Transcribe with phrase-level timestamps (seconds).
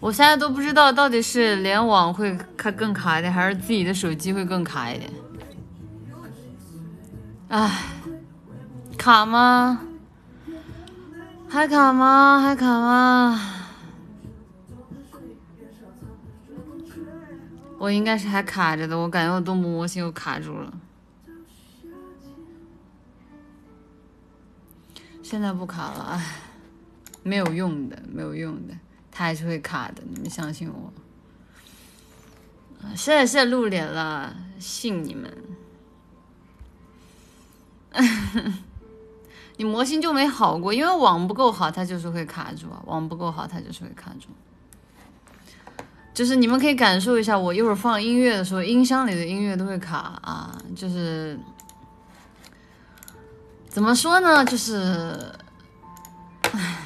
[0.00, 5.10] 我现在都不知道到底是联网会卡更卡一点，还是自己的手机会更卡一点。
[7.48, 7.84] 唉，
[8.98, 9.80] 卡吗？
[11.48, 12.40] 还卡吗？
[12.40, 13.40] 还卡吗？
[17.78, 20.72] 我应该是还卡着的，我感觉我动物模型又卡住了。
[25.34, 26.24] 现在不卡了，唉，
[27.24, 28.74] 没有用的，没有用的。
[29.10, 30.92] 它还是会卡的，你们相信我。
[32.94, 35.36] 现在现在露脸了，信你们。
[39.56, 42.68] 你模型就没好过，因为网不够好，它就是会卡住。
[42.84, 44.28] 网不够好，它就是会卡住。
[46.14, 50.56] 就是你们可以感受一下，我一会儿放音乐的时候，音箱里的音乐都会卡啊。
[50.76, 51.36] 就是
[53.74, 54.44] 怎么说呢？
[54.44, 55.34] 就是，
[56.52, 56.78] 唉。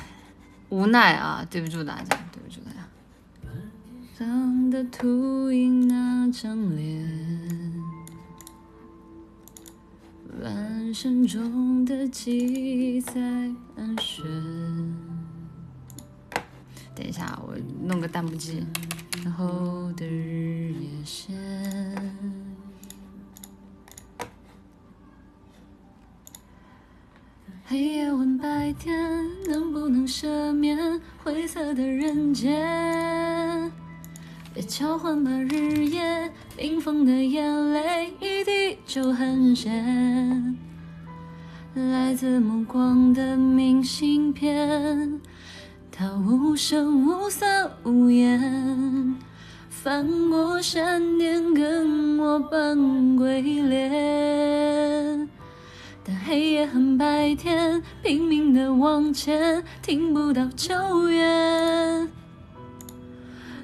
[0.71, 2.79] 无奈啊，对不住大家，对不住大家。
[4.19, 7.83] 当的秃鹰那张脸，
[10.41, 13.21] 半生中的记载
[13.77, 14.25] 安悬。
[16.95, 18.67] 等一下，我弄个弹幕机。
[19.23, 22.48] 然后的日夜线。
[27.71, 28.99] 黑夜问白天，
[29.47, 30.79] 能不能赦免
[31.23, 33.71] 灰色的人间？
[34.55, 40.57] 别交换吧，日夜冰封的眼泪，一滴就很咸。
[41.75, 45.21] 来自目光的明信片，
[45.93, 47.47] 它无声无色
[47.85, 49.15] 无言，
[49.69, 55.29] 翻过山巅，跟我扮鬼脸。
[56.09, 62.09] 但黑夜和白天，拼命的往前，听不到救援。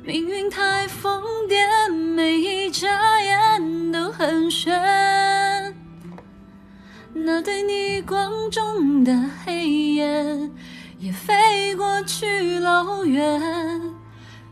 [0.05, 2.87] 命运太疯癫，每一眨
[3.23, 5.75] 眼都很悬。
[7.15, 10.51] 那对逆光中的黑夜，
[10.99, 13.41] 也飞过去老远。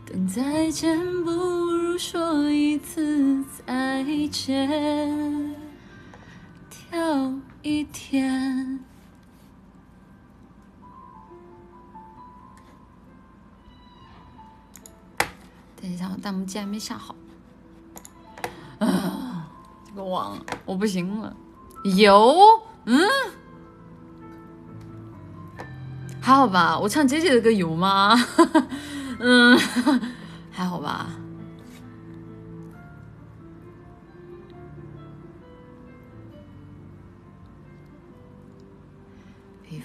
[0.03, 5.55] 等再见，不如说一次再见。
[6.71, 7.31] 跳。
[7.63, 8.81] 一天，
[15.81, 17.15] 等一下，我弹幕竟然没下好。
[18.79, 19.47] 啊，
[19.87, 21.33] 这个网我不行了。
[21.95, 22.35] 有，
[22.83, 22.99] 嗯，
[26.19, 26.77] 还好吧？
[26.77, 28.13] 我唱姐姐的歌有吗？
[29.19, 29.57] 嗯，
[30.51, 31.07] 还好吧。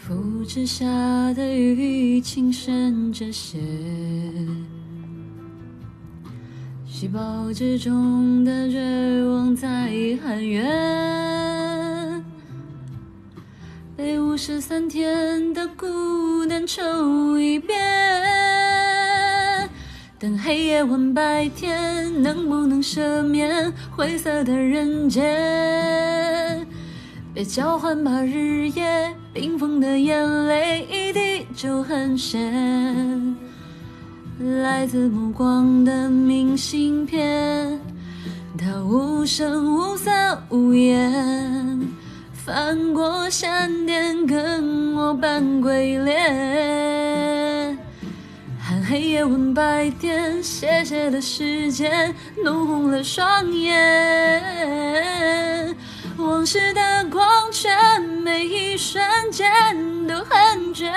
[0.08, 0.86] 枯枝下
[1.34, 3.58] 的雨轻渗着血，
[6.86, 9.68] 细胞之中的绝望在
[10.24, 12.24] 喊冤，
[13.98, 17.78] 被五十三天的孤单抽一遍。
[20.18, 26.66] 等黑夜问白天，能不能赦免灰色的人间？
[27.38, 33.36] 别交换吧，日夜冰封的眼泪，一滴就很咸。
[34.40, 37.80] 来自目光的明信片，
[38.58, 40.10] 它无声无色
[40.48, 41.80] 无言，
[42.32, 47.78] 翻过山巅，跟我扮鬼脸。
[48.58, 52.12] 喊黑夜问白天，谢谢的时间，
[52.42, 54.42] 弄红了双眼。
[56.18, 59.46] 往事的光圈，每一瞬间
[60.08, 60.90] 都很绝。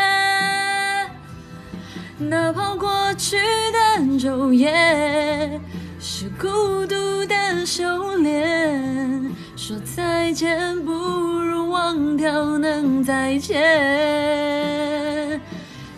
[2.17, 3.37] 哪怕过去
[3.71, 5.61] 的昼夜
[5.99, 6.47] 是孤
[6.87, 13.61] 独的修炼，说再见不如忘掉能再见。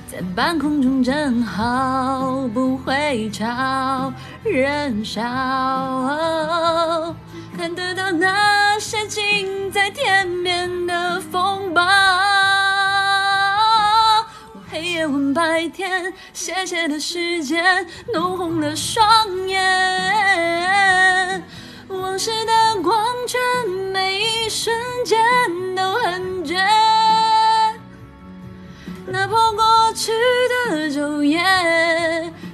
[0.06, 4.12] 在半空中正好，不会吵，
[4.44, 5.24] 人少。
[7.56, 11.82] 看得到那些近在天边的风暴，
[14.70, 17.64] 黑夜问白天，谢谢的时间
[18.12, 19.62] 弄红了双眼，
[21.90, 23.40] 往事的光圈，
[23.94, 24.76] 每一瞬
[25.06, 25.18] 间
[25.76, 26.56] 都很绝，
[29.06, 30.12] 哪怕过去
[30.70, 31.40] 的昼夜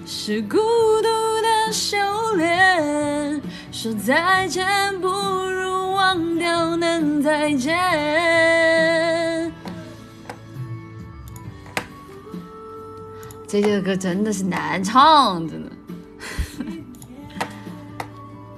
[0.06, 1.08] 是孤独
[1.42, 1.98] 的修
[2.36, 3.42] 炼。
[3.82, 4.68] 说再见，
[5.00, 7.74] 不如忘掉能再见。
[13.48, 15.72] 这些歌真的是难唱，真的。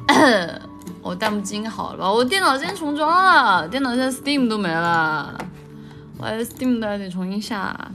[1.04, 2.12] 我弹幕经好了吧？
[2.12, 5.38] 我电脑今天重装了，电脑现在 Steam 都没了，
[6.18, 7.92] 我 Steam 都还得重新下。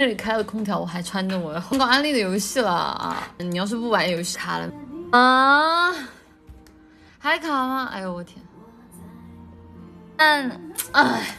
[0.00, 3.22] 这里开了空调，我还穿着我刚刚安利的游戏了啊！
[3.36, 4.66] 你要是不玩游戏卡了
[5.10, 5.92] 啊？
[7.18, 7.90] 还卡吗？
[7.92, 8.38] 哎呦我天！
[10.16, 11.36] 嗯，哎，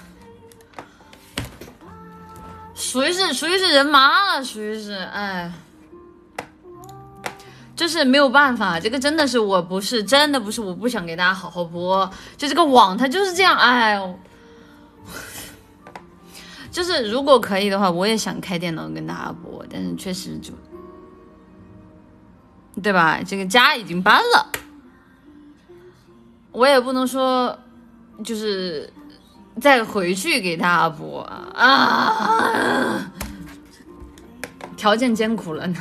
[2.76, 5.52] 属于是属于是人麻了，属于是哎。
[7.76, 12.08] 就是没有办法，这个真的是我不是真的不是我不想给大家好好播，
[12.38, 14.20] 就这个网它就是这样，哎呦，
[16.72, 20.54] 就是如果可以的话，我也想开电脑跟大家播，但是确实就，
[22.82, 23.20] 对吧？
[23.22, 24.52] 这个家已经搬了，
[26.54, 27.58] 我也不能说
[28.24, 28.92] 就是
[29.60, 31.22] 再回去给大家播
[31.56, 33.12] 啊，
[34.78, 35.76] 条件艰苦了呢。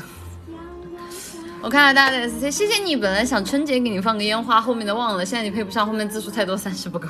[1.62, 2.96] 我看到大家的 S C，谢谢你。
[2.96, 5.24] 本来想春节给你放个烟花，后面的忘了。
[5.24, 7.06] 现在你配不上，后面字数太多，三十不够。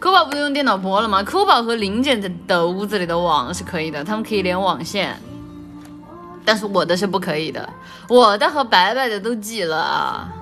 [0.00, 1.22] 酷宝不是用电脑播了吗？
[1.24, 5.20] 酷宝和林姐的的屋子里的网是可以的，他们可以连网线，
[6.44, 7.68] 但是我的是不可以的。
[8.08, 10.32] 我的和白白的都挤了！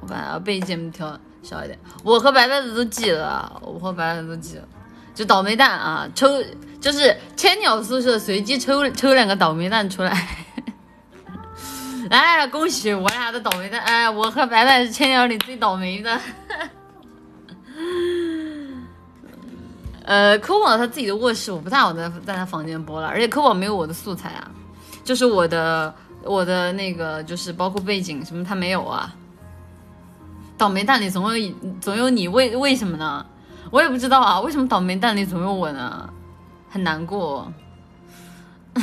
[0.00, 1.76] 我把背景调小一点。
[2.04, 4.68] 我和白白的都挤了，我和白白的都挤了，
[5.14, 6.08] 就倒霉蛋啊！
[6.14, 6.28] 抽
[6.80, 10.28] 就是千鸟宿舍随机抽抽两个倒霉蛋出来。
[12.10, 13.80] 哎，恭喜我俩的倒霉蛋！
[13.82, 16.18] 哎，我和白白是千鸟里最倒霉的。
[20.04, 24.50] 呃，抠宝他自己的卧室，我不太好在在他房间播了，而且抠宝没有我的素材啊，
[25.04, 25.94] 就是我的
[26.24, 29.14] 我的那个，就是包括背景什么，他没有啊。
[30.56, 33.24] 倒霉蛋里总有总有你，为为什么呢？
[33.70, 36.08] 我也不知道啊，为什么倒霉蛋里总有我呢？
[36.70, 37.52] 很难过。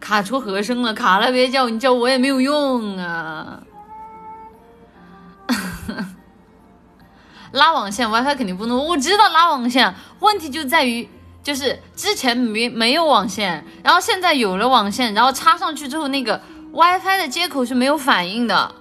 [0.00, 3.62] 卡出和声了，卡了别叫，你叫我也没有用啊。
[7.52, 8.86] 拉网线，WiFi 肯定不能。
[8.86, 11.08] 我知道拉网线，问题就在于
[11.42, 16.40] 就是之前没没有网线，然后现在有了网线，然后插上去之后，那个
[16.72, 18.74] WiFi 的接口是没有反应的。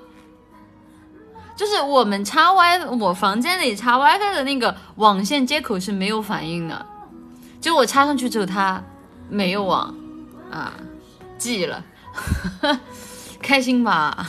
[1.56, 6.86] 就是我们插 Wi，我房间里插 WiFi 的那个网线接口是没有反应的，
[7.60, 8.82] 就我插上去之后它
[9.30, 9.94] 没有网
[10.52, 10.74] 啊。
[11.38, 11.84] 记了，
[13.42, 14.28] 开心吧？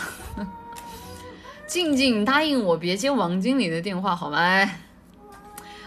[1.72, 4.70] 静静答应我别接王经理的电话好吗？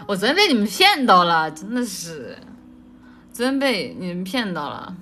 [0.08, 2.36] 我昨天被你们骗到了，真的是，
[3.32, 4.96] 昨天被你们骗到了。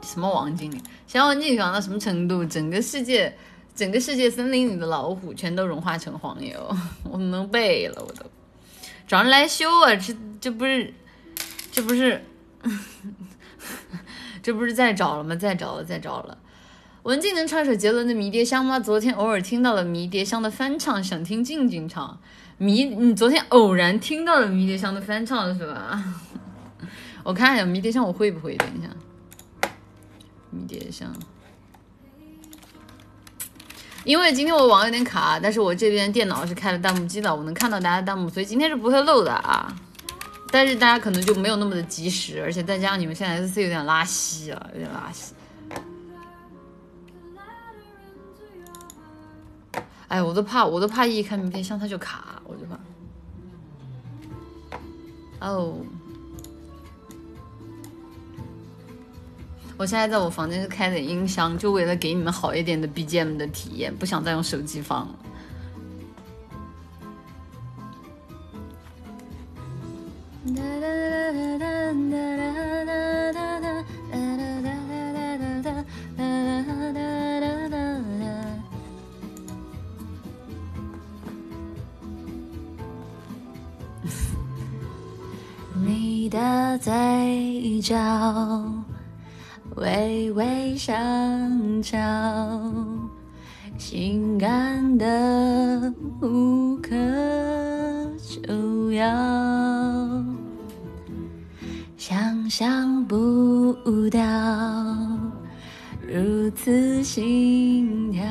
[0.00, 0.80] 什么王经理？
[1.08, 2.44] 想王经理强到什么程度？
[2.44, 3.36] 整个世界，
[3.74, 6.76] 整个世界森林里的老虎全都融化成黄油，
[7.10, 8.24] 我能背了，我都
[9.08, 9.96] 找人来修啊！
[9.96, 10.94] 这这不是，
[11.72, 12.24] 这不是。
[14.40, 15.34] 这不是在找了吗？
[15.34, 16.38] 在找了，在找了。
[17.04, 18.80] 文静能唱首杰伦的《迷迭香》吗？
[18.80, 22.18] 昨天偶尔听到了《迷迭香》的翻唱，想听静静唱。
[22.56, 26.02] 迷，你昨天偶然听到了《迷迭香》的翻唱是吧？
[27.22, 28.56] 我看一下《迷迭香》，我会不会？
[28.56, 28.88] 等一下，
[30.48, 31.14] 《迷迭香》。
[34.04, 39.70] 因为今天我网有点卡，但是我这边电脑是开了弹幕机的，我能看到大家弹幕，所以今天是不会漏的啊。
[40.50, 45.34] 但是大家可能就没有那么的及时，而且再加上你们现在 S C 有点拉稀了，有点拉稀。
[50.14, 52.78] 哎，我都怕，我都怕一开名片箱它就卡，我就怕。
[55.44, 55.74] 哦，
[59.76, 65.14] 我现在在我房间是开的音箱，就为了给你们好一点的 B G M 的体验，不想再用手机放了。
[70.54, 70.86] 哒哒
[71.32, 72.94] 哒哒哒哒哒
[73.32, 73.74] 哒哒哒
[74.12, 74.78] 哒哒
[75.10, 75.82] 哒哒
[76.16, 77.02] 哒哒哒
[77.40, 77.53] 哒
[86.34, 87.94] 的嘴角
[89.76, 91.96] 微微上翘，
[93.78, 96.90] 性感的无可
[98.18, 99.04] 救药。
[101.96, 103.72] 想象不
[104.10, 104.20] 到
[106.04, 108.24] 如此心跳，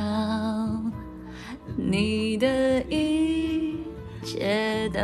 [1.77, 3.77] 你的一
[4.25, 4.99] 切都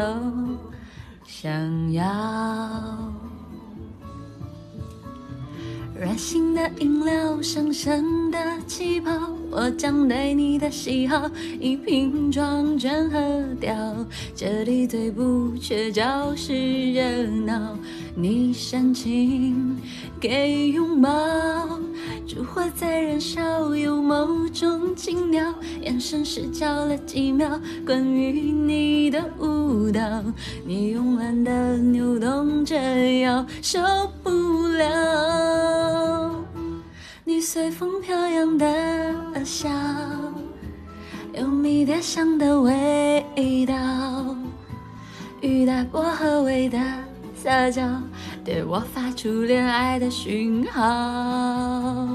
[1.23, 2.88] 想要。
[6.09, 9.11] 软性的饮料，上升的气泡。
[9.51, 13.19] 我将对你的喜好一瓶装全喝
[13.59, 13.71] 掉。
[14.35, 16.01] 这里最不缺就
[16.35, 17.77] 是热闹，
[18.15, 19.77] 你煽情
[20.19, 21.11] 给拥抱。
[22.29, 27.59] 烛火在燃烧，有某种情调，眼神失焦了几秒。
[27.83, 29.99] 关于你的舞蹈，
[30.63, 32.77] 你慵懒的扭动着
[33.21, 33.79] 腰，受
[34.21, 34.29] 不
[34.77, 36.35] 了。
[37.23, 39.67] 你随风飘扬的笑，
[41.33, 43.25] 有迷迭香的味
[43.65, 43.73] 道，
[45.41, 46.77] 雨打薄荷味的
[47.41, 47.81] 撒娇。
[48.43, 52.07] 对我发出恋爱的讯号，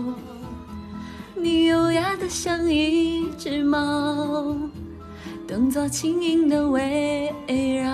[1.35, 4.57] 你优雅的像一只猫，
[5.49, 7.33] 动作轻盈的围
[7.83, 7.91] 绕，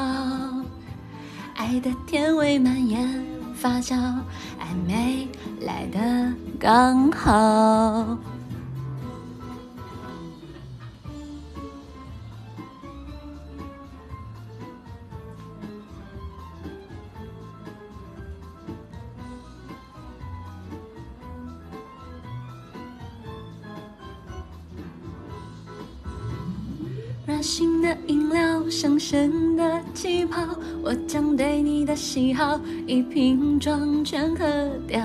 [1.54, 3.94] 爱的甜味蔓延发酵，
[4.58, 5.28] 暧昧
[5.60, 8.18] 来的刚好。
[27.30, 30.42] 软性的饮料，上升的气泡，
[30.82, 34.44] 我将对你的喜好一瓶装全喝
[34.86, 35.00] 掉。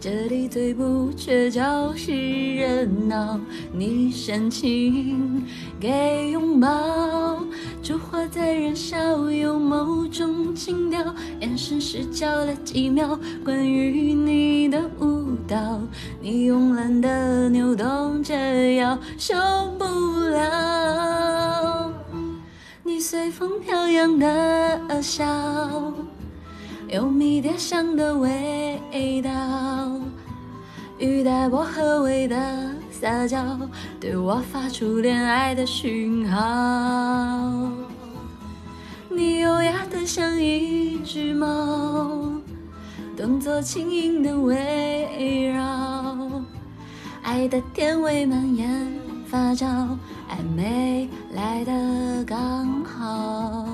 [0.00, 1.60] 这里最不缺就
[1.94, 2.12] 是
[2.56, 3.38] 热闹，
[3.72, 5.44] 你深情
[5.78, 7.42] 给拥抱，
[7.82, 13.18] 烛火在燃烧，有某种情调，眼神失焦了几秒。
[13.44, 15.80] 关于你的舞蹈，
[16.20, 18.34] 你慵懒的扭动着
[18.74, 19.34] 腰，受
[19.78, 19.84] 不
[20.30, 21.92] 了。
[22.84, 25.24] 你随风飘扬的笑，
[26.88, 29.30] 有迷迭香的味道，
[30.98, 33.56] 雨带薄荷味的撒娇，
[34.00, 37.70] 对我发出恋爱的讯号。
[39.08, 42.32] 你优雅的像一只猫，
[43.16, 46.42] 动作轻盈的围绕，
[47.22, 48.92] 爱的甜味蔓延
[49.32, 49.66] 发酵。
[50.28, 53.66] 暧昧来的刚好，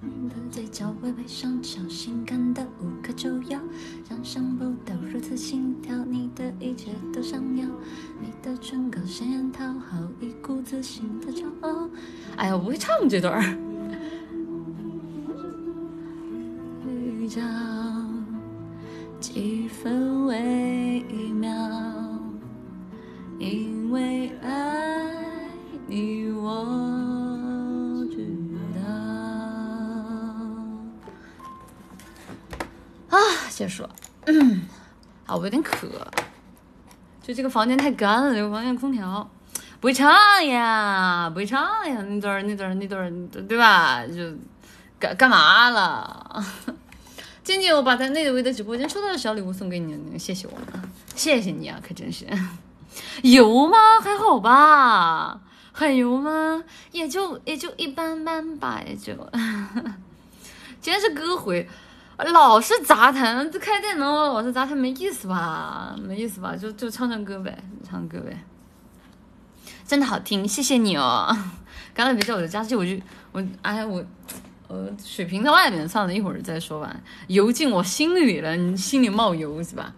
[0.00, 3.60] 你的嘴角微微上翘，性感的无可救药，
[4.08, 7.66] 想象不到如此心跳，你的一切都想要，
[8.18, 11.86] 你的唇膏鲜艳讨好，一股自信的骄傲。
[12.36, 13.42] 哎呀，我不会唱这段儿。
[16.88, 17.42] 预兆，
[19.20, 21.04] 几分微
[21.34, 21.52] 妙。
[23.38, 25.48] 因为爱
[25.86, 28.26] 你，我知
[28.76, 28.80] 道。
[33.10, 33.18] 啊，
[33.50, 33.90] 结束了。
[35.26, 35.88] 啊，我有点渴。
[37.22, 39.30] 就这个房间太干了，这个房间空调
[39.80, 40.12] 不会唱
[40.46, 42.02] 呀，不会唱呀。
[42.02, 44.06] 那段那段那段对吧？
[44.06, 44.32] 就
[44.98, 46.44] 干干嘛了？
[47.42, 50.52] 静静，我把在内德威的直播间抽到的小礼物送给你，谢谢我，
[51.14, 52.26] 谢谢你啊，可真是。
[53.22, 53.76] 油吗？
[54.02, 55.40] 还好吧，
[55.72, 56.62] 很油吗？
[56.92, 59.12] 也就也就一般般吧，也就。
[60.80, 61.68] 今天是歌回，
[62.18, 65.96] 老是杂谈，这开电脑老是杂谈没意思吧？
[65.98, 66.54] 没意思吧？
[66.54, 67.56] 就就唱唱歌呗，
[67.88, 68.44] 唱歌呗。
[69.86, 71.34] 真的好听，谢谢你哦。
[71.94, 72.92] 刚才别叫我的加气，我就
[73.32, 74.04] 我哎我
[74.68, 76.94] 呃水瓶在外面，算了一会儿再说吧。
[77.28, 79.94] 油进我心里了，你心里冒油是吧？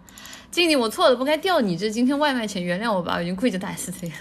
[0.57, 4.15] 静静，我错了，不该钓你这今天外卖钱，原谅我吧，我已经跪着打死这个。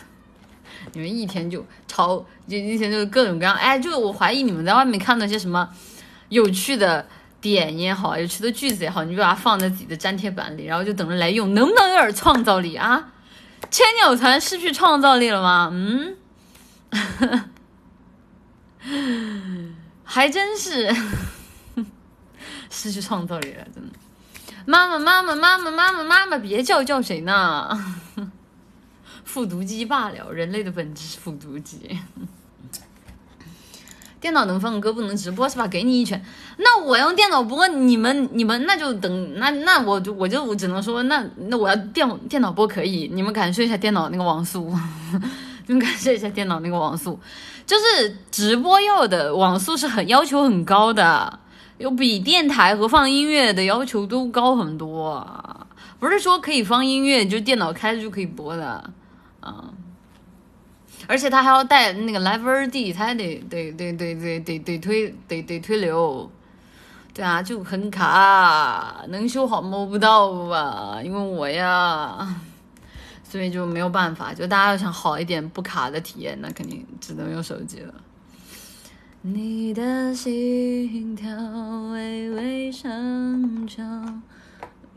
[0.92, 5.70] 你们一天就吵，就一天就各种各样，哎，就我怀疑你们在外面看到些什么
[6.28, 7.08] 有趣的
[7.40, 13.14] 点也好，有趣的句子也好，你就把它放在自己的粘贴板里，然后就等着来用，能不能有点创造力啊？
[13.72, 15.70] 千鸟团失去创造力了吗？
[15.72, 16.18] 嗯，
[20.04, 20.94] 还真是
[22.70, 23.94] 失去创造力了，真的。
[24.66, 27.96] 妈妈，妈妈，妈妈，妈妈，妈妈，别叫叫谁呢？
[29.24, 32.00] 复读机罢了，人类的本质是复读机。
[34.20, 35.68] 电脑能放歌不能直播是吧？
[35.68, 36.24] 给你一拳。
[36.58, 44.76] 那我用电脑播，你们你们那就等那那我就我就我只能说那那我要电电脑播可以，你们感受一下电脑那个网速，
[45.68, 47.20] 你们感受一下电脑那个网速，
[47.68, 51.40] 就是直播要的网速是很要求很高的。
[51.78, 55.68] 有比电台和放音乐的要求都高很多啊！
[56.00, 58.90] 不是说可以放音乐就电脑开着就可以播的
[59.40, 59.74] 啊！
[61.08, 66.30] 而且它还要带那个 Live RD，它还得得得得得得得推得得推流，
[67.14, 71.00] 对啊，就很卡，能修好摸不到吧？
[71.04, 72.42] 因为我呀，
[73.24, 77.94] 所以就没有办法，就大家要想好一点不卡的体验，那肯定只能用手机了。
[79.28, 81.28] 你的心跳
[81.92, 83.84] 微微上翘，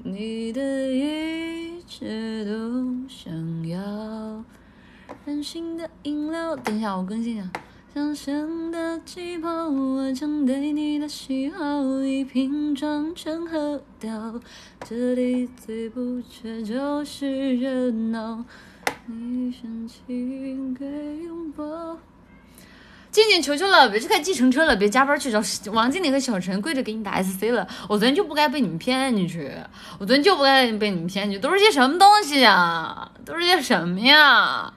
[0.05, 3.33] 你的一切都想
[3.67, 4.45] 要，
[5.25, 6.55] 任性的饮料。
[6.55, 7.51] 等一下，我更新一下。
[7.95, 14.39] 香香的气泡，我将对你的喜好一瓶装全喝掉。
[14.87, 18.45] 这里最不缺就是热闹，
[19.07, 21.97] 你深情给拥抱。
[23.19, 27.67] 静静，求求了，别去开计程车了，别加班去找王经理和小陈跪着给你打 SC 了。
[27.89, 29.51] 我昨天就不该被你们骗进去，
[29.99, 33.11] 我昨天就不该被你们骗进去，都是些什么东西呀？
[33.27, 34.73] 都是些什么呀？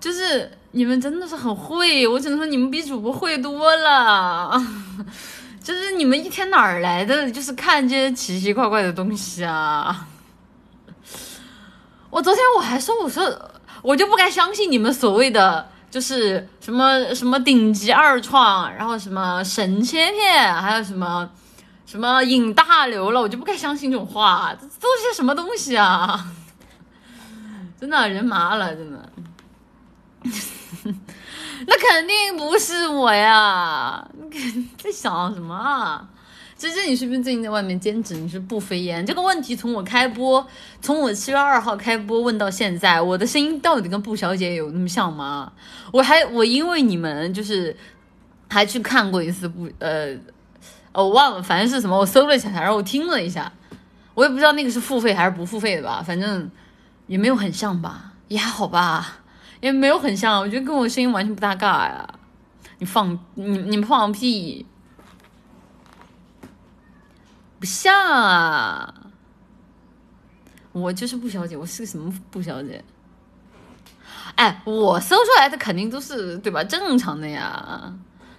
[0.00, 4.52] 就是你们真的是很会，我只能说你们比主播会多了。
[5.60, 7.30] 就是你们一天哪儿来的？
[7.30, 10.06] 就是看这些奇奇怪怪的东西啊！
[12.08, 13.50] 我昨天我还说，我说
[13.82, 21.28] 我就不该相信你们所谓的就是什么什么顶级二创，然后什么神切片，还有什么
[21.86, 26.26] 什么引大流了，我就不该相信这种话，这都是些什么东西啊！
[27.80, 29.08] 真的人麻了，真的。
[31.66, 34.06] 那肯定不是我呀！
[34.30, 36.08] 你在想什么啊？
[36.58, 38.16] 芝芝，你是不是最近在外面兼职？
[38.16, 39.06] 你是不飞烟？
[39.06, 40.44] 这个问题从我开播，
[40.82, 45.52] 从我七月二号开播问到现在，我的声音到底跟布小姐有那么像吗？
[45.92, 47.76] 我还我因为你们就是
[48.48, 50.16] 还去看过一次布呃，
[50.92, 53.52] 我忘了，反正是什么，我搜了一下，然后我听了一下，
[54.14, 56.50] 我也不知道那个是付费还是不付费的吧，反正
[57.06, 59.20] 也没有很像吧，也还好吧。
[59.60, 62.08] 也没有很像，我觉得跟我声音完全不搭嘎呀！
[62.78, 64.64] 你放你你们放屁，
[67.58, 68.94] 不像啊！
[70.72, 72.84] 我就是布小姐，我是个什么布小姐？
[74.36, 76.62] 哎，我搜出来的肯定都是对吧？
[76.62, 77.92] 正常的呀，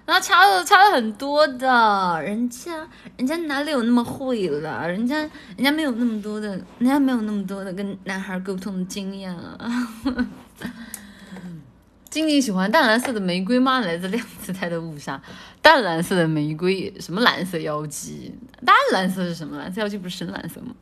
[0.05, 4.87] 那差的差的很多的，人家人家哪里有那么会了？
[4.87, 9.87] 人家人家没有那么多的，人家没有那么多的跟男孩沟通的经验啊！
[12.09, 13.79] 静静喜欢淡蓝色的玫瑰吗？
[13.81, 15.21] 来自量子态的误杀。
[15.61, 18.33] 淡蓝色的玫瑰，什么蓝色妖姬？
[18.65, 19.57] 淡蓝色是什么？
[19.57, 20.73] 蓝色妖姬不是深蓝色吗？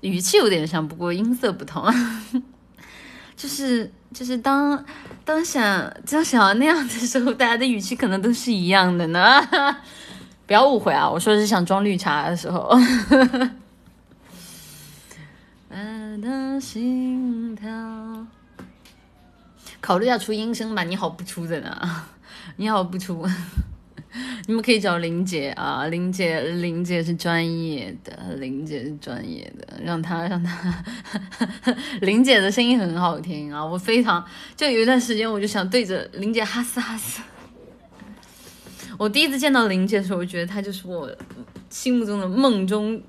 [0.00, 1.84] 语气有点像，不过音色不同。
[3.36, 4.84] 就是就是当
[5.24, 9.40] 当想当想要那样的时候，大家的语气可能都是一样的呢。
[10.46, 12.76] 不要误会啊，我说是想装绿茶的时候。
[16.20, 17.70] 的心跳。
[19.80, 22.06] 考虑下出音声吧，你好不出的呢，
[22.56, 23.26] 你好不出，
[24.46, 30.84] 你们可以找林姐啊，林姐林姐是专业的，林姐是专业的，让她让她，
[32.02, 34.24] 林姐的声音很好听啊，我非常
[34.56, 37.22] 就有一段时间我就想对着林姐哈斯哈斯，
[38.98, 41.10] 我第一次见到林姐的时候，我觉得她就是我
[41.70, 43.00] 心目中的梦中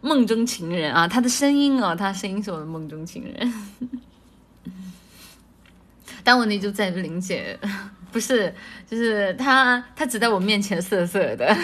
[0.00, 3.52] 梦中情人啊，她的声音啊，她声音是我的梦中情人。
[6.28, 7.58] 但问题就在于林姐，
[8.12, 8.54] 不是，
[8.86, 11.56] 就是她，她只在我面前色色的，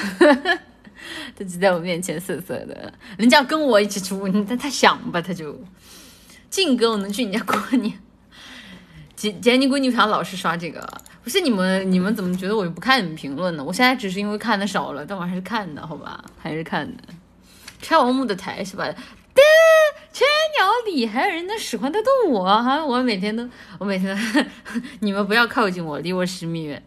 [1.36, 2.90] 她只在我面前色色的。
[3.18, 5.62] 人家跟我一起出，他他想吧，他就
[6.48, 7.92] 静哥，我能去你家过年。
[9.14, 10.80] 姐姐，你闺女为啥老是刷这个？
[11.22, 13.62] 不是你们，你们怎么觉得我不看你们评论呢？
[13.62, 17.02] 我现在只是因为看的少了，但我还是看的，好吧，还是看的。
[17.82, 18.86] 拆王木的台是吧？
[19.34, 19.44] 对
[20.14, 20.24] 千
[20.56, 22.44] 鸟里还有人能使唤得动我？
[22.44, 23.46] 哈，我每天都，
[23.78, 24.44] 我每天都，
[25.00, 26.80] 你们不要靠近我，离我十米远。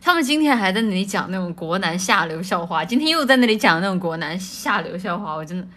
[0.00, 5.68] 他们今天还在那里讲那种国男下流笑话，今天又在那里讲那种国男下流笑话，我真的，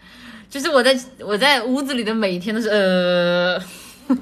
[0.50, 3.62] 就是我在我在屋子里的每一天都是呃，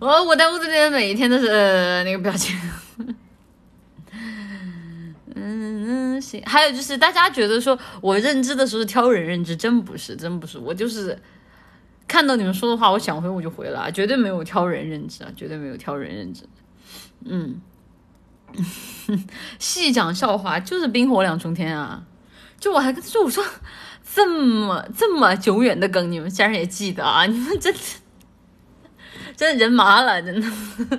[0.00, 2.58] 我我在屋子里的每一天都是呃那个表情。
[5.40, 6.42] 嗯嗯，行。
[6.44, 10.58] 还有就是，大家觉得说我认知的时候挑人认知，真不是，真不是。
[10.58, 11.18] 我就是
[12.06, 16.42] 看到你们说的话，我想回我就回了，绝对没有挑人认知啊，绝对没有挑人认知。
[17.24, 17.60] 嗯，
[19.58, 22.02] 细讲笑话就是冰火两重天啊！
[22.58, 23.44] 就我还跟他说，我说
[24.14, 27.26] 这么这么久远的梗，你们竟然也记得啊？
[27.26, 27.80] 你们真的。
[29.38, 30.46] 真的人麻了，真的。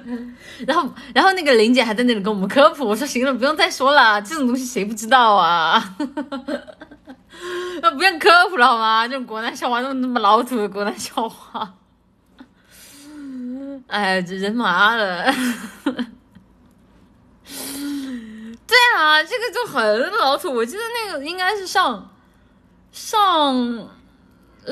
[0.66, 2.88] 然后，然后那个林姐还在那里跟我们科普。
[2.88, 5.96] 我说行了，不用再说了，这种东西谁不知道啊？
[7.82, 9.06] 那不用科普了好吗？
[9.06, 11.74] 这种国男笑话，那么那么老土的国男笑话。
[13.88, 15.26] 哎，这人麻了。
[17.44, 20.54] 对啊，这个就很老土。
[20.54, 22.10] 我记得那个应该是上
[22.94, 23.90] 上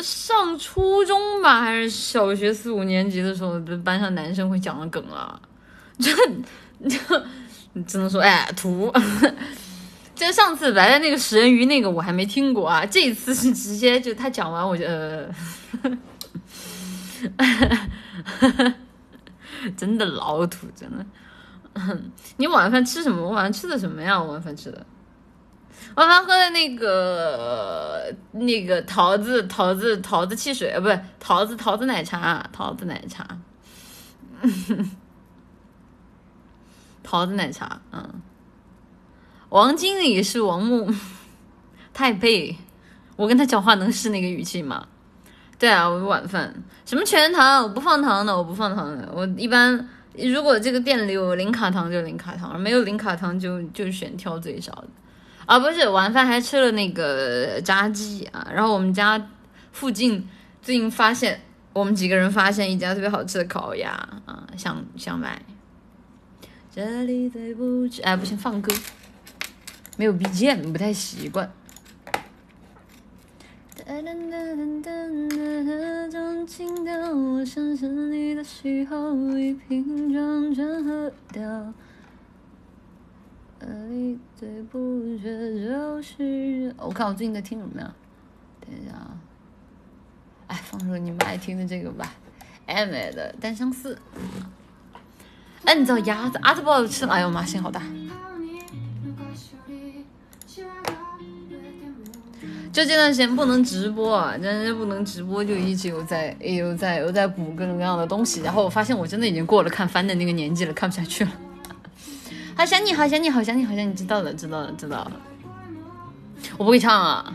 [0.01, 5.39] 上初中吧，还是小学四五年级的时候，班上男生会讲的梗啊，
[5.99, 6.11] 这
[6.89, 6.97] 这
[7.85, 8.91] 只能说哎土。
[10.15, 15.29] 就上次来的那个食人鱼那个我还没听过啊，这一次是直接就他讲完我就呃，
[19.77, 21.05] 真的老土，真的。
[22.37, 23.21] 你晚饭吃什么？
[23.21, 24.19] 我晚上吃的什么呀？
[24.19, 24.83] 我晚饭吃的。
[25.95, 33.25] 晚饭喝的那个那个桃子桃子桃子汽水啊，不是桃子桃子奶茶，桃子奶茶，
[37.03, 38.21] 桃子奶茶，嗯。
[39.49, 40.93] 王经理是王木
[41.93, 42.57] 太配，
[43.15, 44.85] 我跟他讲话能是那个语气吗？
[45.57, 46.53] 对啊，我晚饭
[46.85, 54.87] 什么全糖，我不放糖的，我不放糖的，我一般如果这个店里有零卡糖就零卡糖，没有零卡糖就就选挑最少的。
[55.47, 59.29] 啊，不是晚饭还吃了那个炸鸡啊，然后我们家
[59.71, 60.27] 附近
[60.61, 61.39] 最近发现，
[61.71, 63.91] 我们几个人发现一家特别好吃的烤鸭
[64.25, 65.41] 啊，想想买。
[66.75, 68.73] 这里对不起，哎，不行，放歌，
[69.95, 71.49] 没有 BGM 不太习惯。
[77.09, 81.73] 我想吃你的时候，一瓶装着喝掉
[86.77, 87.93] 我看我最近在听什么呀？
[88.61, 89.17] 等一下啊！
[90.47, 92.13] 哎，放首你们爱听的这个吧
[92.65, 93.95] ，M 的《单相思》。
[95.65, 96.39] 哎，你知道鸭子？
[96.43, 97.05] 鸭子不好吃。
[97.05, 97.81] 哎呦妈，心好大！
[102.71, 108.41] 就这段时间不能直播，啊，真是不能直播，就一直有在有在有在补各种各样的东西。
[108.41, 111.31] 然后我发现我真的已经过了看番的那个年纪了，看不下去了。
[112.57, 115.11] 好想你，好想你，好想你，好想你，知道了，知道了，知道了。
[116.57, 117.31] 我不会唱啊，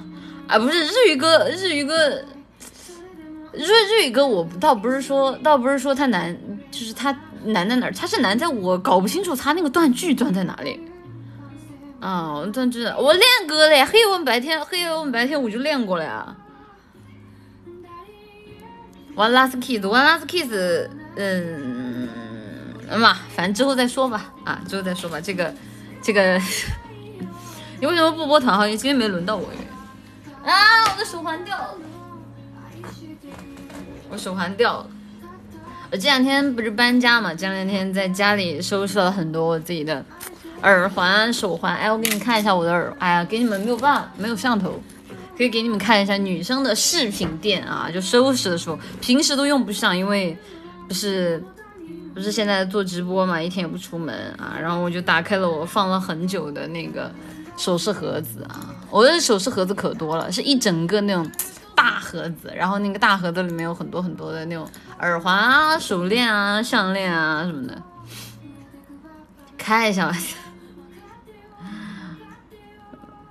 [0.48, 2.08] 啊，不是日语歌，日语歌，
[3.52, 6.36] 日日语歌，我倒不是说，倒不是说它难，
[6.72, 10.80] 就是它难在哪儿，它是难在我搞不清楚它那个断句断在哪里。
[12.00, 16.36] 啊，断句，我练歌嘞，黑夜问白天，黑夜问白天，我就练过了呀。
[19.14, 20.50] One last kiss，One last kiss，
[21.14, 22.08] 嗯。
[22.98, 25.20] 嘛，反正之后再说吧，啊，之后再说吧。
[25.20, 25.54] 这个，
[26.02, 26.38] 这个，
[27.80, 28.66] 你为什么不播团号？
[28.66, 29.48] 因为今天没轮到我。
[30.44, 30.52] 啊，
[30.92, 31.74] 我的手环掉了，
[34.10, 34.86] 我手环掉了。
[35.90, 40.04] 我这两天不是搬家嘛，这两天在家里收拾了很多我自己的
[40.62, 41.74] 耳环、手环。
[41.76, 44.82] 哎，我给你看一下我的耳，哎呀，给你们没有办法，没有摄像头，
[45.36, 50.36] 可以给你们看一下女生的饰品店啊，就收拾的时候，平时都用不上，因为
[50.88, 51.42] 不是。
[52.14, 57.10] 不是现在做直播嘛，一天也不出门啊，然后我就打开了我放了很久的那个
[57.56, 61.26] 首饰盒子啊，我的首饰盒子可多了，是一整个那种
[61.74, 64.68] 大盒子，然后那个大盒子里面有很多很多的那种
[64.98, 67.82] 耳环啊、手链啊、项链啊什么的，
[69.56, 70.16] 开一下吧。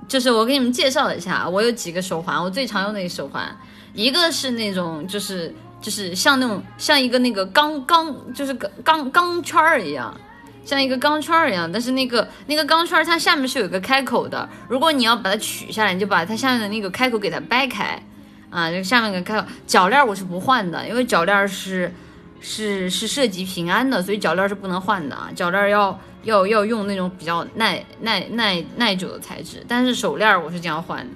[0.08, 3.56] 就是我给你们介绍一下，我有几个手环，我最常用的一个手环，
[3.94, 5.54] 一个是那种就是。
[5.82, 10.16] 就是像那种像一个那个钢钢，就是钢钢钢圈儿一样，
[10.64, 11.70] 像一个钢圈儿一样。
[11.72, 18.00] 但是那个那个钢圈儿它下面是有个开口的，如果你要把它取下来，你就把它下面的那个开口给它掰开，
[18.52, 19.48] 啊，这个下面的开口。
[19.66, 21.92] 脚链我是不换的，因为脚链是
[22.40, 25.32] 是是涉及平安的，所以脚链是不能换的啊。
[25.36, 31.14] 脚链要要要用那种比较耐耐耐耐久的材质，但是手链我是这样换的，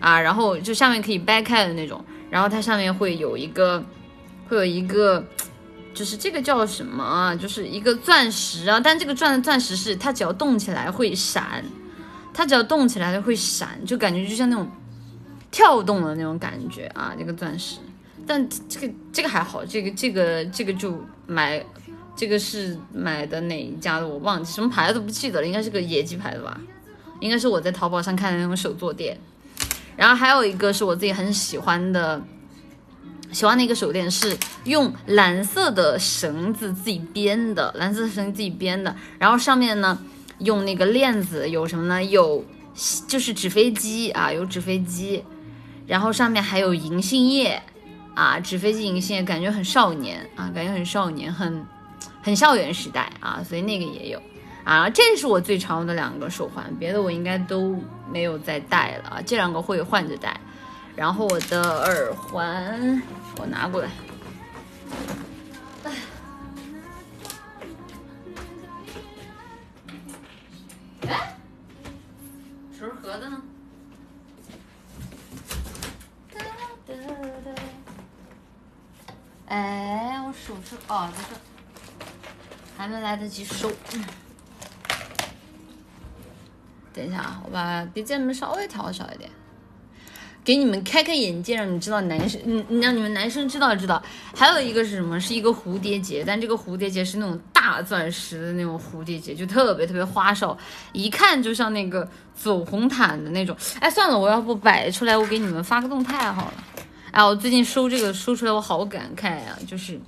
[0.00, 2.04] 啊，然后就下面可以掰开的那种。
[2.34, 3.80] 然后它上面会有一个，
[4.48, 5.24] 会有一个，
[5.94, 7.32] 就是这个叫什么啊？
[7.32, 8.80] 就是一个钻石啊。
[8.80, 11.64] 但这个钻钻石是它只要动起来会闪，
[12.32, 14.68] 它只要动起来就会闪，就感觉就像那种
[15.52, 17.14] 跳动的那种感觉啊。
[17.16, 17.78] 这个钻石，
[18.26, 21.64] 但这个这个还好，这个这个这个就买，
[22.16, 26.60] 这个是买的哪一家的我忘记什么牌子不记得了，应该是个野鸡牌子吧？
[27.20, 29.16] 应该是我在淘宝上看的那种手作店。
[29.96, 32.22] 然后还有一个是我自己很喜欢的，
[33.32, 38.94] 喜欢的一个手链，是用蓝色的绳子自己编的，蓝色绳子自己编的。
[39.18, 39.98] 然后上面呢，
[40.38, 42.02] 用那个链子有什么呢？
[42.02, 42.44] 有
[43.06, 45.24] 就是纸飞机啊，有纸飞机。
[45.86, 47.62] 然后上面还有银杏叶
[48.14, 51.64] 啊，纸飞机银杏叶，感觉很少年啊，感觉很少年，很
[52.22, 54.20] 很校园时代啊，所以那个也有。
[54.64, 57.78] 啊，这是我最常用的两个手环，别的我应该都
[58.10, 59.20] 没有再戴了啊。
[59.24, 60.40] 这两个会换着戴，
[60.96, 63.02] 然后我的耳环
[63.36, 63.90] 我拿过来。
[71.06, 71.36] 哎，
[72.72, 73.42] 首饰盒子呢？
[79.46, 81.36] 哎，我首饰哦在这，
[82.78, 83.70] 还没来得及收。
[86.94, 89.28] 等一下啊，我把 BGM 稍微调小一点。
[90.44, 94.02] 给你们开开眼界，让你知道男生，嗯，让你们男生知道知道。
[94.36, 95.18] 还有一个是什么？
[95.18, 100.56] 是一个蝴蝶结，但这个蝴蝶结是那种大钻石的那种蝴蝶结，就特别特别花哨，
[100.92, 103.56] 一看就像那个走红毯的那种。
[103.80, 106.64] 哎，算了，我要不摆出来，我给你们发个动态好了。
[107.10, 109.98] 哎，我最近收这个收出来，我好感慨呀，就是，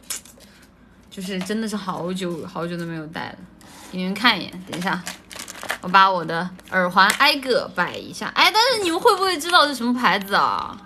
[1.09, 3.38] 就是真的是好久好久都没有戴了，
[3.90, 4.53] 给你们看一眼。
[4.70, 5.03] 等一下。
[5.83, 10.77] 我把我的耳环挨个摆一下，哎，但是你们会不会知道是什么牌子啊？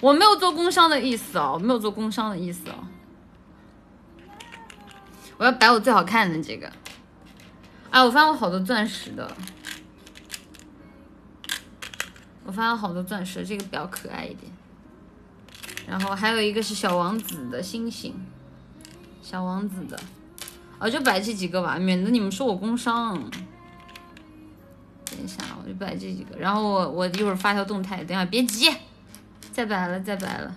[0.00, 2.74] 我没有做工商的意思哦，没有做工商的意思哦。
[5.36, 6.72] 我要摆我最好看的这个。
[7.90, 9.30] 哎，我发现我好多钻石的，
[12.44, 14.50] 我发现好多钻石，这个比较可爱一点。
[15.86, 18.14] 然后还有一个是小王子的星星，
[19.22, 19.98] 小王子的。
[20.80, 23.14] 我就摆这几个吧，免得你们说我工伤。
[25.04, 28.04] 等一下，我就摆这几个，然后我我一会儿发条动态。
[28.04, 28.70] 等下别急，
[29.52, 30.54] 再摆了再摆了。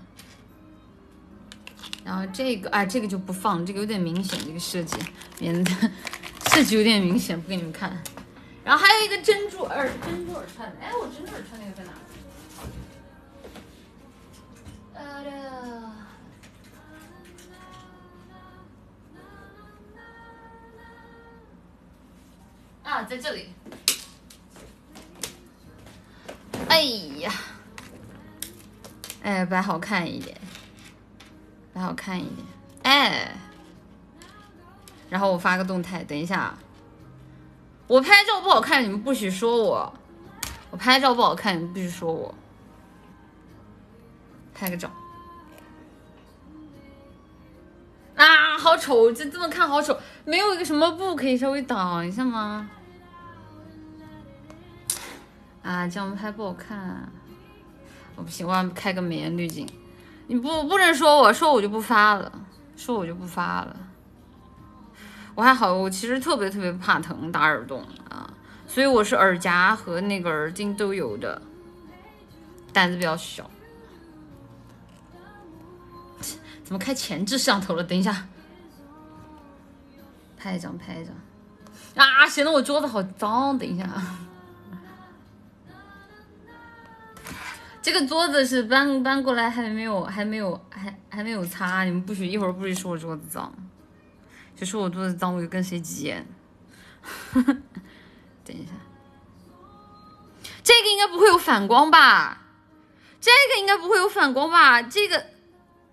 [2.03, 4.97] 然后这个啊，这个就不放，这个有点明显，这个设计
[5.39, 5.71] 免得
[6.51, 7.97] 设计有点明显，不给你们看。
[8.63, 11.91] 然后还有一个珍珠耳珍珠耳串的，哎，我珍珠耳串那个在哪？
[22.91, 23.47] 啊，在这里。
[26.67, 26.81] 哎
[27.19, 27.31] 呀，
[29.23, 30.35] 哎，摆好看一点，
[31.73, 32.45] 摆好看一点，
[32.83, 33.33] 哎。
[35.09, 36.53] 然后我发个动态，等一下，
[37.87, 39.93] 我拍照不好看，你们不许说我。
[40.69, 42.35] 我拍照不好看，你们不许说我。
[44.53, 44.91] 拍个照。
[48.15, 49.09] 啊，好丑！
[49.13, 52.69] 这这么看好丑，没有一个什么布可以稍微挡一下吗？
[55.63, 57.11] 啊，这样拍不好看，
[58.15, 59.67] 我不行，我要开个美颜滤镜。
[60.27, 62.31] 你不不能说我说我就不发了，
[62.75, 63.75] 说我就不发了。
[65.35, 68.33] 我还好，我其实特别特别怕疼打耳洞啊，
[68.67, 71.41] 所以我是耳夹和那个耳钉都有的，
[72.73, 73.49] 胆子比较小。
[76.63, 77.83] 怎么开前置摄像头了？
[77.83, 78.27] 等一下，
[80.37, 81.13] 拍一张，拍一张。
[81.95, 83.57] 啊，显得我桌子好脏。
[83.57, 83.85] 等一下。
[87.81, 93.51] 这个桌子是搬搬过来还没有还没有还还没有擦，你们不许一会儿不许说我桌子脏，
[94.55, 96.25] 就说我桌子脏我就跟谁急眼。
[97.33, 98.71] 等一下，
[100.63, 102.43] 这个应该不会有反光吧？
[103.19, 104.81] 这个应该不会有反光吧？
[104.83, 105.25] 这个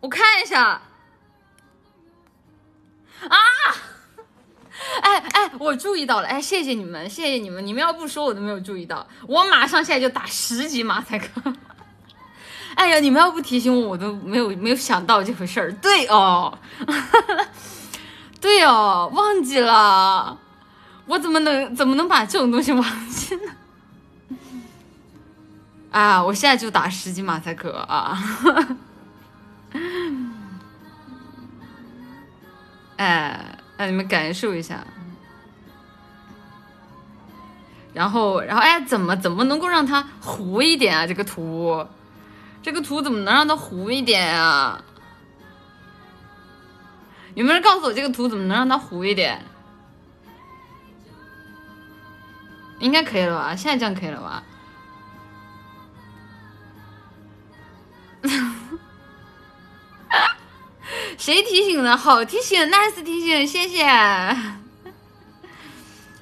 [0.00, 0.82] 我看一下。
[3.20, 3.36] 啊！
[5.02, 11.52] 哎哎，我注意到了，哎，谢谢你们，谢谢你们，你们要不说我都没有注意到，我马上现在就打十级马赛克。
[12.78, 15.72] 哎呀，你们要不提醒我，我都没有没有想到这回事儿。
[15.72, 16.56] 对哦，
[18.40, 20.38] 对哦，忘记了，
[21.06, 24.38] 我怎么能怎么能把这种东西忘记呢？
[25.90, 28.16] 啊，我现在就打十级马赛克啊！
[32.96, 34.86] 哎，让你们感受一下。
[37.92, 41.04] 然后，然后，哎，怎么怎么能够让它糊一点啊？
[41.04, 41.84] 这个图。
[42.68, 44.84] 这个图怎么能让它糊一点啊？
[47.34, 49.42] 有没有人告诉我这个图怎么能让它糊一点？
[52.78, 53.56] 应该可以了吧？
[53.56, 54.42] 现在这样可以了吧？
[61.16, 61.96] 谁提醒的？
[61.96, 63.82] 好提醒，nice 提醒，谢谢，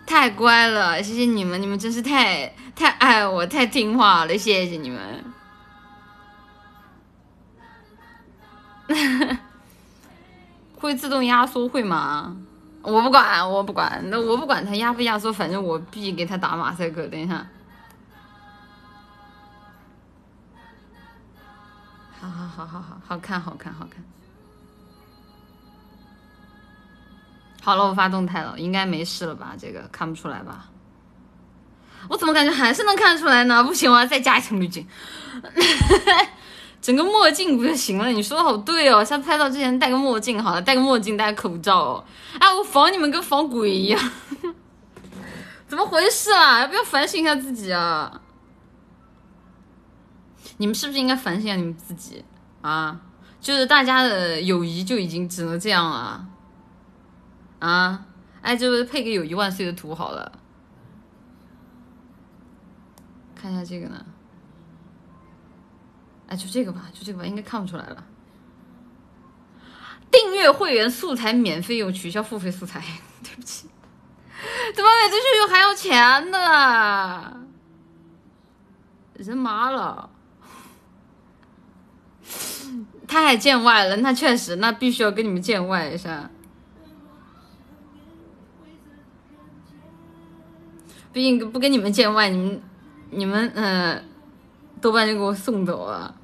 [0.06, 5.24] 太乖了，谢谢你们，你们真是太太爱我，太听话了，谢谢你们。
[10.78, 12.36] 会自动压缩会吗？
[12.82, 17.06] 我不管，我不管，那我不管它压不压缩，反正我必给它打马赛克。
[17.08, 17.44] 等一下，
[22.20, 24.04] 好好好好好，好看好看好看。
[27.62, 29.54] 好了，我发动态了，应该没事了吧？
[29.58, 30.66] 这个看不出来吧？
[32.08, 33.64] 我怎么感觉还是能看出来呢？
[33.64, 34.86] 不行，我要再加一层滤镜。
[36.80, 38.08] 整个墨镜不就行了？
[38.08, 42.04] 你说的好对哦，下次拍照之前戴个墨镜好了，戴个墨镜戴个口罩哦。
[42.38, 44.12] 哎，我防你们跟防鬼一样，
[45.66, 46.60] 怎么回事啊？
[46.60, 48.20] 要不要反省一下自己啊？
[50.58, 52.24] 你们是不是应该反省一下你们自己
[52.62, 53.00] 啊？
[53.40, 56.26] 就是大家的友谊就已经只能这样了
[57.58, 58.06] 啊！
[58.42, 60.32] 哎，就是配个友谊万岁的图好了，
[63.34, 64.04] 看一下这个呢。
[66.28, 68.04] 哎，就这个吧，就这个吧，应该看不出来了。
[70.10, 72.82] 订阅会员素材免费用，取消付费素材。
[73.22, 73.68] 对不起，
[74.74, 77.40] 怎么每次秀秀还要钱的？
[79.14, 80.10] 人麻了，
[83.08, 83.96] 太见外了。
[83.96, 86.30] 那确实，那必须要跟你们见外一下。
[91.12, 92.62] 毕竟不跟你们见外，你们
[93.10, 94.04] 你们嗯，
[94.86, 96.14] 豆瓣就给我送走了。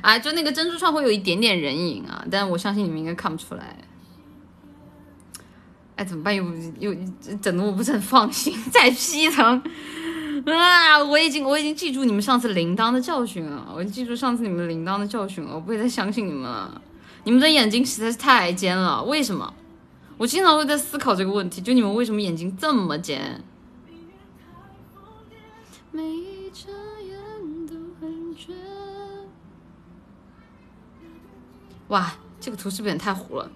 [0.00, 3.76] 啊，就那个珍珠串会有一点点人影啊，但我相信你们应该看不出来。
[5.96, 6.32] 哎，怎么办？
[6.32, 6.44] 又
[6.78, 6.94] 又
[7.42, 8.56] 整的我不是很放心。
[8.70, 9.60] 再 P 一层
[10.46, 11.02] 啊！
[11.02, 16.80] 我已经我已经记住你们上次铃铛的教训了，我已经记住上次你们铃铛的教训了，我不会再相信你们了。
[17.24, 19.52] 你们的眼睛实在是太尖了，为什么？
[20.16, 23.42] 我经常会在思考这个问题，就你们为什么眼睛这么尖？
[31.88, 33.50] 哇，这个图是不是有点太糊了？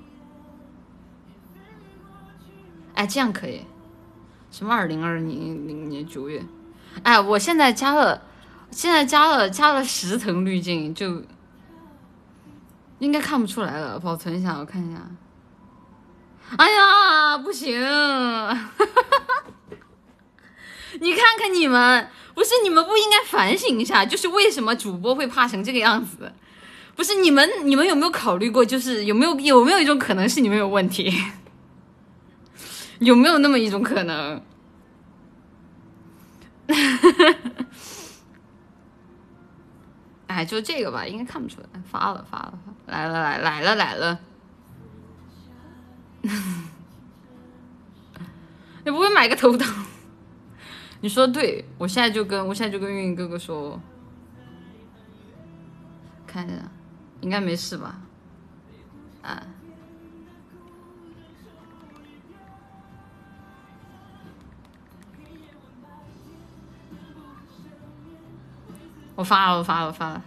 [2.94, 3.64] 哎，这样可以。
[4.50, 6.44] 什么二零二零零年九月？
[7.02, 8.22] 哎，我现在加了，
[8.70, 11.22] 现在加了加了十层滤镜，就
[12.98, 13.98] 应该看不出来了。
[14.00, 15.00] 保存一下，我看一下。
[16.56, 17.78] 哎呀，不行！
[21.00, 26.32] 你看看你们，不是你们不应该反省一下，就是为什么主播会怕成这个样子？
[26.98, 31.08] 不是你们，你们有没有考虑过，就是有没有有没有一种可能是你们有问题？
[32.98, 34.42] 有没有那么一种可能？
[40.26, 41.68] 哎，就这个吧，应该看不出来。
[41.88, 44.18] 发了，发了，来了，来来了，来了。
[48.84, 49.68] 你 不会买个头灯？
[51.00, 53.80] 你说对，我现在就跟我现在就跟运营哥哥说，
[56.26, 56.56] 看一下。
[57.20, 57.96] 应该没事吧？
[59.22, 59.42] 啊！
[69.14, 70.22] 我发了，我发了，我发了！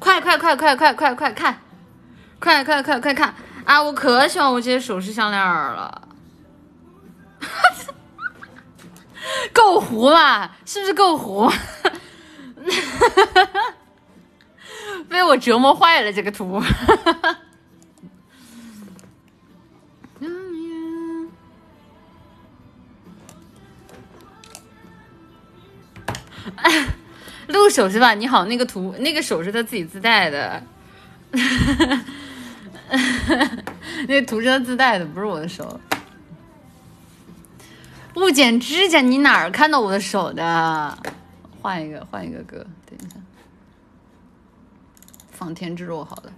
[0.00, 1.58] 快快快快快快快看！
[2.40, 3.34] 快快快快看！
[3.64, 6.08] 啊，我可喜欢我这些首饰项链了。
[9.52, 11.50] 够糊吧，是不是够糊？
[15.08, 16.62] 被我折磨坏了这个图。
[27.48, 28.14] 录手是吧？
[28.14, 30.62] 你好，那个图那个手是他自己自带的，
[34.08, 35.80] 那图是他自带的，不是我的手。
[38.14, 40.96] 不剪指甲，你哪儿看到我的手的？
[41.60, 42.64] 换一个，换一个歌。
[42.86, 43.16] 等一下，
[45.32, 46.32] 放天之若好了，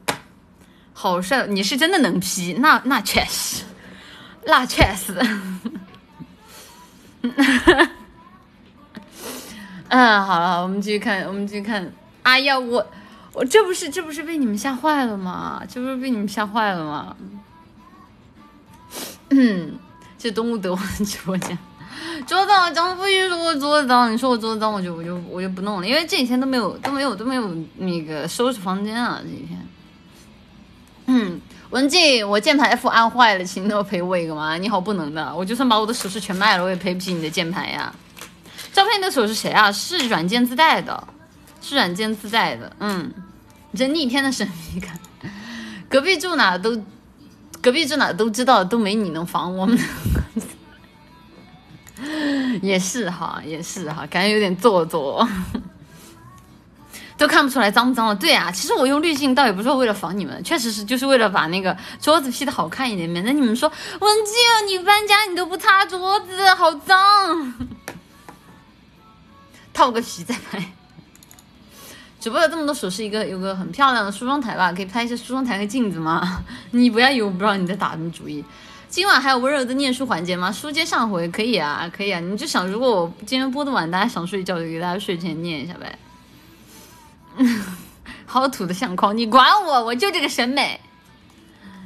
[0.95, 1.47] 好帅！
[1.47, 3.65] 你是真的能 P，那那确实，
[4.47, 5.15] 那确实。
[9.89, 11.93] 嗯，好了，我们继续看，我们继续看。
[12.23, 12.87] 哎呀，我
[13.35, 15.63] 我这不是这不是被你们吓坏了吗？
[15.69, 17.17] 这不是被你们吓坏了吗？
[19.29, 19.79] 嗯。
[20.27, 21.57] 这动物德王直播间，
[22.27, 29.69] 桌子脏，不许说我桌子脏，你说我桌子脏，我就我就我就不弄了，因为这几天都没有都没有都没有那个收拾房间啊，这几天。
[31.07, 34.59] 嗯，文静，我键盘 F 按坏了，请你赔我一个吗？
[34.59, 37.95] 你好不能的，我就算把我的首饰全卖了，我也赔不起你的键盘呀。
[38.73, 39.71] 照片的手是谁啊？
[39.71, 41.07] 是软件自带的，
[41.63, 42.75] 是软件自带的。
[42.81, 43.13] 嗯，
[43.77, 44.99] 这逆天的神秘感，
[45.89, 46.83] 隔壁住哪都。
[47.63, 49.79] 隔壁住哪都知道，都没你能防我们。
[52.63, 55.27] 也是哈，也是哈，感觉有点做作，
[57.19, 58.15] 都看不出来脏不脏了。
[58.15, 63.09] 对啊，其实我用滤镜倒也不是为了防你们，确实是就是为了把那个桌子 P 的好看一点。
[63.09, 64.35] 免得你们说文静，
[64.69, 67.55] 你搬家你都不擦桌子，好脏。
[69.73, 70.73] 套个皮再拍。
[72.27, 76.45] 直播有这么多首饰，一个有个很漂亮的梳妆台吧，可以拍一些梳妆台和镜子吗？
[76.73, 78.45] 你不要以为我不知道你在打什么主意。
[78.89, 80.51] 今晚还有温柔的念书环节吗？
[80.51, 82.19] 书接上回可以啊，可以啊。
[82.19, 85.97] 你就想，如果我今天播的晚，大家想睡觉，就给大家睡前念一下呗。
[88.27, 89.85] 好土的相框，你管我？
[89.85, 90.81] 我就这个审美。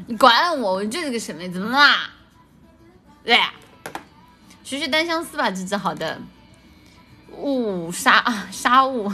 [0.06, 0.72] 你管我？
[0.76, 2.08] 我就这个审美，怎么啦？
[3.22, 3.38] 对，
[4.64, 5.76] 学学单相思吧，芝芝。
[5.76, 6.18] 好的。
[7.36, 9.12] 雾沙啊沙雾。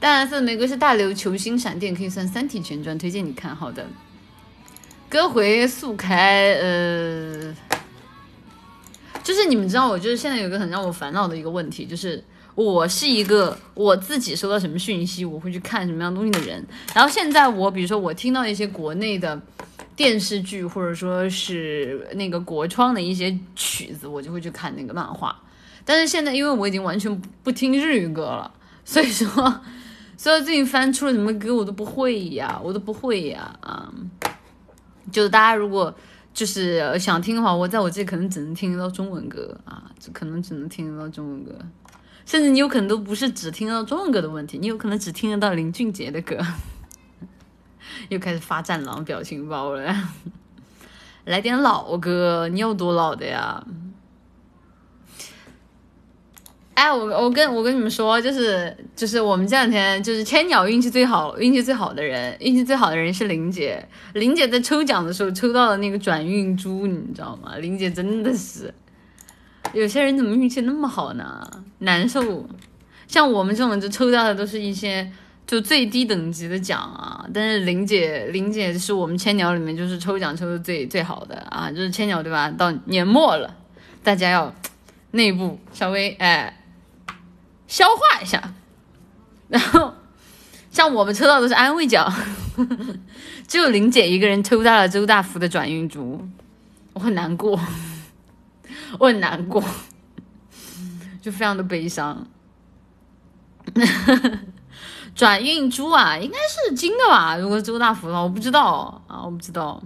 [0.00, 3.54] 淡蓝色玫瑰是大刘球星闪电，可以算三体全传，推荐你看。
[3.54, 3.86] 好的，
[5.10, 7.54] 歌回速开，呃，
[9.22, 12.24] 就是你们知道，我就是现在有一个很让我烦恼的一个问题，就是
[12.54, 16.66] 我是一个我自己收到什么讯息，我会去看什么样东西的人。
[16.94, 19.38] 然后现在我比如说我听到一些国内的
[19.94, 25.38] 电视剧，或者说是那个国创的一些曲子，我就会去看那个漫画。
[25.84, 28.50] 但是现在因为我已经完全不听日语歌了，
[28.82, 29.60] 所以说。
[30.20, 33.90] 所以最近翻出了什么歌我都不会呀，我都不会呀啊！
[35.10, 35.94] 就是大家如果
[36.34, 41.58] 就是想听的话，我在我这可能只能听得到中文歌啊，就可能只能听得到中文歌，
[42.26, 46.36] 甚至你有可能都不是只听得到中文歌的问题，你有可能只听得到林俊杰的歌。
[48.10, 50.10] 又开始发战狼表情包了，
[51.24, 53.64] 来点老歌，你有多老的呀？
[56.80, 63.86] 哎，我我跟我跟你们说，就是就是我们这两天就是千鸟运气最好，运气最好的人，运气最好的人是林姐。
[64.14, 67.56] 林姐在抽奖的时候抽到了那个转运珠，你知道吗？
[67.58, 68.72] 林姐真的是，
[69.74, 71.46] 有些人怎么运气那么好呢？
[71.80, 72.48] 难受。
[73.06, 75.06] 像我们这种就抽到的都是一些
[75.46, 82.50] 就最低等级的奖啊，但是林姐林姐是我们千鸟里面就是抽奖抽的最最好的啊，就是千鸟对吧？
[82.50, 83.54] 到年末了，
[84.02, 84.54] 大家要
[85.10, 86.56] 内部稍微哎。
[87.70, 88.52] 消化一下，
[89.48, 89.94] 然后
[90.72, 92.12] 像我们抽到的是安慰奖，
[93.46, 96.20] 只有林姐一个人抽到了周大福的转运珠，
[96.94, 97.58] 我很难过，
[98.98, 99.62] 我很难过，
[101.22, 102.26] 就非常的悲伤。
[105.14, 107.36] 转运珠啊，应该是金的吧？
[107.36, 109.80] 如果周大福的话，我不知道啊，我不知道。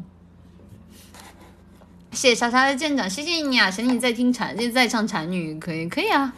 [2.13, 3.71] 谢谢莎莎的舰长，谢谢你啊！
[3.71, 6.33] 想你在听蝉，在唱蝉女，可以，可以啊。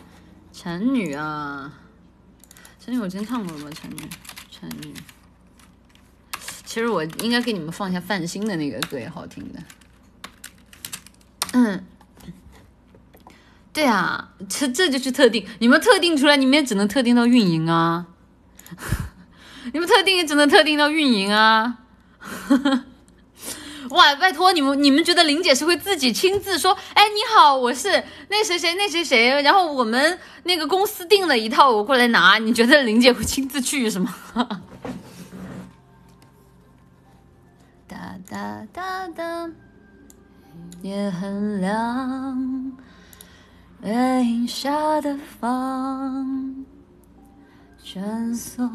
[0.59, 1.71] 蝉女啊，
[2.81, 3.71] 蝉女我真唱过了吗？
[3.75, 4.09] 蝉女，
[4.51, 4.95] 蝉女。
[6.65, 9.61] 其实我应该给你们放一下范星的那个歌，也好听的。
[11.53, 11.85] 嗯，
[13.75, 18.07] 对啊，这这就是特定，你们特定出来，你们也只能特定到运营啊。
[19.75, 21.81] 你们特定也只能特定到运营啊。
[23.91, 34.15] 哇，拜托你们，你们觉得林姐是会自己亲自说，哎，你好，我是那谁谁那谁谁，然后我们那个公司订了一套，我过来拿，你觉得林姐会亲自去是吗？
[37.89, 39.51] 哒哒哒哒，
[40.83, 42.73] 夜很亮，
[43.81, 43.91] 背
[44.25, 46.67] 影下的房，
[47.83, 48.69] 蜷缩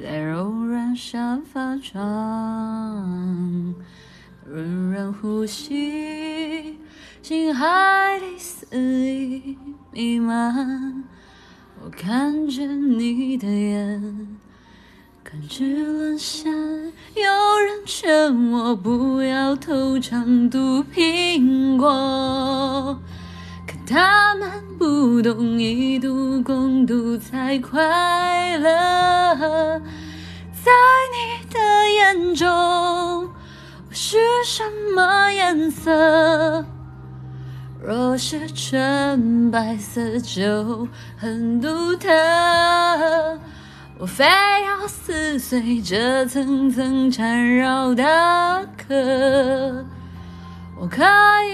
[0.00, 3.74] 在柔软沙发上。
[4.46, 6.78] 润润呼吸，
[7.22, 9.56] 心海里肆意
[9.90, 11.02] 弥漫。
[11.82, 14.38] 我看着你的眼，
[15.22, 16.52] 感知沦陷。
[16.52, 23.00] 有人劝我不要偷尝毒苹果，
[23.66, 29.80] 可他们不懂一度共度才快乐。
[30.52, 30.70] 在
[31.14, 31.58] 你的
[31.96, 33.30] 眼中。
[33.96, 36.66] 是什么颜色？
[37.80, 42.08] 若是纯白色就很独特。
[43.96, 49.84] 我非要撕碎这层层缠绕的壳。
[50.76, 51.04] 我可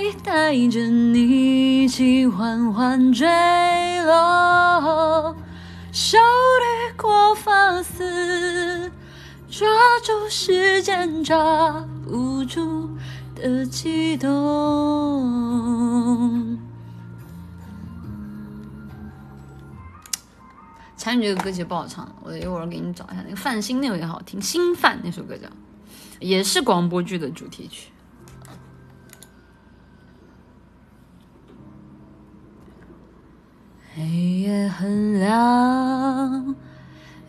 [0.00, 3.28] 以带着你一起缓缓坠
[4.06, 5.36] 落，
[5.92, 8.90] 手掠过发丝。
[9.50, 9.68] 抓
[10.04, 12.88] 住时间，抓不住
[13.34, 14.30] 的悸动。
[20.96, 25.48] 参与这个歌其实不好唱，我一会儿给你找一下那个范星那个也好听，《新范》那首歌叫，
[26.20, 27.90] 也是广播剧的主题曲。
[33.94, 36.54] 黑夜很亮。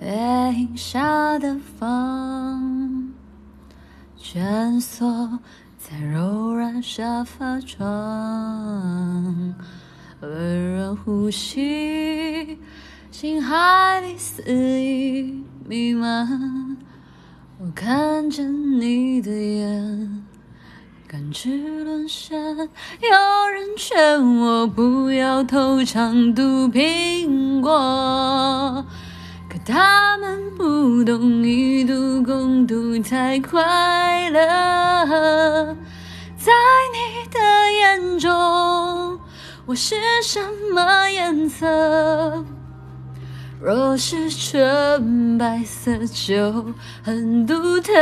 [0.03, 3.13] 月影下的房，
[4.17, 5.37] 蜷缩
[5.77, 7.85] 在柔软沙发床，
[10.21, 12.57] 温润呼吸，
[13.11, 16.77] 心海里肆意弥漫。
[17.59, 20.25] 我看着你的眼，
[21.07, 22.41] 感知沦陷。
[22.57, 22.65] 有
[23.53, 28.83] 人劝我不要偷尝毒苹果。
[29.65, 35.75] 他们不懂，一度共度才快乐。
[36.37, 36.51] 在
[36.93, 37.39] 你的
[37.79, 39.19] 眼中，
[39.65, 40.39] 我是什
[40.73, 42.43] 么颜色？
[43.61, 47.93] 若是纯白色就很独特，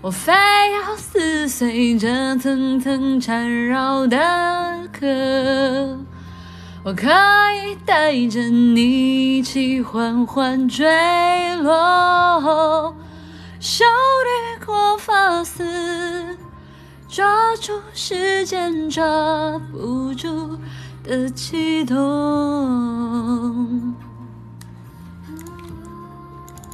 [0.00, 4.16] 我非要撕碎这层层缠绕的
[4.92, 5.98] 壳。
[6.82, 10.86] 我可以带着你一起缓缓坠
[11.56, 12.96] 落，
[13.60, 13.84] 手
[14.24, 16.38] 掠过发丝，
[17.06, 19.04] 抓住时间抓
[19.70, 20.58] 不住
[21.04, 21.98] 的悸动。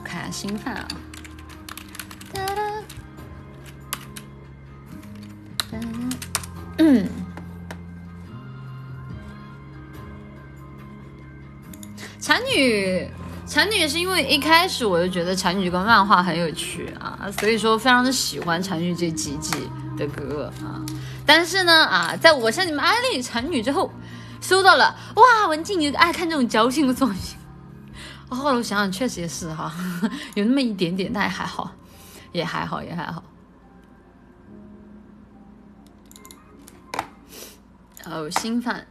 [0.05, 0.87] 看下新饭啊！
[6.79, 7.26] 嗯。
[12.27, 13.09] 产女，
[13.47, 19.53] 产女是因为一开始我就觉得产女这个漫画很有趣啊，所以说非常的喜欢产女这几季
[19.97, 20.83] 的歌啊。
[21.25, 23.93] 但是呢啊，在我向你们安利产女之后，
[24.41, 27.17] 收到了哇，文静你爱看这种矫情的作品。
[28.29, 29.73] 后来我想想，确实也是哈，
[30.35, 31.71] 有那么一点点，但也还好，
[32.33, 33.23] 也还好，也还好。
[38.07, 38.85] 哦，新饭。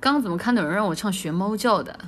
[0.00, 1.98] 刚怎么看到有人让我唱学猫叫的？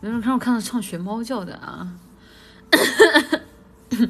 [0.00, 1.94] 有人让我看到唱学猫叫的啊！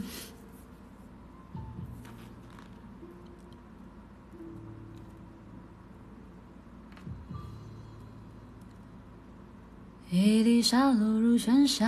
[10.08, 11.84] 一滴沙落入喧嚣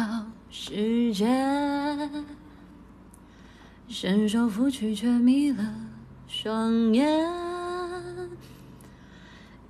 [0.50, 1.26] 世界，
[3.88, 5.74] 伸手拂去却迷了
[6.26, 7.63] 双眼。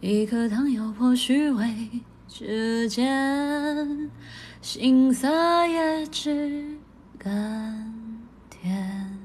[0.07, 1.89] 一颗糖咬破虚伪
[2.29, 4.11] 之间，
[4.61, 6.77] 心色也只
[7.17, 7.91] 甘
[8.51, 9.19] 甜。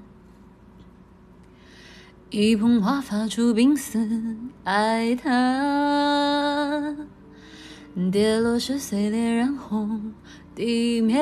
[2.30, 6.96] 一捧花发出冰丝哀叹，
[8.10, 10.14] 跌落时碎裂染红
[10.56, 11.20] 地面。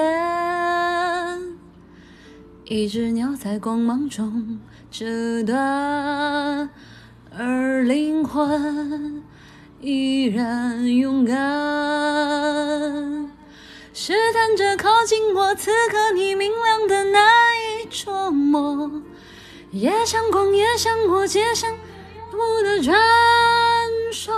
[2.66, 4.60] 一只鸟在光芒中
[4.92, 6.70] 折断，
[7.36, 9.17] 而灵魂。
[9.80, 11.36] 依然勇敢，
[13.94, 17.22] 试探着靠近我，此刻你明亮的难
[17.56, 18.90] 以捉摸。
[19.70, 21.72] 也想光，也想我，街上
[22.34, 23.00] 我的传
[24.12, 24.34] 说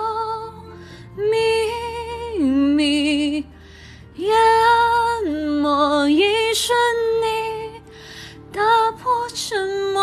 [1.15, 1.31] 秘
[2.43, 3.45] 密
[4.15, 4.35] 淹
[5.61, 6.77] 没一瞬，
[7.23, 7.79] 你
[8.51, 10.01] 打破沉默。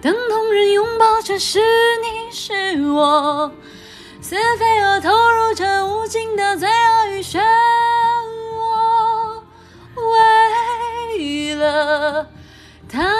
[0.00, 3.50] 等同人拥抱着是你是我，
[4.20, 7.40] 似飞蛾投入这无尽的罪恶与漩
[8.54, 9.42] 涡，
[9.96, 12.30] 为了
[12.88, 13.10] 坦荡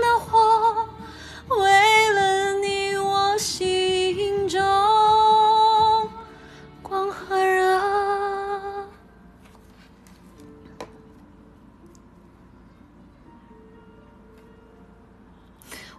[0.00, 0.86] 的活，
[1.56, 3.66] 为了你我心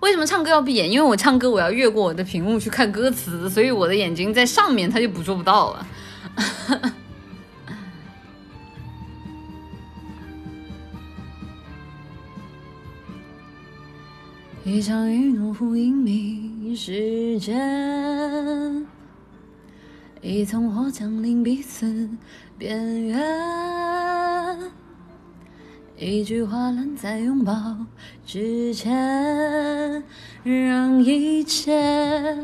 [0.06, 0.88] 为什么唱歌要闭眼？
[0.88, 5.88] 因为我唱歌我要越过我的屏幕去看歌词，所以我的眼睛在上面，它就捕捉不到了。
[14.64, 18.86] 一场雨怒呼隐秘时间，
[20.22, 22.08] 一层火降临彼此
[22.60, 23.18] 边缘。
[25.98, 27.54] 一句话拦在拥抱
[28.28, 30.04] 之前，
[30.44, 32.38] 让一切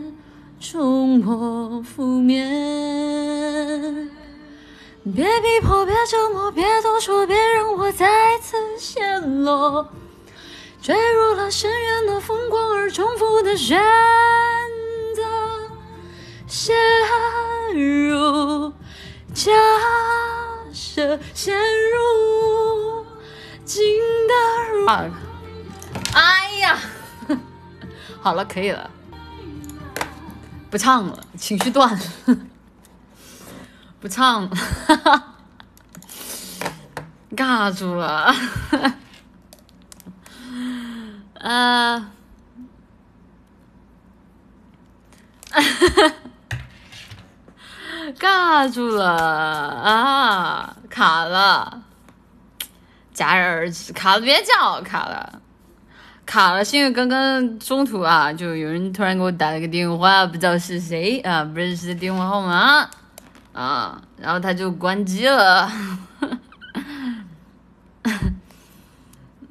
[0.57, 4.09] 冲破覆面。
[5.03, 8.07] 别逼迫，别折磨，别多说，别让我再
[8.41, 9.85] 次陷落，
[10.81, 13.77] 坠入了深渊的疯狂而重复的选
[15.13, 15.23] 择，
[16.47, 16.73] 陷
[17.73, 18.71] 入
[19.33, 19.51] 假
[20.71, 23.00] 设，陷入。
[23.71, 23.81] 静
[24.27, 24.33] 的
[24.73, 24.85] 如
[26.13, 26.77] 哎呀，
[28.21, 28.89] 好了，可以了，
[30.69, 31.99] 不唱了，情绪断了，
[34.01, 34.57] 不唱了，
[37.33, 38.35] 尬住了，
[41.39, 42.11] 啊，
[48.19, 49.15] 尬住了。
[49.15, 51.83] 啊，卡了。
[53.21, 55.41] 戛然而止，卡了别叫，卡了，
[56.25, 62.89] 卡了，是因为刚刚中途啊，就有人突然给我打了个电话，不知道是谁啊，不认识的电话号码，
[63.53, 65.71] 啊，然后他就关机了。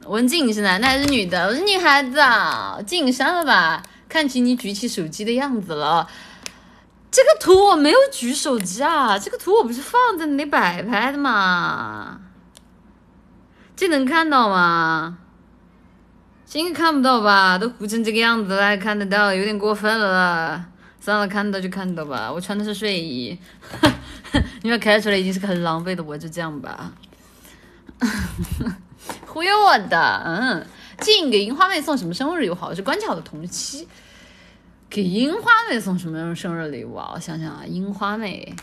[0.06, 1.46] 文静你是男的还是女的？
[1.46, 3.80] 我是女孩子啊，晋删了吧？
[4.08, 6.08] 看起你举起手机的样子了。
[7.12, 12.20] 这个图我没有举手机啊，这个图我不是放在那里摆拍的吗？
[13.80, 15.16] 这能看到吗？
[16.52, 17.56] 应该看不到吧？
[17.56, 20.62] 都糊成这个样子了还看得到，有点过分了。
[21.00, 22.30] 算了，看到就看到吧。
[22.30, 23.38] 我穿的是睡衣，
[24.60, 26.92] 你们看出来已经是个很狼狈的我，就这样吧。
[29.26, 30.66] 忽悠我的，嗯。
[30.98, 32.74] 静给樱花妹送什么生日礼物好？
[32.74, 33.88] 是关巧的同期。
[34.90, 37.12] 给樱花妹送什么生日礼物啊？
[37.14, 38.54] 我想想啊，樱花妹，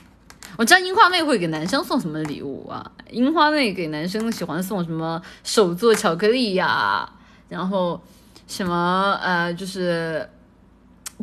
[0.57, 2.91] 我知道樱花妹会给男生送什么礼物啊？
[3.11, 7.07] 樱花妹给男生喜欢送什么手做巧克力呀，
[7.47, 8.01] 然后
[8.47, 10.27] 什么呃，就是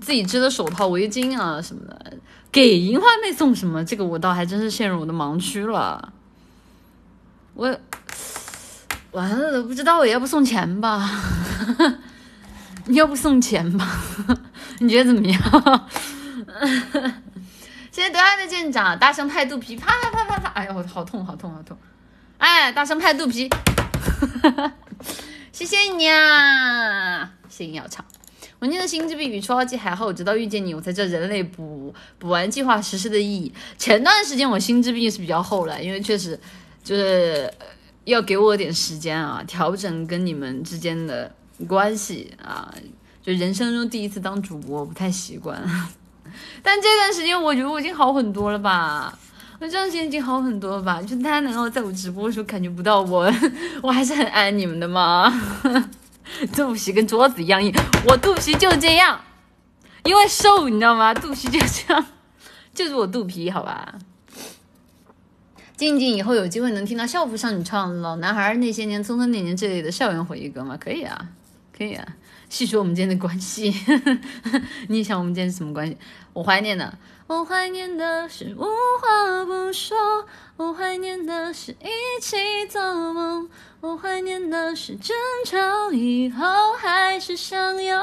[0.00, 2.16] 自己织的手套、围巾啊什么的。
[2.52, 3.84] 给樱花妹送什么？
[3.84, 6.12] 这个我倒还真是陷入我的盲区了。
[7.54, 7.76] 我
[9.10, 11.10] 完了，不知道我要不送钱吧？
[12.86, 14.00] 你要不送钱吧？
[14.78, 15.88] 你觉得怎么样？
[17.94, 20.48] 谢谢德爱的舰长，大声拍肚皮，啪啪啪啪啪！
[20.48, 21.78] 哎呀，我好痛，好痛，好痛！
[22.38, 23.48] 哎，大声拍肚皮，
[25.52, 27.32] 谢谢你啊！
[27.48, 28.04] 谢谢鸟巢。
[28.58, 33.54] 我念的心智比比初号机还厚，直到遇见你，我才知道人类补补完计划实施的意义。
[33.78, 36.36] 前段时间我心智币是比较厚了，因为确实
[36.82, 37.48] 就是
[38.02, 41.32] 要给我点时间啊，调整跟你们之间的
[41.68, 42.74] 关系啊。
[43.22, 45.62] 就人生中第一次当主播，不太习惯。
[46.62, 49.16] 但这段时间我觉得我已经好很多了吧？
[49.60, 51.00] 我这段时间已经好很多了吧？
[51.02, 53.32] 就大家能够在我直播的时候感觉不到我，
[53.82, 55.32] 我还是很爱你们的吗？
[56.54, 57.72] 肚皮跟桌子一样硬，
[58.08, 59.20] 我肚皮就这样，
[60.04, 61.14] 因为瘦，你知道吗？
[61.14, 62.04] 肚皮就这样，
[62.74, 63.94] 就是我肚皮，好吧。
[65.76, 70.76] 静静以后有机会能听到校服少女唱《老男孩那些年》《匆匆那年》这类的校园回忆歌吗？
[70.80, 71.28] 可以啊，
[71.76, 72.06] 可以啊。
[72.54, 73.74] 细说我们之间的关系，
[74.86, 75.98] 你想我们之间是什么关系？
[76.32, 76.96] 我怀念的，
[77.26, 79.96] 我怀念的是无话不说，
[80.56, 82.36] 我怀念的是一起
[82.68, 82.80] 做
[83.12, 83.50] 梦。
[83.80, 87.98] 我怀念的是争吵以后还是想有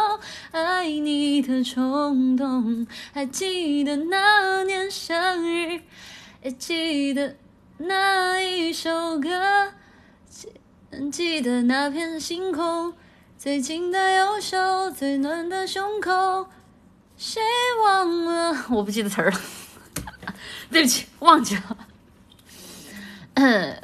[0.52, 5.80] 爱你的冲动，还记得那年生日，
[6.44, 7.38] 也记得
[7.78, 9.72] 那一首歌，
[10.30, 10.50] 记
[11.10, 12.94] 记得那片星空，
[13.42, 16.48] 最近的右手，最暖的胸口，
[17.18, 17.42] 谁
[17.84, 18.66] 忘了？
[18.70, 19.42] 我不记得词儿了，
[20.70, 21.76] 对不起，忘记了。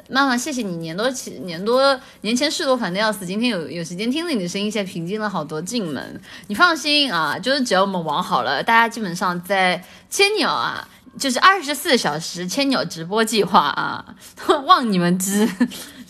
[0.08, 5.60] 妈妈，谢谢你年多起年多年前事多烦的要死，今天有有时间听了你的声音，现在平静了好多。
[5.60, 10.86] 进门，你放心啊，就是只要我们网好了，大家基本上在千鸟啊，
[11.18, 14.14] 就是二十四小时千鸟直播计划啊，
[14.66, 15.48] 望你们知，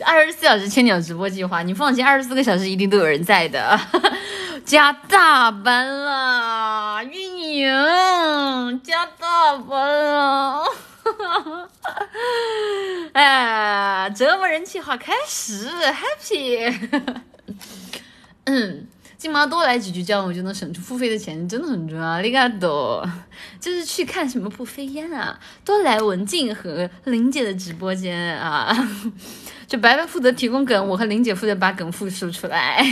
[0.05, 3.79] 二十四小时千鸟直播计划，你放心，二十四个小时一定都有人在的。
[4.65, 10.65] 加大班了，运营加大班了。
[13.13, 16.73] 哎，折磨人计划开始，Happy。
[18.45, 18.87] 嗯，
[19.17, 22.21] 金毛多来几句，这样我就能省出付费的钱，真的很重要。
[22.21, 23.09] 你看多，
[23.59, 28.77] 就是去看什么不飞烟啊，多来文静和林姐的直播间啊。
[29.69, 32.83] 就白白负责提供梗，我和林姐负责把梗复述出来。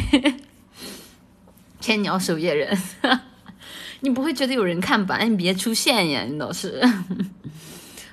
[1.81, 2.79] 千鸟守夜人，
[4.01, 5.19] 你不会觉得有人看吧？
[5.19, 6.87] 你别出现呀，你倒是。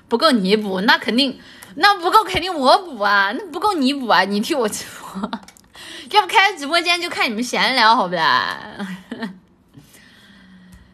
[0.08, 1.38] 不够你补，那肯定，
[1.76, 5.30] 那不够肯定我补啊，那不够你补啊，你替我直播，
[6.12, 8.78] 要不开直播间就看你们闲聊，好不啦？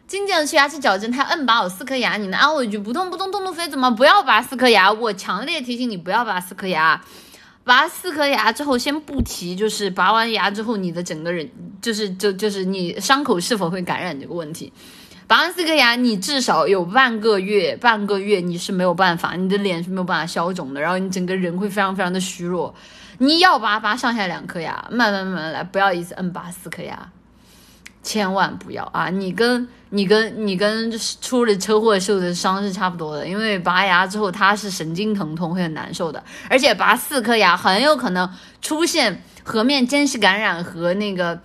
[0.08, 4.90] 静静的去牙齿矫正，他摁拔我四颗牙，你能安我一句不痛不痛痛不飞怎么不要拔四颗牙？
[4.90, 7.00] 我强烈提醒你不要拔四颗牙，
[7.70, 11.48] 拔四颗牙之后先不提，就是拔完牙之后你的整个人
[11.80, 14.72] 就是就就是你伤口是否会感染这个问题。
[15.28, 22.74] 拔完四颗牙，你至少有半个月，半个月你是没有办法，你的脸是没有办法消肿的，然后你整个人会非常非常的虚弱。
[23.18, 27.12] 你要拔拔上下两颗牙，慢慢慢慢来，不要一次摁拔四颗牙，
[28.02, 29.08] 千万不要啊！
[29.10, 30.90] 你跟你跟你跟
[31.20, 38.28] 出了车祸受的伤是差不多的，因为拔牙之后它是神经疼痛，会很难受的，而且拔四颗牙很有可能
[38.62, 41.40] 出现颌面间隙感染和那个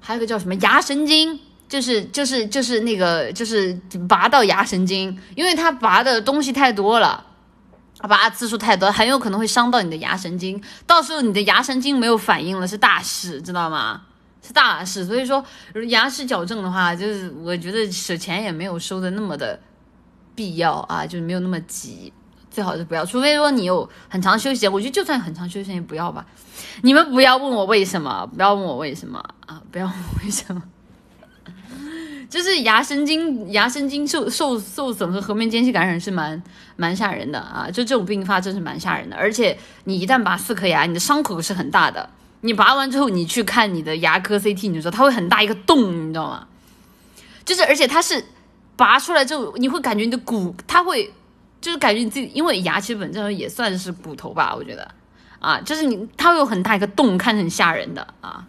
[0.00, 1.40] 还有个叫什么牙神经。
[1.70, 3.72] 就是就是就是那个就是
[4.08, 7.24] 拔到牙神经，因为它拔的东西太多了，
[8.08, 14.02] 拔次数太多，很有可能会伤到你的牙神经，到时候你的牙神经没有反应了是大事，知道吗？
[14.52, 15.04] 大事。
[15.04, 15.44] 所以说
[15.88, 19.58] 牙齿矫正的话，就是我觉得舍钱也没有收的那么的
[20.34, 22.12] 必要啊，就是没有那么急，
[22.50, 23.04] 最好是不要。
[23.04, 26.24] 除非说你有很长休息，我觉得就算很长休息也不要吧。
[26.82, 30.62] 你们不要问我为什么，不要问我为什么啊，不要问我为什么。
[32.30, 36.40] 就是牙神经牙神经受受受损和颌面间隙感染是蛮
[36.76, 39.16] 蛮吓人的啊，就这种并发症是蛮吓人的。
[39.16, 42.08] 而且你一旦拔四颗牙，你的伤口是很大的。
[42.42, 46.46] 你拔完之后，你去看你的牙科 CT，你就说它会很大一个洞，你知道吗？
[47.44, 48.24] 就是而且它是
[48.76, 51.12] 拔出来之后，你会感觉你的骨，它会
[51.60, 54.90] 就是感觉你自己，因为牙其实本身也算是骨头吧，我觉得
[55.38, 58.46] 啊，就是你它会有很大一个洞，看着很吓人的啊。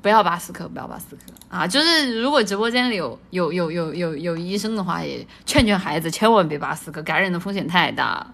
[0.00, 1.66] 不要拔四颗，不要拔四颗啊！
[1.66, 8.32] 就是如果直播间里有有有有有有医生的话，也劝劝孩子千万别拔四颗，感染的风险太大。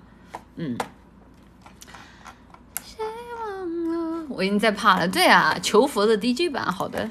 [0.57, 0.77] 嗯。
[2.85, 3.03] 谁
[3.35, 4.18] 忘了？
[4.29, 5.09] 我已经在怕了。
[5.09, 7.11] 对啊，求佛的 DJ 版，好的。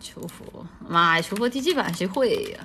[0.00, 1.22] 求佛，妈呀！
[1.22, 2.58] 求佛 DJ 版谁会呀？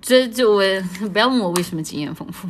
[0.00, 0.62] 这就我
[1.12, 2.48] 不要问我为什么经验丰富，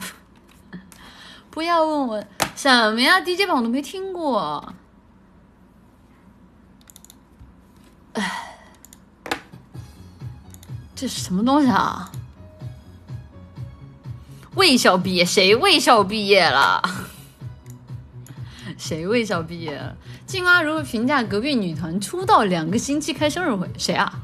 [1.50, 2.24] 不要问我。
[2.54, 4.74] 什么呀？DJ 版我都没听过。
[8.12, 8.58] 哎，
[10.94, 12.12] 这是什么东西啊？
[14.54, 15.24] 卫校毕业？
[15.24, 16.82] 谁卫校毕业了？
[18.80, 19.94] 谁卫校毕业了？
[20.26, 23.68] 静妈如何评价隔壁女团出道两个星期开生日会？
[23.76, 24.22] 谁啊？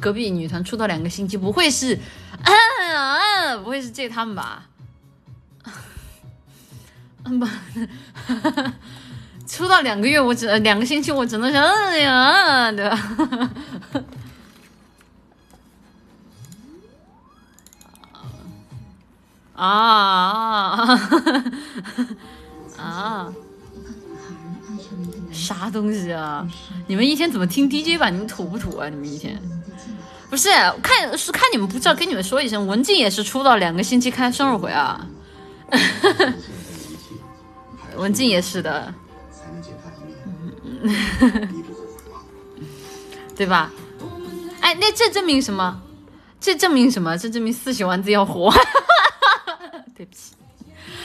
[0.00, 1.96] 隔壁女团出道两个星期，不会是……
[3.62, 4.66] 不会是这他们吧？
[7.22, 7.46] 不，
[9.46, 13.50] 出道两个月，我只两个星期，我只能想，哎呀，对吧？
[19.54, 20.98] 啊
[22.84, 23.32] 啊啊！
[25.32, 26.46] 啥东西啊？
[26.86, 28.12] 你们一天怎么听 DJ 版？
[28.12, 28.88] 你们土不土啊？
[28.88, 29.40] 你们一天
[30.30, 30.48] 不是
[30.82, 35.06] 看是看你们不知道，跟你们说一声，文静也是出道两个星期开生日会啊。
[37.96, 38.92] 文静也是的，
[43.36, 43.70] 对吧？
[44.60, 45.80] 哎，那这证明什么？
[46.40, 47.16] 这证明什么？
[47.16, 48.52] 这证明四喜丸子要活。
[49.96, 50.32] 对不起，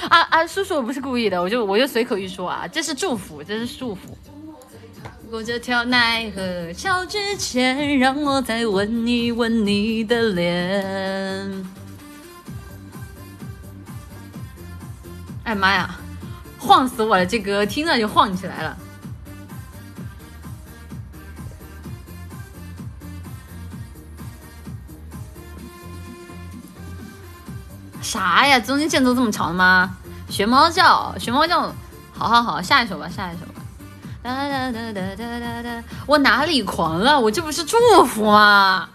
[0.10, 4.18] 啊啊，叔叔，我不是故意的，我就我就随口一说啊，这是祝福，这是祝福。
[5.30, 11.66] 过这条奈何桥之前，让我再吻一吻你的脸。
[15.44, 16.00] 哎妈呀！
[16.62, 17.26] 晃死我了！
[17.26, 18.78] 这歌听着就晃起来了。
[28.10, 28.60] 啥呀？
[28.60, 29.96] 中间间奏这么长吗？
[30.30, 31.62] 学猫叫，学猫叫，
[32.12, 33.62] 好好好，下一首吧，下一首吧。
[34.24, 35.84] 哒哒哒哒哒哒哒！
[36.08, 37.20] 我哪里狂了？
[37.20, 38.90] 我这不是祝福吗？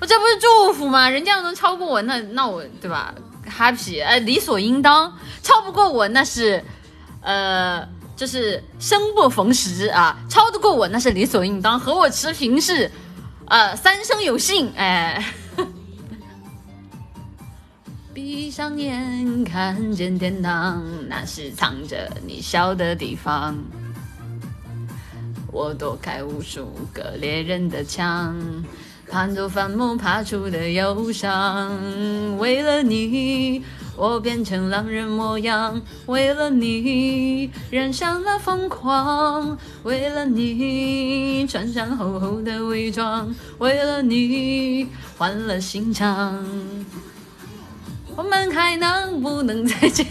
[0.00, 1.10] 我这不是祝福吗？
[1.10, 3.14] 人家能超过我，那那我对吧
[3.46, 5.12] ？Happy，哎，理所应当。
[5.42, 6.64] 超不过我，那是。
[7.20, 7.86] 呃，
[8.16, 12.90] 就是生不逢时啊，超得过我那是理所应当，和我持平是，
[13.46, 15.22] 呃，三生有幸，哎。
[18.20, 23.56] 闭上眼，看见天堂，那是藏着你笑的地方。
[25.52, 28.36] 我躲开无数个猎人的枪，
[29.08, 31.70] 攀走坟墓爬出的忧伤，
[32.38, 33.62] 为了你。
[33.96, 46.44] 我变成狼人模样，为了你染上了疯狂，为了你穿上厚厚的伪装，为了你换了心肠。
[48.18, 50.04] 我们还能不能再见？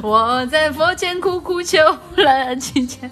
[0.00, 1.78] 我在佛前苦苦求
[2.16, 3.10] 了几千。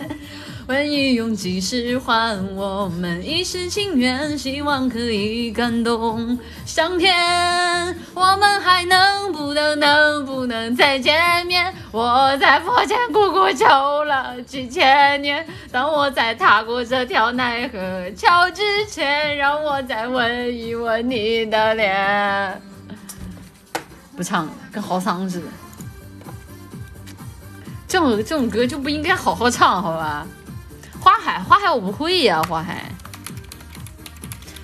[0.68, 7.12] 愿意用几世换我们一世情缘，希望可以感动上天。
[8.14, 11.75] 我们还能不能能不能再见面？
[11.91, 22.62] 我在佛前苦苦求了几千年，当我在踏过这条奈何桥之前，让我再吻一吻你的脸。
[24.23, 25.47] 唱，跟嚎丧似的。
[27.89, 30.27] 这种这种歌就不应该好好唱，好吧？
[31.01, 32.91] 花海，花海我不会呀，花海。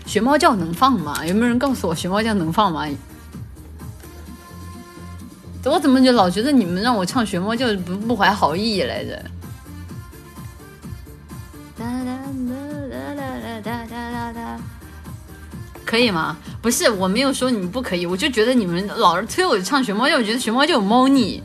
[0.07, 1.25] 学猫叫能放吗？
[1.27, 2.87] 有没有人告诉我学猫叫能放吗？
[5.65, 9.23] 我怎么就老觉得你们让我唱学猫叫不不怀好意来着？
[15.89, 16.37] 可以吗？
[16.61, 21.43] 不是，我没有说你们不可以，我就觉得你们老是催我唱学猫叫，我觉得学猫叫有猫腻。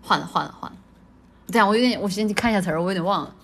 [0.00, 0.76] 换了，换了，换了。
[1.48, 3.34] 等下，我有点，我先去看一下词儿，我有点忘了。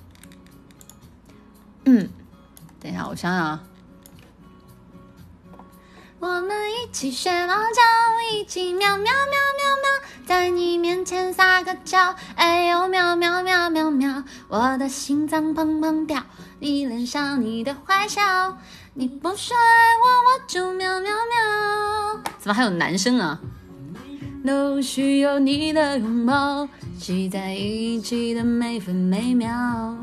[1.87, 2.09] 嗯，
[2.79, 3.65] 等一下，我想想啊。
[6.21, 9.13] 我们一起学猫叫，一起喵喵喵喵
[9.83, 12.15] 喵，在你面前撒个娇。
[12.37, 16.23] 哎呦喵喵喵喵喵，我的心脏砰砰跳，
[16.65, 18.23] 迷恋上你的坏笑。
[18.95, 22.23] 你不说爱我，我就喵喵喵。
[22.39, 23.39] 怎么还有男生啊？
[24.47, 26.67] 都需要你的拥抱，
[26.99, 29.95] 挤在一起的每分每秒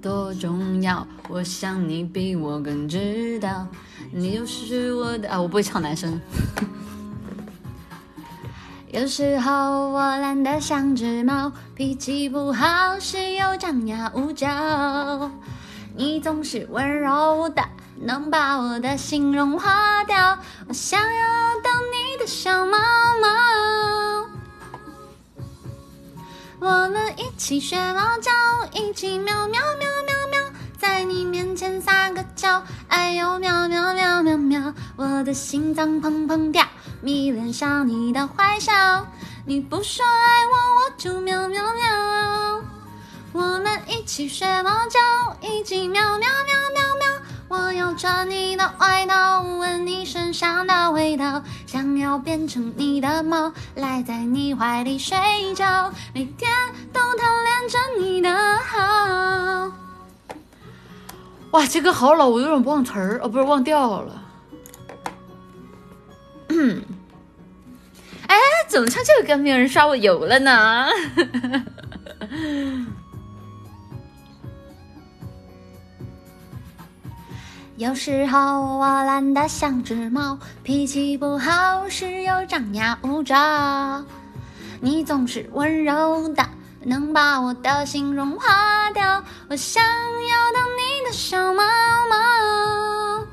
[0.00, 1.04] 多重要。
[1.28, 3.66] 我想你比我更知道，
[4.12, 5.40] 你就是我的啊！
[5.40, 6.20] 我不会唱男生。
[8.94, 15.32] 有时候我懒得像只猫，脾气不好时又张牙舞爪，
[15.96, 17.64] 你总是温柔的。
[17.96, 20.38] 能把我的心融化掉，
[20.68, 21.08] 我想要
[21.64, 22.78] 当你的小猫
[23.20, 24.28] 猫。
[26.60, 28.30] 我们一起学猫叫，
[28.74, 32.62] 一起喵喵喵喵喵，在你面前撒个娇。
[32.86, 36.64] 哎呦喵喵喵喵喵，我的心脏砰砰跳，
[37.04, 38.72] 迷恋上你的坏笑。
[39.44, 42.62] 你不说爱我，我就喵喵喵。
[43.32, 44.98] 我们一起学猫叫，
[45.46, 47.04] 一起喵喵喵喵喵。
[47.46, 55.18] 我要穿你的外套，闻你身上的味道，想要变成你的猫，赖在你怀里睡
[55.54, 56.50] 觉，每天
[56.90, 59.70] 都贪恋着你的好。
[61.50, 64.22] 哇，这歌好老，我有点忘词儿，哦，不是忘调了。
[66.48, 66.82] 嗯，
[68.68, 70.88] 怎么唱这个歌没有人刷我油了呢？
[77.76, 84.04] 有时候我懒得像只猫，脾气不好时又张牙舞爪。
[84.80, 86.46] 你总是温柔的，
[86.82, 89.24] 能把我的心融化掉。
[89.48, 91.62] 我想要当你的小猫
[92.08, 93.26] 猫，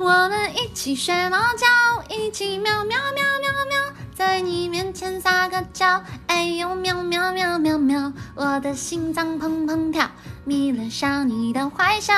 [0.00, 1.66] 我们一起学猫叫，
[2.08, 6.02] 一起喵喵喵喵喵，在你面前撒个娇。
[6.26, 10.10] 哎呦喵喵喵喵喵，我的心脏砰砰跳。
[10.44, 12.14] 迷恋上你的坏笑，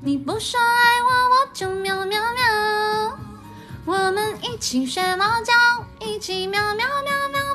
[0.00, 3.18] 你不说爱我，我就喵喵喵。
[3.84, 5.52] 我们一起学猫叫，
[5.98, 7.47] 一起喵喵喵喵。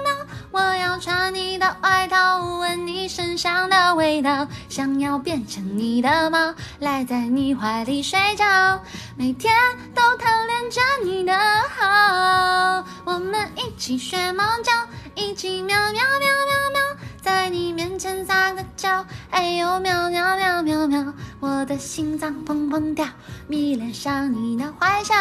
[0.53, 8.79] 我要穿你的外套，闻你身上的味道，想要变成你的猫，赖在你怀里睡觉，
[9.17, 9.51] 每天
[9.95, 11.35] 都贪恋着你的
[11.75, 12.85] 好。
[13.03, 14.71] 我们一起学猫叫，
[15.15, 16.81] 一起喵喵喵喵喵。
[17.19, 23.07] 在你面前撒个娇，哎呦喵喵喵喵喵，我的心脏砰砰跳，
[23.47, 25.15] 迷恋上你的坏笑。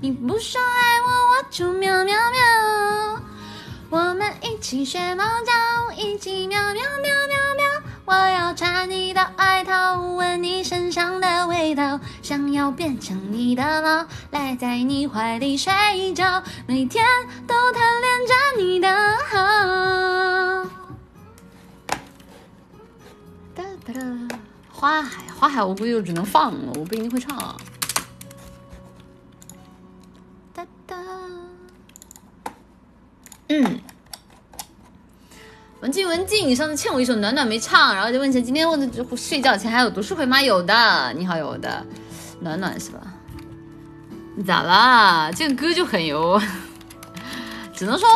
[0.00, 3.22] 你不说爱我，我就喵喵喵。
[3.88, 7.64] 我们一起学猫叫，一起喵喵喵喵喵。
[8.04, 17.04] 我要穿你的外套，闻你身上的味道，想要变成你的猫，赖在你怀里睡觉，每天
[17.46, 18.88] 都贪恋着你的
[19.28, 19.36] 好。
[23.54, 23.94] 哒哒，
[24.72, 27.36] 花海，花海，我估计就只能放了，我不一定会唱。
[27.36, 27.56] 哒
[33.48, 33.80] 嗯，
[35.80, 40.42] 文静文静，你上次欠我一首暖暖没唱，然后就问起今天问的睡觉前还有读书会吗？
[40.42, 41.84] 有的，你好有的，
[42.40, 43.00] 暖暖是吧？
[44.46, 45.30] 咋啦？
[45.32, 46.40] 这个歌就很油，
[47.72, 48.08] 只能说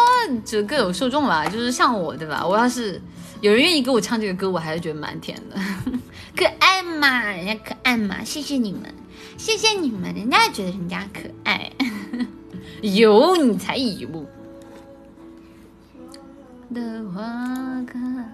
[0.44, 2.46] 就各有受众吧，就是像我对吧？
[2.46, 3.00] 我要是。
[3.40, 5.56] 有人愿意给我唱这个歌，我还是觉得蛮甜的，
[6.36, 8.82] 可爱嘛，人家可爱嘛，谢谢你们，
[9.38, 11.72] 谢谢你们，人家觉得人家可爱，
[12.82, 14.06] 有你才油。
[16.72, 17.20] 的花
[17.84, 18.24] 开了，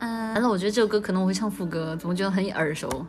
[0.00, 0.32] 爱。
[0.34, 3.06] 完了，我觉得这首歌可能我会唱副歌，怎么觉得很耳熟？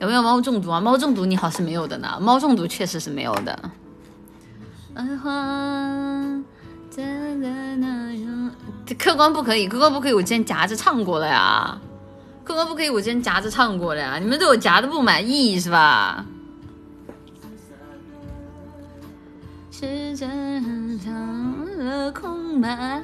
[0.00, 0.80] 有没有猫中毒啊？
[0.80, 3.70] 猫中毒你好是没有的呢，猫中毒确实是没有的。
[8.98, 11.80] 客官不可以，客官不可以，我今天夹着唱过了呀。
[12.44, 14.18] 客官不可以，我今天夹着唱过了呀。
[14.20, 16.26] 你们对我夹的不满意是吧？
[19.70, 20.62] 时间
[21.02, 23.02] 成了空白，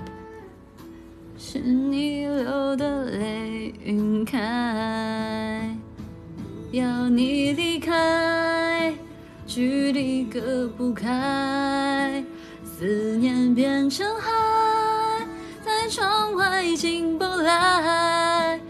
[1.38, 5.74] 是你流的泪晕开。
[6.70, 8.95] 要你离开，
[9.47, 12.22] 距离隔不开，
[12.62, 14.30] 思念变成海，
[15.64, 18.61] 在窗外进不来。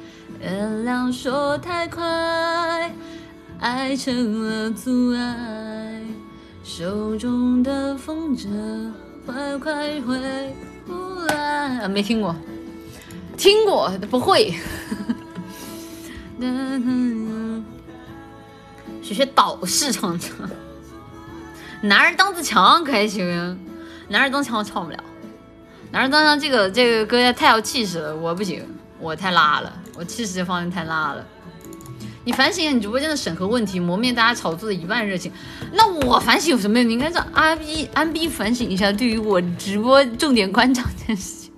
[0.40, 0.48] 月
[0.84, 2.90] 亮说太快，
[3.58, 6.00] 爱成了阻碍，
[6.64, 8.90] 手中的风筝，
[9.26, 11.80] 快快回不来。
[11.80, 12.34] 啊没听过，
[13.36, 14.54] 听过不会。
[19.02, 20.34] 学学导师唱唱，
[21.82, 23.58] 男人当自强可还行，
[24.08, 24.98] 男人当强我唱不了。
[25.90, 28.64] 男人当强这个这个歌太有气势了，我不行，
[28.98, 29.70] 我太拉了，
[30.00, 31.22] 我气势这方面太拉了。
[32.24, 35.30] 你反省一下你直播间的审核问题，磨灭大家炒作的一半热情。
[35.74, 36.88] 那我反省有什么用？
[36.88, 41.52] 你应该让阿 B 安 B 反省一下，对于我直播重点关照这件事情。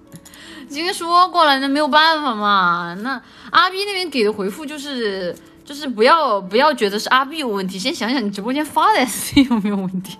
[0.68, 2.96] 今天说过了，那没有办法嘛。
[3.00, 5.34] 那阿 B 那边给的回复就是。
[5.64, 10.18] 就是不要不要觉得是阿 B 有问题，先想想你直播间发的 SC 有没有问题。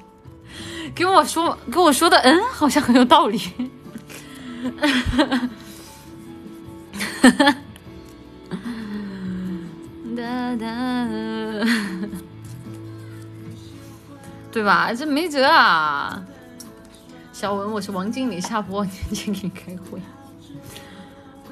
[0.95, 3.39] 跟我说跟我说的，嗯，好像很有道理。
[7.21, 7.57] 哈 哈
[10.23, 11.09] 哒哒，
[14.53, 14.95] 对吧？
[14.95, 16.23] 这没辙啊。
[17.33, 20.01] 小文，我是王经理，下播年前给你开会。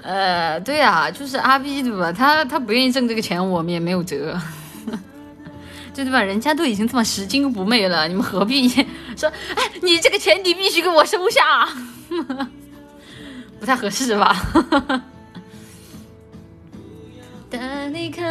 [0.02, 2.12] 呃，对呀，就是阿 B 对吧？
[2.12, 4.38] 他他不愿意挣这个钱，我们也没有辙，
[5.92, 6.22] 就对吧？
[6.22, 9.28] 人家都已经这么拾金不昧了，你们何必说？
[9.56, 11.68] 哎，你这个钱你必须给我收下，
[13.58, 14.36] 不太合适吧？
[17.52, 18.22] 但你开，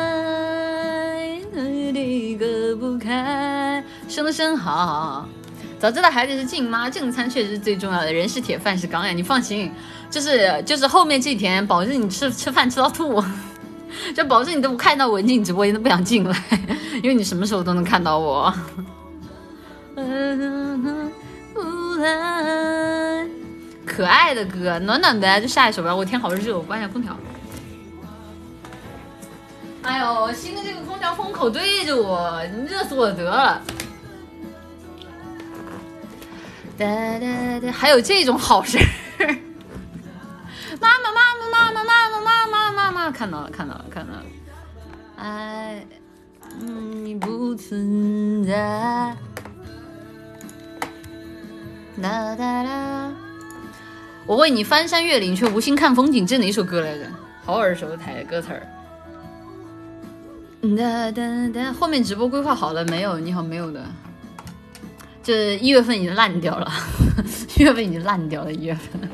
[1.91, 5.27] 离隔不开，生生好好好。
[5.77, 9.69] 早知道孩子是静妈，正餐确实是最重要的，人是铁，饭是钢呀，你放心。
[10.09, 13.21] 就是就是后面这几天，保证你吃吃饭吃到吐，
[14.15, 16.43] 就保证你都不看到文静直播间都不想进来，
[17.03, 18.53] 因为你什么时候都能看到我。
[23.85, 25.93] 可爱的歌，暖暖的，就下一首吧。
[25.93, 27.13] 我天，好热，我关一下空调。
[29.81, 33.61] 哎呦，新的这个空调风口对着我，热死我得了。
[36.77, 38.83] 哒哒哒，还有这种好事儿。
[40.79, 44.23] 妈妈妈妈妈妈妈妈妈妈妈妈看到了看到了看到了，
[45.17, 45.85] 爱
[46.59, 49.15] 你不存在。
[52.01, 53.11] 哒哒哒，
[54.25, 57.05] 我为你翻山越岭却无心看风景，这哪首歌来着？
[57.45, 58.67] 好耳熟的台歌词儿。
[60.61, 63.17] 哒哒哒，后面直播规划好了没有？
[63.19, 63.85] 你好，没有的。
[65.23, 66.69] 这一月份已经烂掉了，
[67.55, 69.09] 一月份已经烂掉了，一月份。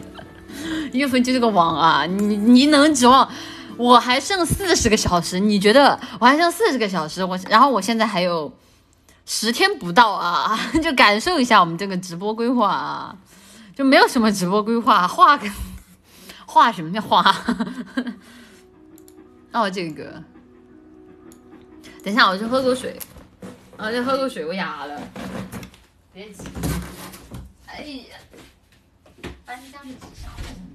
[0.92, 3.30] 一月份就这个网啊，你你能指望
[3.78, 5.40] 我还剩四十个小时？
[5.40, 7.24] 你觉得我还剩四十个小时？
[7.24, 8.52] 我然后我现在还有
[9.26, 13.16] 十天不到啊， 就感受一下我们这个直播规划啊，
[13.76, 15.48] 就没有什么直播规划，画个
[16.48, 17.24] 画什么叫画？
[19.52, 20.24] 哦，这个，
[22.06, 22.96] 等下我去喝口水，
[23.78, 25.02] 我，去喝口水，我哑了，
[26.14, 26.44] 别急，
[27.66, 28.16] 哎呀，
[29.44, 30.30] 搬家是几啥？
[30.38, 30.54] 什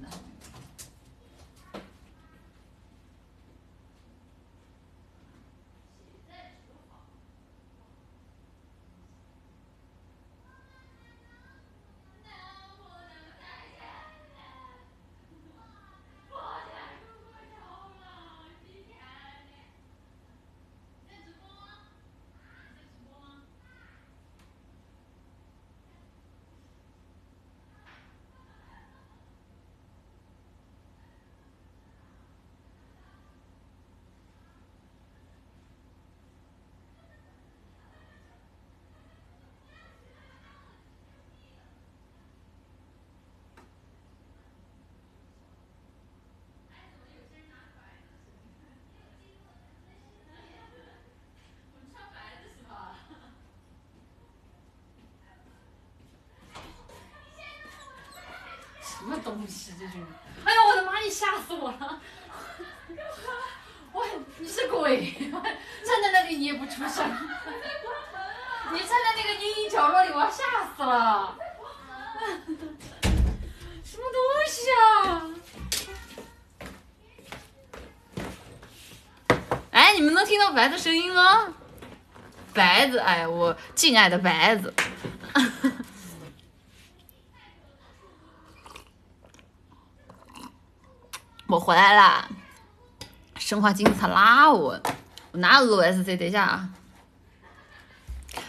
[59.35, 60.01] 东西这种？
[60.43, 60.99] 哎呦我的妈！
[60.99, 62.01] 你吓死我了！
[63.93, 64.05] 我
[64.37, 65.11] 你是鬼！
[65.31, 67.05] 站在那里你也不出声，
[68.71, 70.43] 你站在那个阴影角落里，我要吓
[70.75, 71.35] 死了！
[73.83, 74.81] 什么东西啊？
[79.71, 81.53] 哎，你们能听到白的声音吗？
[82.53, 84.73] 白子，哎，我敬爱的白子。
[91.51, 92.29] 我回来啦！
[93.37, 94.79] 生化金子他拉我，
[95.33, 96.17] 我哪有录 SC？
[96.17, 96.69] 等一下啊！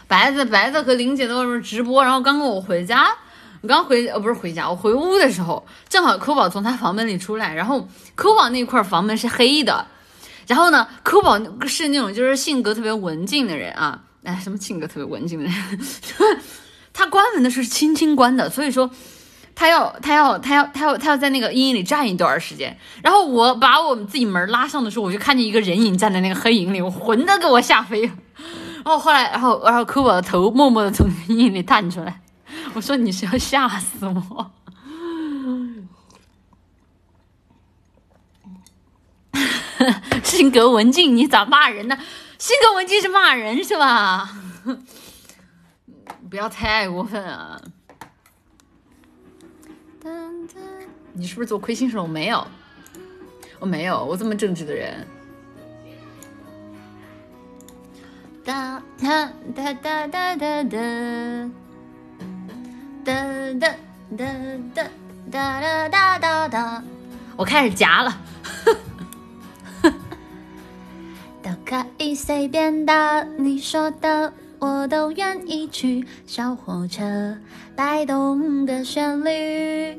[0.07, 3.13] 白子白子和林姐都是直播，然后刚刚我回家，
[3.61, 9.85] 我刚回呃不是回家，我回屋的时候，正好抠宝从他房门里出来，然后抠宝那块房门是黑的，
[10.47, 11.37] 然后呢，抠宝
[11.67, 15.81] 是那种就是性格特别文静的人啊，哎，什么性格特别文静的人？
[16.95, 18.89] 他关门的时候是轻轻关的，所以说
[19.55, 22.77] 他要他要他要他要他要在那个阴影里站一段时间。
[23.03, 28.13] 然后我把我们自己门拉上的时候，我就看见一个人影站在那个黑影里，我魂都给我吓飞了。
[28.85, 32.21] 然后后来，然后然后抠我的头，默默的从阴影里探出来。
[32.75, 34.51] 我说你是要吓死我？
[40.23, 41.97] 性格文静，你咋骂人呢？
[42.39, 44.31] 性格文静是骂人是吧？
[46.31, 47.61] 不要太过分啊！
[51.15, 51.99] 你是不是做亏心事？
[51.99, 52.47] 我没有，
[53.59, 55.07] 我没有，我这么正直的人。
[58.45, 60.65] 哒哒哒哒哒哒哒
[63.05, 63.75] 哒
[64.17, 64.27] 哒
[65.31, 66.83] 哒哒哒哒哒，
[67.37, 68.19] 我开始夹了。
[71.43, 76.07] 都可以随便的，你说的我都愿意去。
[76.27, 77.37] 小火车
[77.77, 79.99] 摆动的旋律，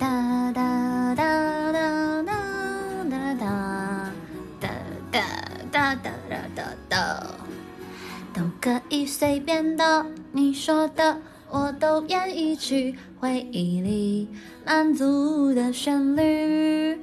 [0.00, 3.44] 哒哒哒哒哒哒哒
[4.58, 4.70] 哒
[5.12, 5.20] 哒
[5.70, 5.94] 哒哒
[6.30, 7.26] 哒哒哒，
[8.32, 11.18] 都可以随便的，你说的
[11.50, 12.96] 我都愿意去。
[13.20, 14.26] 回忆里
[14.64, 16.98] 满足的旋律，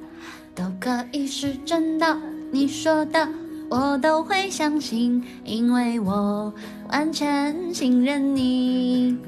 [0.55, 2.17] 都可以是真的，
[2.49, 3.29] 你说的
[3.69, 6.51] 我都会相信，因为我
[6.89, 9.19] 完全信任你。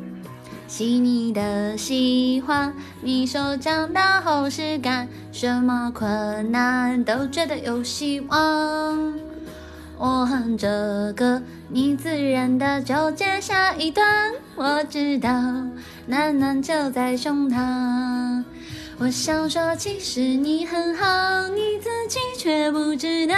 [0.69, 8.39] 细腻的喜欢，你手掌的厚实感，什么困难都觉得有希望。
[9.97, 14.31] 我哼着歌，你自然的就接下一段。
[14.55, 15.29] 我知道，
[16.05, 18.43] 暖暖就在胸膛。
[18.99, 23.35] 我想说，其实你很好，你自己却不知道。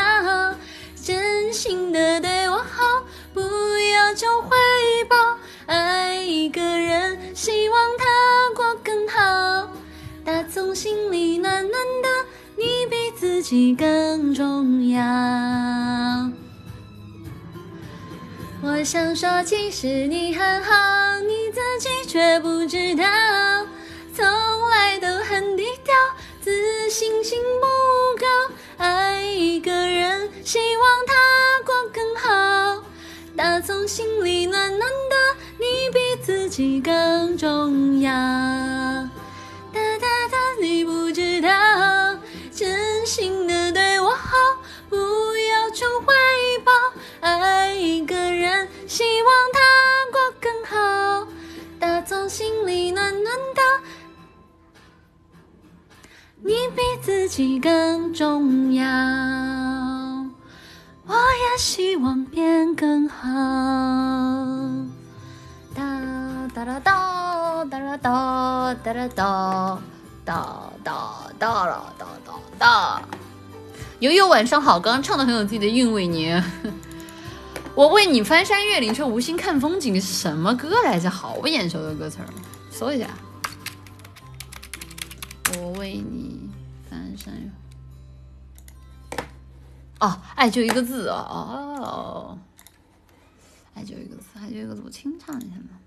[1.03, 4.49] 真心的对我好，不要求回
[5.09, 5.15] 报。
[5.65, 8.05] 爱一个人，希望他
[8.55, 9.67] 过更好，
[10.23, 11.71] 打从心里暖暖
[12.03, 12.09] 的，
[12.55, 15.01] 你比自己更重要。
[18.63, 20.71] 我想说，其实你很好，
[21.21, 23.03] 你自己却不知道，
[24.13, 24.23] 从
[24.69, 25.95] 来都很低调，
[26.41, 27.67] 自信心不
[28.19, 28.25] 高。
[28.77, 31.13] 爱一个人，希望他
[31.63, 32.83] 过更好，
[33.37, 35.15] 打从心里暖暖的。
[35.59, 41.49] 你比自己更重要，哒哒哒，你不知道，
[42.51, 44.35] 真心的对我好，
[44.89, 46.13] 不要求回
[46.65, 46.71] 报。
[47.19, 49.59] 爱一个人，希望他
[50.11, 51.27] 过更好，
[51.79, 53.61] 打从心里暖暖的。
[56.43, 58.83] 你比自己更重要，
[61.05, 63.29] 我也希望变更好。
[65.75, 65.83] 哒
[66.51, 69.79] 哒啦哒哒啦哒哒啦哒
[70.25, 71.03] 哒哒
[71.37, 73.01] 哒啦哒哒哒。
[73.99, 76.41] 悠悠晚上好，刚刚唱的很有自己的韵味，你。
[77.75, 81.07] 我为你翻山越岭，却无心看风景，是什么歌来着？
[81.07, 82.25] 好不眼熟的歌词儿，
[82.71, 83.05] 搜一下。
[85.59, 86.49] 我为你
[86.89, 87.33] 翻山。
[89.99, 92.39] 哦，爱就一个字哦哦。
[93.73, 95.79] 爱就一个字，爱就一个字，我清唱一下嘛。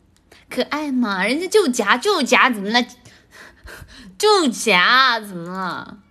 [0.49, 2.87] 可爱嘛，人家就夹就夹，怎么了？
[4.19, 6.03] 就夹怎么了？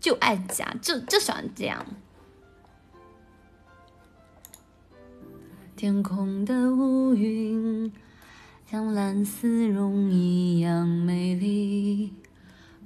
[0.00, 1.86] 就爱夹，就就喜欢这样。
[5.76, 7.92] 天空的乌云
[8.72, 12.10] 像蓝丝绒一样美丽，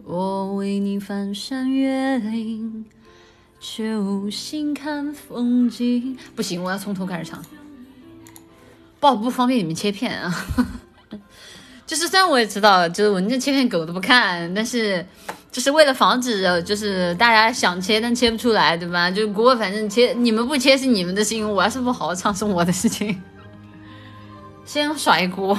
[0.03, 2.85] 我为你翻山越岭。
[3.61, 6.19] 却无心看风景。
[6.35, 7.41] 不行，我要从头开始唱，
[8.99, 10.35] 不好不方便你们切片啊。
[11.87, 15.07] 就是虽然我也知道，就是文件切片狗都不看，但是
[15.53, 19.09] 就是为了防止就是大家想切但切不出来，对吧？
[19.09, 23.23] 就锅反正切你们不切是你们的事情，我要是不好好唱是我的事情。
[24.67, 25.57] 先甩锅。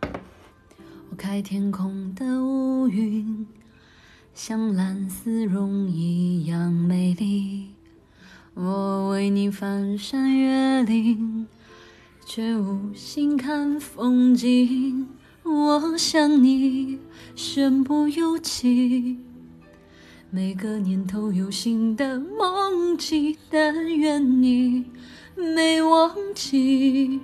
[0.00, 3.46] 我开天空的乌云，
[4.32, 7.74] 像蓝丝绒一样美丽。
[8.54, 11.46] 我为你翻山越岭，
[12.24, 15.10] 却无心看风景。
[15.42, 16.98] 我想你，
[17.36, 19.18] 身不由己。
[20.34, 24.86] 每个念头有新的梦境，但愿你
[25.36, 27.20] 没忘记，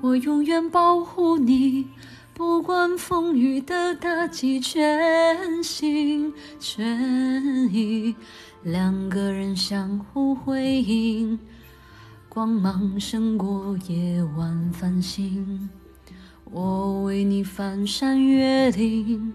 [0.00, 1.86] 我永远保护你，
[2.34, 8.16] 不管风雨的打击，全心全意，
[8.64, 11.38] 两个人相互辉映，
[12.28, 15.70] 光芒胜过夜晚繁星。
[16.50, 19.34] 我为你翻山越岭。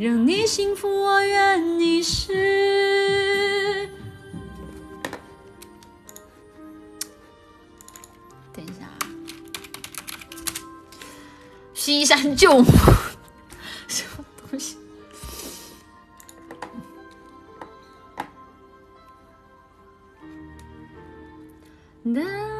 [0.00, 3.86] 让你幸福，我愿一世。
[8.50, 8.98] 等一下啊，
[11.74, 12.64] 西山救母，
[13.88, 14.78] 什么东西？
[22.14, 22.22] 哒。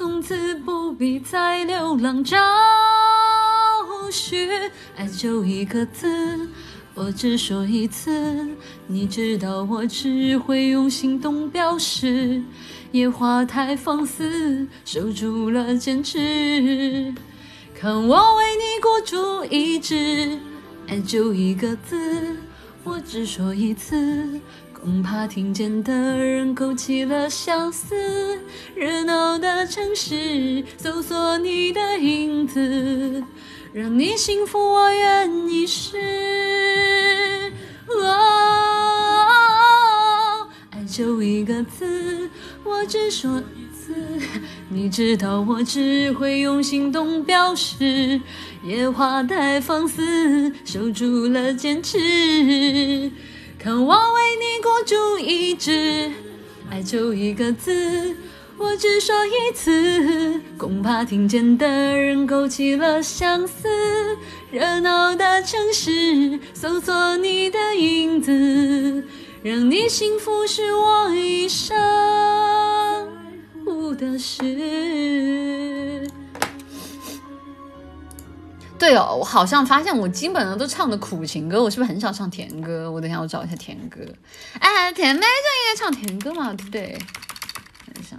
[0.00, 2.38] 从此不必再流浪找
[4.10, 4.48] 寻，
[4.96, 6.48] 爱就一个字，
[6.94, 8.48] 我只说一次。
[8.86, 12.42] 你知道我只会用行动表示。
[12.92, 17.14] 野花太放肆，守住了坚持。
[17.78, 20.38] 看我为你孤注一掷，
[20.88, 22.38] 爱就一个字，
[22.84, 24.40] 我只说一次。
[24.82, 27.94] 恐怕听见的人勾起了相思，
[28.74, 33.22] 热闹的城市搜索你的影子，
[33.74, 35.98] 让你幸福我愿一世。
[40.70, 42.30] 爱就一个字，
[42.64, 43.94] 我只说一次，
[44.70, 48.18] 你知道我只会用行动表示。
[48.64, 53.10] 野花太放肆，守住了坚持。
[53.62, 56.10] 看我为你孤注一掷，
[56.70, 58.16] 爱就一个字，
[58.56, 63.68] 我只说一次，恐怕听见的人勾起了相思。
[64.50, 69.04] 热闹的城市，搜索你的影子，
[69.42, 71.76] 让你幸福是我一生
[73.98, 74.42] 的事。
[78.80, 82.90] 对哦，我好像发现我基本上都唱的苦情歌，我是不是很少唱甜歌？
[82.90, 84.00] 我等下我找一下甜歌。
[84.58, 85.30] 哎，甜妹就应
[85.68, 86.98] 该唱甜歌嘛，对不对？
[87.84, 88.16] 等一下，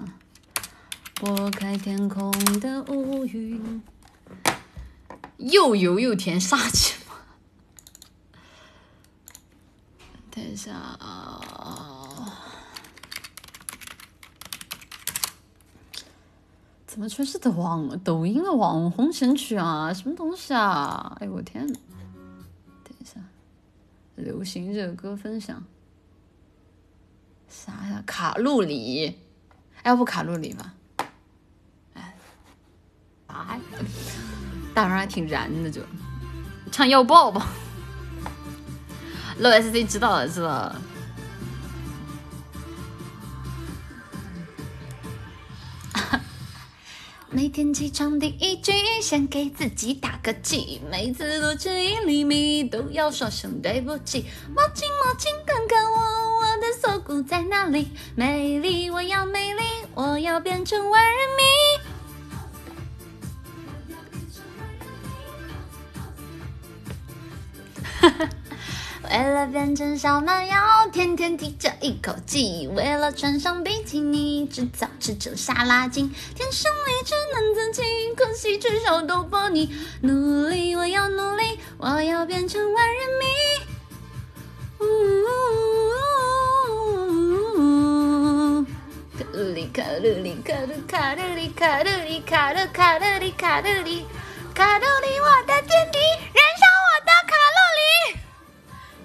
[1.16, 3.82] 拨开天空的乌云，
[5.38, 7.16] 又油又甜，杀气吗？
[10.30, 11.91] 等一下啊。
[16.92, 19.94] 怎么全是的网抖音的网红神曲啊？
[19.94, 21.16] 什么东西啊？
[21.22, 21.66] 哎呦我天！
[21.66, 23.18] 等一下，
[24.18, 25.64] 流行热歌分享
[27.48, 28.04] 啥呀？
[28.06, 29.18] 卡路里？
[29.86, 30.74] 要不卡路里吧？
[31.94, 32.14] 哎，
[33.28, 33.62] 哎，
[34.76, 35.82] 大人还挺燃的就。
[36.74, 37.42] 唱要抱抱。
[39.40, 40.82] ！LSC 知道了，知道了。
[47.34, 50.82] 每天起床第一句，先给自己打个气。
[50.92, 54.26] 每次多吃一粒米，都要说声对不起。
[54.54, 55.98] 魔镜魔镜，看看我，
[56.42, 57.88] 我的锁骨在哪里？
[58.16, 59.62] 美丽，我要美丽，
[59.96, 61.44] 我要变成万人迷。
[68.02, 68.30] 哈哈。
[69.12, 76.10] 为了变成小蛮腰，天天提着一口气；为了穿上比基尼，吃早吃着沙拉精。
[76.34, 77.82] 天生丽质难自弃，
[78.16, 79.54] 可惜缺少多巴胺。
[80.02, 83.26] 努力，我要努力，我要变成万人迷。
[89.12, 94.06] 卡路里，卡路里，卡路卡路里，卡路里，卡路卡路里，卡路里，
[94.56, 96.00] 卡路里，我的天敌，
[96.34, 96.51] 燃烧我的卡路里。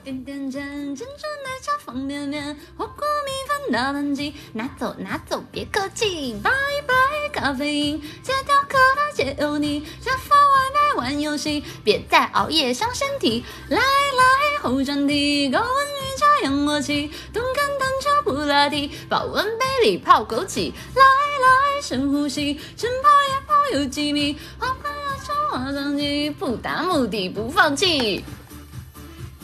[0.07, 0.65] 点点点，
[0.95, 6.49] 珍珠奶茶方便面，火锅米饭大盘鸡，拿走拿走别客气，拜
[6.87, 13.45] 拜咖啡因，戒掉可乐戒油腻，下发外卖玩游戏，别再熬夜伤身体。
[13.69, 20.73] 来来后转体，高温瑜伽仰卧起，动感单车普拉提，保温杯里泡枸杞。
[20.95, 28.25] 来来深呼吸，晨跑夜跑有几米，滑板要抽滑翔机，不达目的不放弃。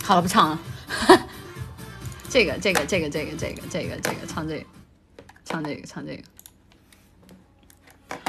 [0.02, 0.58] 好了，不唱了。
[2.28, 4.64] 这个，这个，这个，这个，这个，这个，这个，唱这个，
[5.44, 6.22] 唱这个，唱这个。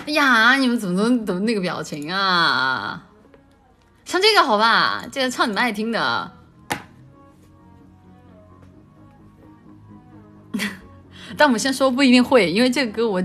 [0.06, 3.08] 哎呀，你们怎么都都那个表情啊？
[4.06, 6.32] 唱这个好吧，这个唱你们爱听的。
[11.36, 13.24] 但我们先说不一定会，因为这个歌我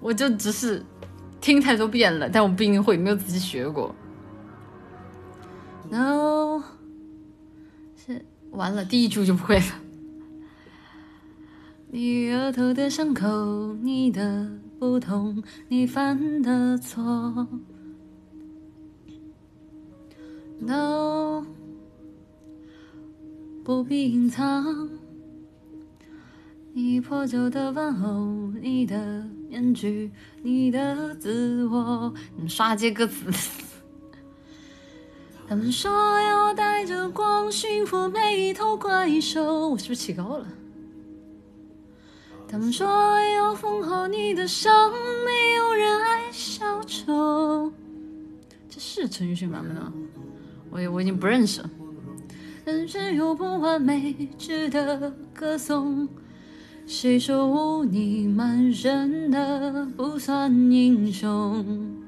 [0.00, 0.82] 我就只是
[1.40, 3.94] 听太多遍了，但我不一定会，没有仔细学过。
[5.90, 6.62] No。
[8.56, 9.64] 完了，第一句就不会了。
[11.92, 17.46] 你额头的伤口，你的不同，你犯的错
[20.58, 21.46] ，No，
[23.62, 24.88] 不必隐藏。
[26.72, 30.10] 你破旧的玩偶，你的面具，
[30.42, 32.12] 你的自我。
[32.36, 33.30] 你刷这些歌词。
[35.48, 40.46] 他们说要带着光驯服每一头怪兽，我是不是起高了？
[42.48, 44.90] 他们说要缝好你的伤，
[45.24, 47.72] 没有人爱小丑。
[48.68, 49.92] 这是陈奕迅版本的，
[50.68, 51.70] 我我已经不认识了。
[52.64, 56.08] 但是又不完美，值得歌颂。
[56.88, 62.04] 谁说污泥满身的不算英雄？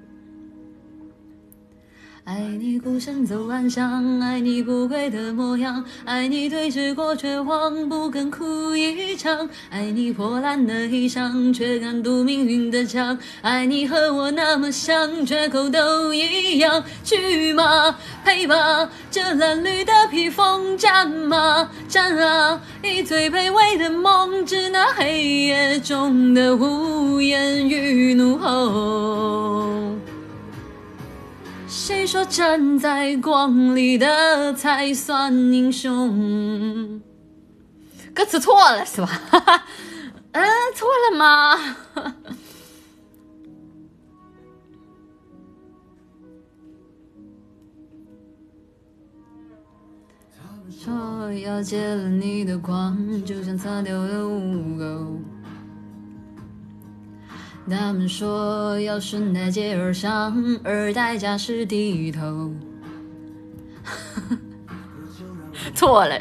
[2.29, 17.97] 爱你孤身走暗巷，爱你不跪的模样，爱你对峙过绝望，不肯哭一场，爱你破烂的衣裳，却敢堵命运的枪，爱你和我那么像，缺口都一样，去吗？
[18.23, 18.91] 配吗？
[19.11, 21.71] 这褴褛的披风，战吗？
[21.89, 22.61] 战啊！
[22.85, 29.97] 以最卑微的梦，致那黑夜中的无言与怒吼。
[31.69, 37.01] 谁说站在光里的才算英雄？
[38.15, 39.09] 歌词错了是吧？
[40.33, 41.77] 嗯， 错了吗？
[50.71, 55.19] 说要戒了你的光，就像擦掉了污垢。
[57.69, 60.35] 他们说要顺台阶而上，
[60.65, 62.53] 而代价是低头。
[65.75, 66.21] 错了，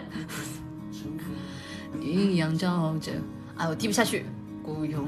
[2.02, 3.12] 一样骄傲着。
[3.56, 4.26] 哎，我低不下去，
[4.62, 5.08] 孤勇。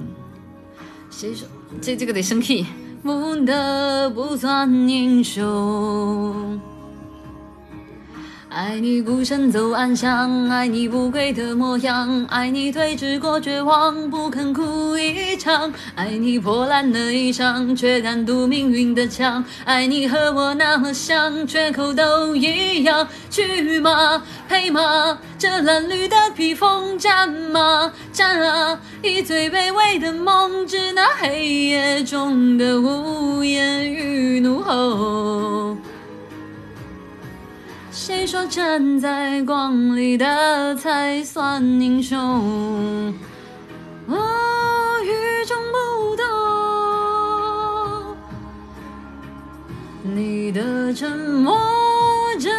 [1.10, 1.48] 谁说
[1.82, 2.66] 这这个得升 key？
[3.03, 6.60] 不得不算英雄。
[8.50, 24.24] 爱你孤身走暗巷，爱你不跪的模样，爱你对峙过绝望，不肯哭一场，爱你破烂的衣裳，却敢堵命运的枪，爱你和我那么像，缺口都一样，去吗？
[24.48, 25.20] 配吗？
[25.38, 27.94] 这褴褛的披风，战吗？
[28.12, 28.80] 战啊！
[29.04, 35.78] 以最卑微的梦，致那黑夜中的无言与怒吼。
[38.02, 42.18] 谁说站在光里的才算英雄？
[44.08, 44.16] 我
[45.04, 46.24] 与众不同，
[50.16, 51.60] 你的沉默，
[52.40, 52.58] 真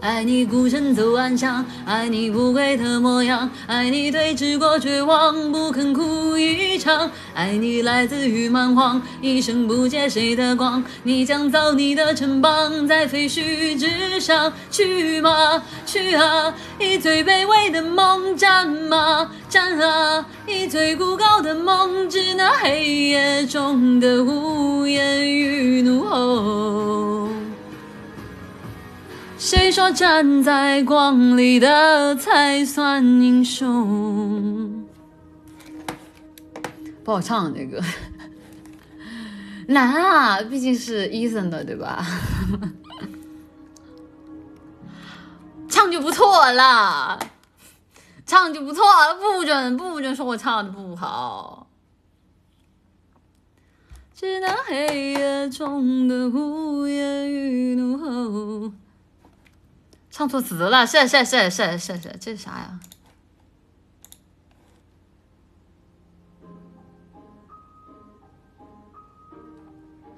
[0.00, 15.62] 爱你孤身走暗巷，爱你不跪的模样，爱你对峙过绝望，不肯哭一场，爱你来自于蛮荒，一生不借谁的光，你将造你的城邦在废墟之上，去吗？
[15.84, 16.54] 去啊！
[16.78, 19.30] 以最卑微的梦战吗？
[19.50, 20.24] 战啊！
[20.46, 27.28] 以最孤高的梦，致那黑夜中的无言与怒吼。
[29.42, 34.84] 谁说站在光里的才算英雄？
[37.02, 37.82] 不好唱这个，
[39.66, 40.42] 难啊！
[40.42, 42.04] 毕竟是 Eason 的，对吧？
[45.70, 47.18] 唱就不错了，
[48.26, 51.66] 唱就不错了，不准不准说我唱的不好。
[54.14, 58.72] 是那黑夜中的无言与怒吼。
[60.10, 62.80] 唱错词了，是是是是是是，这是啥呀？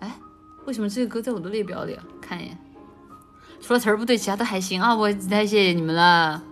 [0.01, 0.19] 哎，
[0.65, 1.99] 为什么这个歌在我的列表里？
[2.21, 2.59] 看一眼，
[3.61, 4.95] 除了词儿不对，其他都还行啊！
[4.95, 6.43] 我太谢谢你们了。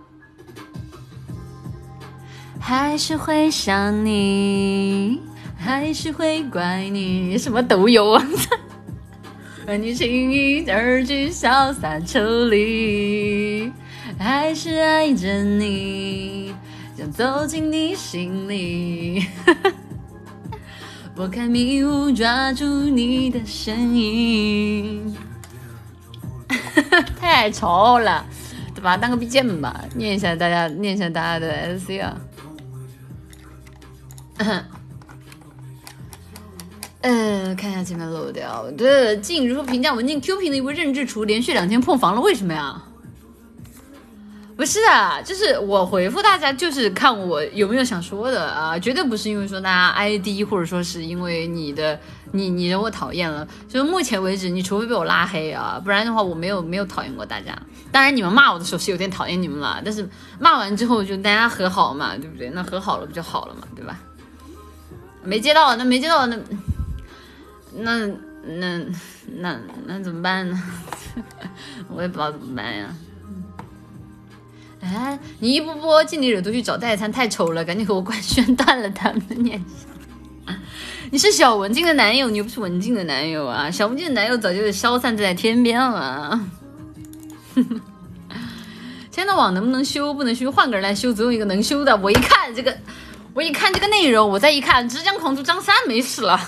[2.59, 5.19] 还是会想你，
[5.57, 8.23] 还是会怪你，什么都有啊！
[9.71, 13.71] 而你轻易而去，潇洒抽离，
[14.19, 16.53] 还是爱着你，
[16.97, 19.25] 想走进你心里。
[21.15, 25.15] 拨开迷雾，抓住你的身影。
[27.17, 28.25] 太潮了，
[28.83, 32.17] 把它当个 BGM 吧，念一下大家，念一下大家的 SC 啊。
[37.01, 42.83] 呃，看一下前面漏掉的静如何评价文静 Q 屏的一位任志厨连续两天破防了，为什么呀？
[44.55, 51.99] 不是啊，就是我回复大家就是看我有没有想说的啊，绝对不是因为说大家 ID 或者说是因为你的
[52.33, 57.57] 你你惹我讨厌了，就目前为止，你除非被我拉黑啊，不然的话我没有没有讨厌过大家。
[57.91, 60.07] 当然你们骂我的时候是有点讨厌你们了，但是
[60.39, 62.51] 骂完之后就大家和好嘛，对不对？
[62.51, 63.99] 那和好了不就好了嘛，对吧？
[65.23, 66.37] 没接到，那没接到那。
[67.75, 68.07] 那
[68.43, 68.79] 那
[69.39, 70.61] 那那怎么办呢？
[71.89, 72.95] 我也不知道怎么办呀。
[74.81, 80.55] 哎，你一波波尽力惹都去找代餐，太丑了，赶紧和我官 宣断了他们的念想。
[81.11, 83.69] 你是小文静的男友，你又不是文静的男友啊！
[83.69, 86.39] 小文静的男友早就消散在天边了。
[89.11, 90.13] 现在网能不能修？
[90.13, 91.11] 不能修，换个人来修。
[91.13, 91.95] 总有一个能修的。
[91.97, 92.75] 我一看这个，
[93.33, 96.39] 我一看这个内容，我再一看，直江狂徒张三没事了。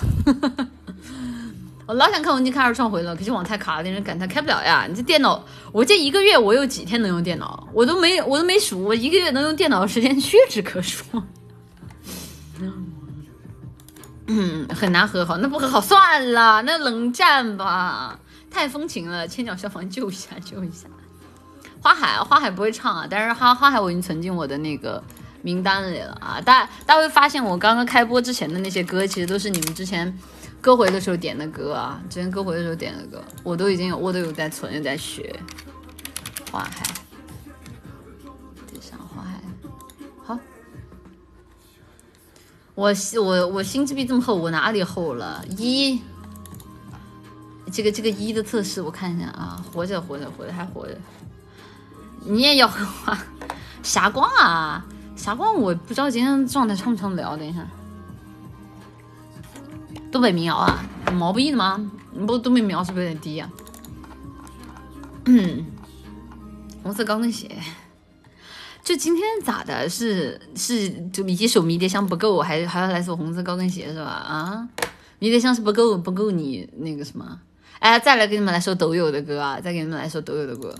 [1.86, 4.86] 我老想看文静开二创回了，可惜网太卡了，令人感叹开不了呀！
[4.88, 7.68] 你这电脑，我这一个月我有几天能用电脑？
[7.74, 11.04] 我都没我都没数，我一个月能用电脑的时间屈指可数。
[14.26, 18.18] 嗯，很难和好，那不和好算了，那冷战吧，
[18.50, 19.28] 太风情了。
[19.28, 20.88] 千鸟消防救一下，救一下。
[21.82, 25.04] 花海，花海不会唱啊，但是花花海我已经存进我的那个
[25.42, 26.40] 名单里了啊！
[26.40, 30.18] 大大家会发现，我刚刚开播之前的那些歌，其实都是你们之前。
[30.64, 35.38] 歌回的时候点的歌啊，之前歌回的时候点的歌，我都已经有，我都有在存，有在学。
[36.50, 36.86] 花海，
[38.66, 39.38] 地上花海，
[40.24, 40.38] 好。
[42.74, 45.44] 我我我心智币这么厚，我哪里厚了？
[45.58, 46.00] 一，
[47.70, 50.96] 这个这个一的测试我看一下啊，活着活着活着还活着。
[52.20, 53.18] 你也要花
[53.84, 54.82] 霞光啊？
[55.14, 57.68] 霞光我不知道今天状态唱不唱得了，等一下。
[60.14, 60.80] 东北民谣啊，
[61.12, 61.90] 毛不易的吗？
[62.24, 63.50] 不，东北民谣是不是有点低呀？
[65.24, 65.66] 嗯，
[66.84, 67.50] 红色高跟鞋，
[68.84, 69.88] 就今天咋的？
[69.88, 74.04] 是是，就一首迷迭香不够，还还要来首红色高跟鞋是吧？
[74.04, 74.68] 啊，
[75.18, 77.40] 迷迭香是不够，不够你那个什么？
[77.80, 79.60] 哎，再来给你们来首抖友的歌啊！
[79.60, 80.72] 再给你们来首抖友的歌。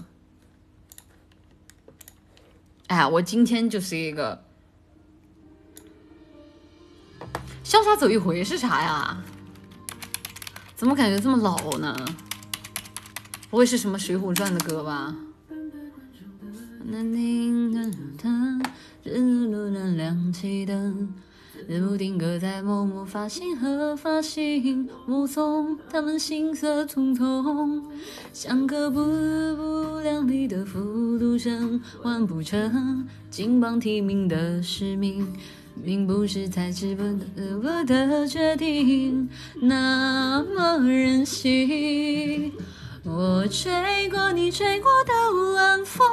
[2.86, 4.43] 哎，我今天就是一个。
[7.64, 9.22] 潇洒走一回是啥呀？
[10.76, 11.96] 怎么感觉这么老呢？
[13.50, 15.14] 不会是什么《水浒传》的歌吧？
[21.66, 27.82] 日暮定格在某某发型和发型，目送他们行色匆匆，
[28.34, 29.00] 像个不
[29.56, 35.32] 不量力的复读生，完不成金榜题名的使命。
[35.82, 37.02] 并不是才知不
[37.34, 39.28] 得我的决定
[39.60, 42.52] 那么任性，
[43.04, 45.12] 我吹过你吹过的
[45.54, 46.06] 晚风，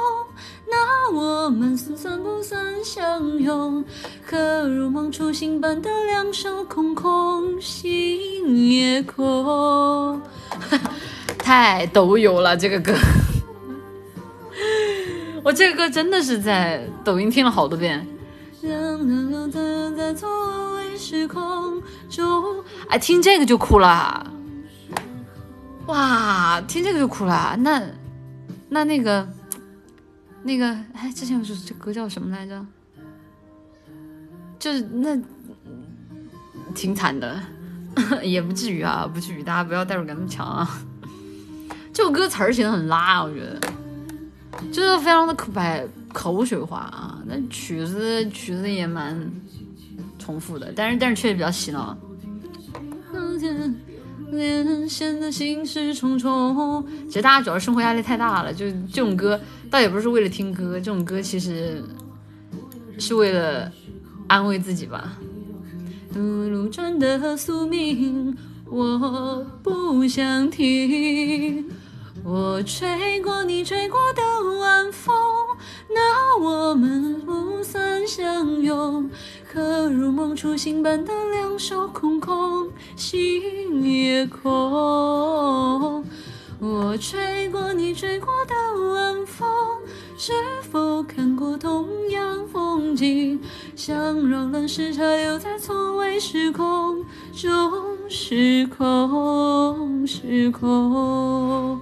[0.68, 3.84] 那我们算不算相拥？
[4.26, 10.20] 可如梦初醒般的两手空空，心也空。
[11.38, 12.94] 太抖友了，这个歌。
[15.42, 18.06] 我这个歌真的是在抖音听了好多遍。
[22.88, 24.30] 哎，听这个就哭了，
[25.86, 27.56] 哇，听这个就哭了。
[27.58, 27.82] 那
[28.68, 29.28] 那那个
[30.44, 32.64] 那个，哎，之前我说这歌叫什么来着？
[34.60, 35.20] 就是那
[36.72, 37.40] 挺惨的，
[38.22, 40.80] 也不至于啊，不至于，大家不要代入感那么强啊。
[41.92, 43.58] 这首歌词儿写的很拉，我觉得。
[44.70, 49.30] 就是非常的可白口水话啊，那曲子曲子也蛮
[50.18, 51.96] 重复的，但是但是确实比较洗脑。
[54.88, 59.38] 现在心事重重，其实大家主要是生活压力太大了，就这种歌
[59.70, 61.82] 倒也不是为了听歌，这种歌其实
[62.98, 63.70] 是为了
[64.26, 65.18] 安慰自己吧。
[66.14, 68.36] 路转的宿命，
[68.66, 71.68] 我不想听。
[72.24, 74.22] 我吹过你吹过的
[74.60, 75.12] 晚风，
[75.88, 79.10] 那我们不算相拥。
[79.52, 86.04] 可如梦初醒般的两手空空，心也空。
[86.60, 88.54] 我吹过你吹过的
[88.92, 89.48] 晚风，
[90.16, 90.32] 是
[90.70, 93.40] 否看过同样风景？
[93.74, 93.96] 想
[94.30, 97.04] 扰乱时差留在错位时空
[97.34, 101.80] 中，时空，是空。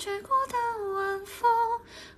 [0.00, 1.46] 吹过的晚风，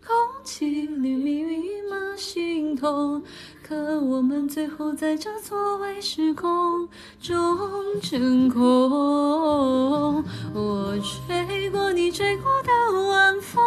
[0.06, 0.14] 空
[0.44, 3.20] 气里密密麻心痛。
[3.60, 6.88] 可我们最后在这错位时空
[7.20, 7.58] 中
[8.00, 10.22] 成空。
[10.54, 13.60] 我吹过你吹过的晚风，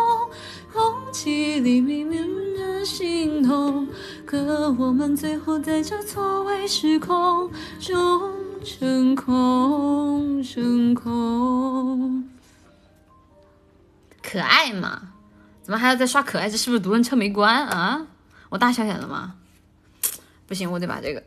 [0.72, 2.18] 空气里密密
[2.58, 3.86] 的心痛。
[4.26, 7.52] 可我们最后在这错位时空
[7.82, 8.32] 中
[8.64, 12.30] 成空，成空。
[14.26, 15.10] 可爱嘛？
[15.62, 16.50] 怎么还要再刷可爱？
[16.50, 18.06] 这是不是独轮车没关啊？
[18.50, 19.36] 我大小眼了吗？
[20.48, 21.24] 不行，我得把这个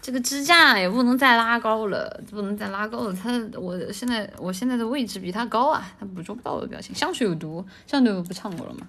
[0.00, 3.12] 这个支架也不能再拉高了，不能再拉高了。
[3.12, 6.94] 它我现在我现在的位置比它高啊，它捕捉不到我的表情。
[6.94, 8.86] 香水有毒，上对我不唱过了吗？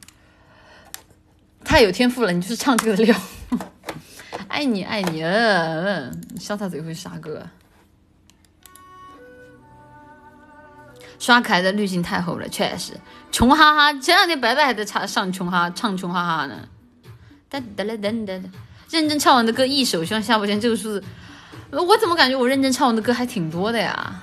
[1.64, 3.16] 太有天赋了，你就是唱这个的料。
[4.48, 7.46] 爱你爱你，嗯，潇洒嘴会杀歌。
[11.20, 12.94] 刷可爱的滤镜太厚了，确实。
[13.32, 16.56] 穷哈哈，前两天白白还在唱上穷哈唱穷哈哈呢。
[17.50, 18.44] 噔噔噔噔噔，
[18.90, 21.04] 认真唱完的歌一首，希望下播前这个数字。
[21.72, 24.22] 我怎么感觉我认真唱完的歌还挺多的呀？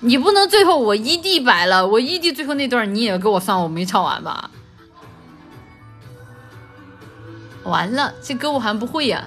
[0.00, 4.50] 你不能最后我异地摆了，我异地最后那段你也给我算我没唱完吧？
[7.62, 9.24] 完了，这歌我还不会呀。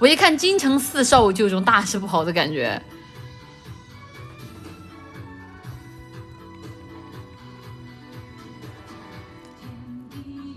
[0.00, 2.82] 我一看京城四少，我就有种大事不好的感觉。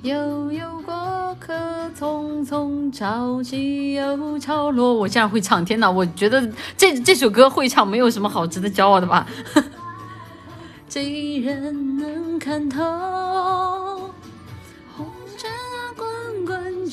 [0.01, 1.53] 悠悠过客
[1.97, 4.93] 匆匆，潮起又潮落。
[4.93, 5.63] 我竟然会唱！
[5.63, 9.27] 天哪，我觉得这这首歌会唱，没有什么好值得骄傲的吧？
[10.87, 11.03] 这
[11.39, 14.12] 人能看透，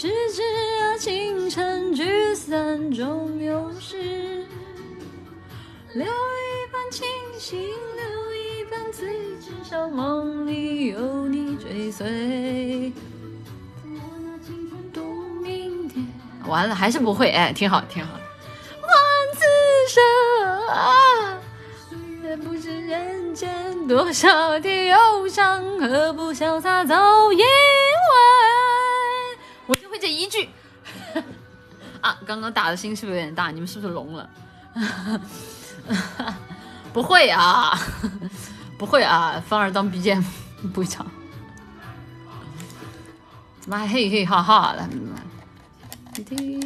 [0.01, 0.41] 直直
[0.81, 3.99] 啊，清晨聚散终有时。
[5.93, 7.07] 留一半清
[7.39, 12.91] 醒，留一半醉，至少梦里有你追随。
[16.47, 18.13] 完了，还是不会，哎，挺好，挺好。
[18.81, 18.91] 换
[19.35, 19.45] 此
[19.87, 20.03] 生
[20.69, 21.39] 啊，
[21.91, 26.95] 岁月不知人间多少的忧伤，何不潇洒走
[27.35, 27.45] 一回？
[29.71, 30.49] 我就会这一句。
[32.01, 33.53] 啊，刚刚打的心是不是有点大？
[33.53, 34.29] 你们是不是聋了？
[36.93, 37.79] 不会啊，
[38.77, 40.25] 不会啊，放儿当 BGM
[40.75, 41.07] 不会唱。
[43.61, 44.89] 怎么还嘿嘿哈哈的？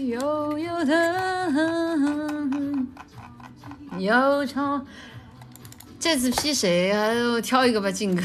[0.04, 0.96] 悠悠的
[3.98, 4.80] 忧愁。
[6.00, 7.38] 这次 P 谁啊？
[7.42, 8.22] 挑一个吧，静哥。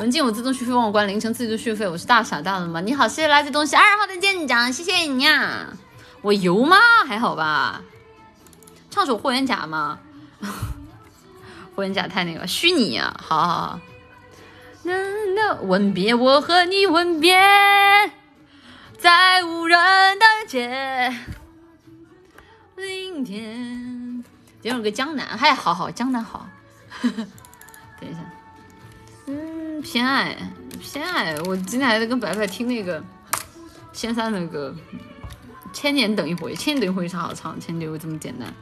[0.00, 2.80] 文静，我自动续费忘关，凌晨自动续费，我是大傻大了吗？
[2.80, 5.66] 你好，谢谢垃圾东西二号的舰长，谢谢你呀。
[6.22, 6.78] 我油吗？
[7.06, 7.82] 还好吧。
[8.90, 9.98] 唱首霍元甲吗？
[11.76, 13.14] 霍元甲太那个虚拟啊！
[13.22, 13.80] 好好好。
[14.84, 14.94] 那
[15.36, 17.38] 那吻别，我和你吻别，
[18.96, 19.78] 在无人
[20.18, 21.14] 的街。
[22.74, 24.24] 明天。
[24.62, 26.48] 点首歌《江南》，哎，好好，江南好。
[29.80, 30.36] 偏爱，
[30.80, 31.34] 偏爱。
[31.46, 33.02] 我今天还在跟白白听那个
[33.92, 34.74] 仙三的歌，
[35.76, 37.58] 《千年等一回》，千年等一回啥好唱？
[37.58, 38.52] 千年等一回这么简单。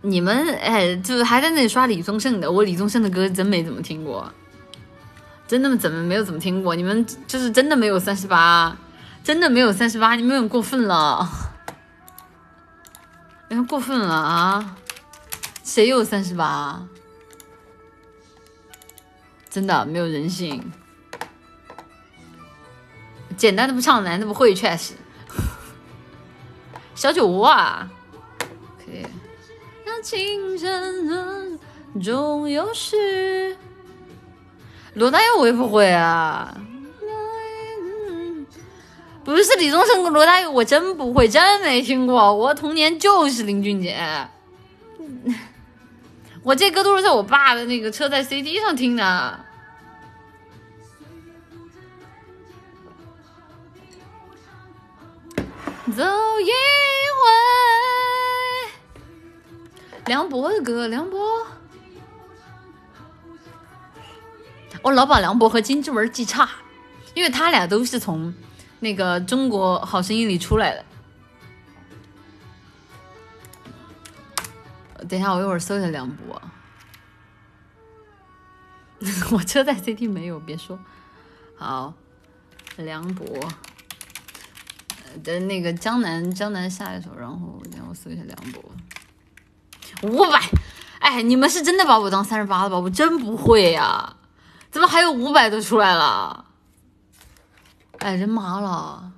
[0.00, 4.30] 你们哎，就是还在那里刷李宗盛的，我李宗盛的歌真没怎么听过，
[5.48, 6.74] 真的怎么没有怎么听过？
[6.74, 8.76] 你们就是真的没有三十八，
[9.22, 11.26] 真的没有三十八，你们有点过分了，
[13.48, 14.76] 你们过分了啊！
[15.62, 16.82] 谁有三十八？
[19.54, 20.72] 真的没有人性，
[23.36, 24.94] 简单的不唱，难的不会，确实。
[26.96, 27.88] 小酒窝啊，
[28.84, 29.06] 可以。
[30.02, 31.56] 清晨
[32.02, 33.56] 总有时，
[34.94, 36.52] 罗大佑我也不会啊。
[39.22, 42.34] 不是李宗盛跟罗大佑，我真不会，真没听过。
[42.34, 43.96] 我童年就是林俊杰，
[46.44, 49.40] 我这歌都是在我爸的那个车载 CD 上听的。
[55.86, 57.24] 走一回。
[60.04, 61.46] 梁博的歌，梁博，
[64.82, 66.46] 我老把梁博和金志文记差，
[67.14, 68.34] 因为他俩都是从
[68.80, 70.84] 那个《中国好声音》里出来的。
[75.08, 76.40] 等一下，我一会儿搜一下梁博。
[79.32, 80.78] 我车载 CT 没有，别说。
[81.56, 81.92] 好，
[82.76, 83.26] 梁博
[85.22, 88.62] 的那个江南，江南下一首，然后等下我搜一下梁博。
[90.02, 90.40] 五百，
[91.00, 92.78] 哎，你们是真的把我当三十八了吧？
[92.78, 94.16] 我真不会呀，
[94.70, 96.46] 怎么还有五百都出来了？
[97.98, 99.12] 哎，人麻了。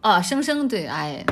[0.00, 1.24] 啊，生生对，哎，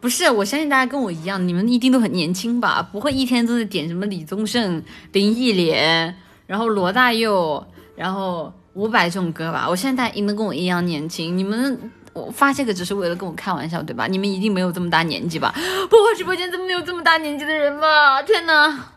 [0.00, 2.82] 不是，我相信大家跟我一样，你们一定都很年轻吧？
[2.92, 4.82] 不会一天都在点什么李宗盛、
[5.12, 6.16] 林忆莲。
[6.46, 7.66] 然后罗大佑，
[7.96, 11.36] 然后伍佰这种歌吧，我现在大家一定跟我一样年轻。
[11.36, 14.06] 你们我发这个只是为了跟我开玩笑，对吧？
[14.06, 15.52] 你们一定没有这么大年纪吧？
[15.90, 18.22] 不，会直播间怎么有这么大年纪的人吧？
[18.22, 18.92] 天哪！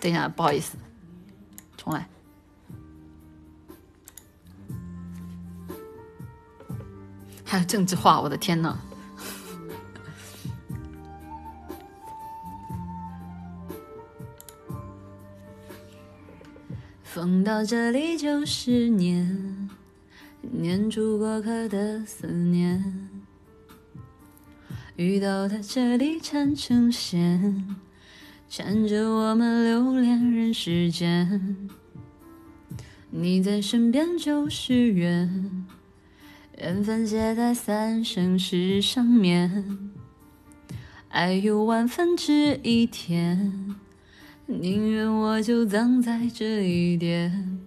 [0.00, 0.76] 等一下，不好意思，
[1.76, 2.08] 重来。
[7.52, 8.78] 还有政治化，我的天呐！
[17.04, 19.68] 风到这里就是念，
[20.40, 23.10] 念住过客的思念。
[24.96, 27.76] 雨到他这里缠成线，
[28.48, 31.68] 缠着我们留恋人世间。
[33.10, 35.66] 你在身边就是缘，
[36.62, 39.90] 缘分写在三生石上面。
[41.08, 43.74] 爱有万分之一甜。
[44.46, 47.58] 宁愿我就葬在这一点，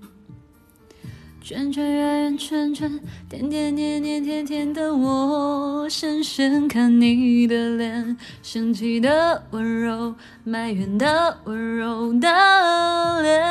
[1.41, 10.15] 圈圈圆圆圈圈，点点点点点点的我，深深看你的脸，生气的温柔，
[10.45, 13.41] 埋怨的温柔的脸，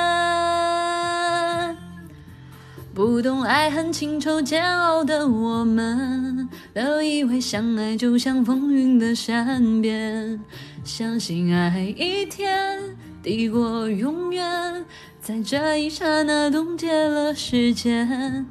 [2.95, 10.41] 不懂爱恨情仇煎熬的我们，都以为相爱就像风云的善变，
[10.85, 12.79] 相信爱一天。
[13.21, 14.85] 抵过永远，
[15.21, 18.47] 在这一刹那冻结了时间。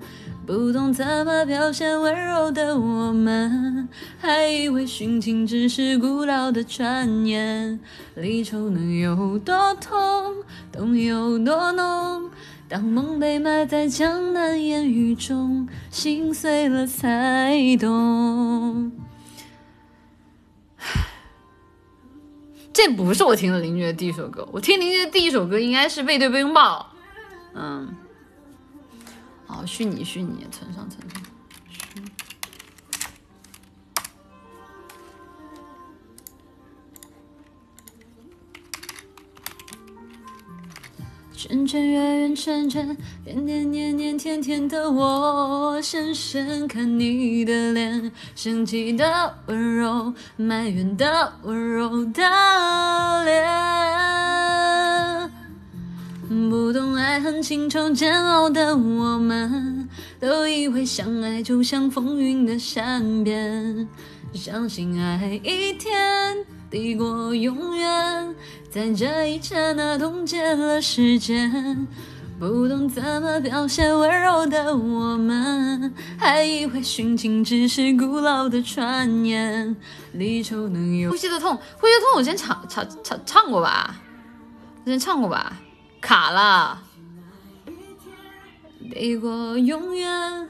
[0.46, 3.88] 不懂怎么表现温柔的我们，
[4.20, 7.80] 还以为殉情只是古老的传言。
[8.16, 10.36] 离愁能有多痛，
[10.70, 12.30] 痛有多浓？
[12.74, 18.92] 当梦被埋在江南烟雨中，心碎了才懂。
[22.74, 26.80] 这不是我听的林俊的第一首歌，我听林俊的第一首歌应该是《背对背拥抱》。
[27.54, 27.96] 嗯，
[29.46, 31.13] 好，虚拟虚拟，存上存上。
[41.46, 42.96] 圈圈圆圆圈圈，
[43.26, 52.24] 点点点点甜甜的我，深深看你的脸，生气的温柔，埋怨的温柔的
[53.26, 53.44] 脸。
[56.50, 59.90] 不懂爱恨情仇煎熬的我们，
[60.22, 63.86] 都以为相爱就像风云的善变，
[64.34, 66.38] 相信爱一天
[66.74, 68.36] 抵过永远，
[68.68, 71.88] 在这一刹那冻结了时间。
[72.40, 79.76] 不懂怎么表现温柔的我们，还以为殉情只是古老的传言。
[80.14, 83.96] 离愁能有呼吸的痛，呼吸的痛，我之前唱唱唱唱过吧？
[84.84, 85.62] 之前唱过吧？
[86.02, 86.82] 卡了。
[88.92, 90.50] 抵过永远。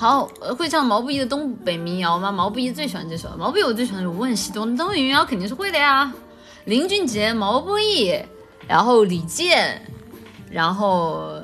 [0.00, 0.24] 好，
[0.56, 2.32] 会唱毛不易的东北民谣吗？
[2.32, 6.10] 毛不易最喜欢这首，毛不易我最喜欢《问西东》，东北民谣肯定是会的呀。
[6.64, 8.18] 林俊杰、毛不易，
[8.66, 9.86] 然后李健，
[10.50, 11.38] 然后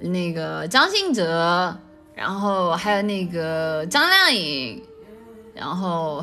[0.00, 1.74] 那个张信哲，
[2.14, 4.84] 然后还有那个张靓颖，
[5.54, 6.22] 然后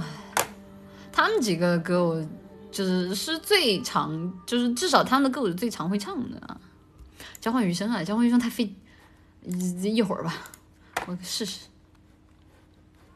[1.12, 2.24] 他们几个歌我
[2.72, 6.56] 就是是最常，就是至少他们的歌我是最常会唱的啊。
[7.40, 8.72] 交换余生啊，交换余生太费，
[9.82, 10.36] 一会儿吧，
[11.08, 11.62] 我试试。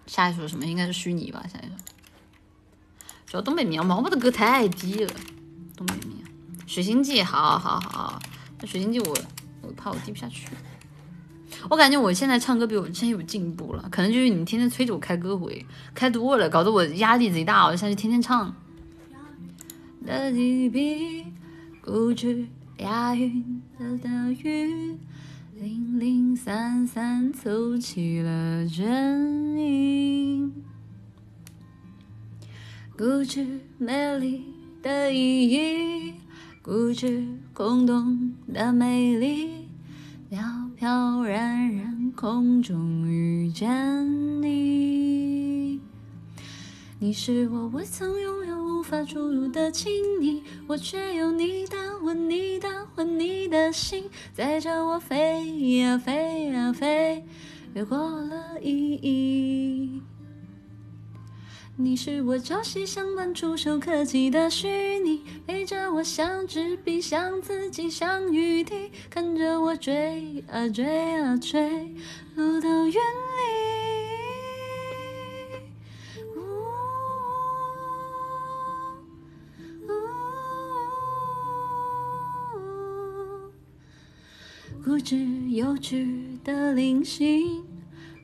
[0.08, 0.66] 下一首什么？
[0.66, 1.44] 应该是虚拟吧。
[1.52, 1.74] 下一首，
[3.26, 5.14] 主要东北民谣，毛毛的歌太低了。
[5.76, 6.26] 东北民谣，
[6.66, 8.22] 《水星记》好好好，
[8.60, 9.18] 那《水星记》我
[9.62, 10.48] 我怕我低不下去。
[11.70, 18.56] 我感觉我现在唱歌比我之前有进步了，可能就是你天天催着我开歌会，开多了，搞得我压力贼大，我就下去天天唱。
[21.82, 25.00] 固执押韵的韵。
[25.58, 30.52] 零零散散凑齐了阵营，
[32.98, 34.44] 固执美丽
[34.84, 36.14] 的意义，
[36.62, 39.70] 固执空洞的美丽，
[40.30, 40.44] 飘
[40.76, 45.25] 飘然然空中遇见你，
[47.00, 48.56] 你是我未曾拥有。
[48.66, 57.26] 无法触入的亲昵，我却有你的吻，你的魂，你的心，载着我飞呀飞呀飞，
[57.74, 60.04] 越过了意义。
[61.78, 71.96] 你是我朝夕相伴、触手可及的虚拟，陪着我像纸笔，像自己，像雨滴，看着我追啊追啊追，
[72.36, 73.65] 路到远离。
[84.86, 85.18] 固执
[85.50, 86.06] 幼稚
[86.44, 87.64] 的灵性，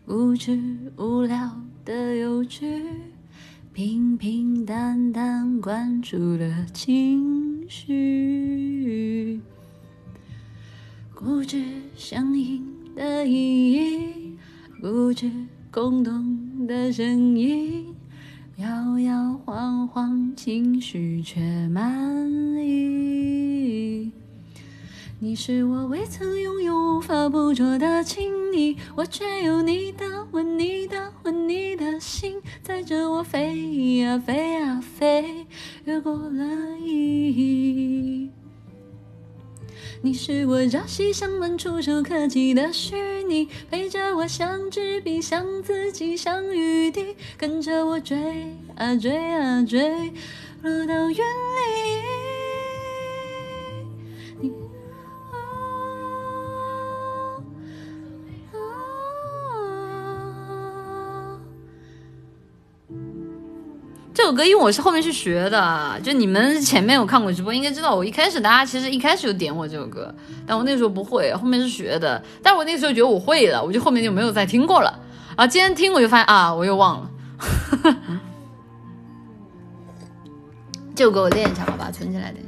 [0.05, 0.61] 固执
[0.95, 2.83] 无聊的幼稚，
[3.73, 9.41] 平平淡淡关注的情绪，
[11.15, 11.63] 固执
[11.95, 12.63] 相应
[12.95, 14.37] 的意义，
[14.79, 15.31] 固执
[15.71, 17.87] 空洞的声音，
[18.57, 22.31] 摇摇晃晃情绪却满
[22.63, 24.11] 意。
[25.23, 35.45] 你是我未曾拥有、无法捕捉的亲昵，我却有你的吻、你的吻、你的心，载着我飞呀飞呀飞，
[35.85, 38.31] 越过了意义。
[40.01, 42.95] 你是我朝夕相伴、触手可及的虚
[43.27, 48.17] 拟，陪着我像纸笔、像自己、像雨滴，跟着我追
[48.75, 50.11] 啊追啊追，
[50.63, 52.20] 落到云里。
[64.13, 70.13] 这首歌因为我是后面去学的，就你们前面有看过直播，应该知道我一开始大家其实一开始就点我这首歌，
[70.45, 72.21] 但我那时候不会，后面是学的。
[72.43, 74.99] 但我那时候觉得我会了，我就后面就没有再听过了。
[75.29, 77.09] 然后今天听我就发现啊，我又忘了。
[80.93, 82.43] 这首歌我练一下，好吧存起来，等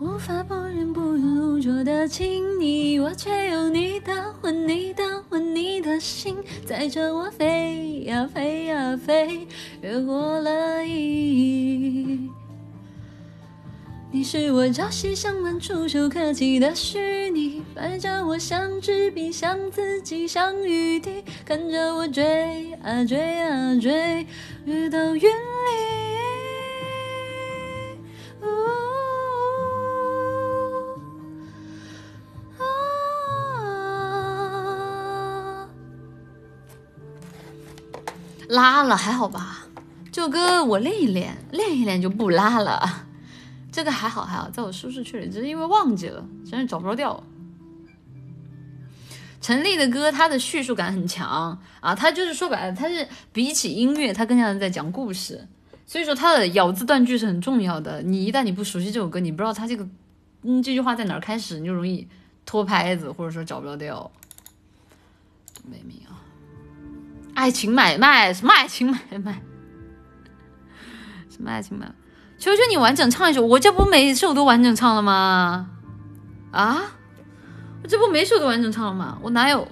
[0.00, 9.46] 无法不忍不污浊的亲昵，我却有你的吻，你的吻，你的心，载着我飞呀飞呀飞，
[9.82, 12.30] 越过了意义。
[14.10, 24.26] 你是我朝夕相伴、触手可及的虚拟，摆着我像纸笔，像自己，像雨滴，看着我追啊追啊追，
[24.64, 25.30] 越到云里。
[38.50, 39.58] 拉了还好吧？
[40.10, 43.06] 这首歌我练一练，练一练就不拉了。
[43.70, 47.22] 这个还好还好，在我舒适区里，只是因为忘记了，真是找不着调。
[49.40, 55.46] 陈粒的歌，它的叙述感很强啊，它就是说白了，它是比起音乐，它更像是在讲故事，
[55.86, 58.02] 所以说它的咬字断句是很重要的。
[58.02, 59.86] 你一旦你不熟悉这首歌，你不知道它这个
[60.42, 62.08] 嗯这句话在哪儿开始，你就容易
[62.44, 64.10] 拖拍子，或者说找不着调。
[65.70, 66.09] 没名啊，
[67.40, 69.40] 爱情买卖什么爱情买卖？
[71.30, 71.94] 什么爱情买卖？
[72.36, 75.70] 求求你完整唱一首，我这不每首都完整唱了吗？
[76.50, 76.82] 啊？
[77.82, 79.18] 我这不每首都完整唱了吗？
[79.22, 79.66] 我哪有？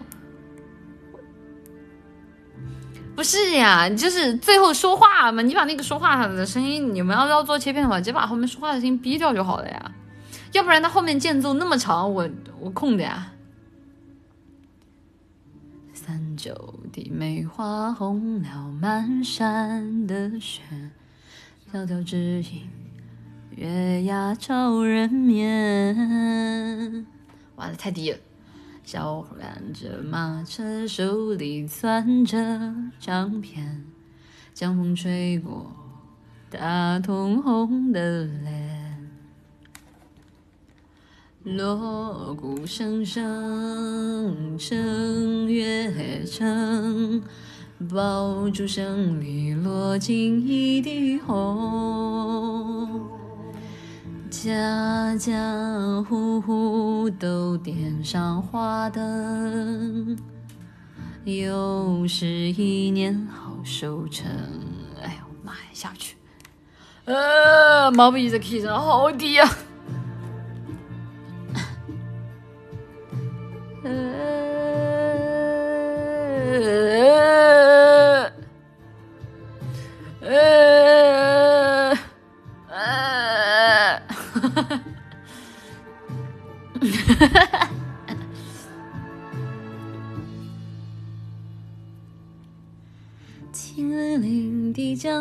[3.15, 9.93] 不是呀，你就是最后说话嘛，你把那个说话的声音，你们要要做切片的话，直接把后面说话的声音逼掉就好了呀。
[10.53, 12.27] 要不然它后面间奏那么长，我
[12.61, 13.31] 我空的呀。
[16.09, 20.63] 三九的梅花红了满山的雪，
[21.71, 22.63] 迢迢只因
[23.55, 25.95] 月牙照人面。
[27.57, 28.17] 完了，太低了。
[28.85, 33.85] 小伙赶着马车，手里攥着掌片，
[34.55, 35.71] 江风吹过，
[36.49, 38.68] 打通红的脸。
[41.57, 47.23] 锣鼓声声，正月正，
[47.91, 53.01] 爆竹声里落尽一地红。
[54.29, 60.19] 家家户户都点上花灯，
[61.25, 64.31] 又是一年好收成。
[65.03, 66.15] 哎呦妈呀，下不去！
[67.07, 69.49] 呃，毛笔的 key 上好低呀。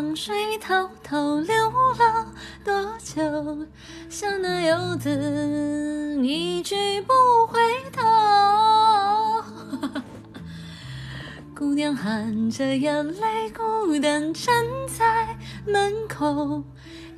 [0.08, 2.32] 江水滔滔流了
[2.64, 3.20] 多久？
[4.08, 7.12] 像那游子一去不
[7.46, 7.60] 回
[7.92, 8.02] 头。
[11.54, 15.36] 姑娘含着眼泪，孤单站在
[15.66, 16.64] 门口，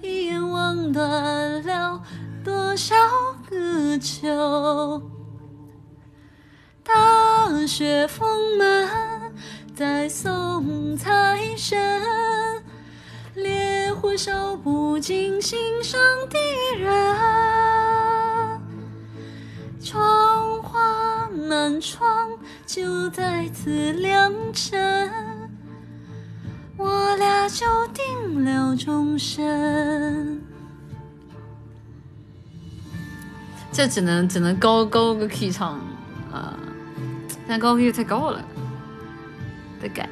[0.03, 2.03] 一眼望断了
[2.45, 2.97] 多少
[3.49, 5.01] 个秋。
[6.83, 8.89] 大雪封门，
[9.77, 11.79] 再送财神，
[13.35, 16.39] 烈火烧不尽心上的
[16.79, 16.91] 人。
[19.83, 22.31] 窗花满窗，
[22.67, 25.11] 就在此良辰，
[26.77, 30.43] 我俩就定了终身。
[33.73, 35.81] 这只能只能高高个 key 唱
[36.31, 36.55] 啊，
[37.49, 38.45] 但高 key 太高了，
[39.81, 40.09] 得改。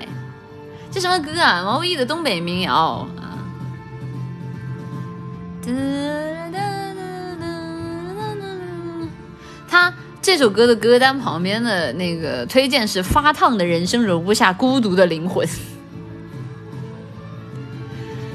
[0.98, 1.62] 这什么歌啊？
[1.64, 3.38] 毛不易的东北民谣啊。
[9.68, 15.46] 他这首歌的歌单旁边的那个推荐是“发烫的人生容不下孤独的灵魂”。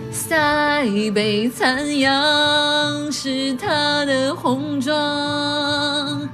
[0.10, 6.30] 塞北残阳是他的红妆，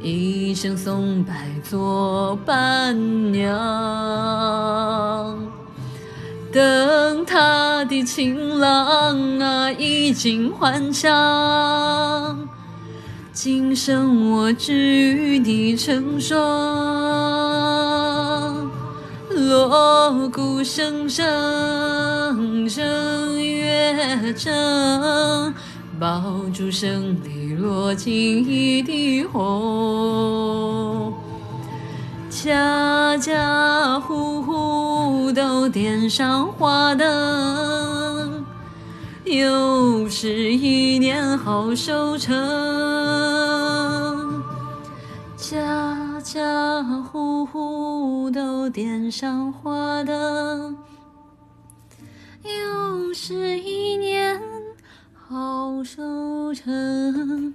[0.00, 3.54] 一生松柏做伴娘。
[6.54, 12.48] 等他的情郎啊，衣锦还乡。
[13.32, 16.38] 今生我只与你成双，
[19.30, 25.52] 锣鼓声声正月正，
[25.98, 26.22] 爆
[26.54, 31.12] 竹声里落尽一地红。
[32.44, 38.44] 家家户户都点上花灯，
[39.24, 42.34] 又是一年好收成。
[45.38, 50.76] 家家户户都点上花灯，
[52.42, 54.38] 又是一年
[55.14, 57.54] 好收成。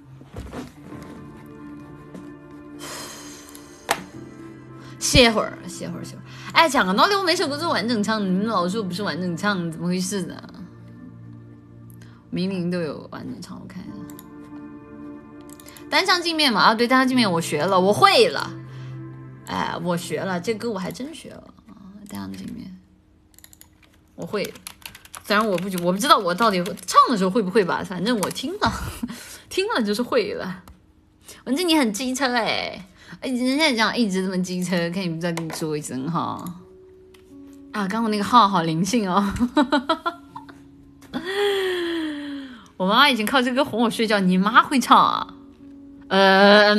[4.99, 6.25] 歇会儿，歇会儿，歇会儿。
[6.51, 10.35] 哎，讲个道理，我每首歌都完整唱，你们老说不是完整唱，怎么回事呢？
[12.29, 13.93] 明明都有完整唱，我看一下。
[15.89, 18.51] 单向镜面嘛，啊，对，单向镜面我学了，我会了。
[19.47, 21.73] 哎，我学了，这歌我还真学了啊，
[22.07, 22.77] 单向镜面。
[24.15, 24.53] 我会，
[25.25, 28.71] 虽然我不我不知道我到底唱的时候会不会吧，反正我听了，
[29.49, 30.63] 听了就是会了。
[31.45, 32.88] 文静，你很机车哎，
[33.21, 36.43] 哎，人家讲一直这么机车，看你不再跟你说一声哈。
[37.71, 39.33] 啊，刚刚那个号好灵性哦。
[42.77, 45.33] 我妈妈以前靠这个哄我睡觉，你妈会唱啊？
[46.07, 46.75] 呃。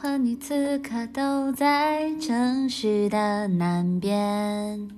[0.00, 4.90] 和你此刻都在城市的南边，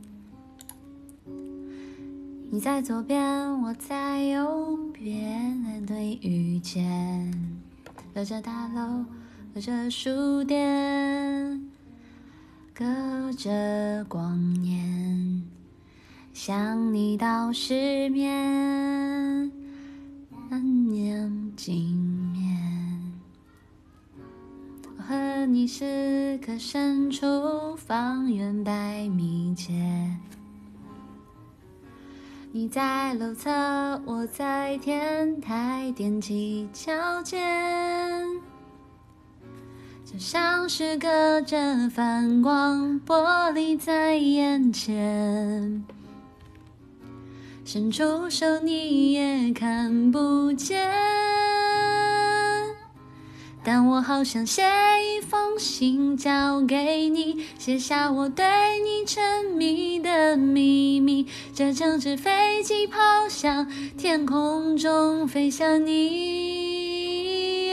[2.55, 7.59] 你在左边，我在右边，对遇见，
[8.15, 9.05] 隔着大楼，
[9.53, 11.69] 隔着书店，
[12.73, 12.85] 隔
[13.33, 15.43] 着光年，
[16.33, 19.51] 想你到失眠，
[20.49, 21.93] 难念经
[22.31, 22.57] 面。
[24.97, 30.21] 和你时刻身处方圆百米间，
[32.57, 33.51] 你在楼侧，
[34.05, 38.25] 我在天台踮起脚尖，
[40.05, 45.85] 就像是隔着反光玻璃在眼前，
[47.65, 50.89] 伸出手你也看不见。
[53.67, 58.45] 但我好想写一封信交给你，写下我对
[58.81, 61.27] 你沉迷的秘密。
[61.55, 63.67] 这整只飞机抛向
[63.97, 67.73] 天空中，飞向你。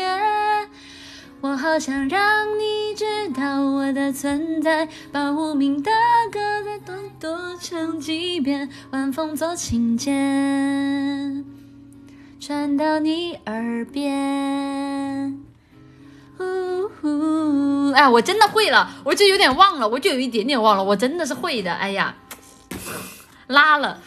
[1.41, 3.03] 我好想让你知
[3.33, 5.91] 道我的存在，把无名的
[6.31, 11.43] 歌再多多唱几遍，晚风做琴键，
[12.39, 15.50] 传到你耳边。
[17.93, 21.73] 哎，我真的会了，我就有点忘了，我就有一点点忘了，我真的是会的。
[21.73, 22.15] 哎呀，
[23.47, 23.99] 拉了，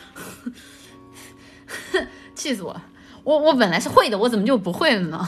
[2.35, 2.81] 气死我！
[3.23, 5.27] 我我本来是会的，我怎么就不会了呢？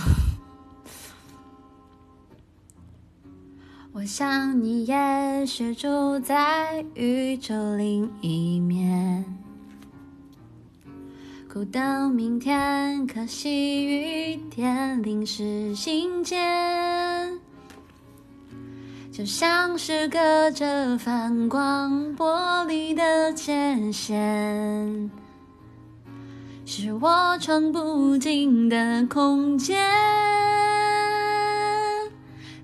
[3.92, 9.24] 我想你也是住在宇宙另一面。
[11.56, 16.38] 不到明天，可惜雨天淋湿心间，
[19.10, 23.54] 就像是隔着反光玻璃的界
[23.90, 25.10] 限，
[26.66, 29.82] 是我闯不进的空间。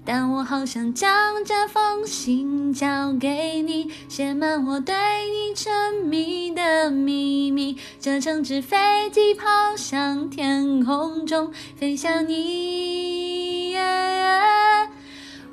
[0.04, 7.76] 但我好想将这封信交给你，写满我对你沉迷的秘密。
[8.00, 13.76] 这成纸飞机抛向天空中，飞向你。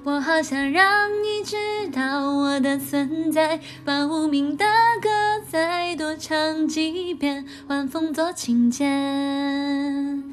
[0.04, 1.56] 我好想让你知
[1.94, 4.66] 道我的存在，把无名的
[5.00, 5.10] 歌
[5.48, 10.24] 再多唱几遍，晚风做琴键，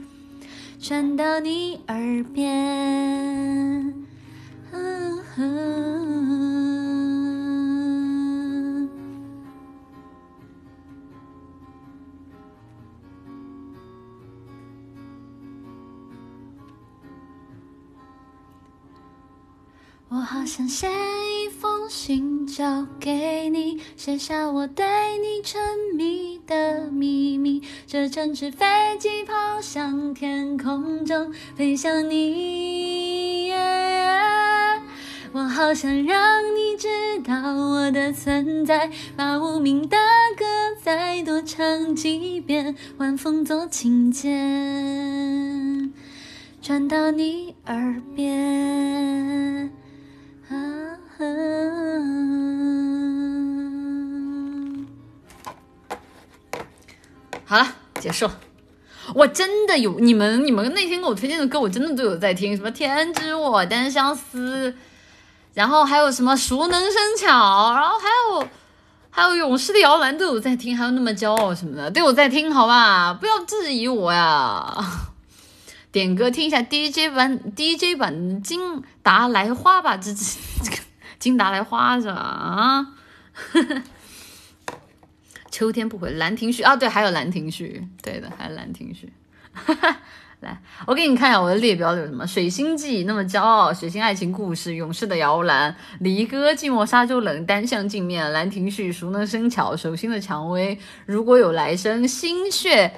[0.81, 4.06] 传到你耳边。
[4.77, 6.86] 啊哈。
[20.17, 24.87] 我好想写一封信交给你，写下我对
[25.19, 25.61] 你沉
[25.95, 27.63] 迷的秘密。
[27.87, 28.65] 这整只飞
[28.99, 33.53] 机抛向天空中，飞向你。
[35.33, 36.89] 我好想让你知
[37.23, 39.99] 道我的存在，把无名的
[40.39, 40.47] 歌
[40.83, 45.93] 再多唱几遍，晚风做琴键，
[46.63, 49.71] 传到你耳边。
[57.49, 57.67] 好了，
[58.01, 58.29] 结束。
[59.15, 64.71] 我真的有你们，你们那天给我推荐的歌，我真的都有在听，什么《天知我》《单相思》。
[65.55, 68.49] 然后还有什么熟能生巧，然后还有
[69.11, 74.85] 还有勇士的摇篮都有在听，还有那么骄傲什么的都有在听，好吧，不要质疑我呀。
[75.93, 80.23] 点歌听一下 DJ 版 DJ 版金达莱花吧，这这
[80.63, 80.77] 这个
[81.19, 82.15] 金达莱花是吧？
[82.15, 82.87] 啊，
[85.51, 89.13] 秋天不回兰亭序啊，对，还有兰亭序，对的，还有兰亭序。
[90.41, 102.93] 来，我给你看一下我的列表里有什么：水星记，那么骄傲；水星爱情故事，勇士的摇篮；离歌，寂寞沙洲冷；单向镜面，兰亭序，熟能生巧；手心的蔷薇，如果有来生；心血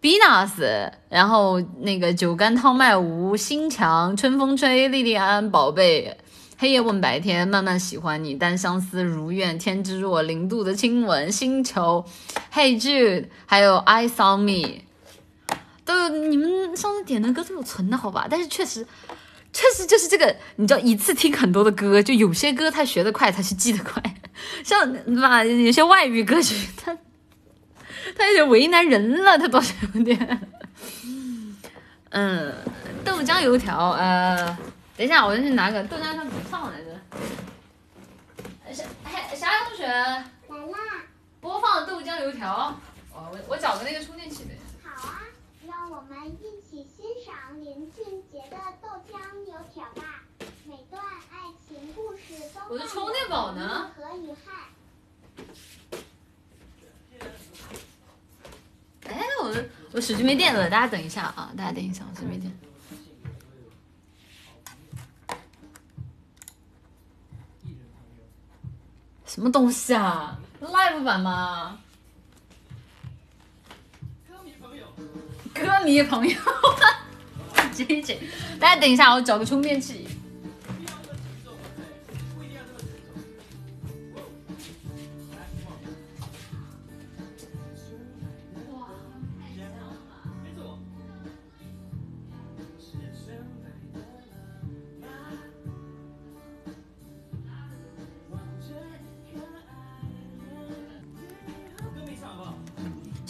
[0.00, 6.16] b e n u s 然后那个酒干倘卖无；心墙，春风吹，莉莉安，宝贝，
[6.56, 12.02] 黑夜问白天，慢慢喜欢你，但相思如愿，天之若零度的亲吻，星球
[12.52, 14.80] ，Hey Jude，还有 I saw me，
[15.84, 18.26] 都你们上次点的歌都有存的好吧？
[18.30, 18.86] 但是确实，
[19.52, 24.02] 确实就是这个，你知道一次听很多的歌，就有些歌他学得快，他是记得快，
[24.64, 26.96] 像吧有些外语歌曲，他
[28.16, 30.48] 他有点为难人了，他倒是有点，
[32.10, 32.54] 嗯，
[33.04, 34.56] 豆浆油条，呃。
[34.96, 37.00] 等一下，我先去拿个豆浆，它怎么放来着？
[38.70, 40.26] 小嘿，小爱同学来啦！
[41.40, 42.78] 播放豆浆油条。
[43.14, 44.44] 哦，我我找个那个充电器。
[44.84, 45.22] 好啊，
[45.66, 50.22] 让我们一起欣赏林俊杰的豆浆油条吧。
[50.66, 53.90] 每段爱情故事都我的充电宝呢？
[53.96, 54.54] 和遗憾。
[59.08, 59.56] 哎，我
[59.92, 61.50] 我手机没电了，大家等一下啊！
[61.56, 62.52] 大家等一下，我手机没电。
[69.26, 71.78] 什么东西啊？live 版吗？
[74.28, 74.86] 歌迷朋友，
[75.54, 76.36] 歌迷朋友，
[77.72, 78.18] 姐姐，
[78.58, 80.06] 大家等一下，我找个充电器。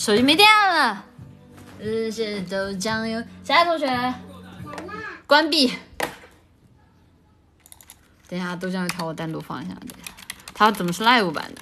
[0.00, 1.04] 手机没电了，
[1.78, 4.14] 日式豆浆油，小爱同学，
[5.26, 5.74] 关闭。
[8.26, 9.74] 等一下，豆浆油条我单独放一下。
[9.74, 10.14] 等一下，
[10.54, 11.60] 它怎么是 live 版的？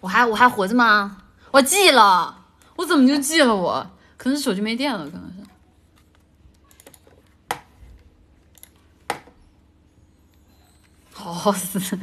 [0.00, 1.22] 我还我还活着吗？
[1.52, 2.44] 我记了，
[2.76, 3.56] 我怎么就记了？
[3.56, 5.36] 我可能是手机没电了，可能是。
[11.14, 11.98] 好死。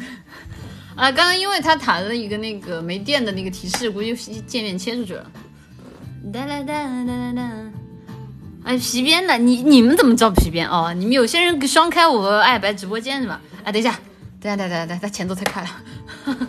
[0.95, 5.31] 啊，刚刚因为他弹了一个那个没电的那个提示，估计界面切出去了。
[6.31, 7.51] 哒啦哒哒哒哒。
[8.63, 10.69] 哎，皮鞭的，你你们怎么知道皮鞭？
[10.69, 13.41] 哦，你们有些人双开我和爱白直播间是吧？
[13.63, 13.99] 啊，等一下，
[14.39, 15.69] 等下等下等下，他前奏太快了。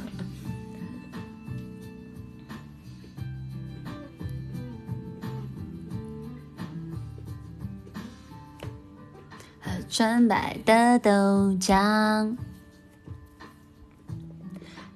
[9.65, 11.11] 喝纯白的豆
[11.59, 12.37] 浆。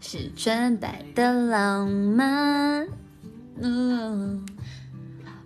[0.08, 2.86] 是纯白的浪漫，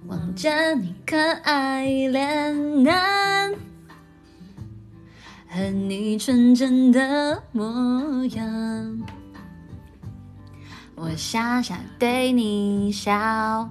[0.06, 3.54] 望着你可爱脸蛋
[5.48, 5.58] 和
[5.88, 9.02] 你纯真的模样，
[10.94, 13.70] 我傻傻对你笑，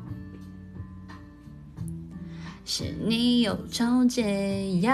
[2.66, 4.92] 是你忧愁解药。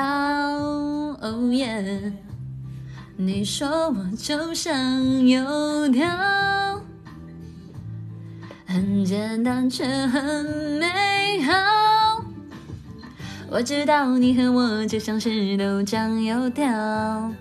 [1.22, 2.12] 哦耶。
[3.18, 6.06] 你说我就像油条，
[8.66, 10.46] 很简单却很
[10.80, 12.26] 美好。
[13.50, 17.32] 我知道你和我就像是豆浆油条，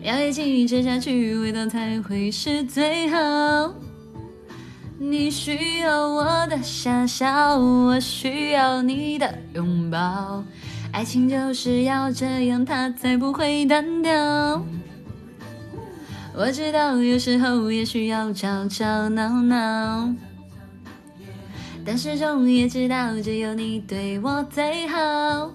[0.00, 3.74] 要一起吃下去，味道才会是最好。
[4.98, 10.42] 你需要我的傻笑，我需要你的拥抱。
[10.94, 14.64] 爱情就是要这样，它才不会单调。
[16.32, 20.14] 我知道有时候也需要吵吵闹闹，
[21.84, 25.50] 但始终也知道只有你对我最好。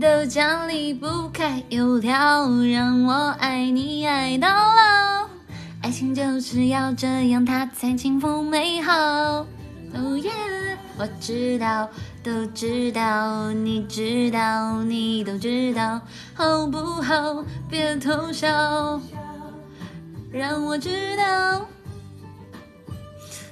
[0.00, 5.28] 豆浆离不开油条，让我爱你爱到老。
[5.82, 8.94] 爱情就是要这样，它才幸福美好。
[8.94, 10.30] 哦耶，
[10.96, 11.88] 我知道。
[12.22, 16.00] 都知道，你知道，你都知道，
[16.34, 17.44] 好不好？
[17.70, 19.00] 别偷笑，
[20.30, 21.66] 让我知道。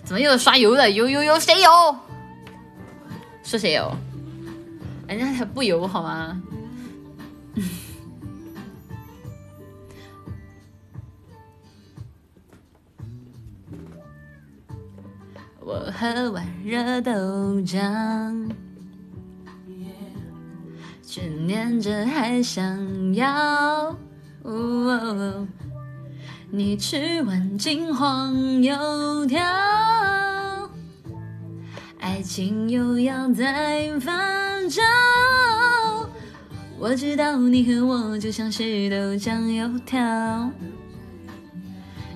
[0.05, 0.91] 怎么又刷油了？
[0.91, 1.71] 油油油，谁油？
[3.43, 3.91] 是谁油？
[5.09, 6.41] 人家才不油好吗？
[15.67, 17.11] 我喝完热豆
[17.63, 18.49] 浆。
[21.03, 23.97] 却念着还想要，
[26.51, 29.43] 你吃完金黄油条，
[31.99, 34.13] 爱情又要再发
[34.69, 34.81] 酵。
[36.79, 39.99] 我知道你和我就像是豆浆油条，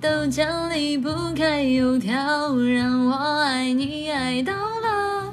[0.00, 3.12] 豆浆离不开油条，让我
[3.42, 5.30] 爱你爱到老。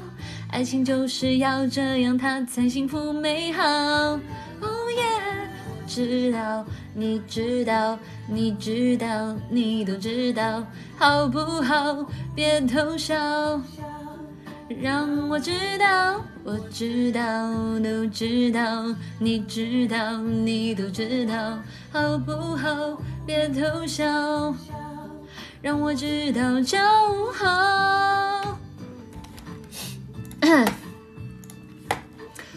[0.50, 3.64] 爱情就是要这样，它才幸福美好。
[3.64, 4.20] 哦
[4.94, 5.02] 耶，
[5.70, 10.62] 我知道，你知道，你知道，你都知道，
[10.98, 12.04] 好不好？
[12.34, 13.16] 别偷笑。
[14.68, 17.20] 让我知道，我知道，
[17.82, 21.58] 都知道，你知道，你都知道，
[21.90, 23.00] 好不好？
[23.26, 24.04] 别偷笑，
[25.62, 26.78] 让我知道就
[27.32, 28.58] 好。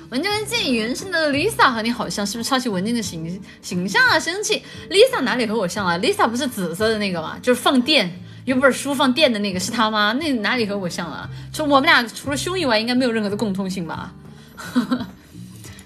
[0.09, 4.19] 文静建原声的 Lisa 和你好像，是不是抄袭文静的形形象啊？
[4.19, 7.39] 生气，Lisa 哪里和我像了？Lisa 不是紫色的那个吗？
[7.41, 8.13] 就是放电。
[8.45, 10.13] 有本书放电的那个是他吗？
[10.13, 11.29] 那哪里和我像了？
[11.53, 14.13] 就我们俩除了胸以外，应该没有任何的共通性吧？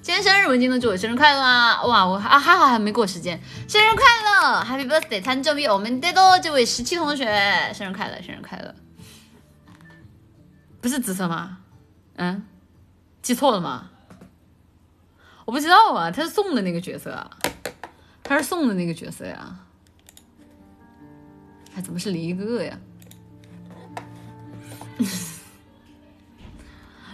[0.01, 1.83] 今天生日，文静都祝我生日快乐啊！
[1.83, 5.21] 哇，我啊还好还没过时间，生日快乐，Happy Birthday！
[5.23, 7.25] 参照比我们得多这位十七同学，
[7.73, 8.75] 生日快乐，生日快乐！
[10.79, 11.57] 不是紫色吗？
[12.17, 12.43] 嗯，
[13.23, 13.89] 记错了吗？
[15.45, 17.31] 我不知道啊，他是送的那个角色啊，
[18.23, 19.55] 他是送的那个角色呀。
[21.75, 22.79] 还怎么是离个呀？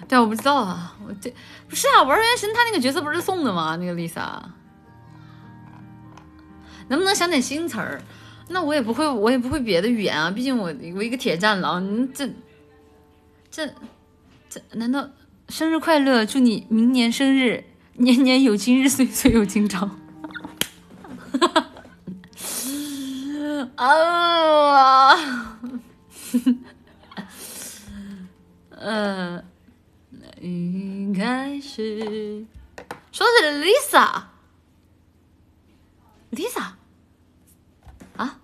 [0.07, 1.33] 对，我不知道啊，我这
[1.67, 3.75] 不是啊，玩原神他那个角色不是送的吗？
[3.77, 4.39] 那个 Lisa，
[6.89, 7.99] 能不能想点新词儿？
[8.49, 12.29] 那我也不会，我也不会别的语言啊，毕竟我我一个铁战狼，你这
[13.49, 13.67] 这
[14.47, 15.09] 这难道
[15.49, 16.23] 生日快乐？
[16.23, 17.63] 祝你明年生日
[17.93, 19.89] 年年有今日，岁岁有今朝。
[21.39, 21.70] 哈 哈
[23.75, 25.59] 啊，
[28.71, 29.45] 嗯，
[30.41, 32.45] 应该是
[33.11, 33.63] 说的是
[36.31, 36.73] Lisa，Lisa，
[38.17, 38.39] 啊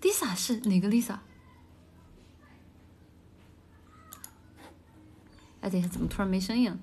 [0.00, 1.18] ，Lisa 是哪个 Lisa？
[5.60, 6.70] 哎，等一下，怎么突然没声音？
[6.70, 6.78] 了？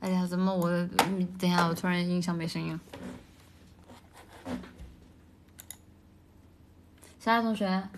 [0.00, 0.70] 哎呀，怎么我
[1.38, 2.80] 等一下，我突然音响没声音了。
[7.18, 7.88] 小爱同学，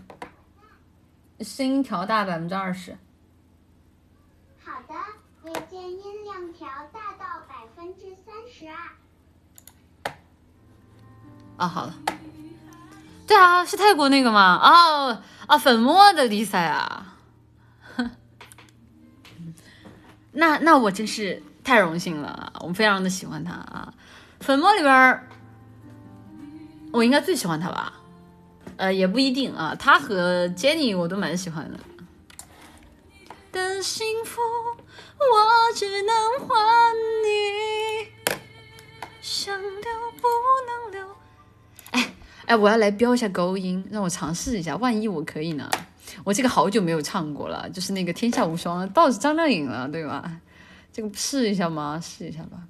[1.41, 2.99] 声音调大百分之二十。
[4.65, 4.95] 好的，
[5.45, 8.77] 未见音量调大到百分之三十二。
[11.59, 11.95] 啊，好了。
[13.29, 14.59] 对啊，是泰国那个吗？
[14.61, 17.17] 哦，啊，粉末的 Lisa 啊。
[20.33, 21.45] 那那我真是。
[21.65, 23.95] 太荣幸了，我非常的喜欢他啊！
[24.41, 25.21] 粉末里边，
[26.93, 27.93] 我应该最喜欢他吧？
[28.77, 31.79] 呃，也不一定啊，他和 Jenny 我都蛮喜欢的。
[33.53, 36.57] 的幸福，我只能还
[37.23, 38.09] 你，
[39.21, 39.71] 想留
[40.21, 40.27] 不
[40.67, 41.17] 能留。
[41.91, 42.15] 哎
[42.47, 45.71] 哎，我要来飙一下高音，让我尝试一下，万一我可以呢？
[46.25, 50.31] 我这个好久没有唱过了，就是那个《天下无双》，倒是张靓颖了，对吧？
[50.93, 51.99] 这个试一下吗？
[51.99, 52.69] 试一下吧。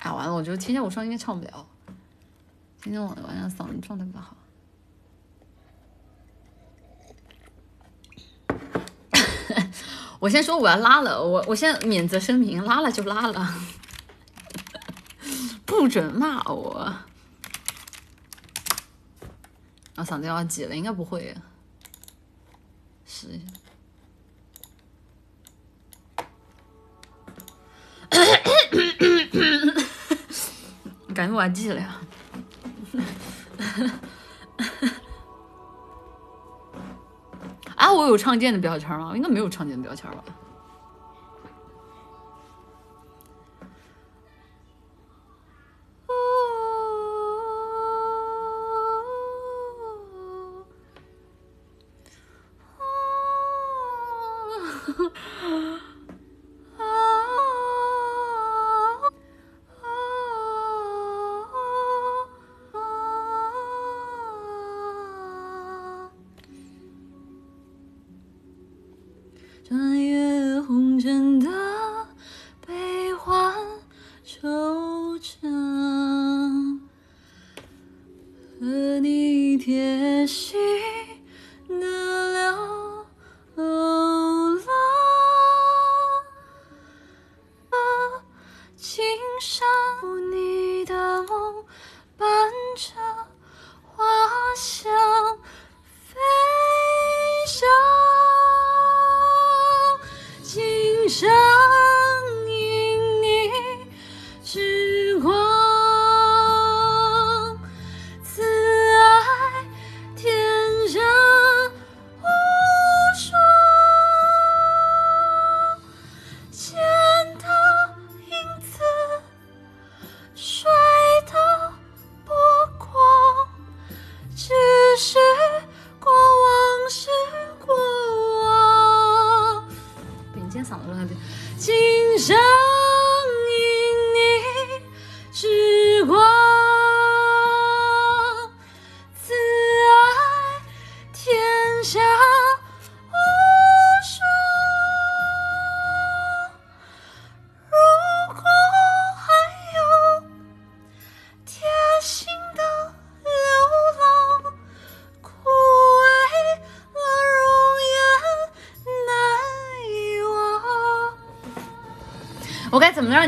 [0.00, 0.34] 啊，完了！
[0.34, 1.66] 我觉得《天下无双》应该唱不了。
[2.82, 4.36] 今天我晚上嗓子状态不太好。
[10.20, 13.54] 我先说我要拉了，我我先免责声明，拉了就拉了，
[15.66, 16.94] 不准骂我。
[19.94, 21.34] 啊，嗓子要挤了，应该不会。
[23.06, 23.46] 试一下。
[31.14, 32.00] 感觉我还记了呀。
[37.76, 39.12] 啊，我有创建的标签吗？
[39.14, 40.24] 应该没有创建的标签吧。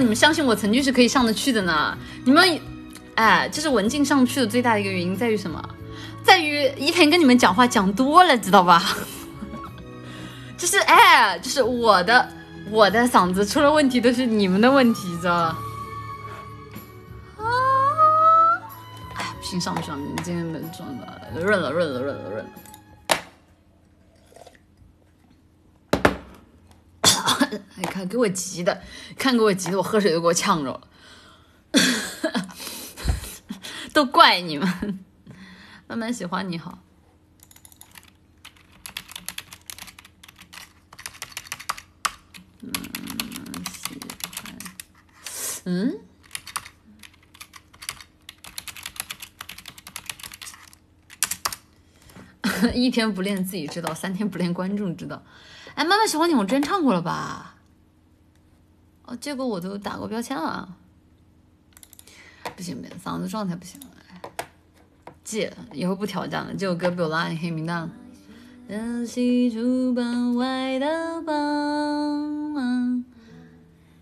[0.01, 1.97] 你们相信我曾经是可以上得去的呢？
[2.25, 2.61] 你们，
[3.15, 5.63] 哎，就是文静上不去的最大的一个原因在于什么？
[6.25, 8.97] 在于一天跟你们讲话讲多了，知道吧？
[10.57, 12.29] 就是哎，就是我的
[12.71, 15.59] 我的嗓子出了问题都是你们的问题，知道吧？
[17.39, 17.45] 啊！
[19.15, 19.99] 哎，不行，上不上？
[20.01, 22.51] 你们今天没装的，润了，润了，润了，润了。
[27.75, 28.81] 你看，给我急的，
[29.21, 30.81] 看给我急的，我喝水都给我呛着了，
[33.93, 34.99] 都怪你们。
[35.87, 36.79] 慢慢喜欢你好，
[45.65, 45.99] 嗯，
[52.73, 55.23] 一天不练自己知道，三天不练观众知道。
[55.75, 57.50] 哎，慢慢喜欢你，我之前唱过了吧？
[59.21, 60.77] 哦，这个我都打过标签了。
[62.57, 63.79] 不行不行，嗓子状态不行。
[65.23, 66.55] 记，以后不挑战了。
[66.55, 67.91] 这首歌被我拉进黑名单了。
[69.07, 73.05] 西出门外的傍晚，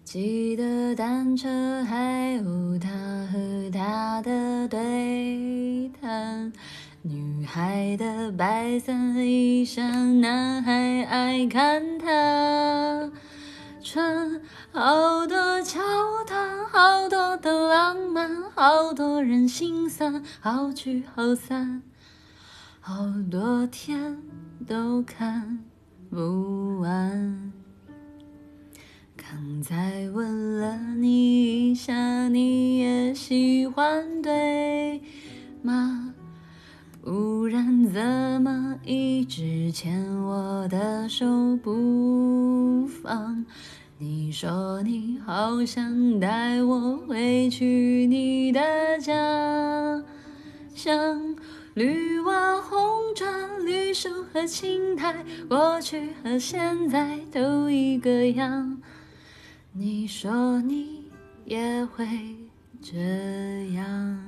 [0.05, 2.89] 骑的单车，还有他
[3.32, 6.53] 和他的对谈。
[7.03, 13.11] 女孩的白色衣衫，男孩爱看她
[13.82, 14.28] 穿。
[14.70, 15.81] 好多桥
[16.27, 21.82] 段，好多的浪漫，好多人心酸，好聚好散，
[22.81, 24.19] 好多天
[24.66, 25.65] 都看
[26.11, 27.53] 不完。
[29.16, 35.03] 刚才问了你一下，你也喜欢对
[35.62, 36.15] 吗？
[37.03, 43.47] 不然怎么一直牵我的手不放？
[44.01, 48.61] 你说你好想带我回去你的
[49.01, 49.12] 家
[50.73, 51.35] 乡，
[51.75, 52.79] 绿瓦红
[53.16, 58.81] 砖、绿树和青苔，过去和现在都一个样。
[59.73, 61.03] 你说你
[61.45, 62.07] 也会
[62.81, 62.97] 这
[63.75, 64.28] 样。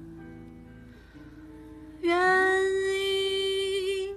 [2.01, 2.13] 原
[2.95, 4.15] 因。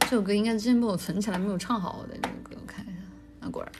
[0.00, 2.16] 这首歌应该之前被我存起来，没有唱好的。
[2.22, 2.94] 这首歌我看一下，
[3.40, 3.72] 那果然。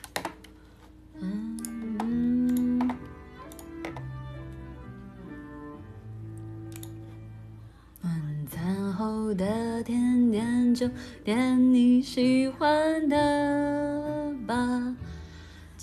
[8.02, 10.88] 晚餐后的甜点就
[11.24, 14.94] 点你喜欢的吧。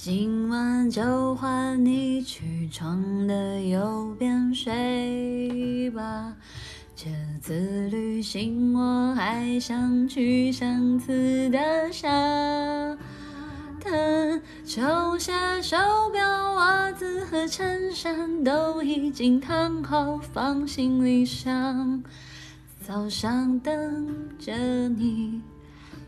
[0.06, 6.32] 今晚就换你去床的右边睡吧。
[6.95, 7.10] 这
[7.41, 12.07] 次旅行我还想去上次的沙
[13.82, 14.40] 滩。
[14.64, 15.34] 球鞋、
[15.64, 15.76] 手
[16.14, 22.03] 表、袜子和衬衫都已经烫好，放行李箱。
[22.80, 23.73] 早上等
[24.38, 25.41] 着你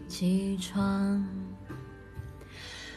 [0.08, 1.47] 起床。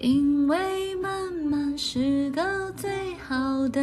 [0.00, 3.82] 因为慢慢是个最好的。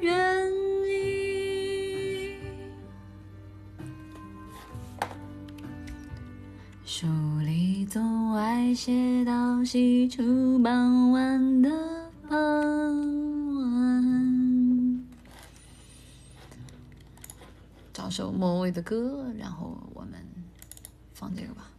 [0.00, 0.50] 原
[0.88, 2.36] 因。
[6.84, 7.06] 书
[7.44, 11.70] 里总爱写到西出傍晚的
[12.28, 12.34] 傍
[13.54, 15.04] 晚，
[17.92, 20.14] 找首莫文蔚的歌，然后我们
[21.12, 21.70] 放这个吧。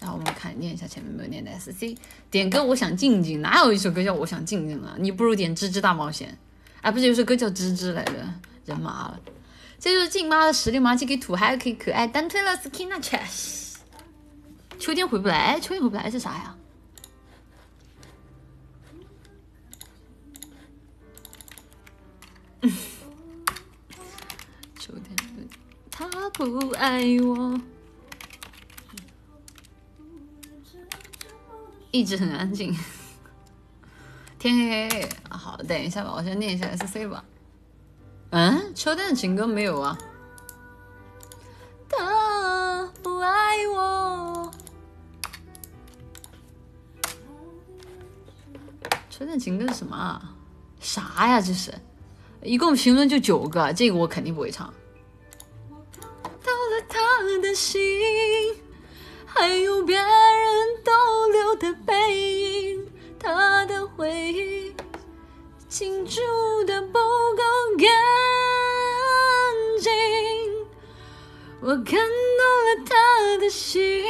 [0.00, 1.96] 然后我们看念一下前面没有念的 sc
[2.30, 6.36] 点歌我想静静哪有一首歌叫我想静静啊你不如点芝芝大冒险。
[6.80, 8.12] 啊不是有首歌叫芝芝来着
[8.64, 9.20] 人麻了
[9.80, 13.78] 这就是静妈的实力嘛既可以土还可以可爱单推了 Skin c h e s
[14.78, 16.54] 秋天回不来秋天回不来是啥呀
[24.78, 25.48] 秋天
[25.90, 27.60] 他不爱我。
[31.98, 32.76] 一直很安静。
[34.38, 37.24] 天黑黑，好，等一下吧，我先念一下 S C 吧。
[38.30, 39.98] 嗯，秋天的情歌没有啊。
[41.88, 44.52] 他不爱我。
[49.10, 50.36] 秋天的情歌是什么啊？
[50.78, 51.40] 啥呀？
[51.40, 51.74] 这是，
[52.42, 54.72] 一共评论就九个，这个我肯定不会唱。
[56.20, 56.98] 到了他
[57.42, 57.80] 的心，
[59.34, 60.06] 还有别人
[60.84, 60.92] 逗
[61.30, 61.94] 留的背
[62.72, 64.74] 影，他的回忆
[65.68, 66.20] 清除
[66.66, 67.42] 的不够
[67.78, 67.86] 干
[69.80, 69.92] 净。
[71.60, 72.94] 我看到了他
[73.38, 74.04] 的心，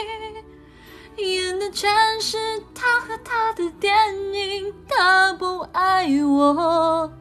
[1.17, 3.93] 演的全是他和他的电
[4.33, 7.13] 影，他不爱我，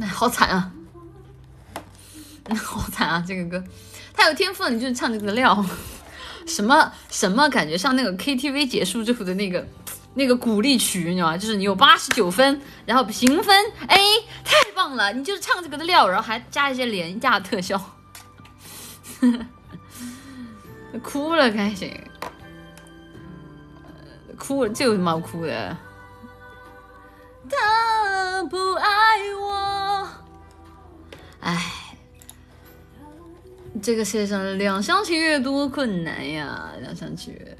[0.00, 0.72] 哎，好惨啊！
[2.56, 3.24] 好惨啊！
[3.26, 3.64] 这个歌，
[4.14, 5.64] 他有天赋了，你就是唱这个料，
[6.46, 9.66] 什么什么感觉，像那个 KTV 结束之后的那个
[10.14, 11.36] 那个鼓励曲，你知道吗？
[11.36, 13.54] 就是你有八十九分，然后评分
[13.88, 13.98] A，
[14.44, 17.80] 太棒了，你就是唱这个的料，然后还加一些廉价特效，
[21.02, 21.92] 哭了开心。
[24.38, 25.76] 哭了，这有什么好哭的？
[27.48, 28.88] 他不爱
[29.40, 30.08] 我，
[31.40, 31.72] 哎，
[33.82, 36.72] 这个世界上两厢情愿多困难呀！
[36.80, 37.58] 两厢情愿，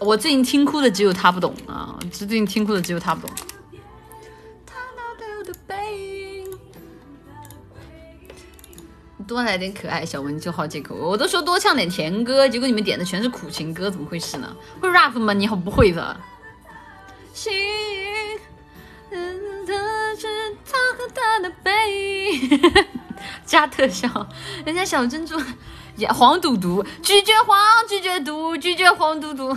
[0.00, 1.98] 我最近听哭的只有他不懂啊！
[2.10, 3.36] 最近听哭的只有他不懂。
[9.26, 10.94] 多来点可爱，小文就好借口。
[10.94, 14.56] 我都说多唱点甜歌，结果你们点的全是苦情歌，怎么回事呢？
[14.80, 15.32] 会 rap 吗？
[15.32, 16.20] 你好不会的。
[17.34, 17.52] 心，
[19.10, 22.60] 他和他的背影，
[23.44, 24.26] 加特效，
[24.64, 25.40] 人家小珍珠
[25.96, 27.58] 也黄赌毒，拒绝黄，
[27.88, 29.56] 拒绝毒，拒绝黄赌毒。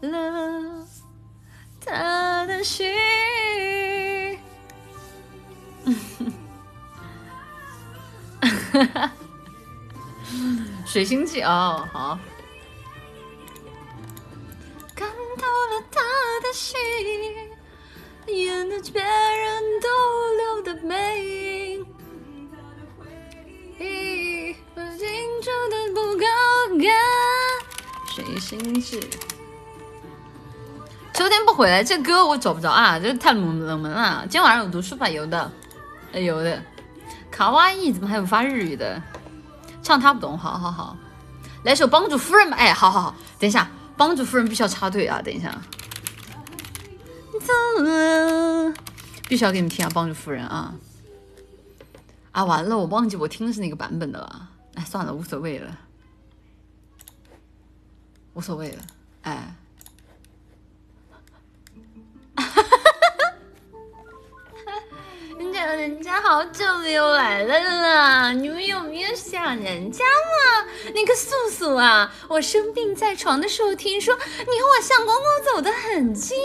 [0.00, 0.86] 了
[1.84, 2.94] 他的心。
[10.84, 12.18] 水星记哦，好。
[14.94, 16.00] 看透了他
[16.46, 16.78] 的心，
[18.28, 19.88] 演的别人逗
[20.36, 21.74] 留的背
[23.78, 25.08] 影，我清
[25.42, 26.24] 楚的不够
[26.78, 26.86] 干。
[28.14, 29.00] 水星记，
[31.14, 34.20] 秋天不回来，这歌我找不着啊，这太冷冷门了。
[34.22, 35.08] 今天晚上有读书吧？
[35.08, 35.50] 有的，
[36.12, 36.62] 有的。
[37.28, 39.02] 卡哇伊怎么还有发日语的？
[39.82, 40.96] 唱他不懂，好好好，
[41.64, 42.56] 来首帮主夫人吧。
[42.56, 45.20] 哎，好好好，等一下，帮主夫人必须要插队啊！
[45.24, 45.52] 等一下，
[47.46, 48.74] 走了，
[49.28, 50.74] 必须要给你们听啊帮助夫人啊！
[52.32, 54.50] 啊，完了，我忘记我听的是哪个版本的了。
[54.74, 55.78] 哎，算了，无所谓了，
[58.34, 58.82] 无所谓了，
[59.22, 59.54] 哎。
[65.74, 70.66] 人家好久没有来了啦，你们有没有想人家嘛？
[70.94, 76.38] 那个素素啊，我生病在床的时候，听说你和我相公公走得很近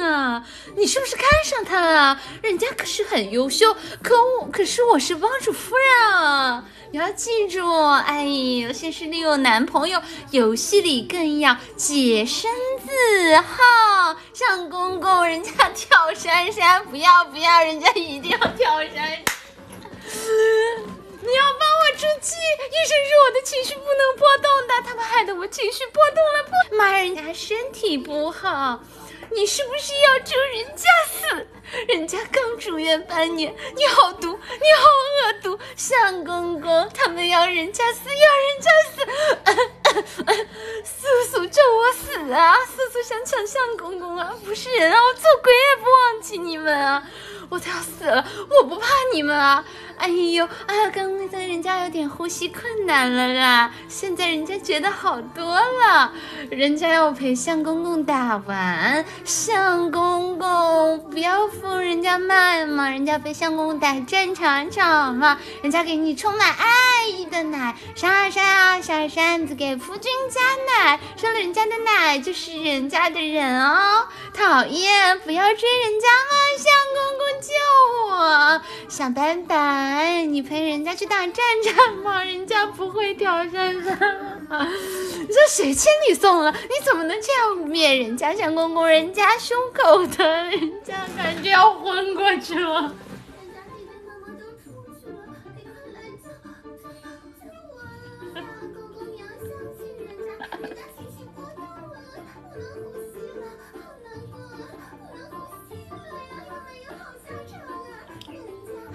[0.00, 0.44] 啊，
[0.76, 2.20] 你是不是看上他了？
[2.40, 6.64] 人家可是很优秀，可我可是我是帮主夫人啊。
[6.90, 7.60] 你要记住，
[8.06, 10.00] 哎呦，现实里有男朋友，
[10.30, 14.16] 游戏里更要洁身自好。
[14.32, 19.18] 相公公，人家跳山山，不要不要，人家一定要跳山山。
[21.20, 22.36] 你要帮我出气，
[22.70, 28.80] 医生说我的情绪不能波动的，他们害得我情绪波动了，不，妈，人家身体不好。
[29.30, 31.46] 你是不是要咒人家死？
[31.86, 34.88] 人家刚住院半年，你好毒，你好
[35.26, 40.44] 恶毒，相公公，他们要人家死，要人家死，
[40.82, 42.56] 素素咒我死啊！
[42.64, 44.34] 素素想抢相公公啊！
[44.44, 47.02] 不是人啊，我做鬼也不忘记你们啊！
[47.50, 49.64] 我都要死了，我不怕你们啊！
[49.98, 56.12] 哎呦，啊，刚才人家有点呼吸困难了啦，现在人家觉得好多了。
[56.50, 70.40] 人家要陪相公公打完，相公公不要封人家麦嘛，人家陪相公公打战场场嘛，人家给你充满爱意的奶，傻傻啊，小扇子给夫君加
[70.84, 77.52] 奶，收了人家的奶就是人家的人哦，讨厌，不要追人家嘛，相公公救
[78.14, 79.34] 我，小白
[79.88, 81.34] 哎，你陪人家去打战
[81.64, 82.22] 战吗？
[82.22, 83.90] 人家不会挑战的。
[83.90, 86.52] 你说谁千里送了？
[86.52, 88.86] 你怎么能这样污蔑人家相公公？
[88.86, 92.94] 人家胸口疼，人家感觉要昏过去了。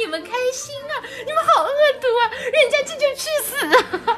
[0.04, 0.92] 你们开心啊！
[1.24, 1.70] 你们好恶
[2.00, 2.20] 毒啊！
[2.52, 3.54] 人家这就去死
[4.10, 4.12] 啊！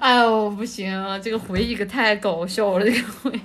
[0.00, 1.16] 哎呦，不行啊！
[1.18, 3.40] 这个回忆可太搞笑了，这个回。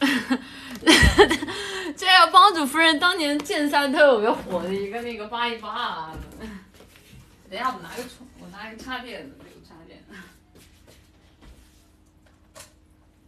[1.96, 5.70] 这个帮主夫人当年剑三特别火的一个那个八一八。
[5.70, 6.12] 啊
[7.48, 10.02] 等一下，我拿个充，我拿一个插电的，这个插电。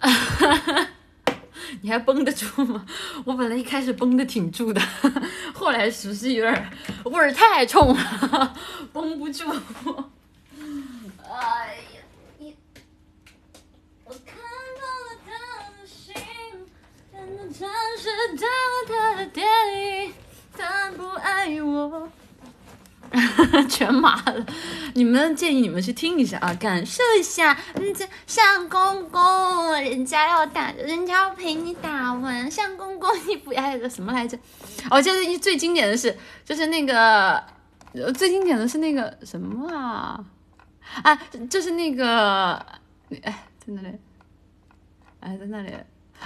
[1.82, 2.84] 你还绷得住吗？
[3.24, 4.80] 我本来一开始绷得挺住的，
[5.54, 6.70] 后来熟悉有点
[7.04, 8.54] 味儿太冲了，
[8.92, 9.44] 绷不住？
[11.30, 12.00] 哎呀，
[12.38, 12.56] 你，
[14.04, 14.36] 我看
[14.80, 15.30] 到了他
[15.70, 16.14] 的心，
[17.12, 17.58] 但那只
[18.02, 19.46] 是他的电
[20.06, 20.12] 影，
[20.56, 22.08] 他不爱我。
[23.68, 24.46] 全麻了，
[24.94, 27.56] 你们建议你们去听一下啊，感受一下。
[27.74, 32.50] 嗯，这相公公，人家要打，人家要陪你打完。
[32.50, 34.38] 相公公，你不要什么来着？
[34.90, 37.42] 哦，就是一最经典的是，就是那个
[38.16, 40.24] 最经典的是那个什么啊？
[41.02, 41.14] 啊，
[41.50, 42.54] 就是那个，
[43.22, 43.88] 哎，在那里？
[45.20, 45.72] 哎，在那里？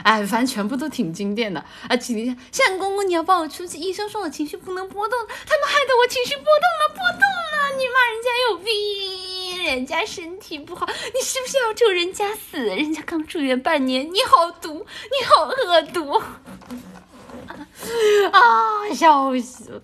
[0.02, 1.96] 哎，反正全部都挺经典的啊！
[1.96, 3.78] 请一下，相公公，你要帮我出去。
[3.78, 7.76] 医生说我情绪不能波动，他们害得我情绪波动了，波动了。
[7.76, 12.58] 你骂人家有病，人家身体不好，你是不是要咒人家死？
[12.58, 16.10] 人家刚住院半年，你好毒，你好恶毒
[18.32, 18.94] 啊！
[18.94, 19.82] 笑死了。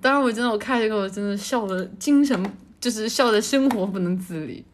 [0.00, 4.64] 当时我真的，我看这个，我真的笑的精神，就是笑的生活不能自理。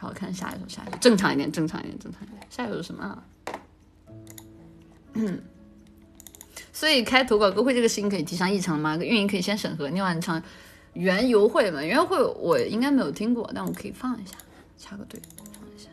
[0.00, 2.40] 好看下一首，下一首正常一点，正常一点，正常一点。
[2.48, 3.22] 下一首是什么啊？
[5.12, 5.42] 嗯，
[6.72, 8.96] 所以开投稿歌会这个事情可以提上议程吗？
[8.96, 9.88] 运营可以先审核。
[9.90, 10.42] 另外唱
[10.94, 14.36] 原游会嘛，原游会我应该没有听过，但我可以放一下，
[14.78, 15.20] 插个队
[15.52, 15.90] 放一下。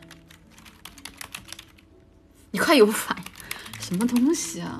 [2.50, 4.78] 你快有反应，什么东西啊？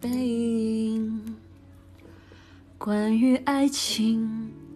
[0.00, 1.36] 背影，
[2.78, 4.52] 关于爱情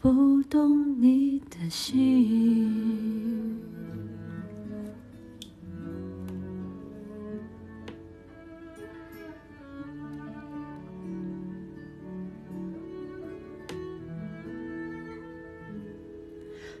[0.00, 3.16] 不懂你的心。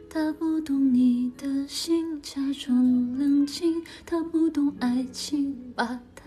[0.08, 3.82] 他不懂你的心，假装冷静。
[4.06, 6.00] 他不懂爱情，把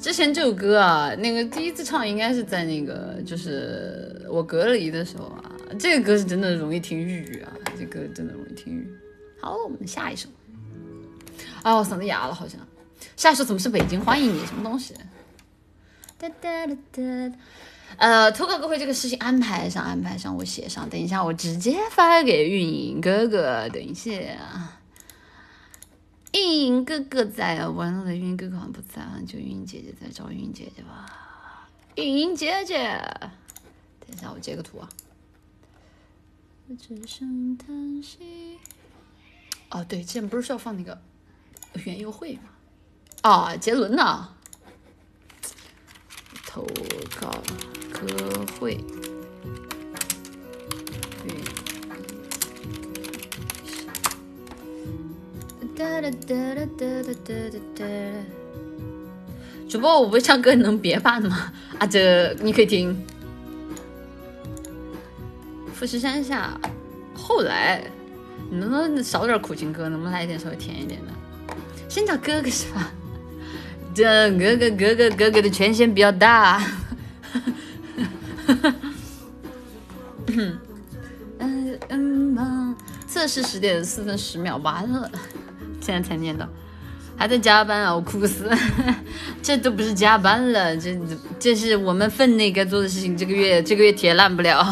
[0.00, 8.94] 之前这首歌啊，那个第一次唱应该是在那个就是我隔离的时候啊，这个歌是真的容易听日语啊，这歌真的容易听日语。
[9.42, 10.26] 好，我们下一首。
[11.62, 12.58] 啊，我嗓子哑了，好像。
[13.14, 14.46] 下一首怎么是北京欢迎你？
[14.46, 14.94] 什么东西？
[16.18, 17.02] 哒哒哒哒。
[17.98, 20.88] 呃，投稿歌会这个事情安排上，安排上，我写上。
[20.88, 23.68] 等一下，我直接发给运营哥哥。
[23.68, 24.10] 等一下，
[26.32, 31.68] 运营哥哥在啊，完了，运营哥哥好像不在啊，就运营姐姐在，找运营姐姐吧。
[31.96, 32.76] 运营姐姐，
[34.06, 34.88] 等一下，我截个图啊。
[36.68, 38.58] 我只剩叹息。
[39.70, 41.00] 哦，对，之前不是说要放那个
[41.84, 42.42] 园游会吗？
[43.22, 44.34] 啊，杰伦呢？
[46.46, 46.66] 投
[47.20, 47.32] 稿。
[47.92, 48.78] 歌会，
[59.68, 61.52] 主播我不会唱歌，你能别伴吗？
[61.78, 62.96] 啊，这你可以听。
[65.74, 66.58] 富士山下，
[67.14, 67.84] 后来，
[68.50, 69.88] 你能不能少点苦情歌？
[69.88, 71.12] 能不能来一点稍微甜一点的？
[71.88, 72.90] 先找哥哥是吧？
[73.94, 76.62] 这哥哥哥哥哥哥的权限比较大。
[80.26, 80.58] 嗯
[81.88, 85.10] 嗯测试十点四分十秒，完了，
[85.90, 86.48] 现在才念到，
[87.16, 88.48] 还在加班啊，我哭死！
[89.42, 90.96] 这都不是加班了，这
[91.40, 94.64] 这是我们分内该做的事情，这个月这个月铁烂不了。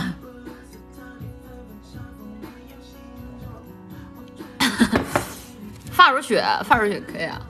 [5.90, 7.40] 发如雪，发如雪可以啊。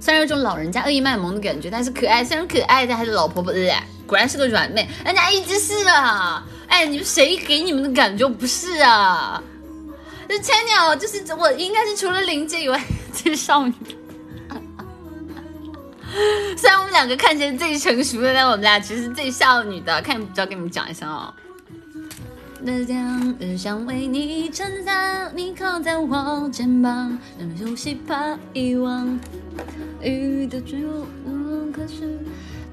[0.00, 3.52] 虽然有种老人家恶意卖萌的感觉，但是可爱，虽然可爱，但还是老婆婆。
[4.04, 6.44] 果然是个软妹，人家一直是啊！
[6.66, 9.40] 哎，你们谁给你们的感觉不是啊？
[10.40, 13.74] 千鸟就是我，应该是除了林姐以外最少女。
[16.56, 20.00] 虽然我们两个看起来最成熟的，但我们俩其实最少女的。
[20.02, 21.34] 看，只要跟你们讲一下啊。
[22.64, 29.18] 的将日想为你撑伞，你靠在我肩膀，那么熟悉怕遗忘。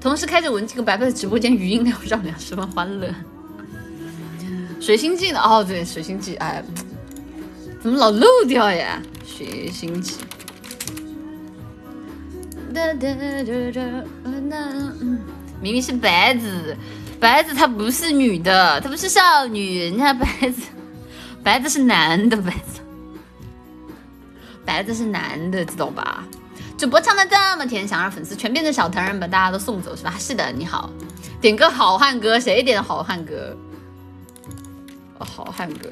[0.00, 3.12] 同时开着文静跟白白的直播间，语音聊让两十分欢乐。
[4.80, 5.40] 水星记呢？
[5.40, 6.62] 哦，对，水星记，哎，
[7.80, 9.00] 怎么老漏掉呀？
[9.24, 10.16] 水星记。
[15.60, 16.76] 明明是白子，
[17.18, 20.62] 白子她不是女的，她不是少女，人家白子，
[21.42, 22.80] 白子是男的，白子，
[24.64, 26.24] 白子是男的，知道吧？
[26.76, 30.14] 主播唱的这么甜，想让粉丝全变成小糖人，把大家都送走是吧？
[30.18, 30.90] 是的，你好，
[31.40, 33.56] 点个好汉歌，谁点的好汉歌？
[35.18, 35.90] 好汉歌，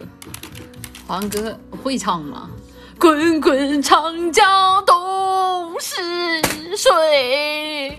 [1.09, 2.51] 好汉歌会唱吗？
[2.99, 5.97] 滚滚长江东逝
[6.77, 7.99] 水，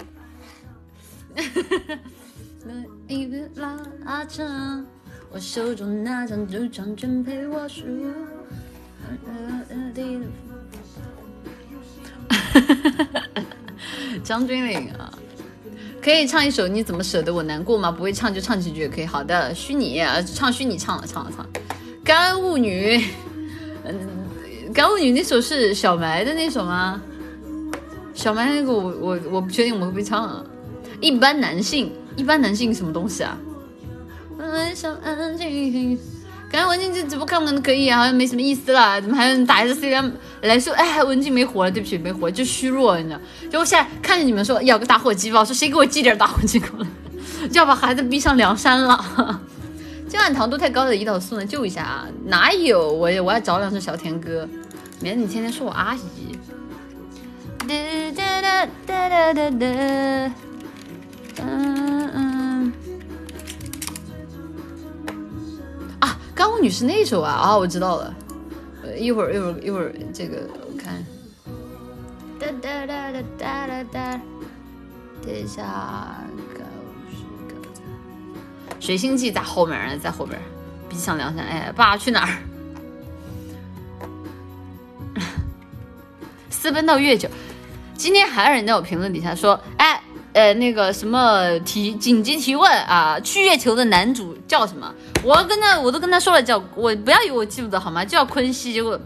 [3.07, 4.85] 一笔拉长，
[5.31, 7.83] 我手中那 张纸张真陪我数。
[14.23, 15.11] 张钧甯啊，
[15.99, 17.91] 可以唱一首《你怎么舍得我难过》吗？
[17.91, 19.05] 不会唱就唱几句也可以。
[19.07, 19.99] 好的，虚拟
[20.35, 21.43] 唱虚拟唱了唱了唱。
[22.09, 22.99] 干物女，
[23.83, 23.93] 嗯，
[24.73, 26.99] 干物女那首是小埋的那首吗？
[28.15, 30.43] 小埋那个我我我不确定我会不会唱啊。
[30.99, 33.37] 一般男性，一般男性什么东西啊？
[36.51, 40.09] 刚才文静这直播看不看都可以啊，好像没什么意思了，怎么还打一个 C M
[40.41, 40.73] 来说？
[40.73, 43.19] 哎，文静没活了，对不起，没活，就虚弱，你知道？
[43.51, 46.87] 就我现在看着你们说要个打火机吧，我说谁给我寄点打火机过来？
[47.49, 49.39] 就要把孩子逼上梁山了。
[50.09, 52.07] 今晚糖度太高的胰岛素呢，救一下啊！
[52.25, 54.49] 哪有我我要找两首小甜歌，
[54.99, 56.35] 免得你天天说我阿姨。
[57.59, 58.41] 哒哒
[58.87, 59.65] 哒哒哒哒，
[61.43, 62.73] 嗯嗯。
[66.51, 68.13] 舞女是那首啊啊，我知道了。
[68.83, 71.05] 呃，一会儿一会儿一会儿，这个我看。
[72.39, 74.21] 哒哒哒哒哒哒哒。
[75.21, 76.17] 等一下，
[78.79, 80.39] 水星记在后面，在后边。
[80.89, 82.33] 比上梁山，哎，爸爸去哪儿？
[86.49, 87.29] 私奔到月球。
[87.95, 90.01] 今天还有人在我评论底下说，哎，
[90.33, 94.91] 呃，那个什么提紧急提问啊，去月球的男主叫什么？
[95.23, 98.03] 我跟他，我都跟他说了，叫我不要以为我记不得好吗？
[98.03, 98.73] 叫昆西。
[98.73, 98.99] 结果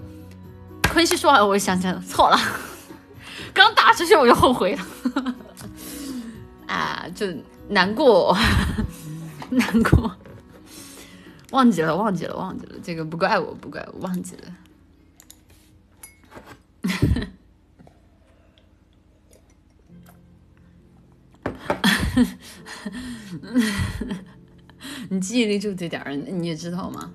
[0.94, 2.40] 昆西说完，我就想起来了，错了，
[3.54, 5.36] 刚打出去我就后悔了，
[6.68, 7.28] 啊，就
[7.68, 8.38] 难过，
[9.52, 10.16] 难过，
[11.52, 14.58] 忘记了，忘记了，忘记了，这个不怪我，不怪我，忘记了。
[25.10, 27.12] 你记忆力就这点儿，你也知道吗？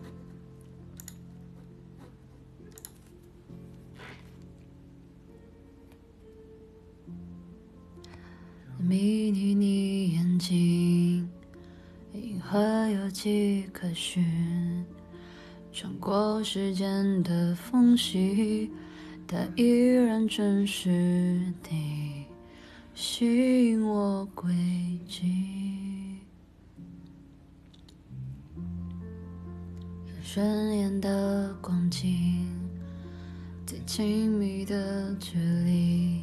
[8.80, 11.28] 迷离你眼睛，
[12.48, 14.24] 银河有迹可循，
[15.70, 18.70] 穿过时间的缝隙，
[19.26, 22.24] 它依然真实地。
[22.94, 24.50] 吸引我轨
[25.06, 26.16] 迹，
[30.22, 32.48] 顺眼的光景，
[33.66, 36.22] 最亲密的距离，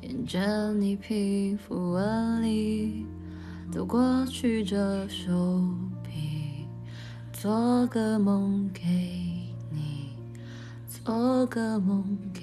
[0.00, 3.04] 沿着你皮肤纹理
[3.70, 5.62] 走过曲折手
[6.02, 6.66] 臂，
[7.32, 8.82] 做个梦给
[9.70, 10.08] 你，
[10.88, 12.40] 做个梦给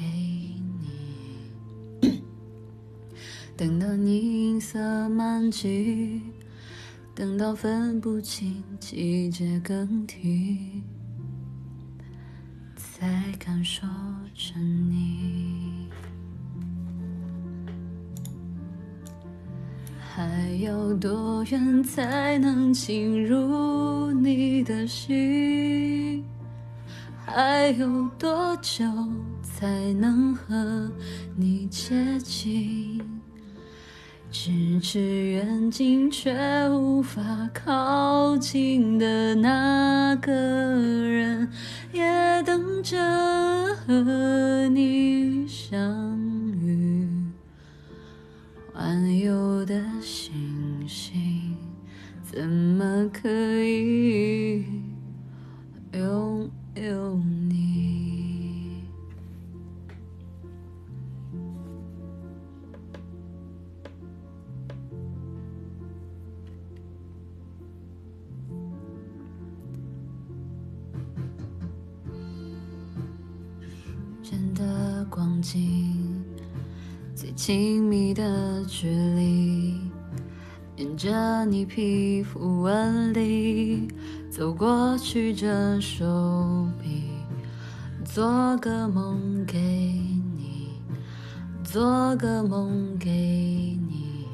[2.01, 2.21] 你。
[3.57, 6.21] 等到你银色满际，
[7.13, 10.83] 等到分不清季节更替，
[12.77, 13.89] 才敢说
[14.33, 15.64] 着你。
[20.15, 26.23] 还有多远才能进入你的心？
[27.25, 28.85] 还有多久
[29.41, 30.89] 才能和
[31.35, 33.01] 你接近？
[34.31, 36.33] 咫尺远近却
[36.69, 37.21] 无法
[37.53, 41.51] 靠近的那个人，
[41.91, 42.97] 也等着
[43.85, 45.77] 和你相
[46.61, 47.24] 遇。
[48.77, 51.55] 环游的星星，
[52.21, 53.29] 怎么可
[53.63, 54.65] 以
[55.93, 58.83] 拥有你？
[74.21, 75.94] 真的光景，
[77.35, 79.75] 亲密的距离，
[80.77, 83.89] 沿着你皮肤纹理
[84.31, 86.05] 走过曲折手
[86.81, 87.03] 臂，
[88.05, 90.79] 做个梦给你，
[91.61, 94.25] 做个梦给你，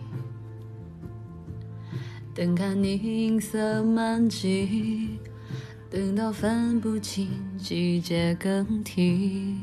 [2.36, 5.18] 等看你银色满际，
[5.90, 9.56] 等到分不清季节更替。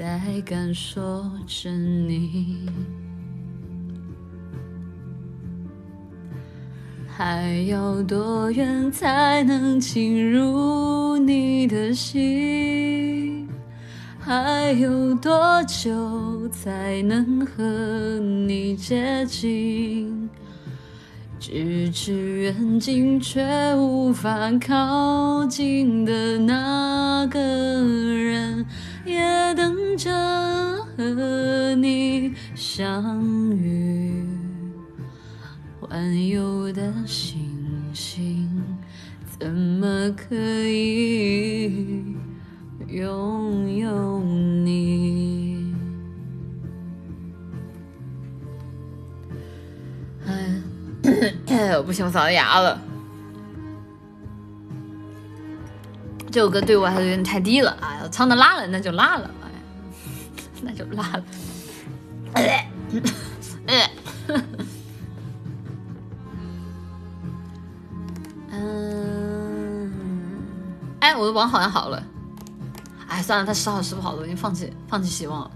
[0.00, 2.66] 才敢说着你，
[7.06, 13.46] 还要多远才能进入你的心？
[14.18, 20.30] 还有多久才能和你接近？
[21.38, 23.44] 咫尺远近却
[23.76, 28.64] 无法靠近的那个人。
[29.10, 30.10] 也等着
[30.96, 33.20] 和你相
[33.56, 34.24] 遇，
[35.80, 37.38] 环游的星
[37.92, 38.48] 星
[39.38, 42.16] 怎么可以
[42.88, 45.74] 拥有你？
[50.26, 50.62] 哎，
[51.84, 52.80] 不行，我嗓子哑了。
[56.30, 58.06] 这首歌对我还是有点太低了啊！
[58.10, 59.50] 唱的拉了，那就拉了，哎，
[60.62, 61.24] 那就拉了。
[68.52, 69.90] 嗯，
[71.00, 72.00] 哎，我的网好像好了。
[73.08, 75.50] 哎，算了，他时好时不好的，我已经放弃，放弃希望了。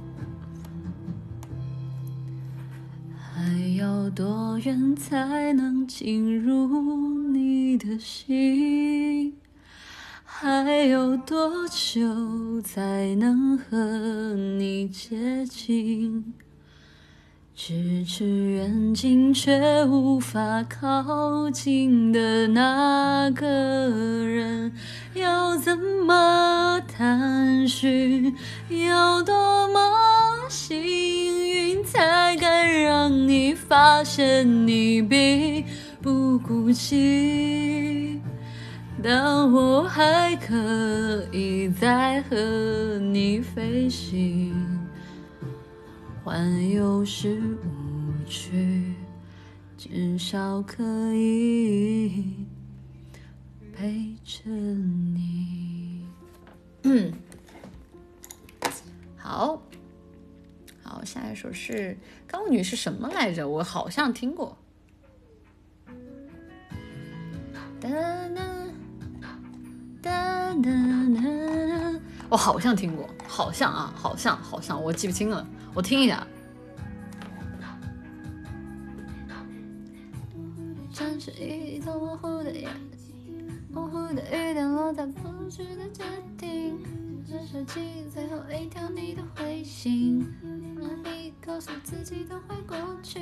[3.32, 3.44] 还
[3.76, 9.36] 要多远才能进入你的心？
[10.36, 16.34] 还有多久才能和你接近？
[17.56, 23.46] 咫尺远近却无法靠近的那个
[24.26, 24.72] 人，
[25.14, 28.34] 要怎么探寻？
[28.68, 29.78] 要多么
[30.48, 35.64] 幸运才敢让你发现你并
[36.02, 38.18] 不孤寂？
[39.06, 44.56] 但我还可以再和你飞行。
[46.24, 48.94] 环游是无趣，
[49.76, 50.82] 至少可
[51.14, 52.46] 以
[53.74, 56.06] 陪着你。
[56.84, 57.12] 嗯，
[59.18, 59.60] 好，
[60.82, 61.94] 好，下一首是
[62.26, 63.46] 高女是什么来着？
[63.46, 64.56] 我好像听过。
[67.52, 67.88] 哒哒
[70.04, 70.70] 哒哒
[71.14, 75.46] 哒，我好像听过，好像啊，好像，好像，我记不清了。
[75.72, 76.26] 我听一下。
[81.38, 86.04] 一座模糊的眼睛，模糊的雨点落在不知的决
[86.36, 86.78] 定。
[87.26, 90.26] 这手机最后一条你的回信，
[91.44, 93.20] 告诉自己都会过去。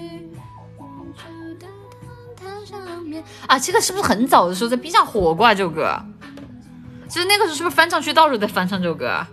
[3.47, 5.55] 啊，这个是不是很早的时候在 B 站火过啊？
[5.55, 5.89] 这首歌，
[7.13, 9.27] 其实那个时候是不是翻唱区到处在翻唱这首歌？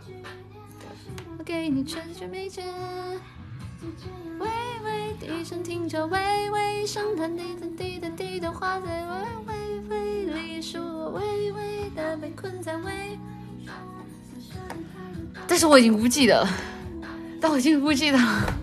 [1.38, 2.66] 我给你全世界没见。
[4.38, 4.50] 微
[4.84, 9.08] 微低声听着，微微声叹，滴答滴答滴答，花在
[9.48, 13.18] 微微微里，是我微微的被困在微。
[15.48, 16.50] 但是我已经不记得了，
[17.40, 18.54] 但我已经不记得了，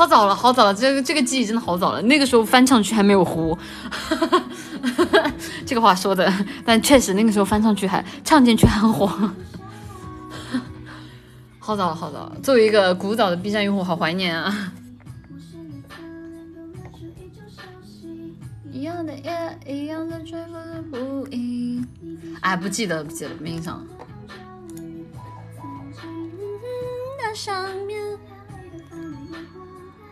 [0.00, 2.00] 好早了，好早了，这个这个记忆真的好早了。
[2.00, 3.58] 那个时候翻唱区还没有糊，
[5.66, 6.32] 这个话说的，
[6.64, 9.06] 但确实那个时候翻唱区还唱进去很火。
[11.58, 14.72] 好早了好早了，作为一个古早的 B 站用户，好怀念啊！
[22.40, 23.86] 哎，不记得不记得，没印象。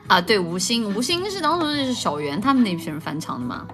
[0.09, 3.67] 啊，对，吴昕，吴昕是当时是小圆他们那批人翻唱的嘛？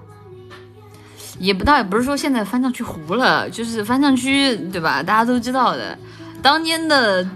[1.39, 5.03] 也不倒也不是说现在翻唱区糊了，就是翻唱区对吧？
[5.03, 5.99] 大家都知道的，
[6.43, 7.27] 当年的。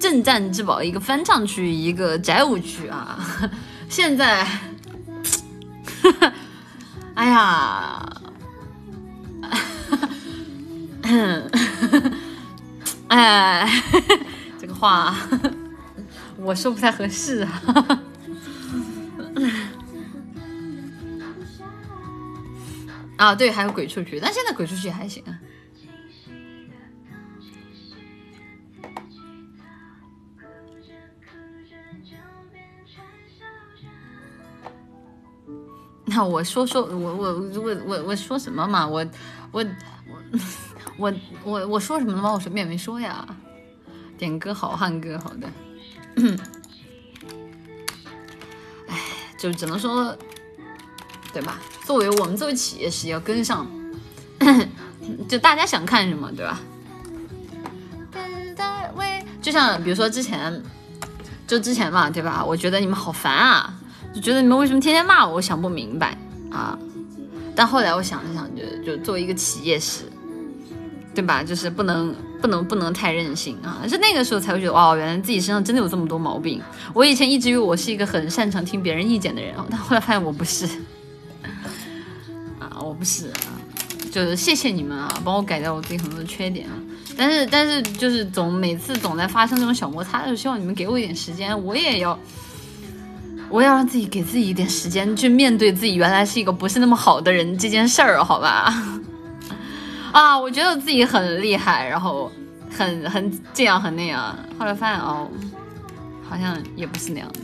[0.00, 3.18] 镇战之宝，一个翻唱区，一个宅舞区啊！
[3.86, 4.48] 现在，
[7.12, 8.10] 哎呀，
[13.08, 13.70] 哎，
[14.58, 15.14] 这个话
[16.40, 18.00] 我说不太合适啊。
[23.16, 25.38] 啊，对，还有鬼畜区，但现在鬼畜区还行啊。
[36.06, 38.84] 那我说说，我我我我我说什么嘛？
[38.86, 39.06] 我
[39.52, 39.64] 我
[40.96, 42.32] 我我我我说什么了吗？
[42.32, 43.24] 我什么也没说呀。
[44.18, 45.48] 点歌好汉歌，好的。
[49.40, 50.14] 就只能说，
[51.32, 51.58] 对吧？
[51.86, 53.66] 作为我们作为企业是要跟上，
[55.26, 56.60] 就大家想看什么，对吧？
[59.40, 60.62] 就像比如说之前，
[61.46, 62.44] 就之前嘛，对吧？
[62.44, 63.74] 我觉得你们好烦啊。
[64.12, 66.18] 就觉得你们为什么天天骂我，我想不明白
[66.50, 66.76] 啊！
[67.54, 70.02] 但后来我想了想，就就作为一个企业师，
[71.20, 71.44] 对吧？
[71.44, 73.84] 就是不能不能不能太任性啊！
[73.86, 76.62] 是那个时候才会觉得，哇，原来自己身上真的有这么多毛病。
[76.94, 80.64] 我以前一直以为我是一个很擅长听别人意见的人，但后来发现我不是
[82.58, 83.60] 啊，我不是啊！
[84.10, 86.72] 就是谢谢你们啊，帮我改掉我自己很多的缺点啊！
[87.18, 92.18] 但是但是就是总每次总在发生这种小摩擦的时候，希望你们给我一点时间，我也要。
[93.50, 98.72] 我要让自己给自己一点时间去面对自己原来是一个不是那么好的人这件事儿，好吧？
[100.12, 102.30] 啊，我觉得自己很厉害，然后
[102.70, 105.30] 很很这样很那样，后来发现哦，
[106.28, 107.40] 好像也不是那样的，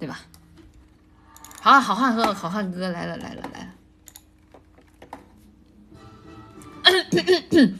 [0.00, 0.20] 对吧？
[1.60, 3.60] 好，好汉哥，好汉哥来了来了来
[7.62, 7.72] 了，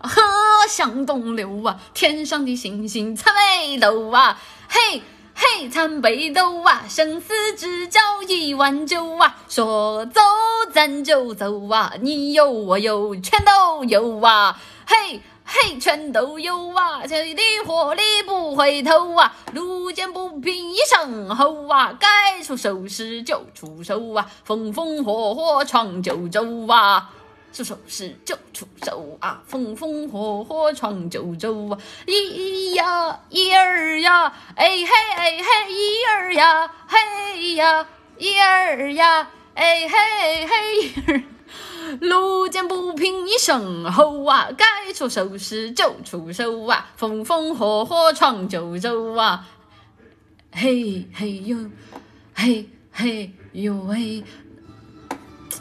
[0.00, 0.20] 河
[0.68, 5.02] 向东流啊，天上的星星参北斗啊，嘿。
[5.44, 10.20] 嘿，参北斗啊，生死之交一碗酒啊，说走
[10.72, 14.56] 咱就走啊，你有我有全都有啊，
[14.86, 15.20] 嘿。
[15.44, 17.06] 嘿，全都有啊！
[17.06, 27.10] 水里火里不回头啊，路见不平一声吼啊，该出手时就出手啊，风风火火闯九州啊。
[27.52, 31.78] 出手时就出手啊，风风火火闯九州啊！
[32.06, 41.22] 一呀一儿呀，哎嘿哎嘿一儿呀，嘿呀一儿呀，哎嘿嘿儿。
[42.00, 49.46] 路见不平一声吼啊，该出手时就出手啊，风风火火闯九州啊！
[50.52, 51.70] 嘿嘿哟，
[52.34, 54.24] 嘿嘿哟喂！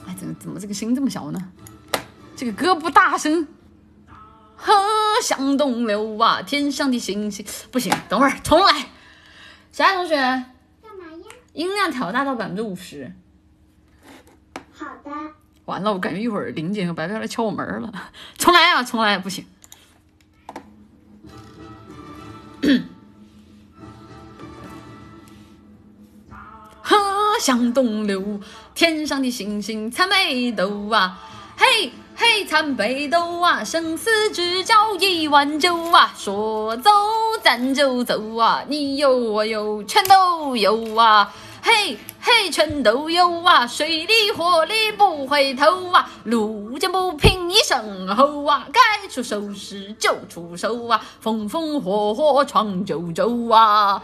[0.08, 1.52] 哎，怎么怎么这个声这么小呢？
[2.42, 3.48] 这个歌不大声，
[4.56, 4.74] 呵，
[5.22, 6.42] 向东流啊！
[6.42, 8.88] 天上的星星，不行，等会儿重来。
[9.72, 11.24] 小爱同学，干嘛呀？
[11.54, 13.14] 音量调大到百分之五十。
[14.74, 15.12] 好的。
[15.66, 17.94] 完了，我感觉一会儿林姐和白白来敲我门了。
[18.40, 19.46] 重来啊，重来，不行。
[26.82, 26.98] 呵，
[27.40, 28.42] 向东流，
[28.74, 31.20] 天上的星星参北斗啊，
[31.56, 31.92] 嘿。
[32.24, 36.92] 嘿，参北斗啊，生死之交一碗酒啊，说走
[37.42, 41.34] 咱就走啊，你有我有全都有啊，
[41.64, 54.00] 嘿嘿全都有啊，水里火里不回头啊，路见不平一声吼啊，该出手时就出手啊，风风火火闯九州啊，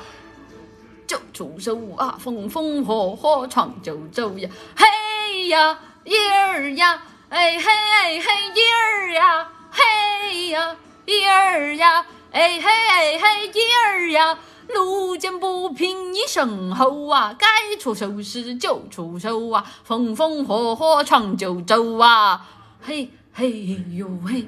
[1.05, 6.99] 就出手啊，风风火火闯九州呀，嘿呀一儿呀。
[7.29, 8.23] 哎嘿哎嘿
[8.55, 10.75] 一儿呀，嘿呀
[11.05, 14.39] 一儿呀，哎嘿哎嘿一儿呀，
[14.73, 17.47] 路见不平一声吼啊，该
[17.77, 22.47] 出手时就出手啊，风风火火闯九州啊，
[22.81, 24.47] 嘿嘿呦嘿，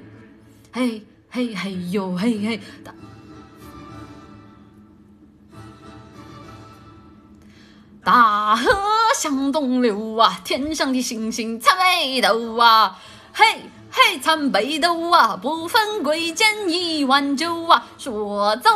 [0.72, 2.60] 嘿嘿嘿呦嘿嘿。
[8.12, 8.72] 大河
[9.14, 12.98] 向东流啊，天上的星星参北斗啊，
[13.32, 13.46] 嘿
[13.92, 18.72] 嘿参北斗啊，不分贵贱一碗酒啊，说走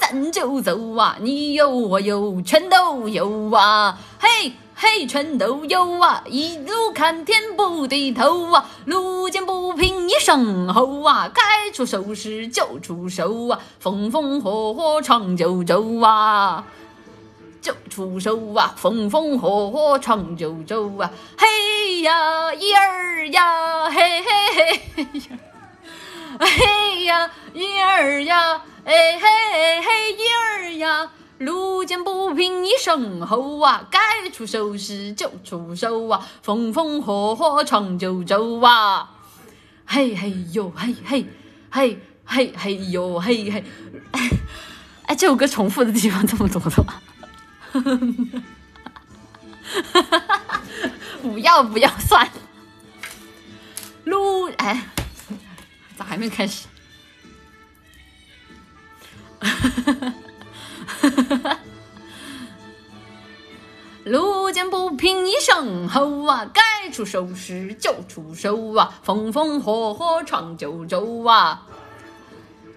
[0.00, 16.64] 咱就走啊，你有我有全都有啊，嘿嘿全都有啊，一路看天不低头啊，路见不平一声吼啊，该出手时就出手啊，风风火火闯九州啊。
[17.68, 25.38] 就出手啊，风风火火闯九州啊，嘿呀一儿呀，嘿嘿嘿嘿呀，
[26.40, 39.10] 嘿呀一儿呀，哎嘿嘿一儿呀，路见不平一声吼啊，该出手时就出手啊，风风火火闯九州啊，
[39.84, 41.26] 嘿嘿哟嘿嘿
[41.68, 43.62] 嘿嘿嘿哟嘿嘿，
[45.04, 46.70] 哎，这首歌重复的地方这么多的？
[51.22, 52.28] 不要不要算，
[54.04, 54.88] 路哎，
[55.96, 56.66] 咋还没开始？
[64.04, 71.66] 路见不平一声吼啊，该出手时就出手啊，风风火火闯九州啊，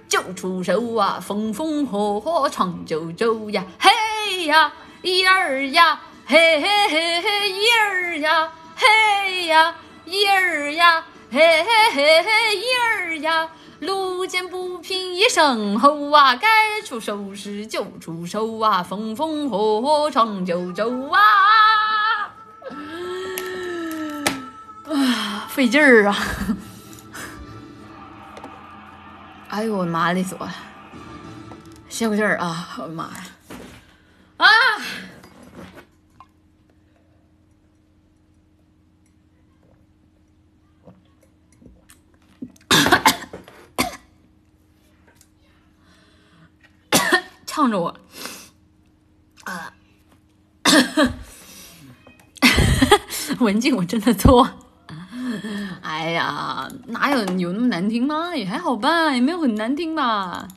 [0.10, 4.74] 就出手啊，风风火火闯九州呀，嘿呀！
[5.02, 9.74] 一儿呀，嘿嘿嘿嘿，一儿呀，嘿呀，
[10.06, 13.50] 一儿呀，嘿嘿嘿嘿，一儿呀，
[13.80, 16.48] 路见不平一声吼啊，该
[16.86, 21.20] 出手时就出手啊，风风火火闯九州啊！
[24.86, 26.16] 啊，费劲儿啊！
[29.50, 30.38] 哎呦我的妈嘞，说
[31.90, 32.70] 歇会劲儿啊！
[32.78, 33.24] 我的妈呀！
[34.42, 34.48] 啊！
[47.46, 47.96] 呛着我
[49.44, 49.74] 啊！
[53.40, 54.50] 文静，我真的错。
[55.82, 58.36] 哎呀，哪有有那么难听吗？
[58.36, 60.48] 也还好吧，也没有很难听吧。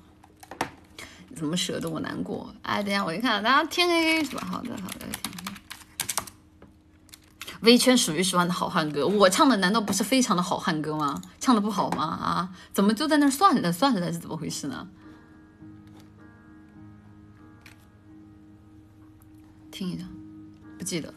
[1.35, 2.55] 怎么舍得我难过？
[2.63, 4.47] 哎，等下我一看，大家天黑黑是吧？
[4.51, 5.07] 好的，好的，
[7.41, 11.21] 天黑微圈数一数二的好汉歌，我唱的难道不是非常的好汉歌吗？
[11.41, 12.05] 唱的不好吗？
[12.05, 14.89] 啊，怎么就在那算了算了是怎么回事呢？
[19.71, 20.05] 听一下，
[20.79, 21.13] 不记得。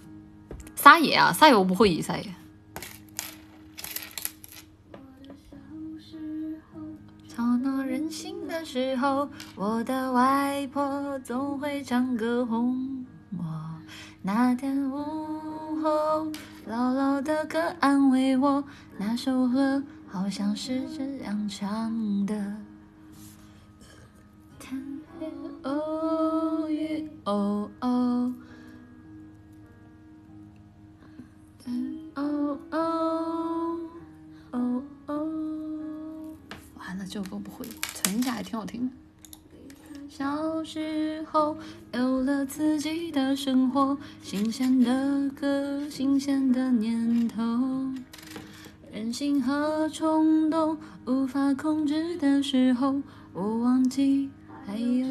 [0.75, 2.33] 撒野啊，撒野我不会撒野。
[7.87, 13.05] 任性的时候，我的外婆总会唱歌哄
[13.37, 13.43] 我。
[14.21, 14.97] 那天午
[15.81, 16.27] 后，
[16.69, 18.63] 姥姥的歌安慰我。
[18.97, 22.35] 那首歌好像是这样唱的：
[38.57, 38.95] 挺好听的。
[40.09, 41.55] 小时候
[41.93, 47.43] 有了自己的生活，新鲜的歌，新鲜的念头。
[48.91, 52.99] 任性和冲动无法控制的时候，
[53.33, 54.31] 我忘记
[54.65, 55.05] 还有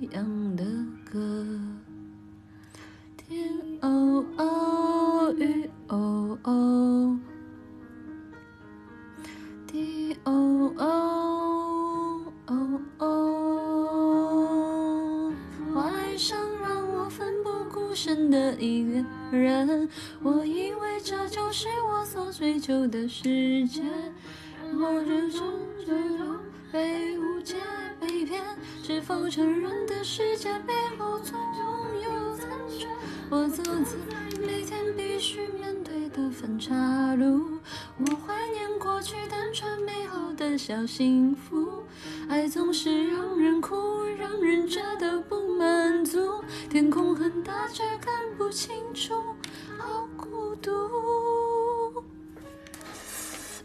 [0.00, 0.64] 这样的
[1.10, 1.44] 歌。
[3.16, 3.50] 天
[3.80, 7.18] 哦哦，雨哦哦，
[20.22, 23.82] 我以为这就是我所追求的世界，
[24.74, 25.42] 我始终
[25.84, 26.36] 最终
[26.70, 27.56] 被误解、
[28.00, 28.40] 被骗，
[28.82, 32.86] 是否成人的世界背后总拥有残缺？
[33.30, 37.58] 我走在每天必须面对的分岔路，
[37.98, 41.82] 我怀念过去单纯美好的小幸福，
[42.28, 49.14] 爱总是让人哭，让人觉得不满足，天空很大却看不清楚，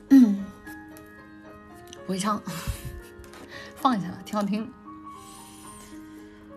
[0.10, 0.46] 嗯，
[2.06, 2.42] 不会唱，
[3.76, 4.70] 放一下吧，挺好听。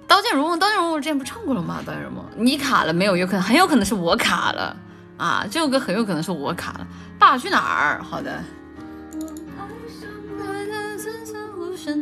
[0.06, 1.80] 刀剑如梦，刀剑如梦我之前不唱过了吗？
[1.86, 3.16] 刀剑如梦，你卡了没有？
[3.16, 4.76] 有可能，很有可能是我卡了
[5.16, 5.46] 啊！
[5.50, 6.86] 这首歌很有可能是我卡了。
[7.18, 8.02] 爸爸去哪儿？
[8.02, 8.42] 好的。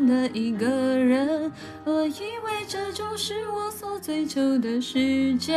[0.07, 1.53] 的一个人，
[1.85, 5.57] 我以为这就是我所追求的世界，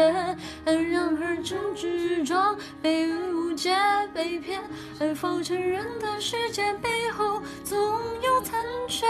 [0.63, 3.75] 然而正执着被误解、
[4.13, 4.61] 被骗，
[4.99, 7.77] 而否承认的世界背后总
[8.23, 9.07] 有残缺。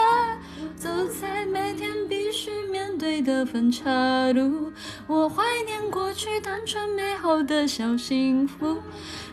[0.77, 4.71] 走在每天必须面对的分岔路，
[5.07, 8.77] 我怀念过去单纯美好的小幸福，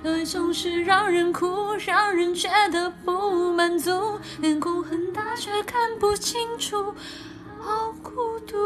[0.05, 6.95] 爱总是让人哭，让人觉得不满足，脸孔很大却看不清楚，
[7.61, 8.57] 好孤独。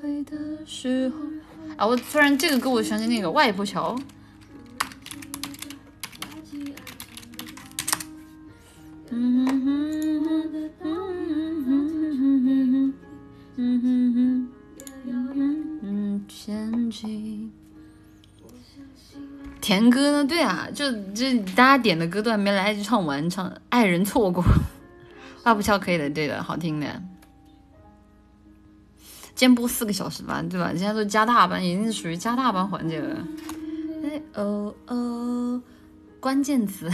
[0.00, 1.16] 回的时候，
[1.76, 3.98] 啊，我突然这个歌，我想起那个外婆桥。
[9.10, 10.62] 嗯哼哼哼哼
[13.56, 14.48] 哼哼哼
[16.28, 17.52] 前进。
[19.60, 20.24] 甜歌呢？
[20.26, 21.24] 对啊，就就
[21.54, 24.42] 大家点的歌都还没来得及唱完，唱《爱人错过》。
[25.44, 26.86] 外婆桥可以的，对的，好听的。
[29.34, 30.68] 今天播四个小时吧，对吧？
[30.76, 33.24] 现在都加大班，已经是属于加大班环节了。
[34.04, 35.62] 哎哦哦，
[36.20, 36.90] 关键词。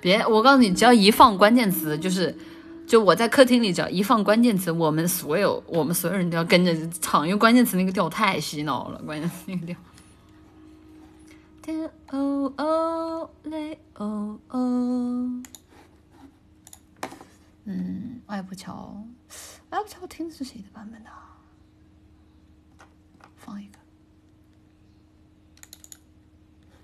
[0.00, 2.34] 别，我告诉你，只要一放关键词，就是，
[2.92, 9.74] 就我在客厅里，只要一放关键词，我们所有我们所有人都要跟着唱，因为关键词那个调太洗脑了，关键词那个调。
[11.62, 15.42] 天哦哦，泪哦哦。
[17.64, 19.02] 嗯，外婆桥，
[19.70, 21.08] 外婆桥听的是谁的版本的？
[23.38, 23.78] 放一个，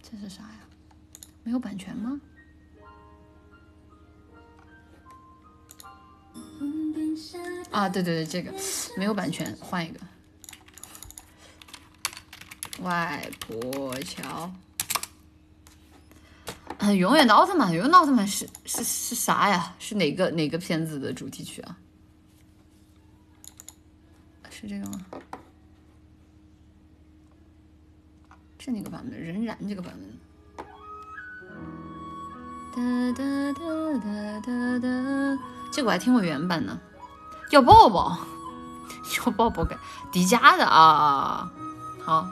[0.02, 0.60] 这是啥呀？
[1.44, 2.18] 没有版权吗？
[7.70, 8.52] 啊，对对对，这个
[8.96, 10.00] 没有版权，换一个。
[12.80, 14.50] 外婆桥，
[16.78, 19.74] 嗯，永远的奥特曼，永远的奥特曼是是是啥呀？
[19.78, 21.76] 是哪个哪个片子的主题曲啊？
[24.50, 25.04] 是这个吗？
[28.58, 29.20] 是哪个版本？
[29.20, 30.08] 仍然这个版本。
[32.74, 33.60] 哒哒哒
[33.98, 34.86] 哒哒哒，
[35.70, 36.78] 这个我还听过原版呢。
[37.50, 38.18] 要抱抱，
[39.16, 39.78] 要抱抱，感
[40.12, 41.50] 迪迦的啊！
[42.04, 42.26] 好。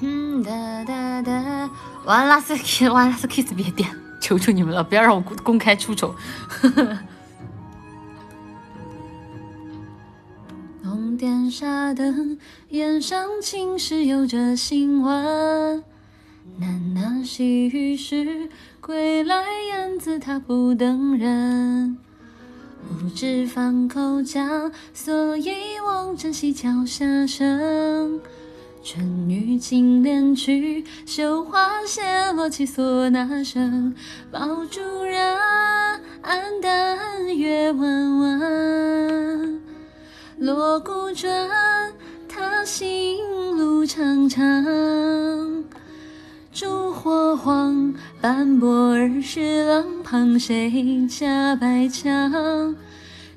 [0.00, 1.70] 嗯哒哒哒，
[2.04, 3.88] 完拉斯 kiss，完拉斯 kiss，别点，
[4.20, 6.14] 求求你们了，不要让我公公开出丑。
[10.82, 12.38] 红点沙灯，
[12.70, 15.84] 烟上青石有着新闻。
[16.60, 18.48] 喃喃细语时，
[18.88, 21.98] 归来燕子它不等人。
[22.88, 28.18] 不知放口讲，所以望珍惜脚下声。
[28.82, 33.94] 春雨青莲曲，绣花谢落起唢呐声。
[34.30, 35.36] 爆竹燃，
[36.62, 39.60] 淡月弯弯。
[40.38, 41.92] 锣鼓转，
[42.26, 43.18] 他心
[43.54, 44.42] 路长长。
[46.58, 52.74] 烛火晃，斑驳儿时廊旁，谁家白墙？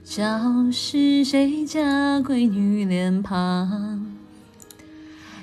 [0.04, 0.26] 教
[0.72, 4.08] 是谁家闺女脸庞？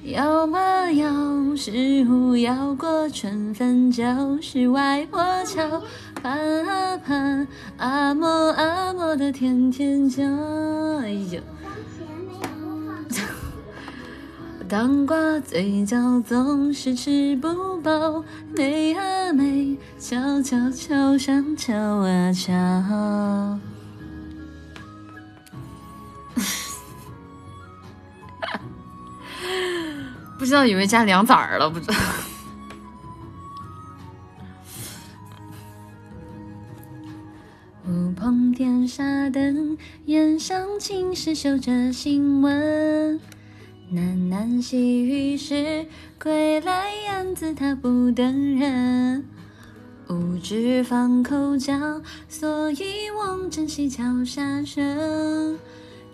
[0.02, 1.08] 摇啊摇，
[1.54, 4.04] 十五摇过春分，就
[4.42, 5.80] 是外婆桥。
[6.20, 10.24] 盼啊盼，阿嬷阿嬷的天天叫。
[10.24, 11.40] 哎呦！
[14.68, 18.22] 当挂嘴角总是吃不饱，
[18.54, 23.58] 美啊美，敲敲敲上敲啊敲。
[30.38, 31.70] 不知道以为加凉子儿了？
[31.70, 31.94] 不知道。
[37.86, 43.18] 乌篷电纱灯，檐上青石绣着新闻。
[43.90, 45.86] 喃喃细语时，
[46.22, 49.24] 归来燕子它不等人。
[50.08, 55.58] 无知放口讲，所以望珍惜桥下声。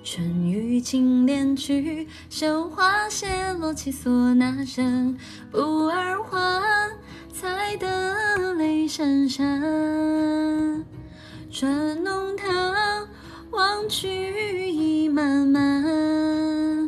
[0.05, 5.19] 春雨轻敛去，绣花谢落起唢呐声。
[5.51, 6.63] 不二还，
[7.33, 10.85] 才得泪潸潸。
[11.51, 13.09] 转弄堂，
[13.51, 16.84] 望去意漫漫。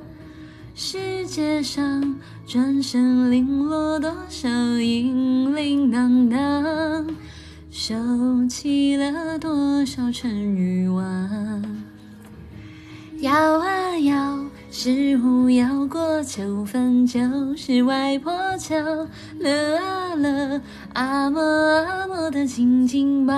[0.78, 4.46] 世界上，转身零落多少
[4.78, 7.14] 银铃铛铛，
[7.70, 7.94] 收
[8.46, 11.64] 起了多少尘与晚。
[13.20, 14.38] 摇啊摇，
[14.70, 18.76] 石虎摇过秋分，就是外婆桥。
[19.38, 20.60] 乐啊乐，
[20.92, 23.34] 阿嬷阿嬷的紧紧抱。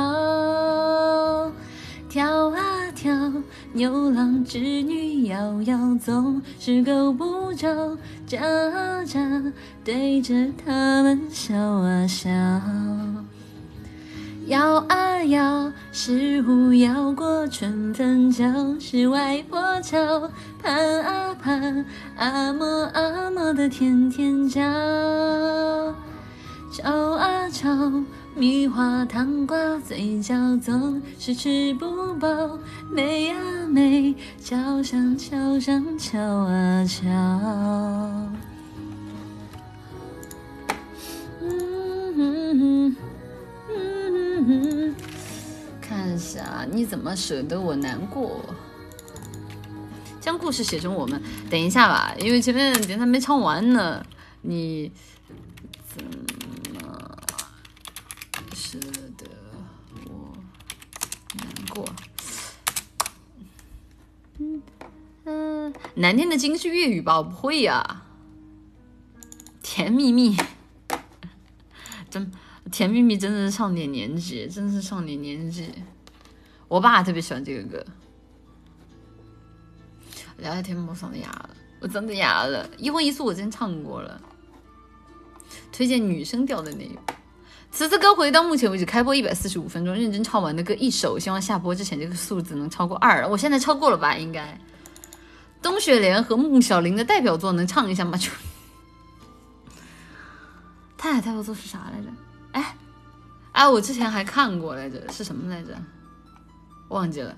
[2.09, 3.13] 跳啊跳，
[3.75, 7.97] 牛郎织女摇摇，总是够不着。
[8.27, 9.21] 眨啊眨，
[9.85, 12.31] 对着他们笑啊笑。
[14.47, 20.31] 摇啊摇，石虎摇过春分，就是外婆桥。
[20.63, 21.85] 盼啊盼，
[22.17, 22.65] 阿嬷
[22.95, 24.63] 阿嬷的天天叫。
[26.73, 27.69] 敲啊敲，
[28.39, 32.57] 蜜花糖挂嘴角，总是吃不饱。
[32.89, 37.09] 美啊美，桥上桥上敲啊敲。
[41.41, 42.97] 嗯嗯
[44.47, 44.95] 嗯。
[45.81, 48.41] 看一下，你怎么舍得我难过？
[50.21, 51.21] 将故事写成我们。
[51.51, 54.01] 等一下吧，因为前面点他没唱完呢。
[54.43, 54.93] 你
[55.89, 56.05] 怎
[61.83, 61.89] 过？
[64.39, 64.63] 嗯
[65.25, 67.19] 嗯，难念的经是粤语吧？
[67.19, 68.03] 我不会呀。
[69.63, 70.37] 甜蜜蜜，
[72.09, 72.31] 真。
[72.71, 75.73] 甜蜜蜜真的是上点年纪，真的是上点年纪。
[76.69, 77.83] 我爸特别喜欢这个歌。
[80.37, 82.69] 聊聊天幕上的哑了，我真的哑了。
[82.77, 84.21] 一荤一素我之前唱过了，
[85.73, 87.01] 推荐女生调的那个。
[87.71, 93.27] 此次歌回到目前为止开播一百四十五分钟，认真唱完的歌一首，希望下播之前这个数字能超过二。
[93.29, 94.17] 我现在超过了吧？
[94.17, 94.59] 应该。
[95.63, 98.17] 冬雪莲和孟小玲的代表作能唱一下吗？
[98.17, 98.31] 就。
[100.99, 102.09] 他俩代表作是啥来着？
[102.53, 102.77] 哎，
[103.53, 105.77] 哎，我之前还看过来着，是什么来着？
[106.89, 107.37] 忘记了，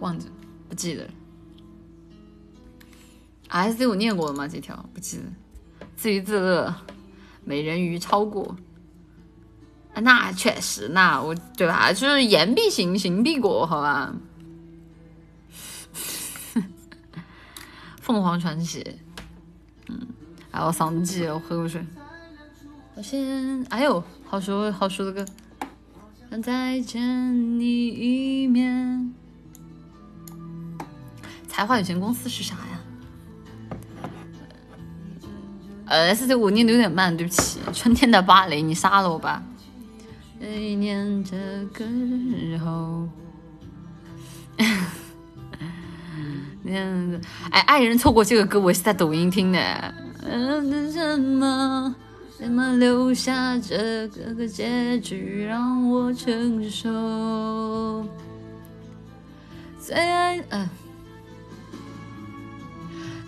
[0.00, 0.32] 忘记了，
[0.68, 1.10] 不记得了。
[3.48, 4.48] S C 我念过了吗？
[4.48, 5.24] 这条不记得。
[5.96, 6.74] 自娱自乐，
[7.46, 8.54] 美人鱼超过。
[9.94, 11.90] 那确实，那我对吧？
[11.90, 14.14] 就是言必行，行必果，好吧？
[18.02, 18.84] 凤凰传奇，
[19.88, 20.06] 嗯，
[20.50, 21.82] 哎，我嗓子急，我喝口水。
[22.94, 25.24] 我先，哎呦，好熟好熟的歌，
[26.30, 29.14] 想再见你一面。
[31.48, 32.75] 才华有限公司是啥呀？
[35.86, 37.60] 呃，S C 我念的有点慢，对不起。
[37.72, 39.42] 春天的芭蕾，你杀了我吧。
[40.40, 41.36] 一念这
[41.72, 43.08] 个日后，
[47.50, 49.94] 哎，爱人错过这个歌，我是在抖音听的。
[50.22, 51.94] 嗯，什么？
[52.38, 58.06] 怎么留下这个个结局让我承受？
[59.80, 60.68] 最爱，嗯，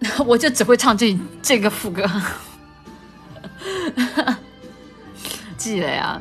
[0.26, 2.08] 我就只会唱这这个副歌，
[5.56, 6.20] 记得呀。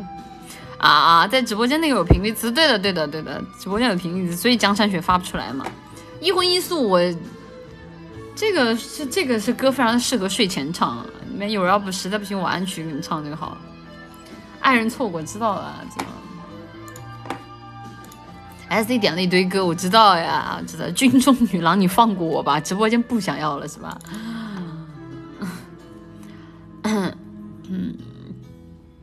[0.77, 5.65] 啊，在直播间那个有频率词，对的对的对的，直播间有频率词，所以江山雪发不出来嘛。
[6.19, 6.99] 一荤一素我。
[8.35, 11.05] 这个是这个是歌，非常适合睡前唱。
[11.31, 13.57] 你们有人要不实在不行，我安曲给你们唱这个好。
[14.59, 16.05] 爱人错过，知道了，知道。
[18.67, 20.89] S D 点了一堆歌，我知道呀，知道。
[20.91, 23.99] 军中女郎，你放过我吧，直播间不想要了是吧？
[26.83, 27.15] 嗯。
[27.69, 27.97] 嗯。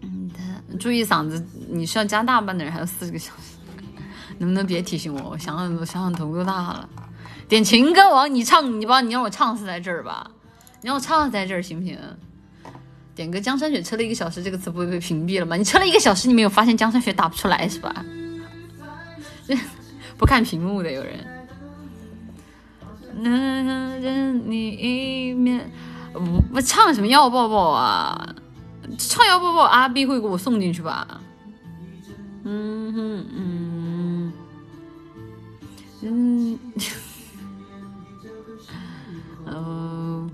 [0.00, 0.30] 嗯，
[0.78, 3.56] 注意嗓子，你是要加大班的人，还有四十个小时，
[4.38, 5.30] 能不能别提醒我？
[5.30, 6.88] 我想想，我想想头都大了。
[7.48, 10.30] 点情歌王，你唱，你把你让我唱死在这儿吧，
[10.80, 11.98] 你让我唱死在这儿行不行？
[13.14, 15.54] 点个江山雪车了一个小时，这个词不会被屏蔽了吗？
[15.56, 18.04] 你车了一个小时，你没有发现江山雪打不出来是吧？
[20.18, 21.26] 不看屏幕的有人。
[23.14, 25.70] 能见你一面，
[26.52, 28.34] 我唱什么要抱抱啊？
[28.98, 31.20] 唱要抱抱，阿 B 会给我送进去吧？
[32.44, 34.32] 嗯嗯嗯
[36.02, 36.58] 嗯。
[39.46, 40.28] 哦，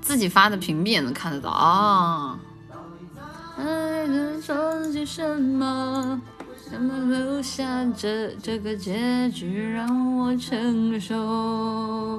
[0.00, 2.38] 自己发的屏蔽也能看得到啊。
[3.56, 4.06] 爱
[4.40, 6.20] 说些什么？
[6.72, 12.18] 怎么留下这这个结局让我承受？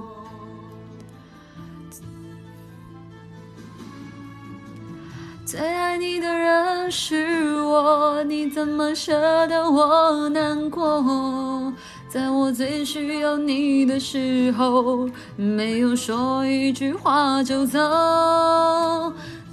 [5.43, 11.73] 最爱你的人是我，你怎么舍得我难过？
[12.07, 17.79] 在我最需要你的时候，没有说一句话就走。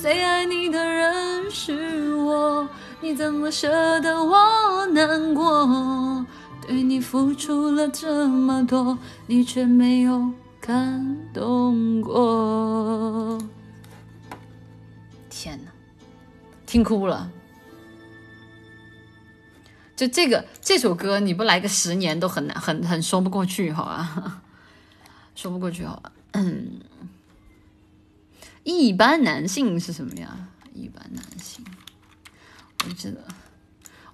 [0.00, 2.66] 最爱你的人是我，
[3.02, 6.24] 你怎么舍得我难过？
[6.66, 13.38] 对你付出了这么多，你却没有感动过。
[15.28, 15.70] 天哪，
[16.64, 17.30] 听哭了。
[19.94, 24.40] 就这个这首歌，你不来个十年都很难，很很说不过去，好吧？
[25.34, 26.10] 说不过去，好吧？
[26.32, 26.80] 嗯，
[28.78, 30.48] 一般男性是什么呀？
[30.72, 31.64] 一般男性，
[32.84, 33.20] 我知道，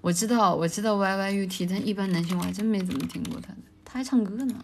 [0.01, 3.55] 我知道，我知道 Y Y U T，但一般男性我还真没怎么听过他，
[3.85, 4.55] 他还唱歌呢。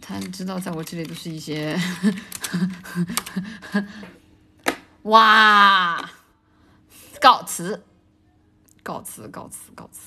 [0.00, 1.78] 他知道，在我这里都是一些，
[5.02, 6.10] 哇，
[7.20, 7.82] 告辞。
[8.82, 10.00] 告辞，告辞，告辞，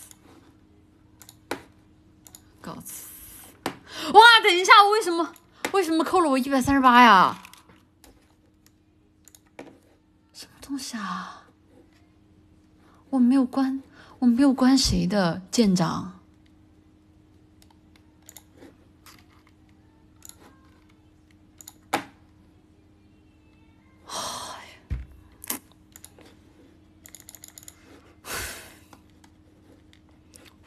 [2.62, 3.10] 告辞！
[4.14, 5.34] 哇，等一下，我为什么
[5.74, 7.38] 为什么扣了我一百三十八呀？
[10.70, 11.48] 什么东西啊？
[13.10, 13.82] 我没有关，
[14.20, 16.20] 我没有关谁的舰长。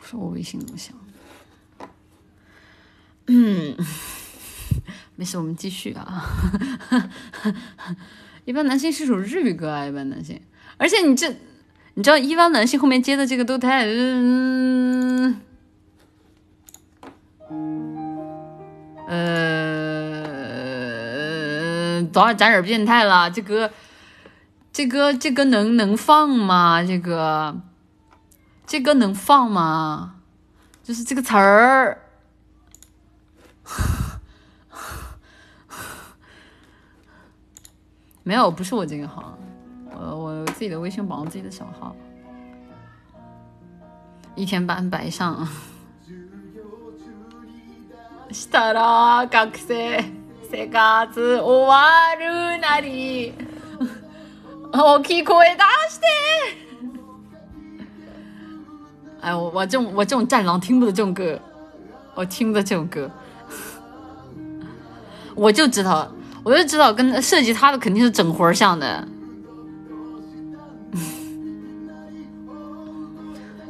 [0.01, 0.97] 我说我微信怎么想？
[3.29, 3.77] 嗯，
[5.15, 6.29] 没事，我们继续啊。
[8.45, 10.41] 一般男性是首日语歌啊，一般男性，
[10.77, 11.29] 而且你这，
[11.95, 13.87] 你知道一般男性后面接的这个都太……
[13.87, 15.41] 嗯，
[19.09, 23.71] 呃，早点点变态了，这歌，
[24.73, 26.83] 这歌，这歌能能放吗？
[26.83, 27.61] 这个。
[28.65, 30.15] 这歌能放吗？
[30.83, 31.99] 就是这个词儿，
[38.24, 39.38] 没有，不是我这个号，
[39.92, 41.96] 我我自己的微信绑自己的小号，
[44.36, 45.48] 一天班白上。
[48.30, 50.04] したら学生
[50.52, 53.32] 生活終わるなり
[54.74, 56.06] 大きい声出して。
[59.22, 61.40] 哎，我我这种我这种战狼听不得这种歌，
[62.16, 63.10] 我听不得这种歌，
[65.34, 66.12] 我就知道，
[66.45, 69.07] 我就知道跟设计他的肯定是整活像的，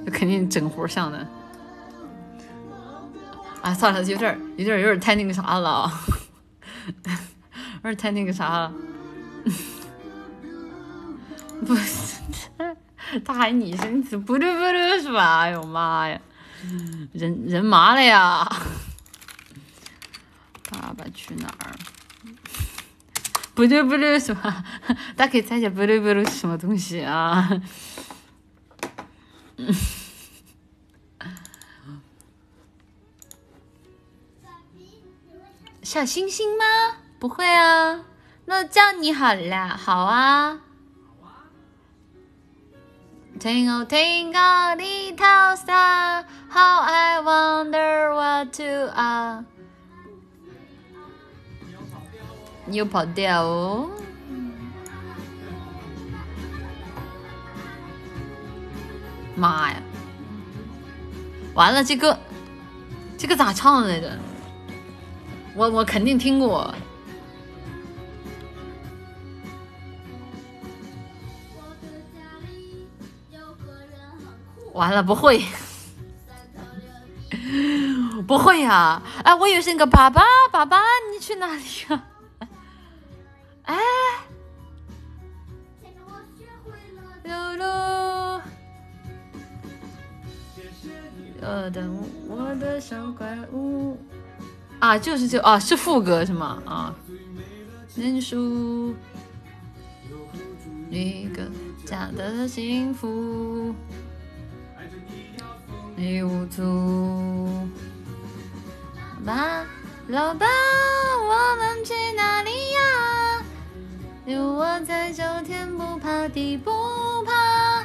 [0.06, 1.28] 肯定整活像的。
[3.60, 5.92] 哎，算了，有点有点有点 太那个啥了，
[6.96, 8.72] 有点太那个啥了。
[11.66, 12.20] 不是，
[13.24, 15.40] 他还你声词不噜不噜是吧？
[15.40, 16.18] 哎呦妈呀，
[17.12, 18.44] 人人麻了呀！
[20.70, 21.70] 爸爸去哪儿？
[23.54, 24.64] 不噜不噜是吧？
[25.16, 27.48] 大家可以猜一下不噜不噜是什么东西啊？
[35.82, 36.64] 小星星吗？
[37.18, 38.04] 不会啊，
[38.46, 40.60] 那叫你好啦，好啊。
[43.38, 49.44] Tingle tingle little star, how I wonder what to are。
[52.64, 53.90] 你又跑调哦！
[59.34, 59.82] 妈呀！
[61.54, 62.18] 完了，这个
[63.18, 64.18] 这个咋唱来着？
[65.54, 66.74] 我我肯定听过。
[74.72, 75.44] 完了，不会，
[78.26, 79.02] 不会呀！
[79.22, 80.78] 哎，我以为是那个爸爸，爸爸，
[81.12, 82.02] 你去哪里呀？
[83.64, 83.76] 哎，
[87.24, 88.40] 露露，
[91.40, 91.90] 我的
[92.28, 93.98] 我的小怪物。
[94.80, 96.60] 啊，就是就啊，是副歌是吗？
[96.66, 96.94] 啊，
[97.94, 98.94] 认输，
[100.90, 101.48] 一个
[101.86, 103.72] 假的幸福，
[105.94, 107.68] 你无助。
[109.24, 109.64] 爸，
[110.08, 113.11] 老爸，我们去哪里呀？
[114.24, 116.70] 有我在就天不怕地不
[117.24, 117.84] 怕。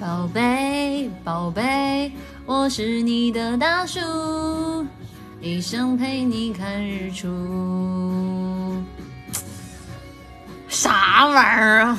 [0.00, 2.10] 宝贝，宝贝，
[2.46, 4.00] 我是你的大树。
[5.42, 8.82] 一生陪你看日出，
[10.68, 11.98] 啥玩意儿啊？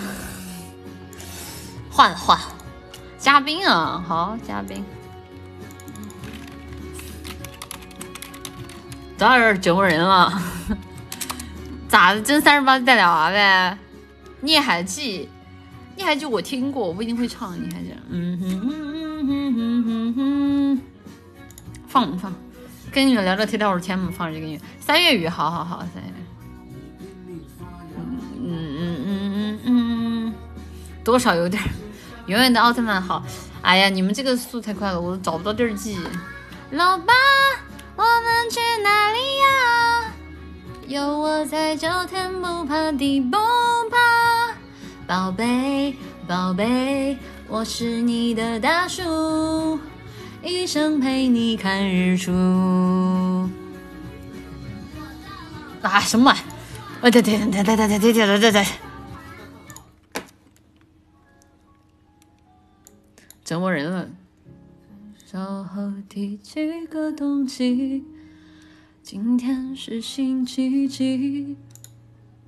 [1.92, 2.40] 换换
[3.20, 4.84] 嘉宾啊，好嘉宾，
[9.16, 10.42] 早点整我人了，
[11.96, 12.20] 咋的？
[12.20, 13.78] 真三十八带俩娃呗？
[14.42, 15.30] 聂海记，
[15.96, 17.58] 聂海记我听过，我不一定会唱。
[17.58, 18.70] 孽海记，嗯哼哼
[19.26, 20.82] 哼哼哼哼，
[21.88, 22.34] 放放？
[22.92, 24.62] 跟你们聊聊天聊会儿天嘛，放着这个音乐。
[24.82, 26.12] 三月雨，好好好，三月。
[28.44, 30.34] 嗯嗯嗯嗯嗯，
[31.02, 31.64] 多少有点。
[32.26, 33.24] 永远的奥特曼好。
[33.62, 35.98] 哎呀，你们这个速太快了，我都找不到地儿记。
[36.72, 37.14] 老爸，
[37.96, 39.75] 我们去哪里呀？
[40.88, 43.36] 有我在就天不怕地不
[43.90, 44.56] 怕。
[45.08, 45.96] 宝贝，
[46.28, 49.80] 宝贝，我是你的大树。
[50.44, 52.32] 一生陪你看日出。
[55.82, 56.30] 啊，什么？
[56.30, 56.38] 啊，
[57.02, 58.66] 对对对对对对对对对对！
[63.44, 64.08] 折磨人了。
[65.26, 68.04] 稍后第几个冬季？
[69.08, 71.56] 今天是星期几？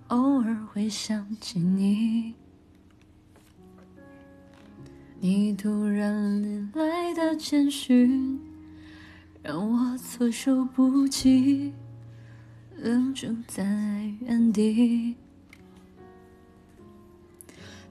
[0.07, 2.33] 偶尔会想起你。
[5.19, 8.39] 你突然来的简讯，
[9.43, 11.73] 让我措手不及，
[12.75, 15.15] 愣住在原地。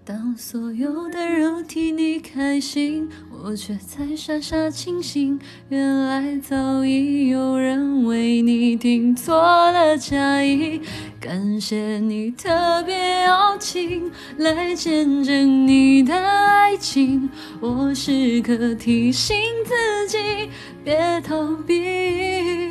[0.07, 3.09] 当所有的人替你开心，
[3.43, 5.37] 我却在傻傻清醒。
[5.69, 10.81] 原来早已有人为你订做了嫁衣。
[11.19, 17.29] 感谢你特别邀请来见证你的爱情，
[17.59, 20.49] 我时刻提醒自己
[20.85, 22.66] 别逃避。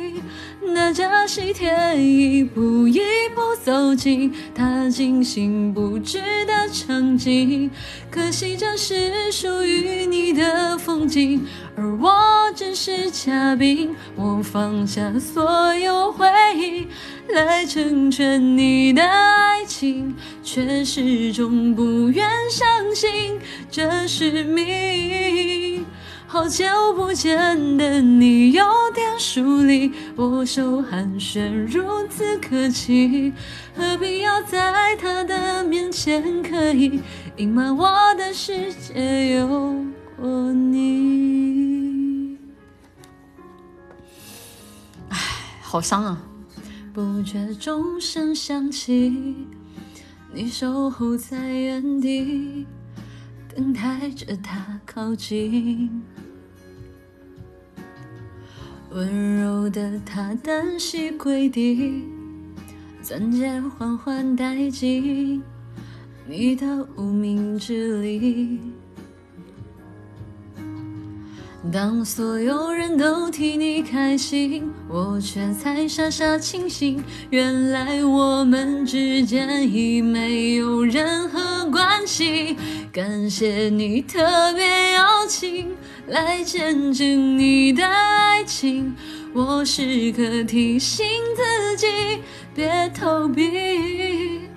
[0.74, 3.00] 那架喜帖一步一
[3.34, 7.70] 步走进他精心布置的场景，
[8.10, 11.46] 可惜这是属于你的风景，
[11.76, 12.12] 而我
[12.54, 13.94] 只是嘉宾。
[14.14, 16.86] 我放下所有回忆
[17.32, 23.38] 来成全你的爱情，却始终不愿相信
[23.70, 25.86] 这是命。
[26.36, 28.62] 好久不见的你有
[28.94, 33.32] 点疏离，握手寒暄如此客气，
[33.74, 37.00] 何必要在他的面前刻意
[37.38, 39.82] 隐瞒我的世界有
[40.18, 42.36] 过你？
[45.08, 45.18] 唉，
[45.62, 46.22] 好伤啊！
[46.92, 49.36] 不觉钟声响起，
[50.34, 52.66] 你守候在原地。
[53.54, 56.02] 等待着他靠近，
[58.96, 62.02] 温柔的他单膝跪地，
[63.02, 65.42] 钻戒缓缓戴进
[66.26, 66.66] 你的
[66.96, 68.58] 无名指里。
[71.70, 77.04] 当所有人都替你开心，我却才傻傻清醒。
[77.28, 82.56] 原来我们之间已没有任何关系。
[82.90, 85.76] 感谢你特别邀请
[86.06, 88.94] 来见证你的爱情，
[89.34, 91.04] 我时刻提醒
[91.34, 91.86] 自己
[92.54, 94.55] 别逃避。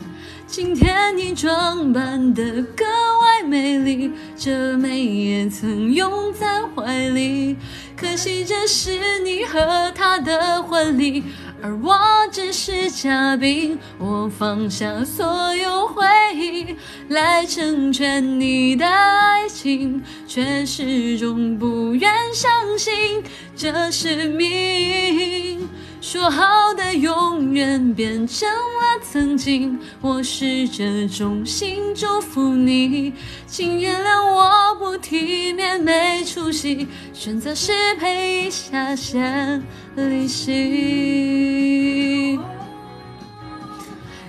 [0.52, 2.84] 今天你装扮得格
[3.22, 7.56] 外美丽，这美也曾拥在怀里。
[7.96, 11.24] 可惜这是你和他的婚礼，
[11.62, 11.96] 而我
[12.32, 13.78] 只是嘉宾。
[14.00, 16.04] 我放下所有回
[16.34, 16.76] 忆
[17.10, 23.24] 来成全你的爱情，却始终不愿相信
[23.56, 25.70] 这是命。
[26.02, 33.14] 说好的永远变成了曾经，我试着衷心祝福你，
[33.46, 39.62] 请原谅我不体面没出息，选择失陪一下先
[39.96, 40.50] 离席，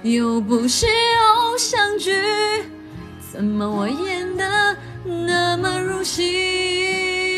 [0.03, 2.13] 又不是偶像剧，
[3.33, 7.30] 怎么我演得那么入戏？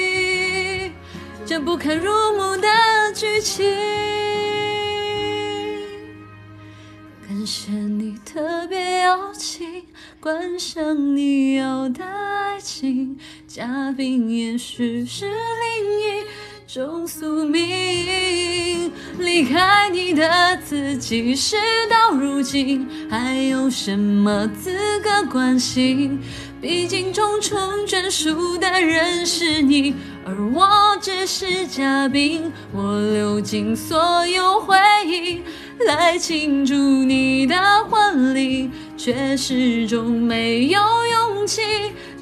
[1.53, 2.67] 这不堪入目的
[3.15, 3.63] 剧情。
[7.29, 9.85] 感谢你特别邀请，
[10.19, 16.25] 观赏你要的爱情，嘉宾也许是另一
[16.67, 18.91] 种宿命。
[19.19, 21.57] 离开你的自己，事
[21.91, 26.19] 到如今还有什么资格关心？
[26.63, 29.95] 毕竟终成眷属的人是你，
[30.25, 32.53] 而我只是嘉宾。
[32.73, 34.77] 我流尽所有回
[35.07, 35.43] 忆。
[35.87, 37.57] 来庆祝你的
[37.91, 41.61] 婚礼，却始终没有勇气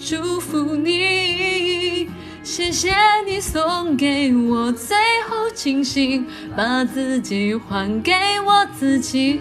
[0.01, 2.09] 祝福你。
[2.43, 2.95] 谢谢
[3.27, 4.97] 你送给我最
[5.29, 8.13] 后清醒，把自己还给
[8.47, 9.39] 我自己。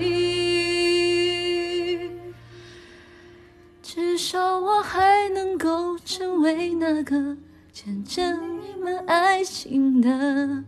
[3.82, 7.38] 至少我还能够成为那个
[7.72, 10.64] 见证你们爱情的。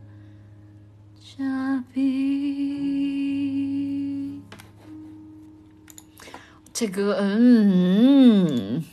[1.37, 2.01] 嘉宾，
[6.73, 8.83] 这个嗯，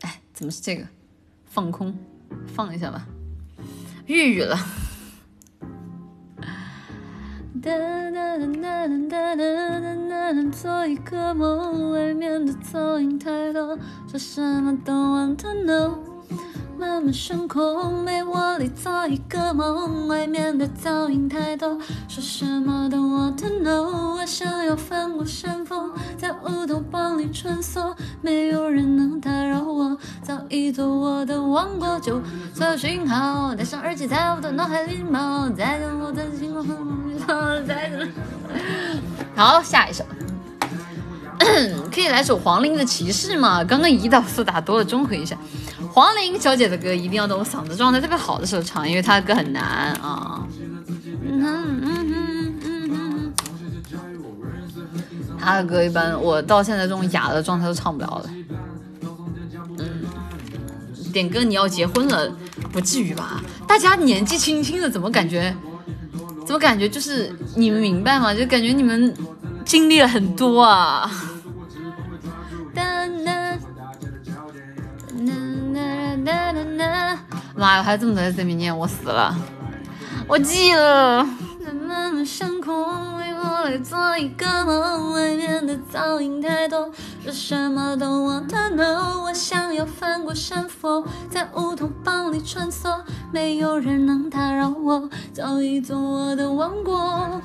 [0.00, 0.86] 哎，怎么是这个？
[1.46, 1.94] 放空，
[2.46, 3.06] 放一下吧，
[4.06, 4.58] 日语了。
[7.62, 16.11] 哒哒哒哒哒哒哒哒哒哒，做一个梦，外面的噪音太多，说什么都 want to know。
[16.82, 21.78] 慢慢升空，被窝里做一个梦，外面的噪音太多，
[22.08, 24.16] 说什么都 want to know。
[24.16, 32.00] 我想要翻过山峰，在乌托邦里穿梭，没有人能打扰我，造一座我的王国。
[32.00, 32.20] 就
[32.52, 36.66] 所有讯号，戴上耳机，在我的脑海里冒，在我的星光
[37.64, 38.12] 在等。
[39.36, 40.04] 好，下一首，
[41.94, 43.62] 可以来首黄龄的骑士吗？
[43.62, 45.36] 刚刚胰岛素打多了，中和一下。
[45.92, 50.46] 黄龄小姐的歌一定要等我嗓子状态特别好的时候唱，因为她的歌很难啊。
[55.38, 58.30] 她的歌一般我到现在这种哑的状态都唱不了了。
[61.12, 62.32] 点歌你要结婚了，
[62.72, 63.42] 不至于吧？
[63.66, 65.54] 大家年纪轻轻的，怎么感觉？
[66.46, 68.34] 怎么感觉就是你们明白吗？
[68.34, 69.14] 就感觉你们
[69.62, 71.10] 经历了很多啊。
[72.74, 73.01] 但
[77.54, 77.82] 妈呀！
[77.82, 79.36] 还有这么多人在面念，我死了！
[80.26, 81.26] 我记了。
[81.64, 85.12] 在慢慢上空，为我来做一个梦。
[85.12, 86.90] 外面的噪音太多，
[87.22, 89.22] 说什么都 want to know。
[89.22, 93.00] 我想要翻过山峰，在乌托邦里穿梭，
[93.32, 97.40] 没有人能打扰我，早已做我的王国。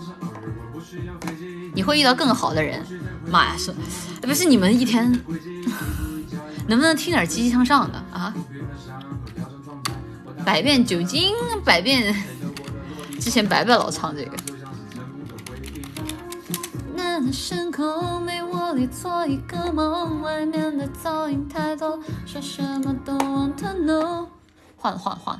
[1.74, 2.84] 你会遇到更好的人。
[3.30, 3.72] 妈呀，是
[4.22, 5.12] 不是你们一天？
[6.68, 8.34] 能不能听点积极向上的啊？
[10.48, 11.34] 百变酒精，
[11.66, 12.16] 百变，
[13.20, 14.32] 之前白白老唱这个。
[16.96, 24.26] 那深空没我里做一个梦，外面的噪音太多，说什么都 want to know。
[24.78, 25.38] 换了换换。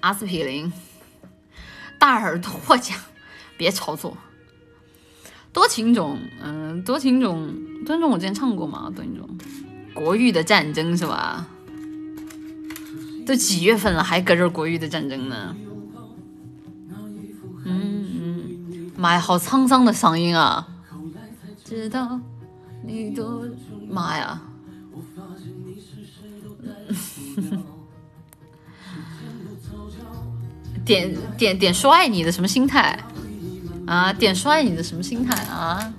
[0.00, 0.70] 阿司匹林，
[1.98, 2.98] 大耳朵奖，
[3.56, 4.14] 别操作。
[5.54, 7.50] 多情种，嗯，多情种，
[7.86, 8.92] 多情种我之前唱过吗？
[8.94, 9.26] 多情种，
[9.94, 11.46] 国域的战争是吧？
[13.26, 15.56] 都几月份了，还搁这国域的战争呢？
[17.64, 20.68] 嗯嗯，妈呀，好沧桑的嗓音啊！
[21.64, 22.20] 知道
[22.84, 23.42] 你多，
[23.90, 24.40] 妈呀！
[30.84, 32.96] 点点点说爱你的什么心态？
[33.86, 35.92] 啊，点说爱你的什么心态啊？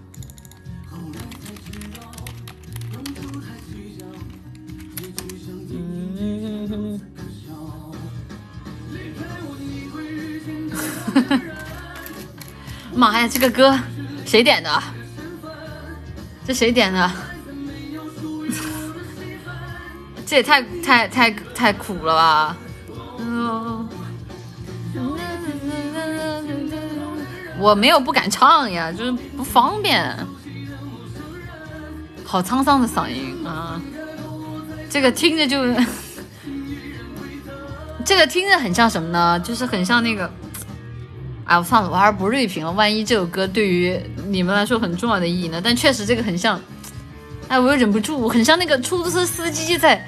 [12.93, 13.77] 妈呀，这个歌
[14.25, 14.83] 谁点的？
[16.45, 17.11] 这谁点的？
[20.25, 22.57] 这也太太太太苦了吧！
[27.59, 30.15] 我没有不敢唱呀，就是不方便。
[32.25, 33.81] 好沧桑的嗓音啊！
[34.89, 35.63] 这个听着就，
[38.05, 39.39] 这个听着很像什么呢？
[39.39, 40.29] 就是很像那个……
[41.48, 42.72] 哎，我算了，我还是不锐评了。
[42.74, 45.61] 万一这首歌对于你们来说很重要的意义呢？
[45.64, 46.59] 但确实这个很像……
[47.48, 50.06] 哎，我又忍不住，很像那个出租车司机在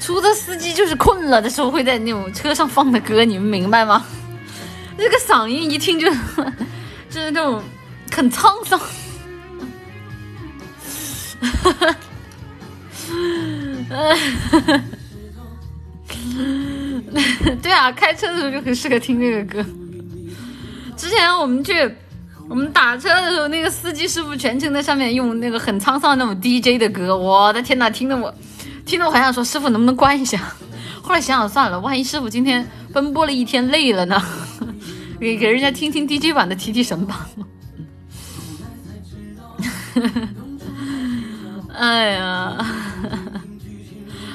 [0.00, 4.04] 出租车司机就是困了的时候会在那种车上放的歌，你们明白吗？
[4.98, 6.12] 这个嗓音一听就。
[7.10, 7.60] 就是那种
[8.12, 8.86] 很沧桑，哈
[13.90, 14.14] 哈
[17.60, 19.64] 对啊，开车的时候就很适合听这个歌。
[21.00, 21.72] 之前我们去，
[22.46, 28.34] 我们打车的时候，那个司机师傅全程在上面用那个很沧桑的那种 DJ 的歌，我的天呐，听得我，
[28.84, 30.38] 听得我还想说师傅能不能关一下。
[31.00, 34.22] 后来想想算了，万一师傅今天奔波了一天累了呢？
[35.18, 37.26] 给给人家听听 DJ 版的提提神吧。
[41.72, 42.58] 哎呀，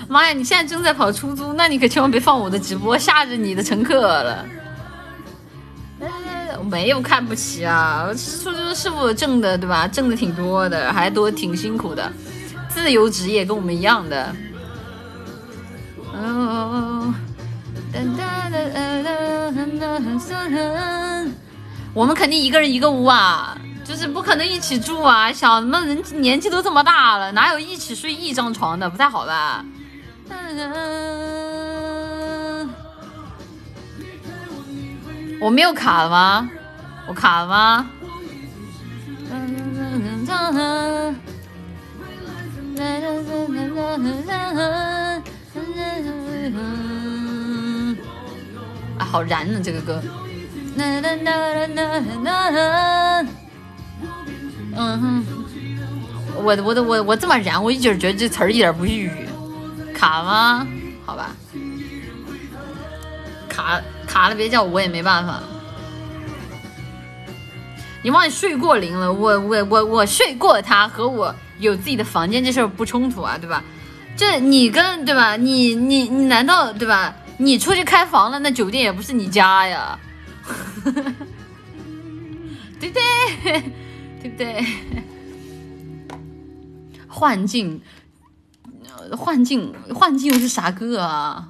[0.08, 0.34] 妈呀！
[0.34, 4.44] 你现在正在跑出租，那你可千万别放我的直播，吓着你的乘客了。
[6.64, 9.88] 没有看不起啊，出租师傅挣的对吧？
[9.88, 12.12] 挣的挺多的，还多挺辛苦的，
[12.70, 14.36] 自由职业跟我们一样的。
[21.94, 25.32] 我们肯定一个人一个屋啊，就是不可能一起住啊！
[25.32, 28.90] 小什么人年纪都这么大了，哪有一起睡一张床的？
[28.90, 29.64] 不太好吧？
[35.40, 36.50] 我没有卡了吗？
[37.08, 37.90] 我卡了吗？
[48.98, 50.02] 啊，好燃呢，这个歌。
[54.78, 55.26] 嗯哼，
[56.36, 59.10] 我我我我这么燃，我一直觉得这词儿一点不抑郁，
[59.94, 60.68] 卡吗？
[61.06, 61.32] 好吧，
[64.16, 65.44] 卡了，别叫我也没办法。
[68.02, 69.12] 你忘记睡过零了？
[69.12, 73.62] 我我我我睡过他和我有自己的房间这事儿不冲突啊，对吧？
[74.16, 75.36] 这你跟对吧？
[75.36, 77.14] 你你你难道对吧？
[77.36, 80.00] 你出去开房了，那酒店也不是你家呀，
[82.80, 83.04] 对不对？
[84.22, 84.66] 对不对？
[87.10, 87.82] 幻境，
[89.12, 91.50] 幻境，幻境又是啥歌啊？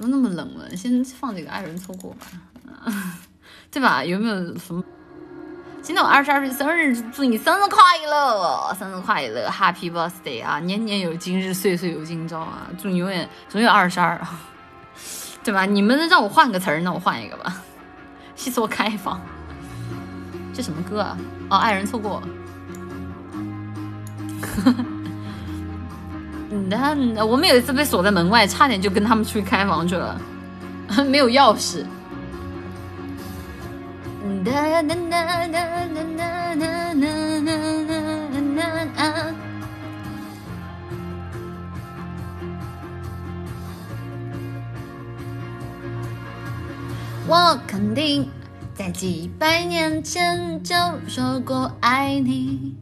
[0.00, 0.74] 怎么那么冷了？
[0.74, 2.26] 先放这个爱人错过吧，
[3.70, 4.02] 对吧？
[4.02, 4.82] 有没有什么？
[5.82, 10.58] 今天我二十二岁生日，祝你生日快乐，生日快乐，Happy Birthday 啊！
[10.60, 12.66] 年年有今日，岁岁有今朝啊！
[12.80, 14.18] 祝你永远总有二十二。
[15.44, 15.66] 对吧？
[15.66, 17.60] 你们让我换个词儿，那我换一个吧。
[18.34, 19.20] 细说开放，
[20.54, 21.18] 这什么歌啊？
[21.50, 22.22] 哦，爱人错过。
[26.68, 30.20] 那我们有一次被锁在门外，差点就跟他们出去开房去了，
[31.08, 31.84] 没有钥匙。
[47.28, 48.28] 我肯定
[48.74, 50.74] 在几百年前就
[51.06, 52.74] 说过爱你，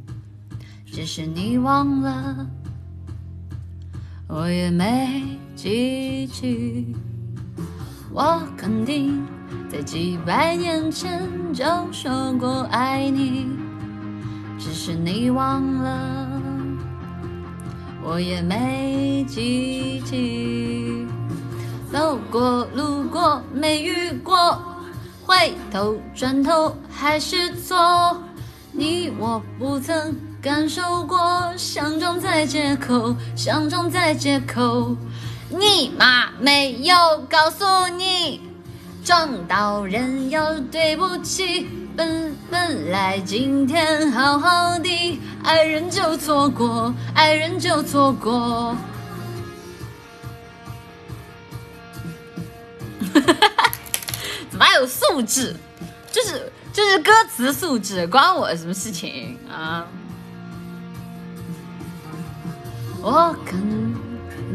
[0.91, 2.47] 只是你忘了，
[4.31, 5.23] 我也没
[5.57, 6.94] 记起。
[8.12, 9.26] 我肯定
[9.73, 13.48] 在几百年前就说过爱你，
[14.58, 16.28] 只是你忘了，
[18.05, 21.07] 我也没记起。
[21.90, 24.60] 走过路过没遇过，
[25.24, 28.23] 回头转头还是错。
[28.73, 30.15] 你我不曾
[30.49, 34.97] 感受过，相撞在街口，相撞在街口。
[35.51, 36.97] 你妈没有
[37.28, 38.41] 告诉你，
[39.05, 41.68] 撞到人要对不起。
[41.94, 48.75] 本本来今天好好的，爱人就错过，爱人就错过。
[54.49, 55.55] 怎么还有素质？
[56.10, 59.86] 就是就是歌词素质，关我什么事情啊？
[63.01, 63.60] 我肯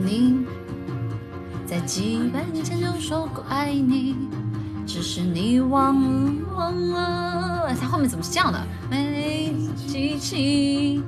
[0.05, 0.45] 定
[1.65, 4.15] 在几百年前就说过爱你，
[4.85, 5.95] 只是你忘
[6.53, 7.73] 忘了。
[7.79, 8.61] 他后面怎么是这样的？
[8.89, 9.55] 没
[9.87, 11.01] 记起。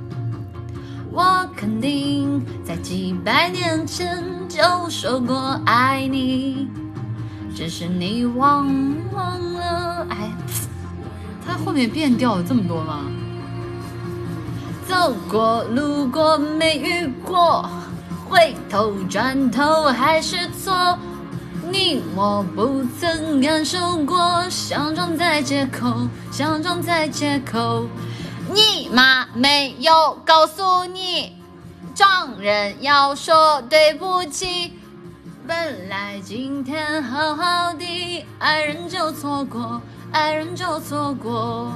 [1.12, 6.68] 我肯定在几百年前就说过爱你。
[7.54, 8.66] 只是你忘
[9.12, 10.30] 忘了，哎，
[11.46, 13.04] 他后面变调了这么多吗？
[14.88, 17.68] 走过路过没遇过，
[18.28, 20.96] 回头转头还是错。
[21.68, 25.92] 你我不曾感受过，相撞在街口，
[26.30, 27.86] 相撞在街口。
[28.48, 31.36] 你妈没有告诉你，
[31.92, 34.72] 撞人要说对不起。
[35.48, 39.82] 本来今天好好的，爱人就错过，
[40.12, 41.72] 爱人就错过。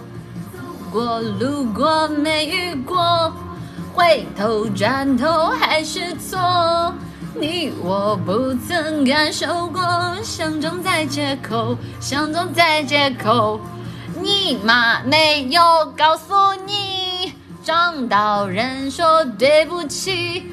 [0.91, 3.33] 过路过没遇过，
[3.95, 6.93] 回头转头还是错。
[7.35, 9.81] 你我不曾感受过，
[10.23, 13.61] 相撞在街口，相撞在街口。
[14.21, 15.63] 你妈没有
[15.97, 16.35] 告诉
[16.67, 20.51] 你，撞到人说对不起。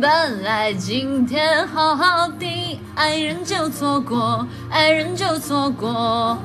[0.00, 6.38] 本来今天好好的，爱人就错过，爱人就错过，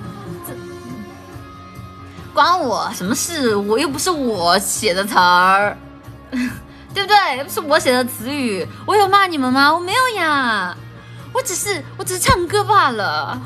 [2.38, 3.56] 关我什么事？
[3.56, 5.75] 我又不是我写的词儿，
[6.93, 7.38] 对不对？
[7.40, 9.74] 又不是我写的词语，我有骂你们吗？
[9.74, 10.77] 我没有呀，
[11.33, 13.41] 我只是我只是唱歌罢了，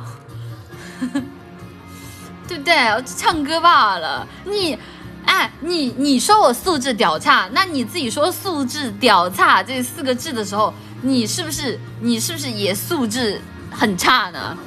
[2.49, 2.89] 对不对？
[2.89, 4.77] 我只唱歌罢了，你。
[5.23, 13.39] 哎，你你说我素质屌差，那你自己说素质屌差这四个字的时候，你是不是你是不是也素质
[13.71, 14.57] 很差呢？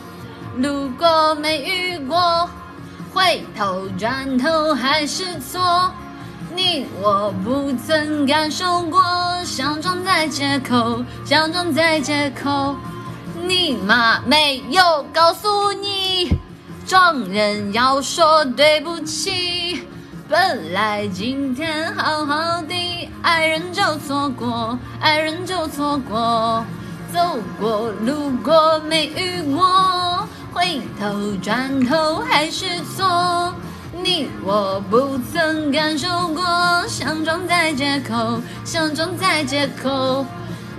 [0.56, 2.48] 如果没遇过，
[3.14, 5.88] 回头转头还是错。
[6.52, 9.00] 你我不曾感受过，
[9.44, 12.74] 相撞在街口，相撞在街口。
[13.40, 16.28] 你妈没有告诉你，
[16.84, 19.86] 撞人要说对不起。
[20.28, 26.64] 本来今天好好的，爱人就错过，爱人就错过。
[27.12, 27.20] 走
[27.60, 32.64] 过路过没遇过，回头转头还是
[32.96, 33.52] 错。
[34.02, 36.44] 你我不曾感受过，
[36.86, 40.24] 相撞在街口，相撞在街口。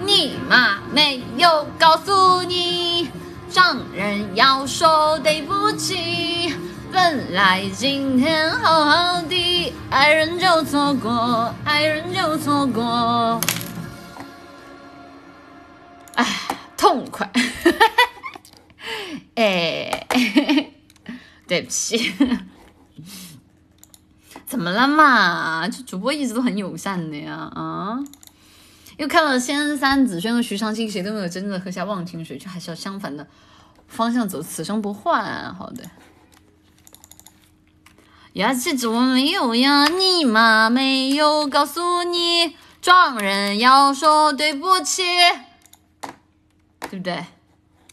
[0.02, 3.10] 你妈没有告诉你，
[3.52, 6.56] 撞人要说对不起。
[6.92, 13.42] 本来今天好好的，爱人就错过，爱人就错过。
[16.16, 16.26] 哎，
[16.78, 17.30] 痛快！
[17.34, 18.04] 哈哈哈
[19.36, 20.08] 哎，
[21.48, 22.14] 对不起，
[24.46, 25.68] 怎么了嘛？
[25.68, 28.00] 这主播一直都很友善的呀，啊！
[28.98, 33.28] 又看了仙三紫萱和徐长卿，谁都没有真正的喝下忘情水，却还是要相反的
[33.88, 35.54] 方向走，此生不换。
[35.54, 35.84] 好的。
[38.34, 39.86] 呀，这怎么没有呀？
[39.88, 45.04] 你妈没有告诉你，撞人要说对不起，
[46.90, 47.26] 对不对？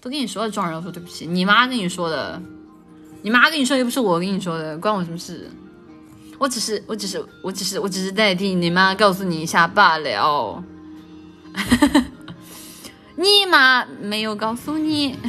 [0.02, 1.28] 都跟你说了，撞人要说对不起。
[1.28, 2.42] 你妈跟你说的，
[3.22, 5.48] 你妈跟你说又不是我跟你说的，关我什么事？
[6.39, 10.64] 我只是，我只是，我只是，我只是代替你妈告诉你一下罢了。
[13.14, 15.16] 你妈没有告诉你。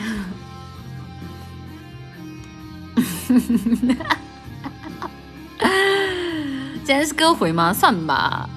[6.83, 7.71] 今天是歌回吗？
[7.71, 8.49] 算吧，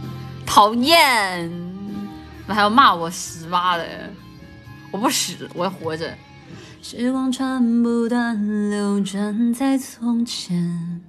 [0.47, 1.51] 讨厌，
[2.47, 3.85] 那还要骂我十八的，
[4.91, 6.17] 我不死，我要活着。
[6.81, 11.01] 时光穿不断，流转在从前，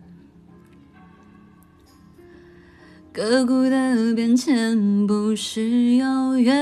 [3.14, 6.56] 刻骨的变迁不是遥远。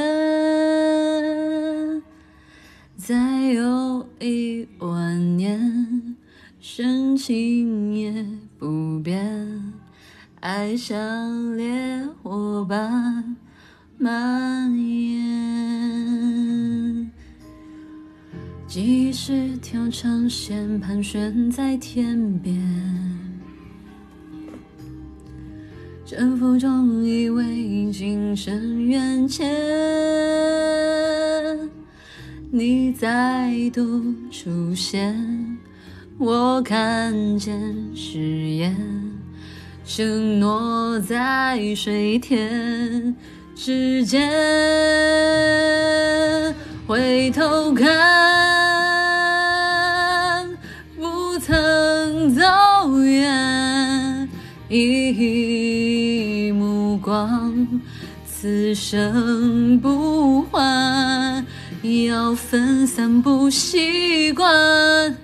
[2.98, 6.16] 再有一万年，
[6.60, 8.26] 深情也
[8.58, 9.74] 不变，
[10.42, 13.36] 爱像烈火般
[13.98, 15.12] 蔓延。
[18.68, 22.62] 即使条长线盘旋在天边，
[26.06, 29.50] 沉浮中以为今生缘浅，
[32.52, 35.58] 你再度出现，
[36.18, 38.76] 我看见誓言，
[39.86, 43.16] 承诺在水天
[43.56, 44.30] 之间，
[46.86, 47.88] 回头看，
[50.98, 52.44] 不曾走
[53.00, 54.30] 远，
[54.68, 57.66] 一目光，
[58.28, 61.46] 此生不换，
[62.08, 65.16] 要分散不习惯，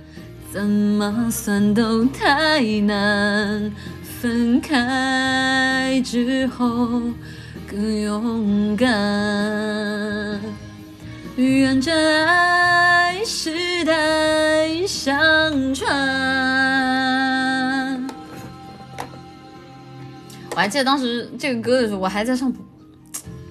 [0.51, 3.71] 怎么算都太难，
[4.21, 7.01] 分开之后
[7.71, 8.89] 更勇敢。
[11.37, 11.89] 愿这
[12.25, 15.87] 爱世代相传。
[20.49, 22.61] 我还记得当时这个歌的时候，我还在上补，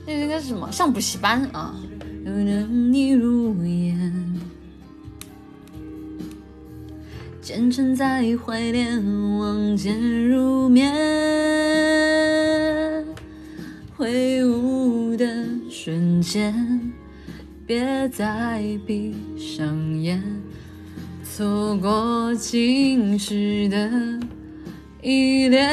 [0.07, 1.75] 那个应该是什么上补习班啊。
[2.27, 4.39] 有你如烟，
[7.41, 9.03] 虔诚在怀恋，
[9.39, 10.93] 望见入眠，
[14.01, 15.27] 挥舞的
[15.69, 16.91] 瞬间。
[17.67, 20.23] 别再闭上眼，
[21.23, 23.91] 错过今世的
[25.03, 25.69] 依恋。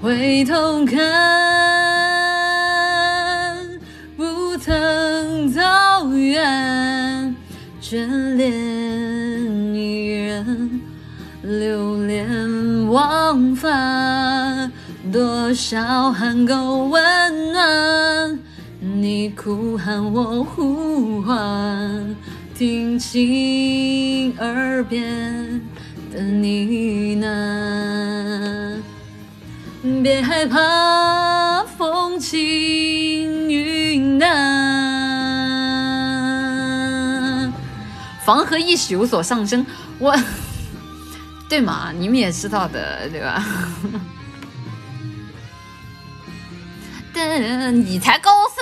[0.00, 1.04] 回头看，
[4.16, 5.60] 不曾走
[6.14, 7.36] 远，
[7.82, 8.50] 眷恋
[9.74, 10.80] 一人，
[11.42, 14.72] 流连忘返，
[15.12, 18.38] 多少寒沟温暖。
[18.80, 22.16] 你哭喊我呼唤，
[22.54, 25.60] 听清耳边
[26.12, 28.82] 的呢喃。
[30.02, 34.32] 别害怕风轻云淡，
[38.24, 39.64] 防河意识有所上升。
[39.98, 40.12] 我，
[41.48, 41.92] 对嘛？
[41.96, 43.44] 你们也知道的，对吧？
[47.72, 48.60] 你才高四。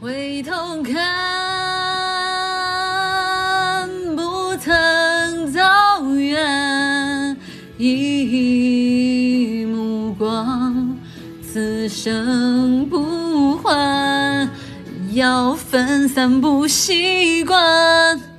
[0.00, 0.94] 回头看，
[4.16, 5.60] 不曾走
[6.16, 7.36] 远，
[7.78, 10.96] 一目光，
[11.42, 14.50] 此生不换，
[15.12, 18.33] 要分散不习惯。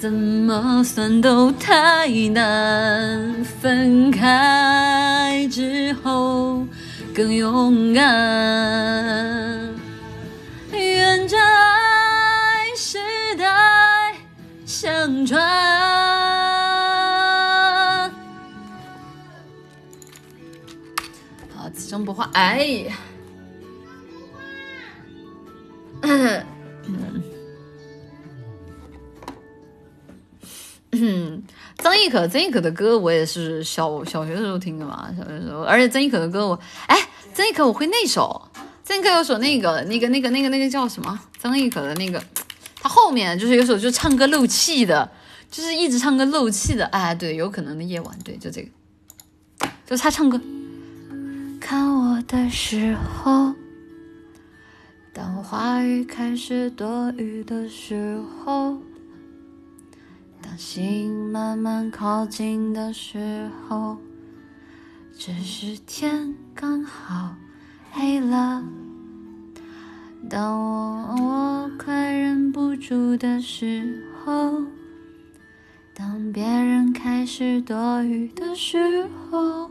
[0.00, 6.66] 怎么算都太难，分开之后
[7.14, 8.02] 更勇敢。
[10.72, 12.98] 愿这爱世
[13.36, 14.14] 代
[14.64, 15.38] 相传。
[21.54, 22.26] 好，此生不换。
[22.32, 22.86] 哎
[30.92, 31.42] 嗯，
[31.78, 36.96] 曾轶可，曾轶可的歌我也是小小学的时候听的嘛，小学的时候，而且曾轶可的歌我，哎，
[37.32, 38.50] 曾轶可我会那首，
[38.82, 41.20] 曾轶可有首那个那个那个那个那个叫什么？
[41.38, 42.20] 曾轶可的那个，
[42.82, 45.08] 他后面就是有首就唱歌漏气的，
[45.48, 50.40] 就是一直唱歌漏气的，哎，对，有可能的夜晚，对，就这个，就他唱歌。
[51.60, 53.54] 看我的时候，
[55.12, 58.76] 当话语开始多余的时候。
[60.50, 63.96] 当心慢慢靠近的时候，
[65.16, 67.36] 只是天刚好
[67.92, 68.64] 黑了。
[70.28, 74.64] 当我我快忍不住的时候，
[75.94, 79.70] 当别人开始多余的时候，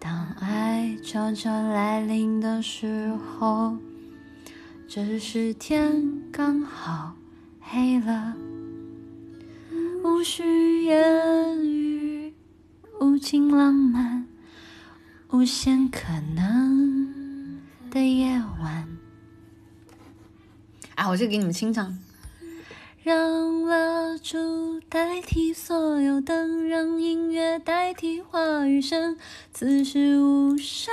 [0.00, 3.76] 当爱悄悄来临的时候，
[4.88, 7.14] 只是天刚好
[7.60, 8.34] 黑了。
[10.08, 12.34] 无需言语，
[12.98, 14.26] 无尽浪漫，
[15.30, 16.00] 无限可
[16.34, 18.88] 能的夜晚。
[20.94, 21.98] 啊，我就给你们清唱。
[23.02, 29.16] 让蜡烛代替所有灯，让音乐代替话语声。
[29.52, 30.92] 此时无声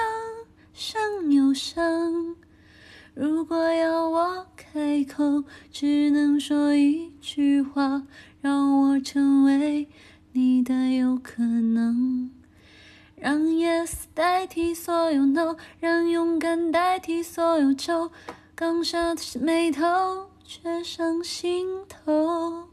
[0.74, 2.36] 胜有声。
[3.14, 8.04] 如果要我开口，只能说一句话，
[8.46, 9.90] 让我成为
[10.34, 12.30] 你的有可能。
[13.16, 18.12] 让 yes 代替所有 no，让勇敢代替所有愁。
[18.54, 20.30] 刚下的眉头。
[20.48, 22.68] 却上心头。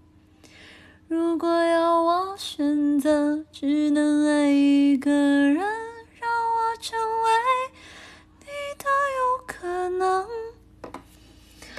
[1.08, 7.30] 如果要我选择，只能爱一个人，让我成为
[8.40, 8.44] 你
[8.76, 8.84] 的
[9.16, 10.26] 有可能。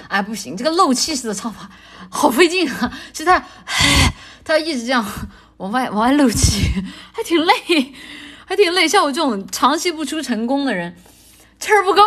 [0.08, 1.70] 哎，不行，这个漏气式的唱法
[2.14, 2.94] 好费劲啊！
[3.12, 3.44] 是他，
[4.46, 5.04] 他要一直这样
[5.58, 6.70] 往外往外漏气，
[7.12, 7.94] 还挺累，
[8.46, 8.88] 还挺累。
[8.88, 10.96] 像我这种长期不出成功的人，
[11.60, 12.02] 气儿不够。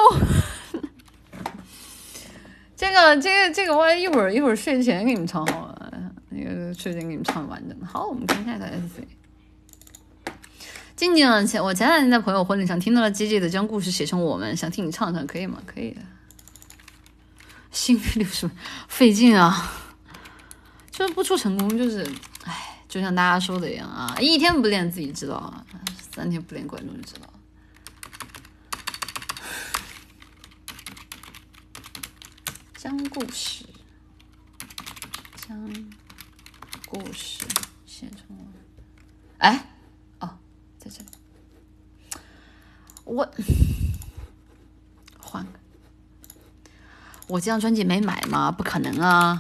[2.77, 5.93] 这个这个这个，我一会儿一会儿睡前给你们唱好了，
[6.31, 7.87] 那个睡前给你们唱完整的。
[7.87, 9.09] 好，我们看下一个 S C。
[10.95, 15.59] 静静，前我前两天在朋友婚礼上听到了 J J 的将故事写成我们，想听你唱唱，可以吗？
[15.67, 16.01] 可以的。
[17.73, 18.49] 心率六十，
[18.89, 19.73] 费劲啊！
[20.97, 22.11] 就是不出成功，就是，
[22.45, 25.63] 唉，就像大家说的一样啊，一天不练自己知道啊，
[26.11, 27.31] 三天不练观众就知道。
[32.79, 33.67] 将故事，
[35.47, 35.71] 将
[36.87, 37.45] 故事
[37.85, 38.47] 写成我。
[39.37, 39.69] 哎，
[40.21, 40.39] 哦，
[40.79, 41.09] 在这里。
[43.05, 43.31] 我
[45.19, 45.51] 换个。
[47.27, 48.51] 我这张专辑没买吗？
[48.51, 49.39] 不可能啊！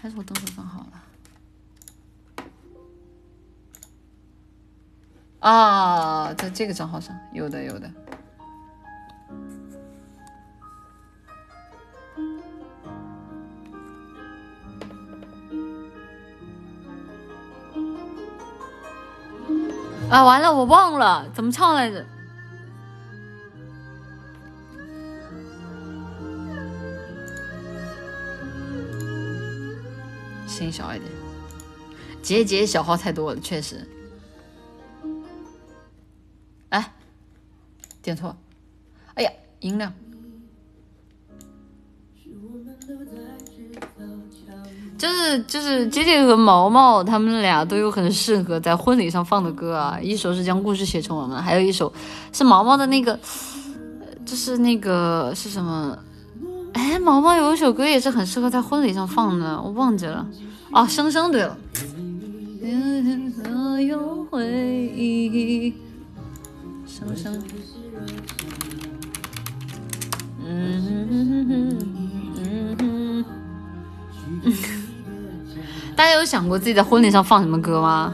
[0.00, 1.02] 还是我登录账号了？
[5.40, 7.90] 啊，在这个账号上有的，有的。
[20.08, 22.06] 啊，完了，我忘了怎么唱来着。
[30.46, 31.10] 声音小一点，
[32.22, 33.86] 姐姐小号太多了，确实。
[36.68, 36.92] 哎，
[38.02, 38.36] 点错，
[39.14, 39.92] 哎呀，音量。
[44.98, 51.92] 就是就是杰杰和毛毛他们俩都有很适合在婚礼上放的歌啊，一首是将故事写成我们，还有一首
[52.32, 53.18] 是毛毛的那个，
[54.24, 55.98] 就是那个是什么？
[56.76, 60.26] 哎，毛毛有一首歌也是很适合在婚礼上放的，我忘记了。
[60.70, 61.56] 哦，生生对了。
[66.86, 67.42] 生生。
[70.44, 71.64] 嗯。
[75.96, 78.12] 大家有想过自己在婚礼上放什么歌吗？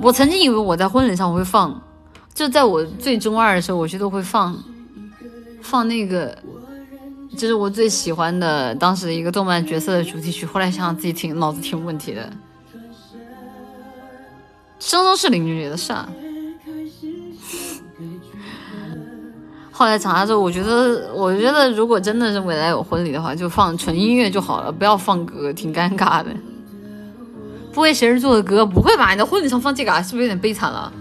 [0.00, 1.82] 我曾经以为我在婚礼上我会放，
[2.32, 4.56] 就在我最中二的时候，我觉得会放，
[5.60, 6.38] 放那个，
[7.36, 10.46] 这是我最喜欢的当时一个动漫角色的主题曲。
[10.46, 12.30] 后来想想自己挺脑子挺有问题的，
[14.78, 16.08] 生生是林俊杰的，是啊。
[19.70, 26.30] 后来长大之后，我觉得，我觉得如果真的是未来有婚礼的话，就放纯音乐就好了，不要放歌，挺尴尬的。
[27.72, 29.10] 不为谁而作的歌，不会吧？
[29.10, 30.92] 你的婚礼上放这个，是不是有点悲惨了？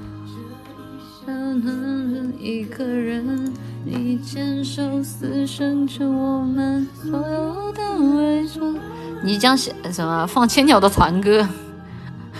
[2.40, 3.53] 一个人，
[3.86, 8.76] 你坚守死生成我们所有的伪装。
[9.24, 10.26] 你将写什么？
[10.26, 11.48] 放千鸟的团歌，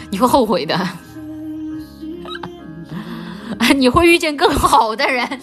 [0.10, 0.78] 你会后悔的。
[3.76, 5.40] 你会遇见更好的人。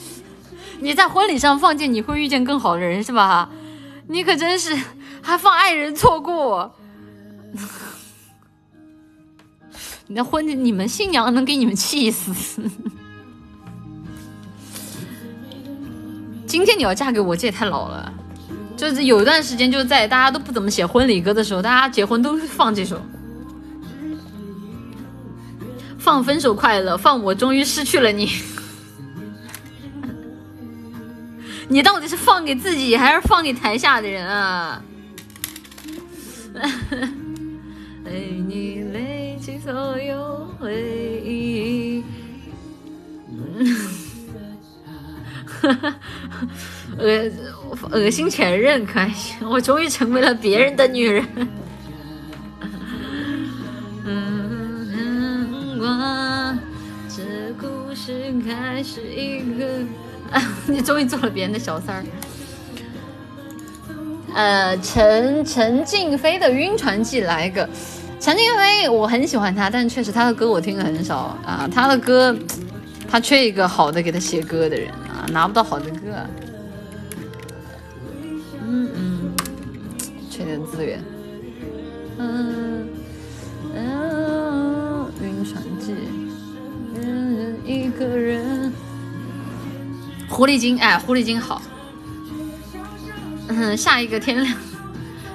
[0.81, 3.51] 你在婚礼上放箭，你会遇见更好的人，是吧？
[4.09, 4.77] 你可真是
[5.23, 6.75] 还放爱人错过。
[10.09, 12.63] 你的婚，你们新娘能给你们气死。
[16.51, 18.13] 今天你要嫁给我，这也太老了。
[18.77, 23.01] 就是有一段时间，就在大家都不怎么写婚礼歌的时候，大家结婚都放这首，
[25.97, 28.33] 放分手快乐，放我终于失去了你。
[31.71, 34.83] 你到底是放给自己还是放给台下的人啊？
[38.05, 42.03] 为你累积所有回忆，
[46.99, 47.31] 恶
[47.91, 51.25] 恶心前任开心，我终于成为了别人的女人。
[57.09, 57.23] 这
[57.59, 59.67] 故事开始一个。
[60.69, 62.05] 你终于做了别人的小三儿。
[64.33, 67.69] 呃，陈陈静飞的《晕船记》来一个。
[68.21, 71.69] 陈静飞我很喜欢他，但确实他的歌我听的很少啊。
[71.73, 72.37] 他的歌，
[73.11, 75.99] 他缺一个好的给他写歌的人啊，拿不到好的歌。
[78.63, 79.33] 嗯嗯，
[80.31, 81.03] 缺点资源。
[82.19, 82.89] 嗯
[83.75, 85.93] 嗯，《晕船记》。
[87.67, 88.73] 一个人。
[90.29, 91.61] 狐狸精，哎，狐狸精好。
[93.49, 94.57] 嗯，下一个天亮，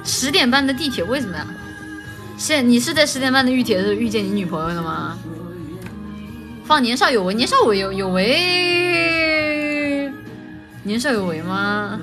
[0.06, 1.46] 十点半的地铁为什么呀？
[2.38, 5.18] 现你是在十点半的地铁的时候遇见你女朋友的吗？
[6.66, 8.42] 放年少有为，年少有有有为，
[10.84, 12.00] 年少有为吗？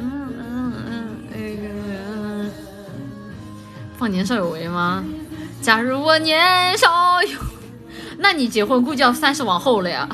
[0.00, 0.72] 嗯嗯
[1.32, 2.50] 嗯，
[3.96, 5.04] 放年少有为吗？
[5.62, 7.38] 假如我年少有，
[8.18, 10.08] 那你结婚估计要三十往后了呀，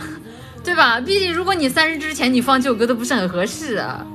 [0.62, 1.00] 对吧？
[1.00, 4.06] 毕竟如果你三十之前你放这首歌都不是很合适啊。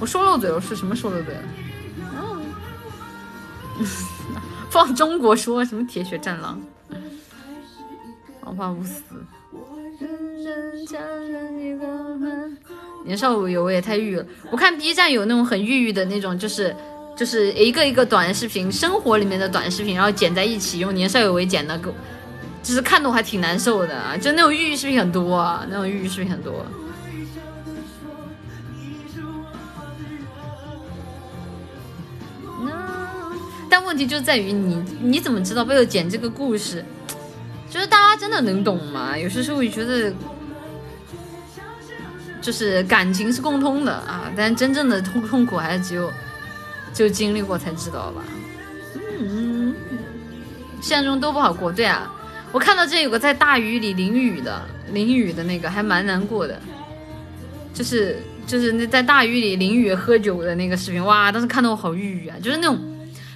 [0.00, 1.42] 我说漏嘴了，是什么说漏嘴了？
[4.68, 6.60] 放中国说什么铁血战狼？
[8.44, 9.02] 毫发无私。
[13.04, 14.26] 年少有为也太郁了。
[14.50, 16.76] 我看 B 站有那种很郁郁的那种，就是
[17.16, 21.94] 就是一个一个短视频，生活里面的短视频，然后剪在一起，用年少有为剪的，够，
[22.62, 24.16] 就是看的我还挺难受的啊。
[24.16, 26.66] 就那种郁郁视频很多啊，那种郁郁视频很多。
[33.70, 36.84] 但问题就在于你，你怎么知道为了剪这个故事，
[37.74, 39.18] 就是大家真的能懂吗？
[39.18, 40.14] 有些时候我觉得，
[42.40, 46.08] 就是感情是共通的啊，但真正的痛痛苦还是只有
[46.92, 48.22] 就经历过才知道吧。
[49.18, 49.74] 嗯，
[50.80, 51.72] 现实中都不好过。
[51.72, 52.08] 对啊，
[52.52, 54.62] 我看到这有个在大雨里淋雨的
[54.92, 56.56] 淋雨的那个，还蛮难过的，
[57.74, 62.78] 就是就是那在大雨里淋雨喝酒的那个视频，哇，当时看到我好抑郁啊，就是那种。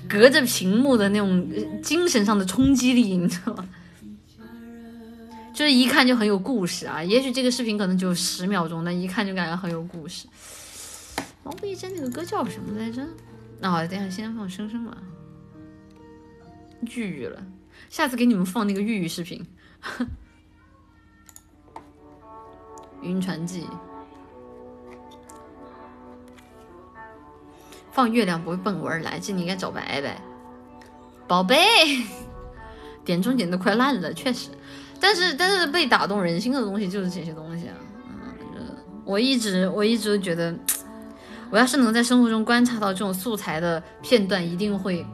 [0.09, 1.47] 隔着屏幕的那种
[1.83, 3.63] 精神上的冲击力，你知道吗？
[5.59, 7.03] 就是一看就很有故事啊！
[7.03, 10.29] 也许这个视频可能就十秒钟，但一看就感觉很有故事。
[11.43, 13.05] 毛不易这那个歌叫什么来着？
[13.59, 14.97] 那等下先放声声吧。
[16.83, 17.45] 郁郁了，
[17.91, 19.45] 下次给你们放那个郁郁视频。
[23.03, 23.67] 晕船记。
[27.91, 30.23] 放月亮不会奔我而来，这你应该找白白。
[31.27, 31.59] 宝贝，
[33.05, 34.51] 点钟点的快烂了，确实。
[35.01, 37.75] 但是但是被打动人心的东西就是这些东西啊。
[38.55, 40.55] 嗯，我一直我一直都觉得，
[41.51, 45.07] 我要是能在生活中观察到这种素材的片段，一定会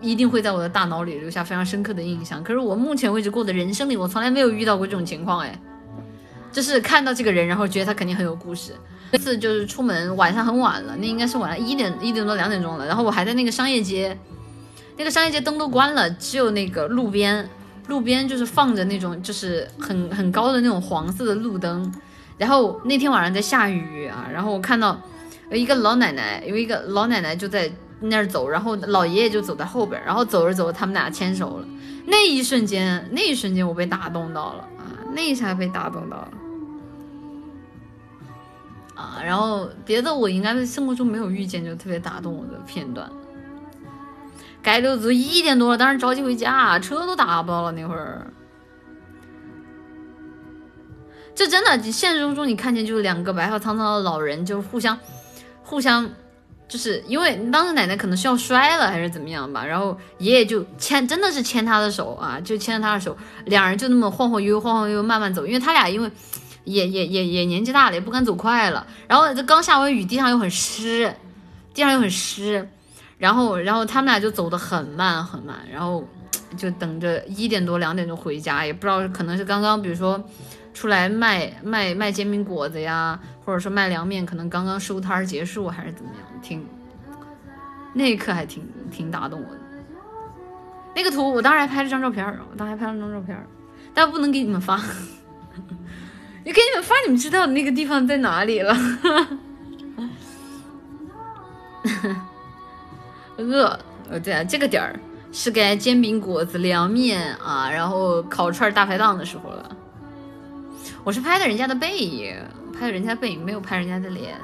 [0.00, 2.42] 一定会在我的大脑里留下非常深刻的印象。
[2.42, 5.60] 可是我目前为止过的人生里，我从来没有遇到过这种情况，哎，
[6.50, 8.72] 就是看到这个人，然后觉得他肯定很有故事。
[9.10, 12.86] 这次就是出门晚上很晚了，那应该是晚上一点一点多两点钟了。
[12.86, 14.16] 然后我还在那个商业街，
[14.98, 17.48] 那个商业街灯都关了，只有那个路边，
[17.88, 21.92] 路边就是放着那种就是很很高的那种黄色的路灯。
[22.38, 24.96] 然后那天晚上在下雨啊，然后我看到
[25.50, 27.68] 有一个老奶奶，有一个老奶奶就在
[28.00, 31.66] 那儿走，然后老爷爷就走在后边，然后走着走着他们俩牵手了。
[32.06, 36.28] 那一瞬间，那一瞬间我被打动到了啊，那一下被打动到了。
[38.94, 43.10] 啊，然后别的我应该是生活中没有遇见就特别打动我的片段。
[44.62, 48.32] 该溜子一点多了，当时着急回家，车都打不到了那会儿。
[51.34, 54.98] 这真的，现实中你看见就是两个白发苍苍的老人，就是互相
[55.62, 56.10] 互相，
[56.68, 66.10] 就是因为当时奶奶可能是要摔了还是怎么样吧，然后爷爷就牵，真的是牵她的手啊，就牵着她的手，两人就那么晃晃悠悠、晃晃悠悠慢慢走，因为他俩因为。
[66.64, 68.86] 也也也也年纪大了，也不敢走快了。
[69.06, 71.14] 然后这刚下完雨，地上又很湿，
[71.72, 72.68] 地上又很湿。
[73.18, 76.06] 然后然后他们俩就走得很慢很慢，然后
[76.56, 80.22] 就等着一点多两点就回家，也不知道可能是刚刚比如说
[80.72, 86.64] 出来卖卖卖煎饼果子呀，或者说卖凉面，可能刚刚收摊结束还是怎么样，挺
[87.92, 89.60] 那一刻还挺挺打动我的。
[90.94, 93.36] 那个图我当时还拍了张照片，我当时还拍了张照片，
[93.92, 94.80] 但不能给你们发。
[96.44, 98.76] 你给你们发，你们知道那个地方在哪里了？
[103.38, 103.78] 饿，
[104.10, 104.98] 呃，对啊，这个点儿
[105.32, 109.76] 是该煎饼果子凉面啊，然后烤串大排档的时候了。
[111.04, 112.36] 我是拍的人家的背影，
[112.78, 114.36] 拍的人家背影，没有拍人家的脸。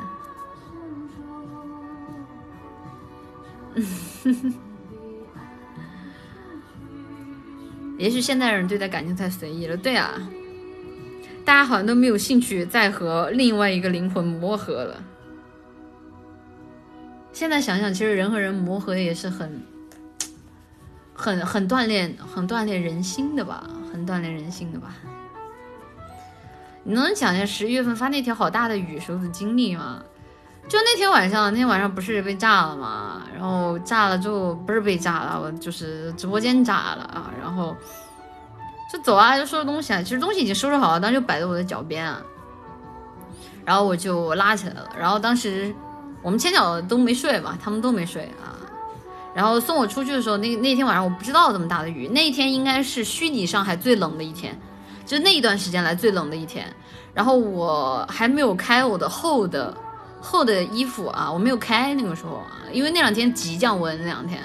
[7.98, 10.12] 也许现代人对待感情太随意了，对啊。
[11.44, 15.02] 大家好像都没有兴趣再和另外一个灵魂磨合了。
[17.34, 19.60] 现在想想，其实人和人磨合也是很、
[21.12, 24.94] 很、很锻炼、很锻炼人心的吧，很锻炼人心的吧。
[26.84, 30.00] 你能讲一下十一月份发那条好大的雨时候的经历吗？
[30.68, 33.22] 就那天晚上，那天晚上不是被炸了吗？
[33.34, 37.32] 然后炸了之后，不是被炸了，我就是直播间炸了啊。
[37.42, 37.76] 然后
[38.92, 40.00] 就走啊，就收拾东西啊。
[40.00, 42.22] 其实东西已经收拾好了，当时就摆在我的脚边啊。
[43.64, 44.88] 然后我就拉起来了。
[44.96, 45.74] 然后当时
[46.24, 48.58] 我们前脚都没睡嘛，他们都没睡啊。
[49.32, 52.08] 然后送我出去的时候，那那天晚上我不知道这么大的雨。
[52.08, 54.58] 那一天应该是虚拟上海最冷的一天，
[55.06, 56.66] 就那一段时间来最冷的一天。
[57.12, 59.72] 然后我还没有开我的厚的。
[60.26, 62.40] 厚的衣服啊，我没有开那个时候，
[62.72, 64.40] 因为那两天急降温，那两天，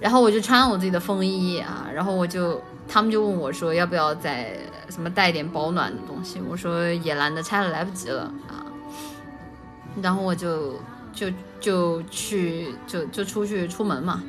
[0.00, 4.56] 然后我就穿我自己的风衣啊，然后我就他们就问我说要不要再
[4.88, 8.64] 什么带点保暖的东西，我说也懒得拆了，来不及了啊，
[10.02, 10.80] 然后我就
[11.12, 11.28] 就
[11.60, 14.22] 就去就就出去出门嘛，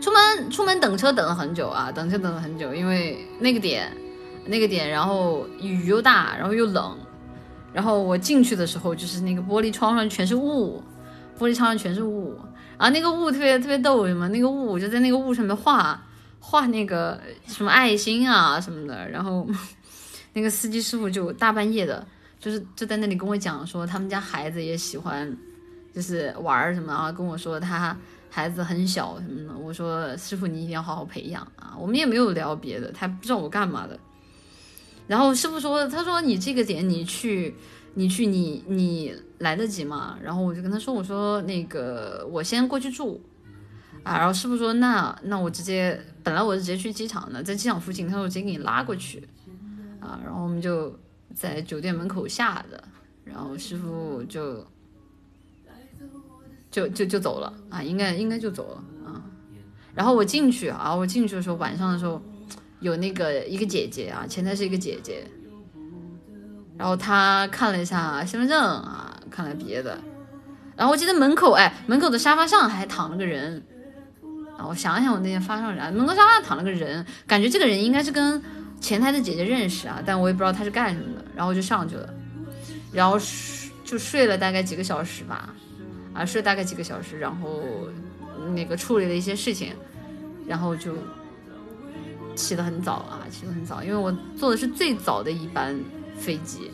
[0.00, 3.90] 出门出门等车等了很久啊，等车等了很久，因为那个点
[4.46, 6.96] 那个点，然后雨又大，然后又冷。
[7.72, 10.82] 然后我进去的时候，就是那个玻璃窗上全是雾，
[11.38, 12.36] 玻璃窗上全是雾，
[12.76, 16.02] 啊那个雾特别特别逗，什么那个雾就在那个雾上面画
[16.40, 19.46] 画那个什么爱心啊什么的，然后
[20.34, 22.04] 那个司机师傅就大半夜的，
[22.40, 25.36] 就是就在那里跟我讲说他们家孩子也喜欢，
[25.94, 27.96] 就是玩儿什么啊，跟我说他
[28.28, 33.98] 孩子很小什么的，我说师傅你一定要好好培养啊，我们也没有聊别的，他不知道我干嘛的。
[35.06, 37.52] 然后师傅说：“他说你这个点你去，
[37.94, 43.20] 你去你你来得及吗？”然后我就跟他说：“我说那个我先过去住，
[44.04, 49.26] 啊。”然后师傅说：“那那我直接本来我是直接去机场的，在机场附近，他说我直接给你拉过去，
[49.98, 50.96] 啊。”然后我们就
[51.34, 52.82] 在酒店门口下的，
[53.24, 54.66] 然后师傅就
[56.70, 59.22] 就就就走了啊，应该应该就走了啊。
[59.94, 62.20] 然后我进去啊，我进去的时候晚上的时候。
[62.80, 65.22] 有那个一个姐姐啊，前台是一个姐姐，
[66.78, 69.98] 然后她看了一下身份证啊，看了别的，
[70.78, 73.62] 然后我记得门口哎，门口的沙发上还躺了个人，
[74.56, 78.42] 啊，我想想我那天发生啥，门口沙发上躺了个人，感觉这个人应该是跟
[78.80, 82.12] 前台的姐姐认识啊，但我也不知道她是干什么的，然后就上去了，
[82.92, 83.18] 然后
[83.84, 85.54] 就睡了大概几个小时吧，
[86.14, 87.62] 啊，睡了大概几个小时，然后
[88.54, 89.74] 那个处理了一些事情，
[90.46, 90.94] 然后就。
[92.36, 95.78] 起得很早啊，起得很早，因为我坐的是最早的一班
[96.16, 96.70] 飞机，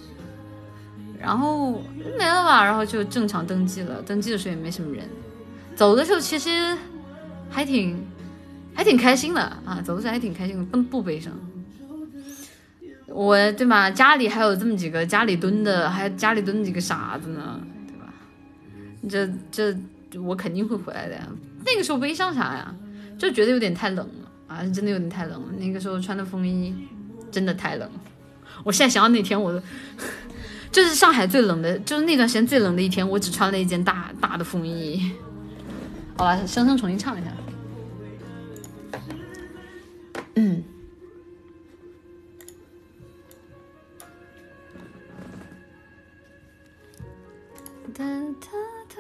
[1.19, 1.83] 然后
[2.17, 4.01] 没了吧，然后就正常登机了。
[4.03, 5.09] 登机的时候也没什么人，
[5.75, 6.77] 走的时候其实
[7.51, 7.99] 还挺
[8.75, 11.33] 还挺开心的啊，走的时候还挺开心的，不不悲伤。
[13.17, 13.91] 我对吧？
[13.91, 18.13] 家里还有这么几个家里蹲的，还家里蹲几个傻子呢，对吧？
[19.09, 21.27] 这这我肯定会回来的呀。
[21.65, 22.75] 那个时候悲伤啥呀？
[23.19, 24.55] 就觉得有点太冷了。
[24.55, 25.49] 啊，真的有点太冷了。
[25.59, 26.75] 那个时候穿的风衣
[27.33, 28.01] 真的太冷了。
[28.63, 29.63] 我现在想到那天，我
[30.71, 35.11] 就是上海最冷的，就是那段时间最冷的一天，我只穿了一件大大的风衣。
[36.19, 37.31] 好了，生生重新唱一下。
[40.35, 40.63] 嗯。
[47.97, 48.49] 哒哒
[48.91, 48.97] 哒。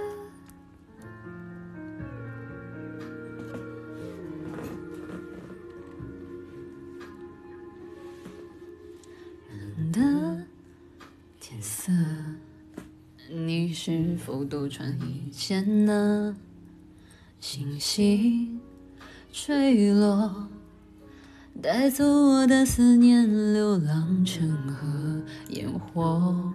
[9.92, 10.00] 的
[11.38, 11.92] 天色，
[13.28, 16.34] 你是否都穿一件呢？
[17.38, 18.58] 星星
[19.30, 20.48] 坠落，
[21.60, 26.50] 带走我的思念，流浪成河，烟火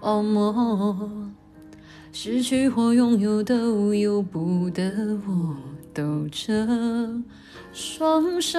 [0.00, 1.10] 泡沫，
[2.12, 4.90] 失去或拥有都由不得
[5.26, 5.56] 我，
[5.94, 6.66] 抖着
[7.72, 8.58] 双手。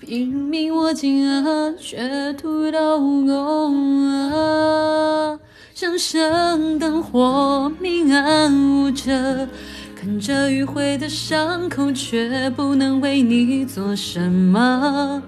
[0.00, 5.38] 拼命握紧啊，却徒劳无功啊！
[5.74, 9.48] 想象灯火明暗无着，
[9.94, 15.22] 看着迂回的伤口，却不能为你做什么。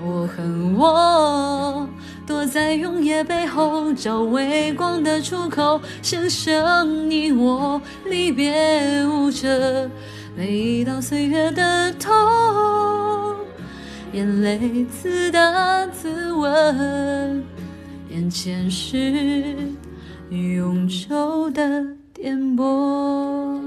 [0.00, 1.88] 我恨我，
[2.26, 5.80] 躲在永夜背后，找微光的出口。
[6.02, 9.90] 想生你我离别无着，
[10.36, 12.10] 每一道岁月的痛。
[14.12, 17.44] 眼泪自答自问，
[18.08, 19.54] 眼前是
[20.30, 23.60] 永昼的颠簸。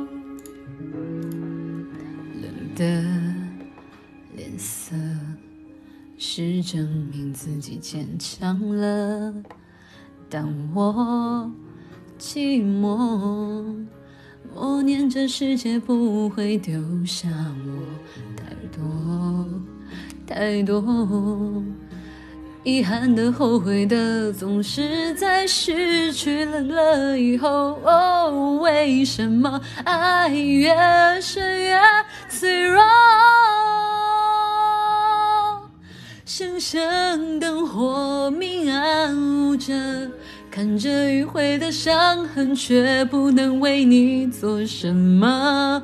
[2.41, 3.03] 冷的
[6.17, 9.33] 是证明自己坚强了。
[10.29, 11.51] 当我
[12.19, 13.85] 寂寞，
[14.53, 17.71] 默念这世界不会丢下我，
[18.35, 19.47] 太多
[20.25, 21.63] 太多。
[22.63, 27.79] 遗憾的、后悔的，总是在失去了了以后。
[27.85, 30.75] 哦，为什么爱越
[31.21, 31.79] 深越
[32.27, 32.81] 脆弱？
[36.29, 39.71] 生生灯火明暗无着，
[40.51, 45.81] 看着迂回的伤痕，却不能为你做什么。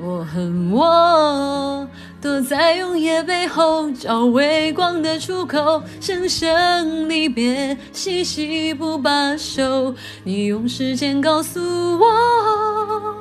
[0.00, 1.88] 我恨我。
[2.22, 9.92] 躲在永夜背后找微光的出口，生生离别，细细不罢休。
[10.22, 11.60] 你用时间告诉
[11.98, 13.16] 我，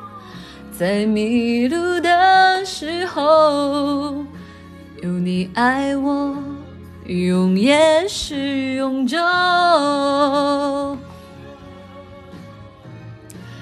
[0.72, 4.24] 在迷路的时候，
[5.02, 6.38] 有你爱我，
[7.10, 9.18] 永夜是永久。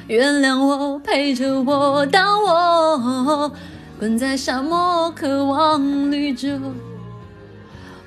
[0.08, 3.50] 原谅我，陪着我，当我。
[3.98, 6.50] 困在沙漠，渴望绿洲。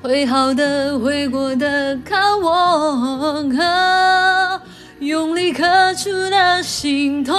[0.02, 4.62] 会好的，会过的，看我可
[4.98, 7.34] 用力刻出的心痛。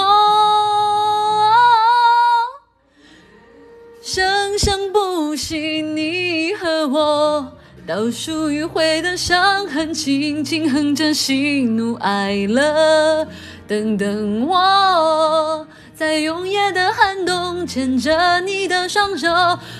[4.02, 7.52] 生生不息，你和我，
[7.84, 13.26] 倒数迂回的伤痕，轻轻哼着喜怒哀乐，
[13.66, 15.66] 等等我。
[15.92, 19.28] 在永夜的寒冬，牵着你的双手，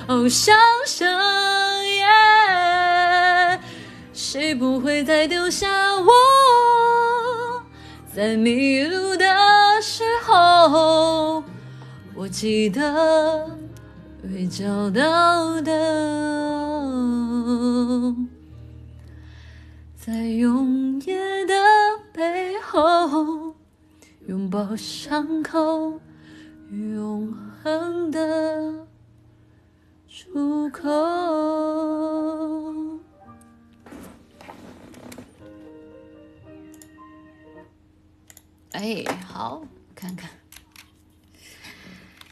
[0.08, 1.08] 哦，想想
[1.86, 3.60] 耶，
[4.12, 6.10] 谁不会再丢下我？
[8.12, 9.24] 在迷路的
[9.80, 11.44] 时候，
[12.16, 13.58] 我记得
[14.32, 15.70] 会找到的。
[19.94, 21.54] 在永夜的
[22.14, 23.54] 背后，
[24.26, 26.00] 拥抱伤口。
[26.70, 27.30] 永
[27.62, 28.86] 恒的
[30.08, 30.88] 出口。
[38.70, 39.62] 哎，好，
[39.94, 40.41] 看看。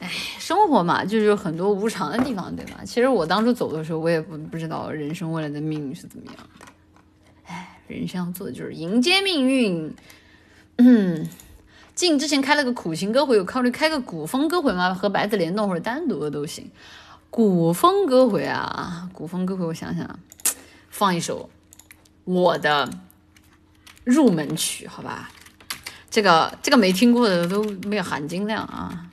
[0.00, 2.80] 哎，生活嘛，就是有很多无常的地方，对吧？
[2.84, 6.66] 其实我当初走的时候，我也不不知道人生未来的命运是怎么样的。
[7.46, 9.94] 哎，人生要做的就是迎接命运。
[10.78, 11.28] 嗯。
[11.92, 14.94] 进之前开了个苦情歌会，有考虑开个古风歌会吗？
[14.94, 16.70] 和白子联动或者单独的都行。
[17.28, 20.18] 古风歌会啊，古风歌会，我想想，
[20.88, 21.50] 放一首
[22.24, 22.88] 我的
[24.02, 25.30] 入门曲，好吧？
[26.08, 29.09] 这个这个没听过的都没有含金量啊。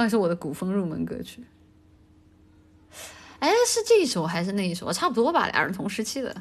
[0.00, 1.44] 放一首我的古风入门歌曲。
[3.38, 4.90] 哎，是这一首还是那一首？
[4.90, 6.34] 差不多吧，俩人同时期的。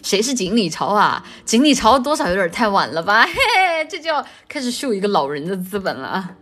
[0.00, 1.26] 谁是锦鲤巢啊？
[1.44, 3.26] 锦鲤巢多少有点太晚了吧？
[3.26, 6.36] 嘿嘿，这就要开始秀一个老人的资本了。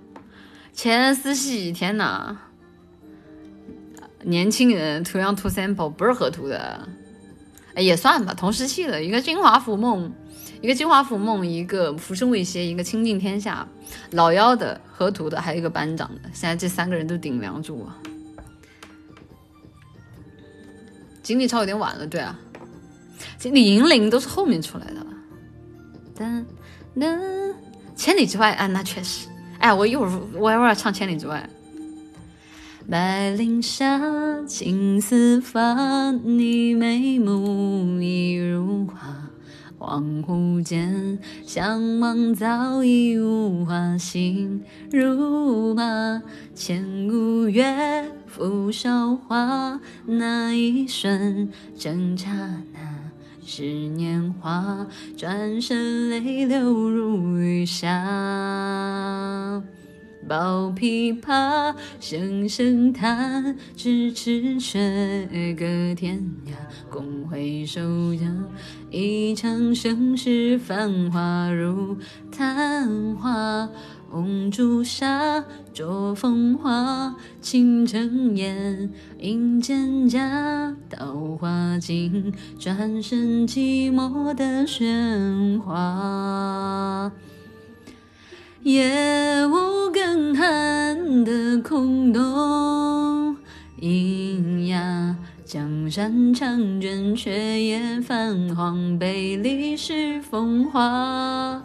[0.74, 2.36] 钱思细，天哪！
[4.24, 6.86] 年轻人图样图 sample 不是河图的，
[7.74, 10.12] 哎，也算吧，同时期的一个金华浮梦，
[10.62, 13.66] 一个金华浮梦，一个浮生未歇，一个倾尽天下。
[14.12, 17.98] 老妖的，河图的，还有一个班长的，现在这三个人都顶梁柱啊。
[21.20, 22.38] 锦鲤巢有点晚了，对啊。
[23.42, 25.06] 李银铃都是后面出来的了。
[26.16, 26.44] 噔
[26.96, 27.54] 噔，
[27.96, 29.26] 千里之外啊，那确实。
[29.58, 31.50] 哎，我一会儿我一会儿要唱千里之外。
[32.88, 39.31] 白绫纱，青丝发，你眉目已如画。
[39.82, 44.62] 恍惚间，相望早已无话，心
[44.92, 46.22] 如麻。
[46.54, 52.30] 千古月，浮韶华，那一瞬，正刹
[52.72, 52.78] 那。
[53.44, 54.86] 是年华，
[55.16, 57.90] 转身泪流如雨下。
[60.32, 66.52] 抱琵琶，声声叹，咫尺却隔天涯。
[66.88, 68.42] 共回首间，
[68.90, 71.98] 一场盛世繁华如
[72.30, 73.68] 昙花。
[74.10, 75.44] 红朱砂，
[75.74, 87.12] 着风华，倾城烟，饮蒹葭，桃花尽，转身寂寞的喧哗。
[88.64, 93.36] 夜无更寒的空洞，
[93.80, 101.64] 喑哑，江山长卷，却也泛黄，被历史风化。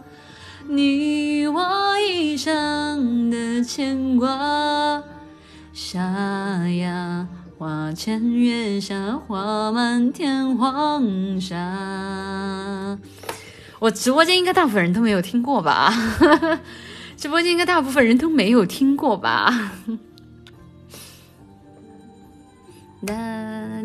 [0.68, 1.60] 你我
[2.00, 5.00] 一生的牵挂，
[5.72, 12.98] 沙哑花前月下，花满天黄沙。
[13.78, 15.94] 我直播间应该大部分人都没有听过吧？
[17.18, 19.72] 直播间应该大部分人都没有听过吧？
[23.04, 23.14] 哒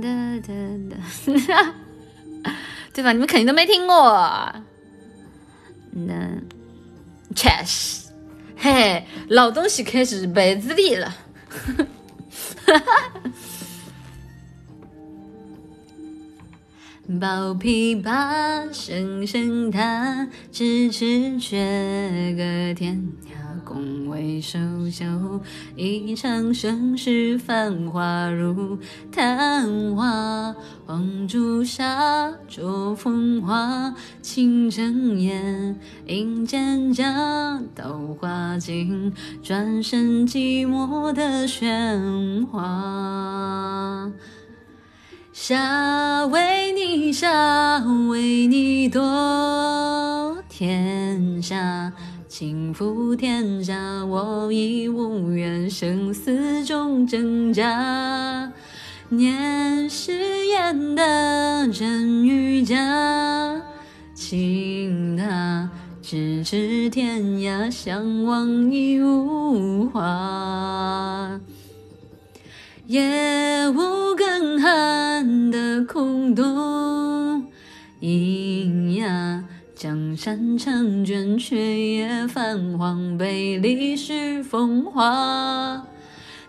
[0.02, 0.54] 哒哒
[0.90, 1.74] 哒，
[2.94, 3.12] 对吧？
[3.12, 4.54] 你们肯定都没听过。
[5.92, 6.14] 那
[7.36, 8.12] 确实，
[8.56, 11.16] 嘿嘿，老东西开始背字里了。
[12.68, 13.12] 哈哈。
[17.20, 23.44] 抱琵琶，声声叹，咫尺却隔天涯。
[23.66, 24.60] 共为守
[24.92, 25.42] 旧，
[25.76, 28.78] 一场盛世繁华如
[29.12, 30.54] 昙花。
[30.86, 44.12] 黄朱砂，灼风华，轻睁眼，饮蒹葭，桃花尽，转身寂寞的喧哗。
[45.36, 51.92] 沙为你沙，为你夺天下，
[52.30, 58.54] 倾覆天下，我已无缘生死中挣扎。
[59.10, 62.78] 念誓言的真与假，
[64.14, 65.68] 情他
[66.04, 71.40] 咫尺天涯，相望已无话。
[72.86, 77.46] 夜无更寒的空洞，
[78.02, 79.46] 喑哑。
[79.74, 85.86] 江山成卷，却也泛黄，被历史风化。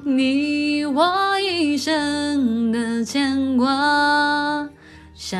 [0.04, 4.68] 你我一生的牵挂。
[5.14, 5.38] 沙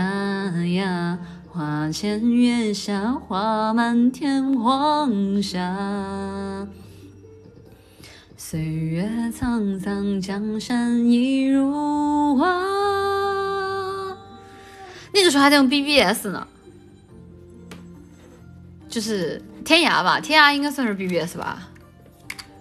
[0.75, 6.67] 哑，花前月下，花满天黄沙。
[8.55, 12.47] 岁月沧桑，江山已如画。
[15.13, 16.47] 那个时候还在用 BBS 呢，
[18.89, 21.69] 就是天涯吧，天涯应该算是 BBS 吧。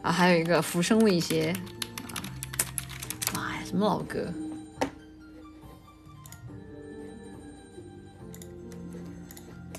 [0.01, 1.53] 啊，还有一个浮生未歇。
[3.35, 4.33] 妈呀，什么老歌？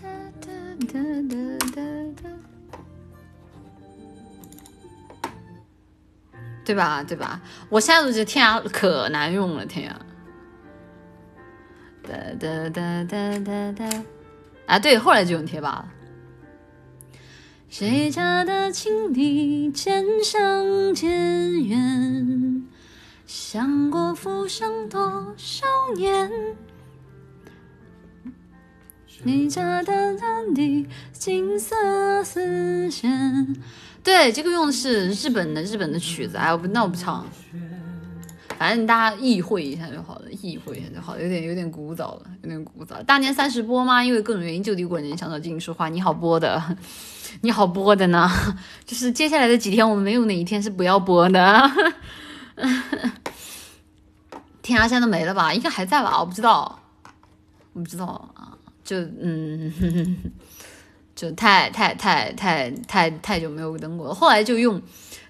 [0.01, 0.03] 哒
[0.43, 0.53] 哒
[0.87, 0.97] 哒
[1.75, 1.83] 哒
[6.65, 7.03] 对吧？
[7.03, 7.41] 对吧？
[7.69, 9.95] 我现在都觉得天涯可难用了，天涯。
[12.03, 14.05] 哒哒哒哒哒哒。
[14.67, 15.89] 啊，对，后来就用贴吧了。
[17.69, 22.65] 谁家的青笛渐响渐远，
[23.27, 26.31] 想过浮生多少年。
[29.23, 33.57] 你家的兰笛金色丝线。
[34.05, 37.27] 对，这个用的是日本的日本的曲子，哎，我不那我不唱，
[38.59, 43.03] 反正大家意会一下就好了，意会一下就好了，有点有点古早了，有点古早。
[43.05, 44.05] 大年三十播吗？
[44.05, 45.89] 因为各种原因，就地过年，想找静说话。
[45.89, 46.63] 你好播的，
[47.41, 48.31] 你好播的呢，
[48.85, 51.71] 就是接下来的几天，我们没有哪一天是不要播的。
[54.61, 55.55] 天涯现在都没了吧？
[55.55, 56.21] 应该还在吧？
[56.21, 56.79] 我不知道，
[57.73, 58.53] 我不知道啊，
[58.85, 59.73] 就嗯。
[61.15, 64.81] 就太太太太太太久没有登过了，后来就用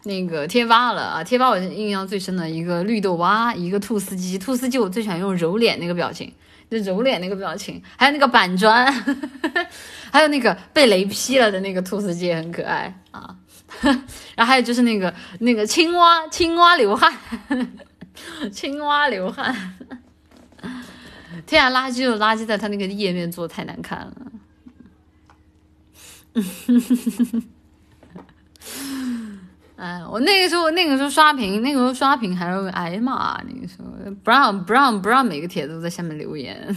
[0.04, 1.24] 那个贴吧了啊！
[1.24, 6.32] 贴吧我印象最深的一个绿豆蛙，一个兔斯基，兔斯基我最喜欢用揉脸那个表情，
[6.70, 8.90] 就揉脸那个表情，还有那个板砖，
[10.10, 13.36] 还有那个被雷劈了的那个兔斯基也很可爱啊！
[14.36, 17.12] 然后还有就是那个那个青蛙，青蛙流汗，
[18.52, 19.74] 青蛙流汗，
[21.46, 24.12] 天涯垃圾就垃圾在它那个页面做的太难看了。
[26.34, 27.42] 嗯
[29.76, 33.42] 哎，我那个时候那个时候刷屏，那个时候刷屏还是挨骂。
[33.42, 33.88] 那个时候
[34.22, 36.74] 不让不让不让每个帖子都在下面留言。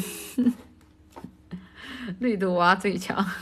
[2.20, 3.16] 绿豆蛙最强，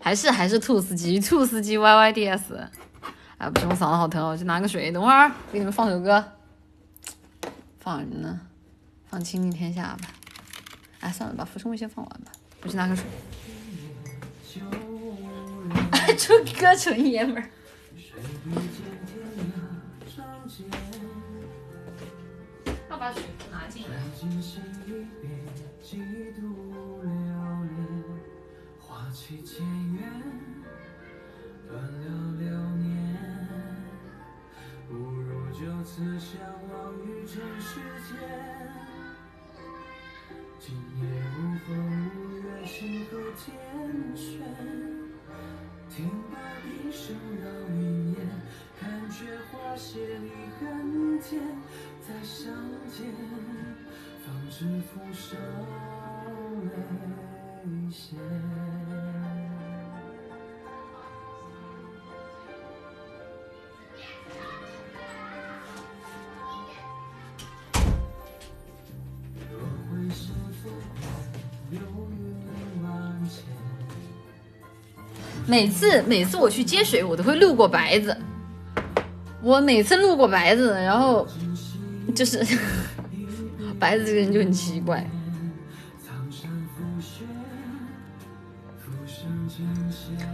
[0.00, 2.68] 还是还是兔司机兔司机 Y Y D S。
[3.38, 4.90] 哎，不行，我嗓子好疼，我去拿个水。
[4.92, 6.22] 等会儿给你们放首歌，
[7.78, 8.40] 放什么呢？
[9.06, 10.08] 放《倾尽天下》吧。
[11.00, 12.32] 哎，算了，把《浮生未歇》放完吧。
[12.62, 13.04] 我去拿个水。
[16.18, 17.48] 出歌纯爷们儿。
[22.90, 23.88] 要把水拿进来。
[40.68, 43.48] 今夜无风无月星河缱
[44.14, 44.36] 绻
[45.88, 48.16] 听罢笛声绕云烟
[48.78, 50.28] 看却花谢离
[50.60, 51.40] 恨天
[52.06, 52.52] 再相
[52.94, 53.06] 见
[54.26, 55.38] 方知浮生
[56.60, 58.14] 未歇
[75.48, 78.14] 每次每次我去接水，我都会路过白子。
[79.42, 81.26] 我每次路过白子，然后
[82.14, 82.44] 就是
[83.80, 85.08] 白子这个人就很奇怪。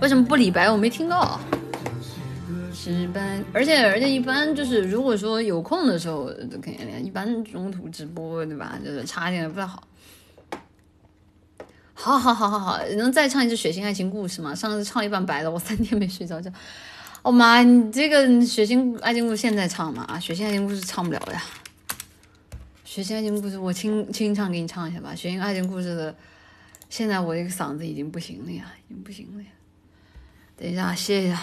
[0.01, 0.69] 为什么不理白？
[0.71, 1.39] 我没听到。
[3.53, 6.27] 而且而且一般就是，如果说有空的时候，
[6.61, 8.79] 肯定一般中途直播对吧？
[8.85, 9.83] 就是插进来不太好。
[12.05, 14.55] 好好好好好，能再唱一次《血腥爱情故事》吗？
[14.55, 16.53] 上次唱一半白了，我三天没睡着觉。
[17.23, 20.05] 哦妈，你这个《血腥爱情故事》现在唱吗？
[20.07, 21.43] 啊，《血腥爱情故事》唱不了呀。
[22.85, 26.15] 《血腥爱情故事》我清清唱给你唱一下吧，《血腥爱情故事》的，
[26.91, 29.49] 现在我这个嗓子已经不行了呀，已经不行了呀。
[30.59, 31.41] 等一下，歇一下。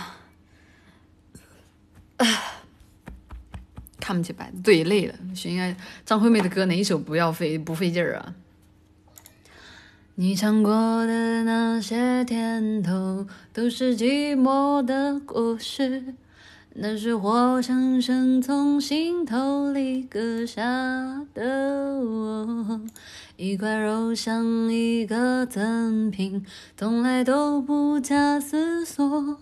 [4.00, 5.16] 看不起白，对，累了。
[5.34, 5.76] 血腥爱
[6.06, 8.36] 张惠妹的歌哪一首不要费不费劲儿啊？
[10.16, 10.72] 你尝过
[11.06, 16.16] 的那些甜头，都是寂寞的果实。
[16.74, 20.62] 那是活生生从心头里割下
[21.34, 22.82] 的我，
[23.38, 29.38] 一块肉像一个赠品，从来都不假思索。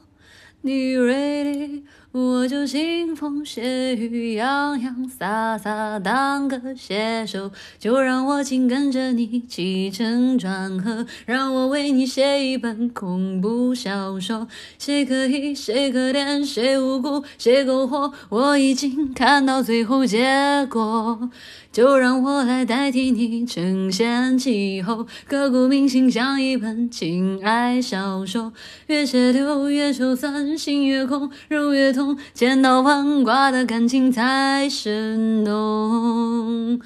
[0.61, 1.85] 你锐利。
[2.11, 14.47] 我就腥风血雨，洋洋洒洒当个写手，就让我紧跟着你起承转合，让我为你写一本恐怖小说。
[14.79, 15.53] 谁可疑？
[15.53, 16.43] 谁可怜？
[16.43, 17.23] 谁无辜？
[17.38, 18.11] 谁苟活？
[18.29, 21.29] 我已经看到最后结果。
[21.72, 28.51] 就让我来代替你承先启后，刻骨铭心像一本情爱小说，
[28.88, 36.80] 越血流越手酸，心越空，肉越痛，千刀万剐的感情才生动。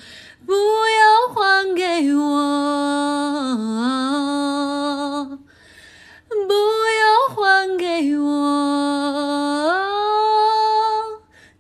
[0.45, 2.21] 不要还给我，
[6.29, 6.53] 不
[6.99, 8.29] 要还给我。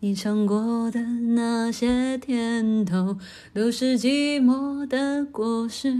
[0.03, 3.17] 你尝过的那些甜头，
[3.53, 5.95] 都是寂寞的果实。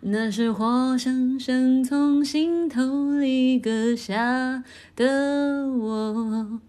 [0.00, 4.64] 那是活生生从心头里割下
[4.96, 6.60] 的我，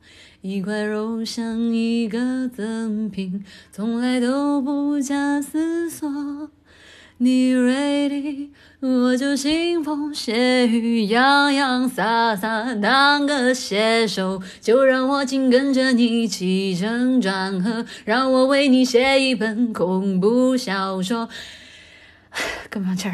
[0.41, 6.51] 一块肉像一个赠品，从来都不假思索。
[7.23, 21.29] 你锐利，我就腥风血雨，洋洋洒洒当个写手，就让我紧跟着你起承转合，让我为你写一本恐怖小说。
[22.71, 23.13] 跟不上气儿，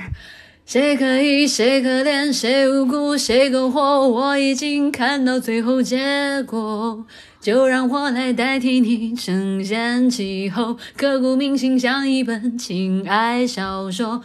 [0.66, 1.46] 谁可疑？
[1.46, 2.32] 谁可怜？
[2.32, 3.18] 谁无辜？
[3.18, 4.08] 谁苟活？
[4.08, 7.06] 我已经看到最后结果。
[7.48, 14.22] 就让我来代替你承先启后，刻骨铭心像一本情爱小说，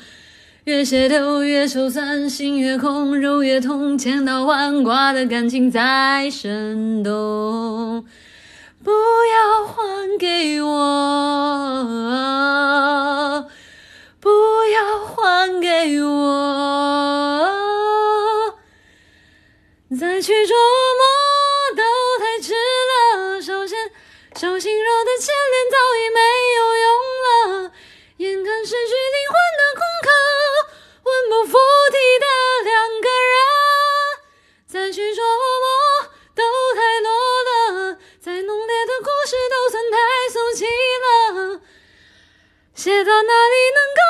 [0.64, 8.04] 越血流越手酸，心越空，肉越痛，千刀万剐的感情在生动。
[8.82, 10.74] 不要还给我，
[14.18, 14.30] 不
[14.74, 17.46] 要还给我，
[19.96, 21.31] 再去琢磨。
[24.42, 26.18] 手心肉的牵连早已没
[26.56, 26.86] 有用
[27.22, 27.72] 了，
[28.16, 30.10] 眼看失去灵魂的空壳，
[31.04, 31.58] 魂不附
[31.92, 32.26] 体的
[32.64, 33.38] 两个人，
[34.66, 36.42] 再去琢磨都
[36.74, 37.08] 太多
[37.46, 39.96] 了，再浓烈的故事都算太
[40.32, 41.60] 俗气了，
[42.74, 44.02] 写到哪里能够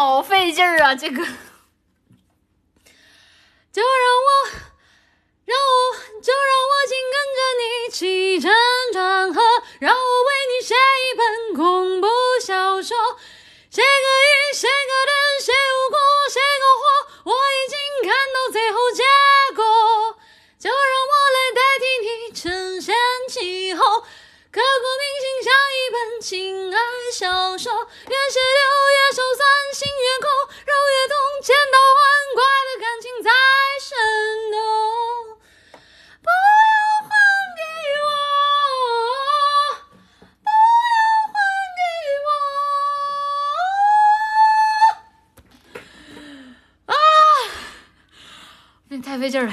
[0.00, 0.94] 好费劲儿啊！
[0.94, 1.16] 这个，
[3.72, 4.30] 就让我，
[5.44, 8.48] 让我，就让我紧跟着你起承
[8.92, 9.40] 转合，
[9.80, 12.06] 让我为你写一本恐怖
[12.40, 12.96] 小说。
[13.72, 14.54] 谁可疑？
[14.54, 15.12] 谁可怜？
[15.44, 15.96] 谁无辜？
[16.30, 17.32] 谁苟活？
[17.32, 17.76] 我已经
[18.08, 19.02] 看到最后结
[19.56, 19.64] 果。
[20.60, 20.76] 就让
[21.08, 22.94] 我来代替你承先
[23.28, 24.04] 启后。
[24.50, 26.80] 刻骨铭心像一本情爱
[27.12, 27.28] 小
[27.58, 28.60] 说，越血流
[28.96, 29.44] 越手酸，
[29.74, 30.26] 心越空，
[30.64, 32.00] 肉越痛，千刀万
[32.34, 33.28] 剐的感情在
[33.78, 33.92] 生
[34.50, 34.56] 动。
[36.22, 36.32] 不要
[37.04, 37.10] 还
[37.58, 37.60] 给
[38.04, 38.08] 我，
[40.42, 41.36] 不要还
[41.76, 41.80] 给
[46.86, 46.96] 我，啊！
[48.88, 49.52] 那太费劲了，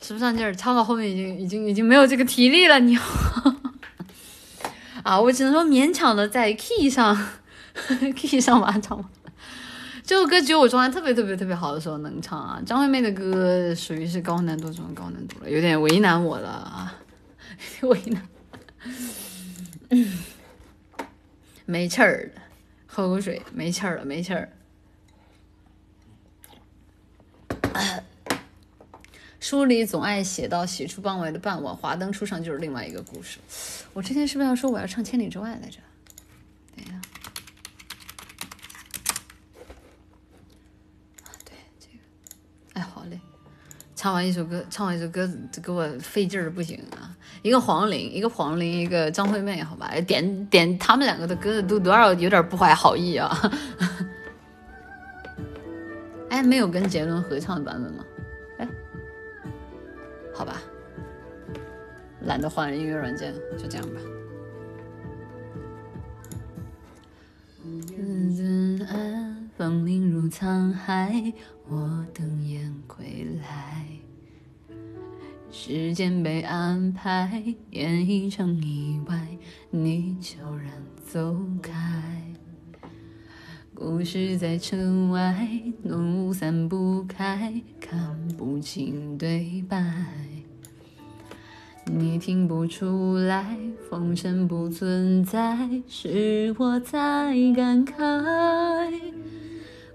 [0.00, 2.80] 使不上劲儿，唱到后面已经已经已经没有这个体力了。
[2.80, 2.98] 你
[5.04, 7.16] 啊，我只能说勉强的在 key 上
[8.16, 9.06] key 上把它唱完。
[10.02, 12.60] 这首歌只有我状态特别特别特别好的时候能唱啊。
[12.64, 16.94] 张惠妹的歌属于是高难度中的高难度了，有点为难我了啊，
[17.82, 18.28] 为难。
[21.66, 22.42] 没气儿了，
[22.86, 24.50] 喝口水，没气儿了，没气儿。
[29.44, 33.38] 书里总爱写到喜出望外的傍晚，华灯初上就是另外一个故事。
[33.92, 35.80] 我之前是不是要说我要唱千里之外来着？
[36.74, 36.94] 等一下，
[41.24, 41.98] 啊，对这个，
[42.72, 43.20] 哎，好嘞，
[43.94, 47.14] 唱完一首歌，唱完一首歌，这给我费劲儿不行啊。
[47.42, 53.52] 一个黄龄，一个黄龄，一个张惠妹，好吧，点点他们两个的歌都多少有点不怀好意啊。
[56.30, 58.02] 哎，没有跟杰伦合唱的版本吗？
[60.34, 60.60] 好吧，
[62.22, 64.00] 懒得换音乐软件，就这样吧。
[69.56, 71.32] 风铃如沧海，
[71.68, 73.86] 我等雁归来。
[75.52, 79.38] 时间被安排演一场意外，
[79.70, 80.72] 你悄然
[81.06, 82.33] 走开。
[83.74, 85.48] 故事在城外，
[85.82, 89.84] 浓雾散不开，看不清对白。
[91.84, 93.56] 你听不出来，
[93.90, 97.94] 风声不存在，是我在感慨。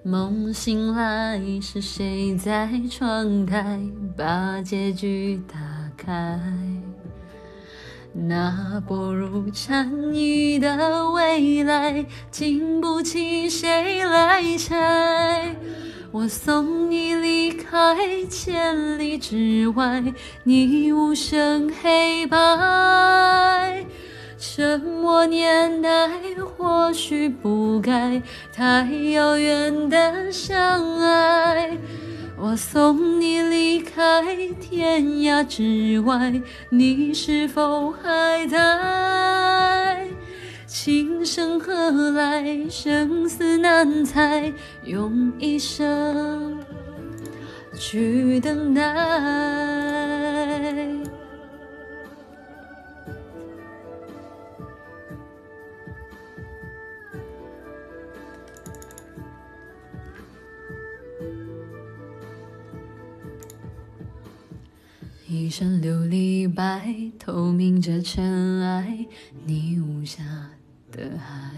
[0.04, 3.80] 梦醒来，是谁在窗台
[4.18, 5.58] 把结局打
[5.96, 6.40] 开？
[8.28, 15.56] 那薄如蝉翼的未来，经不起谁来拆。
[16.12, 17.96] 我送你离开
[18.30, 20.04] 千里之外，
[20.44, 23.86] 你无声黑白。
[24.38, 26.10] 沉默年代
[26.58, 28.22] 或许不该
[28.54, 31.78] 太遥远的相爱，
[32.42, 34.24] 我送你离开
[34.62, 40.08] 天涯之外，你是否还在？
[40.66, 44.54] 情深何来，生死难猜，
[44.86, 46.58] 用一生
[47.78, 48.82] 去等待。
[65.32, 69.06] 一身琉璃白，透明着尘埃。
[69.46, 70.24] 你无暇
[70.92, 71.54] 的海，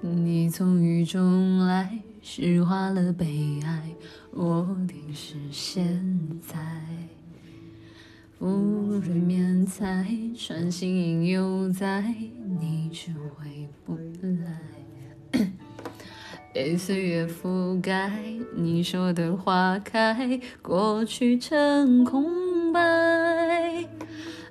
[0.00, 3.90] 你从雨中来，诗化了悲哀。
[4.30, 6.00] 我定是现
[6.40, 6.56] 在，
[8.38, 8.46] 浮
[9.02, 12.14] 瑞面彩，穿行影犹在，
[12.60, 13.96] 你却回不
[14.44, 14.71] 来。
[16.52, 18.12] 被岁月覆盖，
[18.54, 22.80] 你说的花开，过去成空白。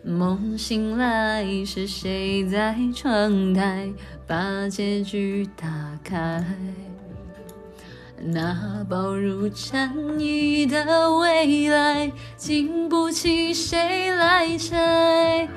[0.03, 3.87] 梦醒来，是谁在窗台
[4.25, 5.67] 把结局打
[6.03, 6.43] 开？
[8.23, 15.47] 那薄如蝉翼的未来，经不起谁来拆。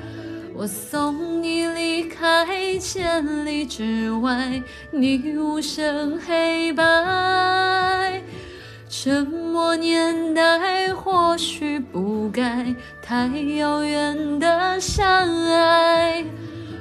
[0.57, 8.21] 我送你离开千里之外，你无声黑白。
[8.87, 13.27] 沉默年代或许不该太
[13.57, 15.05] 遥远的相
[15.51, 16.23] 爱。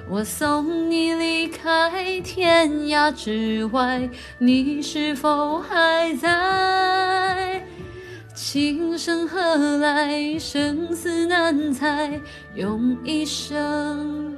[0.08, 7.66] 我送你离开天涯之外，你是否还在？
[8.34, 12.20] 情深何来，生死难猜，
[12.56, 14.36] 用一生。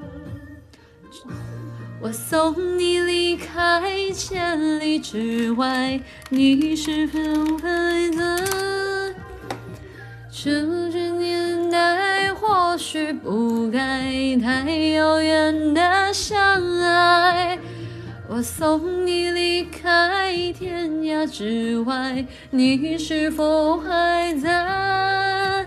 [1.99, 7.19] 我送你离开千里之外，你是否
[7.57, 8.37] 还在？
[10.31, 16.39] 这句年代或许不该太遥远的相
[16.83, 17.59] 爱。
[18.37, 25.65] 我送你离开天涯之外，你是否还在？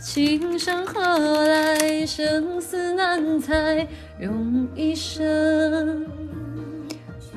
[0.00, 1.00] 情深何
[1.46, 3.86] 来，生死难猜，
[4.18, 6.04] 用一生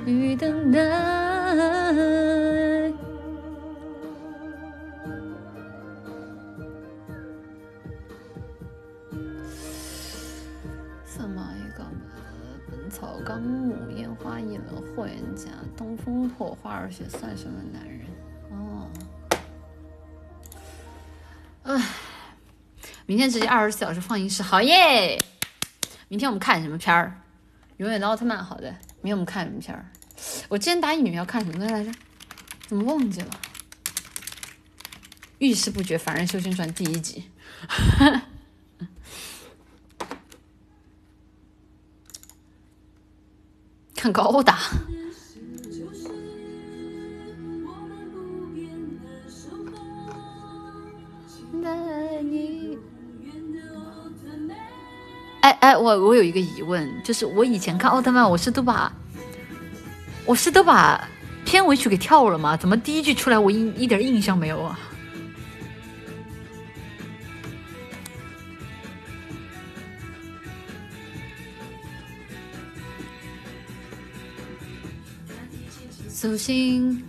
[0.03, 0.79] 去等待。
[14.39, 15.45] 一轮霍元甲，
[15.75, 18.05] 东风破花儿雪算什么男人？
[18.51, 18.89] 哦，
[21.63, 21.81] 唉，
[23.05, 25.17] 明天直接二十四小时放映室，好耶！
[26.07, 27.21] 明天我们看什么片儿？
[27.77, 28.69] 永远的奥特曼，好的。
[29.01, 29.85] 明天我们看什么片儿？
[30.49, 31.91] 我之前答应你们要看什么来着？
[32.67, 33.29] 怎么忘记了？
[35.37, 37.25] 遇事不决，凡人修仙传第一集。
[37.67, 38.23] 哈哈。
[43.99, 44.57] 看高达。
[55.41, 58.89] 哎哎，我我有一个疑问，就是我以前看奥特曼，我是都把，
[60.25, 61.05] 我是都把
[61.43, 62.55] 片尾曲给跳了吗？
[62.55, 64.79] 怎么第一句出来我一一点印象没有啊？
[76.21, 77.01] 苏醒，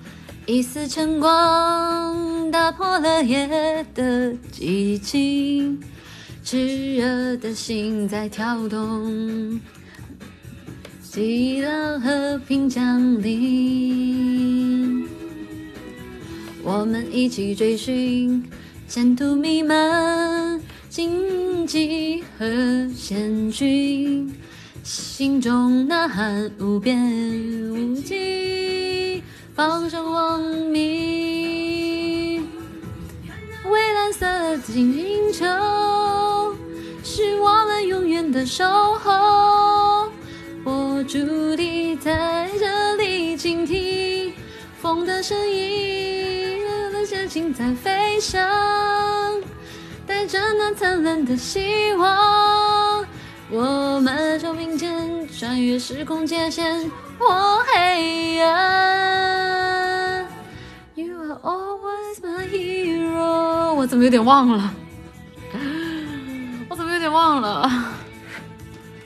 [0.47, 5.81] 一丝晨光打破了夜的寂静，
[6.45, 9.61] 炽热的心在跳动，
[11.03, 15.05] 祈祷和平降临。
[16.63, 18.49] 我们一起追寻
[18.87, 24.33] 前途弥漫荆棘和险峻，
[24.91, 29.23] 心中呐喊无边无际。
[29.55, 32.45] 放声光明，
[33.63, 35.47] 蔚蓝色的星球
[37.05, 40.11] 是我们永远的守候。
[40.65, 44.33] 我伫立在这里，倾听
[44.83, 46.59] 风的声音，
[46.91, 48.45] 热血情在飞翔，
[50.05, 53.07] 带着那灿烂的希望，
[53.53, 56.89] 我们手并肩，穿越时空界限。
[57.19, 60.25] 破黑暗
[60.95, 63.75] ，You are always my hero。
[63.75, 64.73] 我怎么有点忘了？
[66.69, 67.69] 我怎么有点忘了？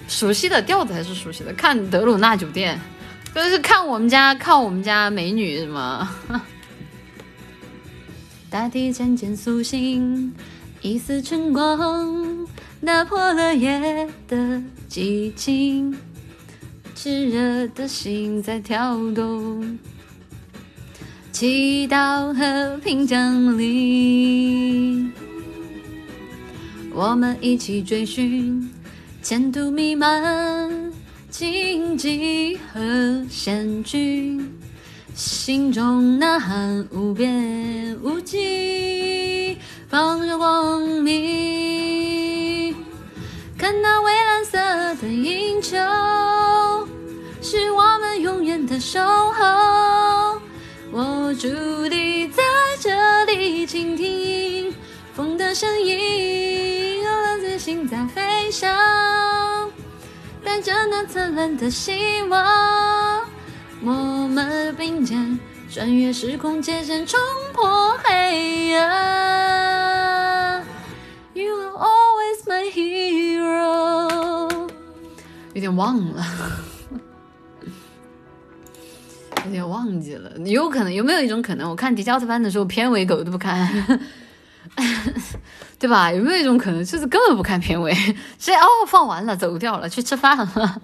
[0.07, 1.51] 熟悉的调子还是熟悉的。
[1.55, 2.79] 看德鲁纳酒店，
[3.35, 6.15] 就是看我们家，看我们家美女是吗？
[8.51, 10.35] 大地渐渐苏醒，
[10.83, 12.47] 一丝晨光
[12.85, 15.97] 打破了夜的寂静。
[16.95, 19.79] 炽热的心在跳动，
[21.33, 25.13] 祈祷和平降临。
[26.93, 28.71] 我们一起追寻
[29.21, 30.93] 前途弥漫
[31.29, 34.54] 荆棘和险峻，
[35.15, 39.57] 心中呐喊无边无际，
[39.89, 42.75] 放射光明，
[43.57, 44.59] 看那蔚蓝色
[45.01, 45.77] 的银球。
[47.41, 50.41] 是我们永远的守候。
[50.91, 52.43] 我伫立在
[52.81, 54.75] 这里，倾听
[55.15, 58.69] 风的声音，让自心在飞翔，
[60.45, 63.33] 带着那灿烂的希望。
[63.87, 65.39] 我们并肩，
[65.71, 67.21] 穿越时空界限，冲
[67.53, 70.65] 破黑暗。
[71.35, 74.71] You are always my hero。
[75.53, 76.25] 有点忘了。
[79.45, 84.01] 有点忘记了，有可能有没有一种可能，我看《迪迦奥特曼》的时候片尾狗都不看，
[85.79, 86.11] 对吧？
[86.11, 87.93] 有没有一种可能，就是根本不看片尾，
[88.39, 90.81] 直接哦放完了走掉了，去吃饭了？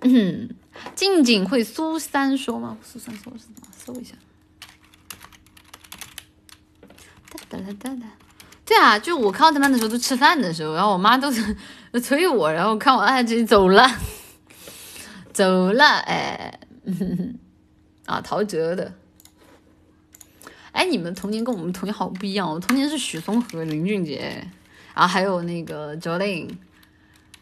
[0.00, 0.48] 嗯，
[0.94, 2.76] 静静会苏三说吗？
[2.82, 3.68] 苏三说是什么？
[3.76, 4.14] 搜一下。
[7.30, 8.06] 哒哒哒哒。
[8.64, 11.56] 对啊，就我看奥特曼的时候都吃饭的时候，然后我妈都是
[12.02, 13.86] 催我，然后看我哎这走了，
[15.32, 16.60] 走了，哎。
[18.04, 18.92] 啊，陶喆的，
[20.72, 22.46] 哎，你们童年跟我们童年好不一样。
[22.46, 24.46] 我童年是许嵩和林俊杰，
[24.94, 26.50] 然后还有那个 Jolin，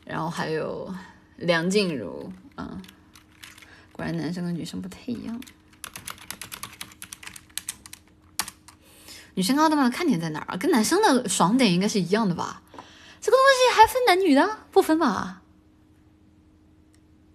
[0.04, 0.94] 然后还有
[1.38, 2.80] 梁静茹，嗯，
[4.02, 5.40] 果然男生跟女生不太一样。
[9.34, 10.56] 女生奥特曼的看点在哪儿啊？
[10.56, 12.64] 跟男生的爽点应该是一样的吧？
[13.20, 14.58] 这个东西还分男女的？
[14.72, 15.40] 不分吧？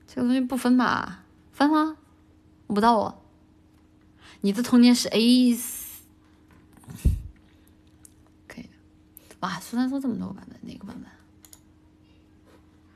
[0.07, 1.23] 这个东西不分吧？
[1.53, 1.95] 分吗？
[2.67, 3.21] 我不知道哦，
[4.41, 5.57] 你的童年是 A，
[8.45, 8.69] 可以。
[9.39, 11.09] 哇，苏三说这么多版本，哪个版本？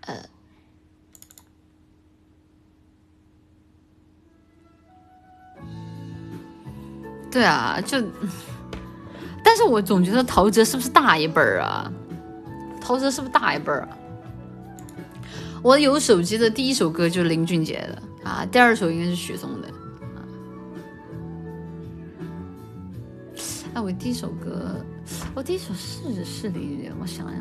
[0.01, 0.29] 呃，
[7.31, 7.97] 对啊，就，
[9.43, 11.91] 但是我总觉得陶喆是不是大一辈儿啊？
[12.81, 13.97] 陶喆是不是大一辈儿啊？
[15.63, 18.01] 我有手机的第一首歌就是林俊杰的。
[18.23, 20.21] 啊，第二首应该是许嵩的啊。
[23.73, 24.75] 哎，我第一首歌，
[25.33, 27.37] 我第一首是是林俊杰，我想想，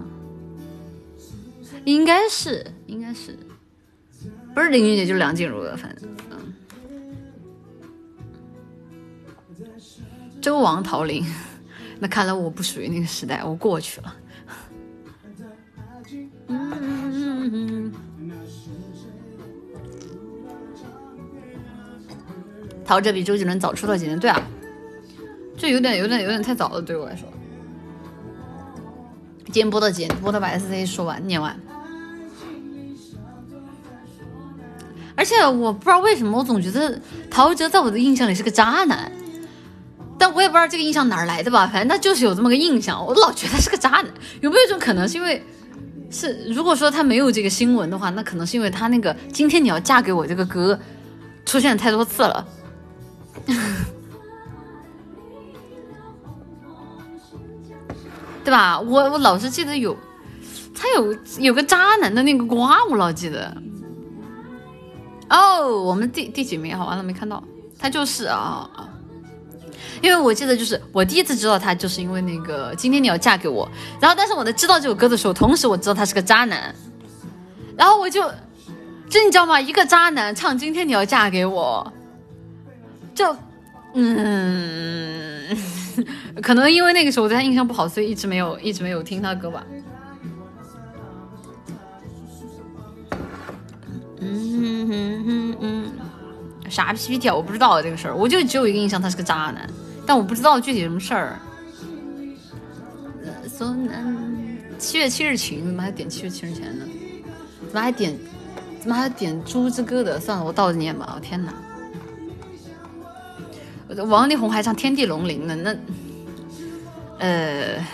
[1.85, 3.39] 应该是应该是，
[4.55, 6.09] 不是林俊杰就是梁静茹的，反正
[10.41, 11.25] 周王桃林，
[11.99, 14.17] 那看来我不属于那个时代，我过去了。
[22.85, 24.43] 陶喆比周杰伦早出道几年，对啊，
[25.57, 27.29] 这有点有点有点太早了，对我来说。
[29.45, 30.21] 今天播到几点？
[30.21, 31.59] 播到把 S C 说完念完。
[35.15, 36.99] 而且我不知道为什么，我总觉得
[37.31, 39.13] 陶喆在我的印象里是个渣男，
[40.21, 44.07] 但我也不知道这个印象哪儿来的吧，反正他就是有这么个印象，我老觉得他是个渣男。
[44.43, 45.43] 有没有一种可能是因为
[46.11, 50.79] 是如果说他没有这个新闻的话，那可能是因为他那个今天你要嫁给我这个歌
[51.47, 52.47] 出现太多次了。
[58.45, 58.79] 对吧？
[58.79, 59.97] 我我老是记得有，
[60.75, 63.57] 他有有个渣男的那个瓜，我老记得。
[65.31, 66.77] 哦，我们第第几名？
[66.77, 67.43] 好完了没看到，
[67.79, 68.89] 他就是啊啊！
[70.03, 73.69] 因为我记得就是我第一次知道他，就是因为那个今天你要嫁给我。
[74.01, 76.75] 然后，但是我在知道这首歌的时候，同时我知道他是个渣男。
[77.77, 78.23] 然后我就，
[79.09, 79.61] 就你知道吗？
[79.61, 81.93] 一个渣男唱今天你要嫁给我。
[83.15, 83.37] 就，
[83.95, 85.57] 嗯，
[86.43, 89.67] 可能因为那个时候我对他印象不好，所以一直没有一直没有听他歌吧。
[94.23, 97.35] 嗯哼哼哼，啥 PPT 啊？
[97.35, 99.69] 我不知道这个事儿，我就只有一个印象，他是个渣男，
[100.07, 101.39] 但我不知道具体什么事儿。
[104.79, 106.85] 七月七日晴，怎么还点七月七日前呢？
[107.67, 108.17] 怎么还点？
[108.81, 110.19] 怎么还点猪之歌的？
[110.19, 111.13] 算了，我倒着念吧。
[111.15, 111.53] 我天哪！
[114.05, 115.77] 王力宏还唱《天地龙鳞》呢，那，
[117.19, 117.85] 呃，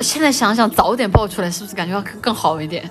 [0.00, 2.88] 现在想想早点爆出来，是不是感觉要更好一点？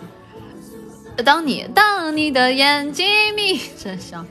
[1.23, 4.25] 当你当你的眼睛眯着笑，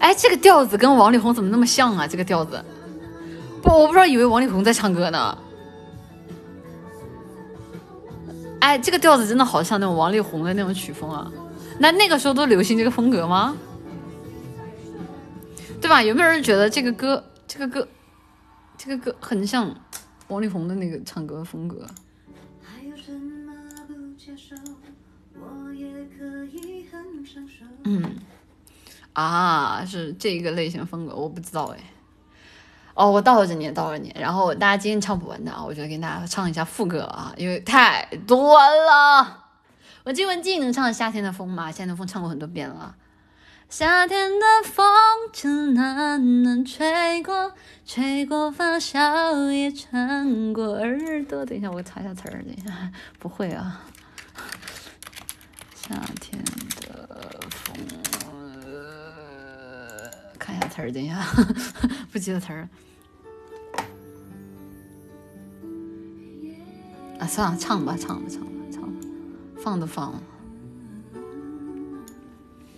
[0.00, 2.06] 哎，这个调子跟王力宏怎么那么像啊？
[2.06, 2.62] 这个调子，
[3.62, 5.38] 不，我不知道，以为王力宏在唱歌呢。
[8.60, 11.30] 哎，这个调子真的好像那种王力宏的那种曲风啊。
[11.78, 13.56] 那那个时候都流行这个风格吗？
[15.80, 16.02] 对吧？
[16.02, 17.88] 有没有人觉得这个歌，这个歌，
[18.76, 19.74] 这个歌很像
[20.28, 21.86] 王力宏的那个唱歌风格？
[27.84, 28.02] 嗯，
[29.12, 31.78] 啊，是这个类型风格，我不知道哎。
[32.94, 34.14] 哦，我倒着念，倒着念。
[34.18, 39.44] 然后大家今天唱不完的啊，我就给大家唱一下副歌啊，因为太多了。
[40.04, 41.68] 我记文静能唱《夏天的风》吗？
[41.72, 42.94] 《夏天的风》唱过很多遍了。
[43.68, 44.84] 夏天的风
[45.32, 47.52] 正暖暖吹过，
[47.86, 51.46] 吹过发梢也穿过耳朵。
[51.46, 52.42] 等一下，我查一下词儿。
[52.42, 53.82] 等一下，不会啊。
[55.76, 56.42] 夏天
[56.80, 57.08] 的
[57.50, 57.76] 风，
[60.50, 60.90] 看一下词儿。
[60.90, 61.24] 等一下，
[62.10, 62.68] 不记得词儿。
[67.20, 68.48] 啊，算了，唱吧，唱吧，唱吧。
[68.72, 68.88] 唱吧
[69.62, 70.20] 放都放了。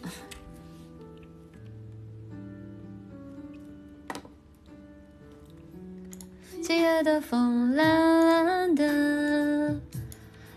[6.62, 9.80] 七月的风蓝蓝的，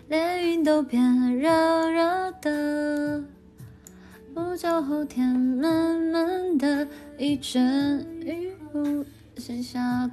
[0.08, 3.24] 连云都变热热的。
[4.34, 6.86] 不久后天闷闷的，
[7.18, 9.04] 一阵雨无
[9.38, 10.10] 限下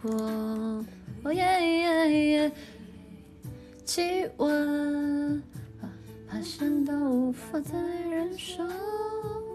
[0.00, 0.10] 过。
[1.24, 2.52] 哦耶耶耶。
[3.84, 5.42] 气温
[6.28, 7.78] 爬升到无法再
[8.10, 8.62] 忍受。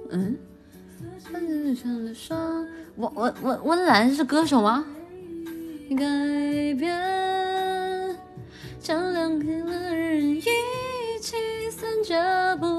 [0.10, 0.38] 嗯，
[2.96, 4.86] 温温温温岚是歌手吗？
[5.90, 5.98] 改
[6.80, 8.18] 变，
[8.80, 9.46] 将两个
[9.96, 10.42] 人一
[11.20, 11.36] 起
[11.72, 12.73] 散着步。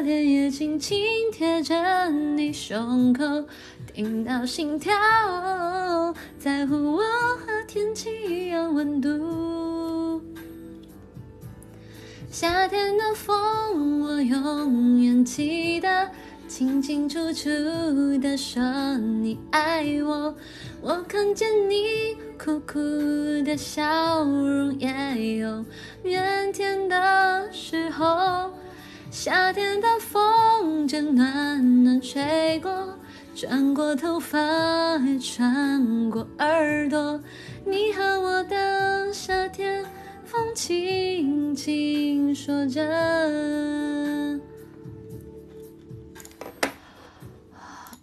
[0.00, 0.98] 脸也轻轻
[1.32, 3.24] 贴着你胸口，
[3.92, 4.94] 听到心跳，
[6.38, 10.22] 在乎我和天气一样温度。
[12.30, 16.08] 夏天的风，我永远记得，
[16.46, 17.48] 清清楚楚
[18.20, 18.62] 的说
[18.98, 20.34] 你爱我。
[20.80, 22.78] 我看见你酷酷
[23.44, 25.64] 的笑容，也有
[26.04, 28.50] 腼腆的时候。
[29.10, 32.70] 夏天的风正暖暖吹过，
[33.34, 34.38] 转过头发
[35.20, 37.20] 穿过耳朵。
[37.64, 39.84] 你和我的夏天，
[40.24, 42.82] 风轻轻说着。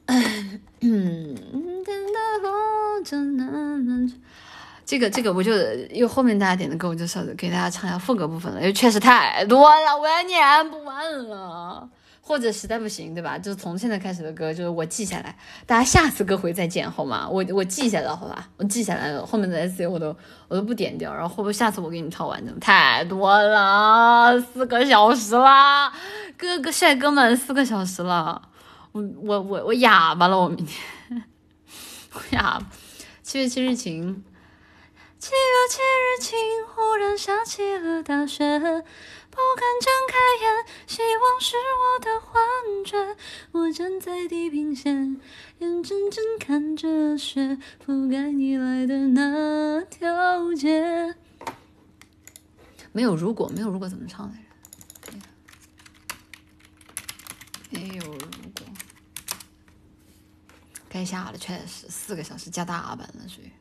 [1.85, 4.17] 天的风正暖暖吹
[4.85, 5.51] 这个这个，我就
[5.89, 11.89] 因为后面大家点的歌，我就稍微给大家唱一下副歌部分了，因为确实太多了，我要念不完了。
[12.27, 13.37] 或者实在不行，对吧？
[13.37, 17.29] 就是从现在开始的歌，就是我记下来，大家下次歌会再见，好吗？
[17.29, 18.49] 我我记下来，好吧？
[18.57, 20.07] 我记下来了，后面的 S C 我都
[20.47, 22.59] 我都不点掉，然后会不会下次我给你唱完整？
[22.59, 25.93] 太多了，四个小时啦，
[26.35, 28.41] 哥哥帅哥们，四个小时了，
[28.91, 30.81] 我我我我哑巴了，我明天
[32.13, 32.65] 我哑巴。
[33.21, 34.23] 七月七日晴，
[35.17, 36.37] 七月七日晴，
[36.67, 38.43] 忽然下起了大雪。
[38.49, 42.41] 不敢睁开眼，希望是我的幻
[42.85, 43.17] 觉。
[43.51, 45.19] 我站在地平线，
[45.59, 51.15] 眼睁睁看着雪覆盖你来的那条街。
[52.91, 54.37] 没有如果，没有如果怎么唱来
[55.01, 55.11] 着？
[57.71, 58.19] 没有如
[58.53, 58.65] 果，
[60.87, 63.51] 该下了，确实四个小时加大班了，属于。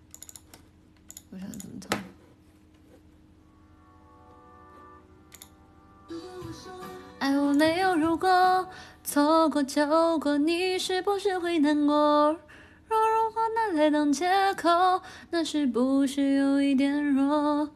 [1.35, 2.01] 我想怎么唱？
[7.19, 8.69] 爱我没有如果，
[9.03, 12.39] 错过就过，你是不是会难过？
[12.87, 17.69] 若如果拿来当借口，那是不是有一点弱？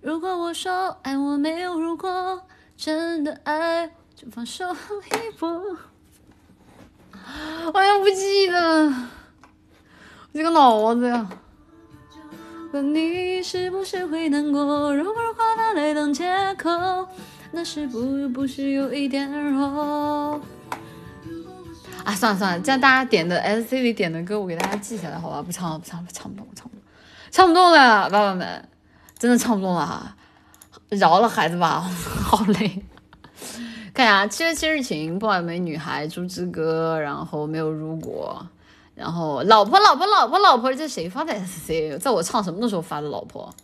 [0.00, 5.76] 如果我说爱我没有如果，真的爱就放手一搏。
[7.74, 9.08] 我也不记得，我
[10.32, 11.28] 这个脑子呀。
[12.72, 14.94] 问你是不是会难过？
[14.96, 15.14] 如果
[15.58, 16.70] 拿来当借口。
[17.50, 20.40] 那是不不是有一点弱？
[22.02, 25.42] 啊，算了算了，这样大家点的 S C 里点的歌，我给大家记下来，好吧？
[25.42, 26.82] 不唱了，不唱了，唱不动，唱不动，
[27.30, 28.66] 唱不动了，爸爸们，
[29.18, 30.16] 真的唱不动了，
[30.88, 31.78] 饶了孩子吧，
[32.24, 32.82] 好累。
[33.92, 38.48] 看呀，七月七日晴，不完美女孩，猪之歌，然后没有如果，
[38.94, 41.98] 然后老婆老婆老婆老婆，这谁发的 S C？
[41.98, 43.54] 在我唱什么的时候发的老婆？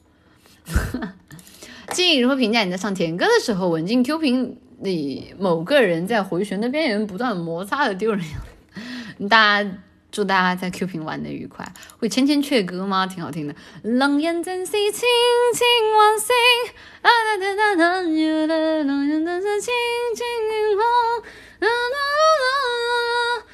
[1.93, 9.29] 建议如何评价你在唱甜歌的时候，文静 Q 屏里某个人在回旋的边缘不断摩擦的丢人样？
[9.29, 9.71] 大家
[10.11, 11.71] 祝大家在 Q 屏玩的愉快。
[11.99, 13.07] 会千千阙歌吗？
[13.07, 13.55] 挺好听的。
[13.83, 15.67] 狼烟正是轻轻
[15.97, 16.33] 往昔，
[17.03, 19.73] 啊哒哒哒哒，有了狼烟正是轻
[20.15, 20.83] 轻迎风，
[21.61, 21.69] 啊哒哒
[22.39, 22.45] 哒
[23.43, 23.48] 哒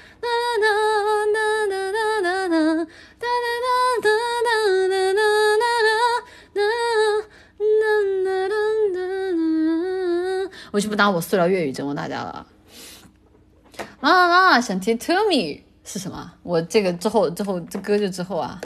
[10.72, 12.46] 我就不拿我塑料粤语折磨大家了。
[14.00, 16.32] 啦啦，想听 To Me 是什么？
[16.42, 18.60] 我这个之后之后这歌就之后啊。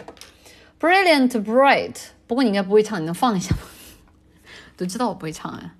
[0.80, 1.96] Brilliant Bright，
[2.26, 3.62] 不过你应该不会唱，你能放一下吗？
[4.76, 5.74] 都知道我不会唱哎、啊。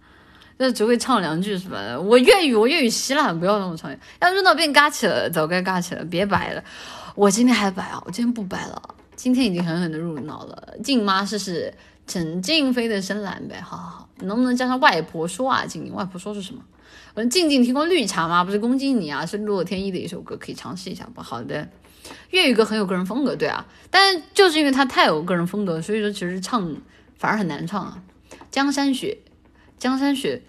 [0.59, 1.79] 就只会唱两句是吧？
[2.01, 3.91] 我粤语我粤语稀烂，不要让我唱。
[4.21, 6.63] 要热闹变尬起了，早该尬起了，别白了。
[7.15, 8.03] 我今天还白啊？
[8.05, 10.75] 我今天不白了，今天已经狠狠的入脑了。
[10.83, 11.73] 静妈试试。
[12.11, 15.67] 陈静飞的深蓝呗，好好好，能不能加上外婆说啊？
[15.67, 16.63] 静静，外婆说是什么？
[17.13, 18.43] 我说静静听过绿茶吗？
[18.43, 21.21] 不是攻击你啊，是洛天依的一首歌，可以尝试一下不？
[21.21, 21.69] 好的，
[22.31, 26.75] 粤语歌很有个人风格，对啊，但就是因为它太有个人风格，所以说其实唱
[27.19, 28.03] 反而很难唱啊。
[28.51, 29.19] 江山雪，
[29.79, 30.43] 江山雪，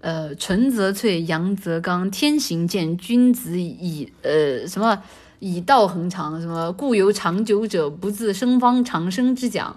[0.00, 5.02] 呃，纯则粹，阳则刚，天行健，君子以呃什么
[5.38, 9.76] 以道恒长，什么故有长久者不自生方长生之讲。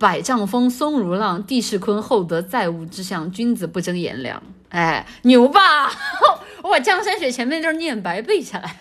[0.00, 4.42] 百丈峰松如浪，地势坤厚德载物之象，君子不争炎凉。
[4.68, 5.88] 哎，牛吧！
[6.62, 8.76] 我把江山雪前面就是念白背下来，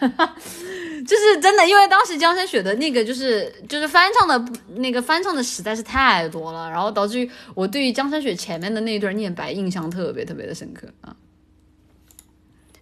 [1.06, 11.16] 就是真的，因为当时江山雪的那个就是就是翻唱的那个翻唱的实在是太多了，然后导致于我对于江山雪前面的那一段念白印象特别特别的深刻啊。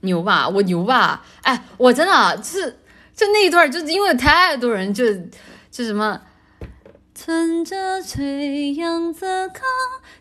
[0.02, 1.26] 牛吧，我牛吧！
[1.43, 2.77] 哎，我真的就是
[3.16, 5.06] 就那一段，就是因为太多人就
[5.72, 6.22] 就什么。
[7.16, 9.61] 存则脆，阳则刚，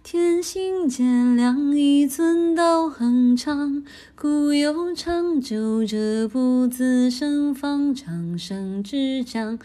[0.02, 3.82] 天行健，量以寸道恒长。
[4.23, 9.59] 故有长久者，不自生方长生之讲。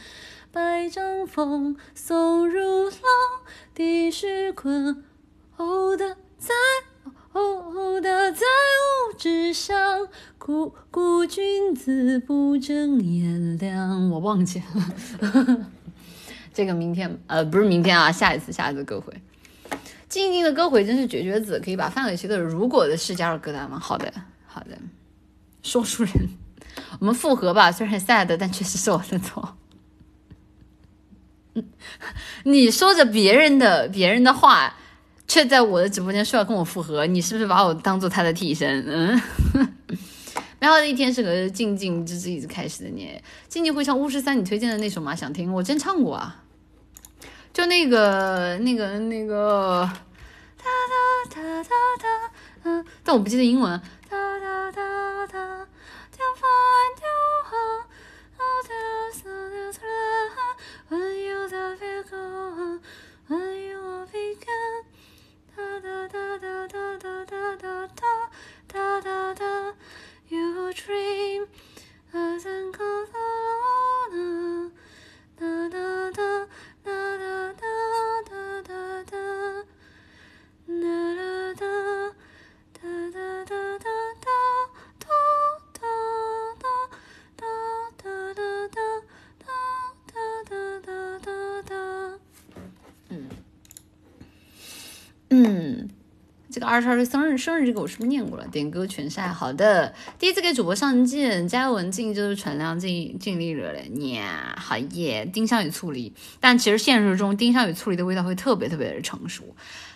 [0.52, 2.94] 百丈峰松如浪，
[3.76, 5.04] 地势坤
[5.56, 6.56] 厚的载
[7.32, 10.08] 厚的载物之象。
[10.40, 14.10] 故故君子不争炎凉。
[14.10, 15.68] 我忘记了。
[16.52, 19.14] 这个明天呃不是明天啊，下一次下一次歌会，
[20.10, 23.78] 静静的歌会真是绝绝子，可以把范玮琪的《如果》的事加入歌单吗？
[23.78, 24.12] 好的
[24.58, 24.76] 好的，
[25.62, 26.30] 说书人，
[27.00, 29.56] 我们复合吧， 虽然 sad，但确实是我的错。
[32.44, 34.76] 你说着别人的别人的话，
[35.28, 38.84] 却在我的直播间说要跟我复合，你是不是把我当做他的替身？
[38.88, 39.22] 嗯。
[40.60, 45.16] 美好的一天是个静静之之一直开始的，你静静会唱巫师三你推荐的那首吗？
[45.16, 46.44] 想听，我真唱过啊。
[47.54, 49.88] 就那个那个那个，
[50.58, 51.70] 哒哒哒哒
[52.02, 52.32] 哒，
[52.64, 53.80] 嗯，但我不记得英文。
[54.10, 55.68] 哒哒哒哒。
[70.30, 71.46] You dream
[72.14, 74.72] as and goes on.
[75.40, 76.46] Da da da
[76.84, 79.04] da da da da da
[80.68, 81.37] da
[96.50, 98.48] 这个二十二岁生日，生日这个我是不是念过了？
[98.48, 99.94] 点歌全晒，好的。
[100.18, 105.30] 第一次给主播上镜，加文静就是传量尽尽力了嘞，呀，好耶！
[105.34, 109.44] 丁香与醋梨，但其实现实中丁香与醋梨的味道会特别特别的成熟。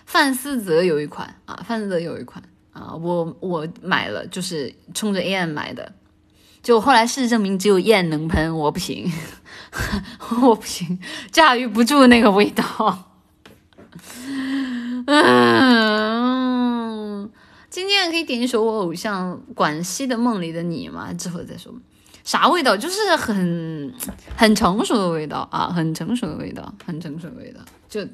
[0.06, 5.94] 范思泽有一款啊，范思泽有一款啊，我我买了，就是冲着燕买的，
[6.62, 9.10] 就后来事实证明只有燕能喷，我不行，
[10.44, 11.00] 我不行，
[11.32, 13.08] 驾驭不住那个味道。
[15.08, 16.21] 嗯，
[17.72, 21.14] 今天可以点一首我偶像广西的梦里的你吗？
[21.14, 21.74] 之后再说。
[22.26, 22.76] 啥味道？
[22.76, 23.94] 就是很
[24.36, 27.62] 很成熟的味道啊，很成熟的味道，很成熟的味道。
[27.88, 28.06] 就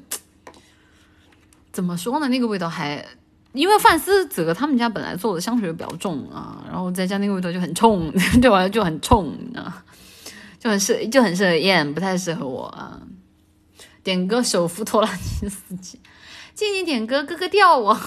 [1.72, 2.28] 怎么说呢？
[2.28, 3.04] 那个味道还，
[3.52, 9.84] 因为范思哲他们家本来做的香水就比较重啊，然后再加那个味道就很冲， 对我就很冲啊，
[10.60, 13.02] 就很适就很适合燕，不太适合我啊。
[14.04, 15.98] 点歌首富拖拉机司机。
[16.54, 17.98] 静静点歌，哥哥调我？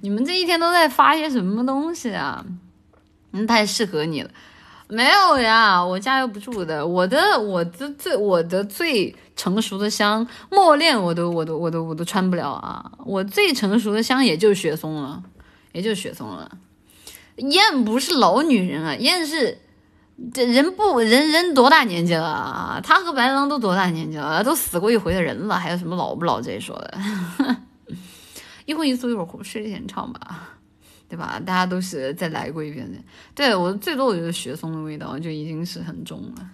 [0.00, 2.44] 你们这一天都在发些什么东西啊？
[3.32, 4.30] 嗯，太适合你了。
[4.88, 6.86] 没有呀，我驾驭不住的。
[6.86, 12.90] 我的我的最我的最成熟的香，默恋我都我都我都我都穿不了啊。
[13.04, 15.22] 我最成熟的香也就雪松了，
[15.72, 16.50] 也就雪松了。
[17.36, 19.58] 燕不是老女人啊，燕是。
[20.34, 22.78] 这人不人人多大年纪了啊？
[22.84, 24.44] 他和白狼都多大年纪了？
[24.44, 26.98] 都死过一回的人了，还有什么老不老这一说的？
[28.70, 30.50] 一荤一素，一会儿睡前唱吧，
[31.10, 31.42] 对吧？
[31.44, 32.98] 大家都是再来过一遍的。
[33.34, 36.50] 对我最多我觉得雪松的味道就已经是很重了。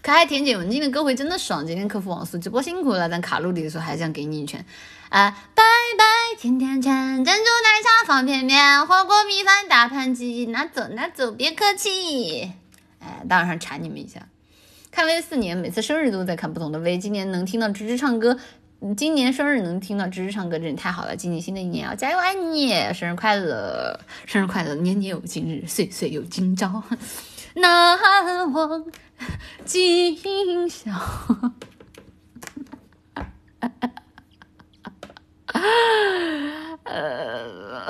[0.00, 4.64] 可爱甜姐文静的歌会真的爽，今天客服网速直播辛苦了，但卡路里的时候还想给你一拳。
[5.08, 5.64] 啊，拜
[5.98, 6.04] 拜，
[6.38, 12.52] 甜甜圈，珍珠奶茶方便面，火锅米饭大盘鸡，拿走拿走，别客气。
[13.00, 14.28] 哎，大晚上馋你们一下。
[14.90, 18.38] 看 V 四年，每次生日都在看不同的 V，今年能听到芝芝唱歌，
[18.80, 21.16] 你今年生日能听到芝芝唱歌，真是太好了。
[21.16, 26.84] 今年新的一年要加油，爱你，生日快乐，生日快乐，年年有今日，岁岁有今朝，
[27.54, 27.98] 难
[28.52, 28.84] 忘
[29.64, 30.92] 今宵。
[36.84, 37.84] 呃，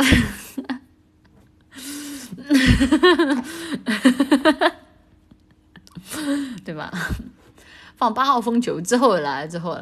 [6.65, 6.91] 对吧？
[7.97, 9.79] 放八号风球之后来之后，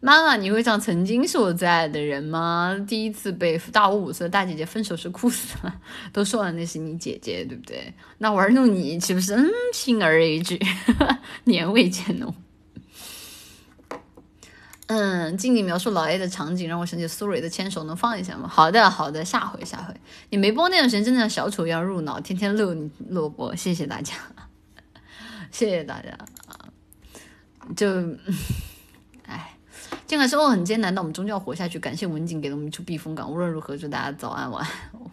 [0.00, 2.76] 妈妈，你会唱《曾经是我最爱的人》吗？
[2.86, 5.80] 第一次被大我五岁的大姐姐分手时哭死了，
[6.12, 7.92] 都说了那是你姐姐，对不对？
[8.18, 10.56] 那玩弄你岂不是嗯，轻而易举，
[11.44, 12.32] 年味渐浓。
[14.86, 18.48] 嗯，静静描述老 A 的场景，让我想起苏芮的牵手，能放一下吗？
[18.48, 19.92] 好的，好的，下回下回。
[20.30, 24.14] 你没播那段时间，真的像小丑一样入脑，天天录录播，谢谢大家，
[25.50, 26.10] 谢谢大家
[26.46, 26.70] 啊！
[27.76, 27.86] 就，
[30.08, 31.78] 尽管生活很艰难，但我们终究要活下去。
[31.78, 33.30] 感谢文景给了我们一处避风港。
[33.30, 34.66] 无论如何，祝大家早安晚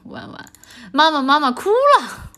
[0.05, 0.49] 晚晚。
[0.93, 2.31] 妈妈妈妈哭了。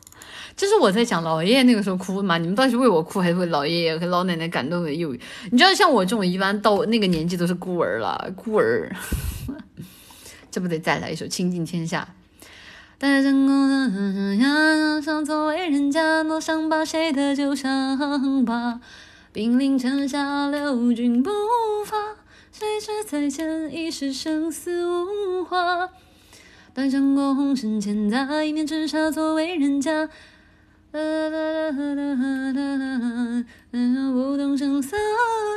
[0.55, 5.13] 就是我在讲老爷爷那个时候哭嘛，你们到底是为我哭还是为老爷爷和老奶奶感动的又？
[5.51, 8.91] 你知道像我这种一般到那个年纪都是孤儿了，孤儿，
[10.49, 12.07] 这不得再来一首《倾尽天下》？
[12.97, 18.81] 但成功的呀，想作为人家，多想把谁的旧伤疤？
[19.31, 21.29] 兵临城下，留军不
[21.85, 21.95] 发，
[22.57, 25.91] 谁知再见已是生死无话。
[26.73, 30.09] 但想过红尘千载，一念之差，作为人家。
[30.91, 32.15] 啦啦啦啦
[32.55, 34.97] 啦啦啦，不动声色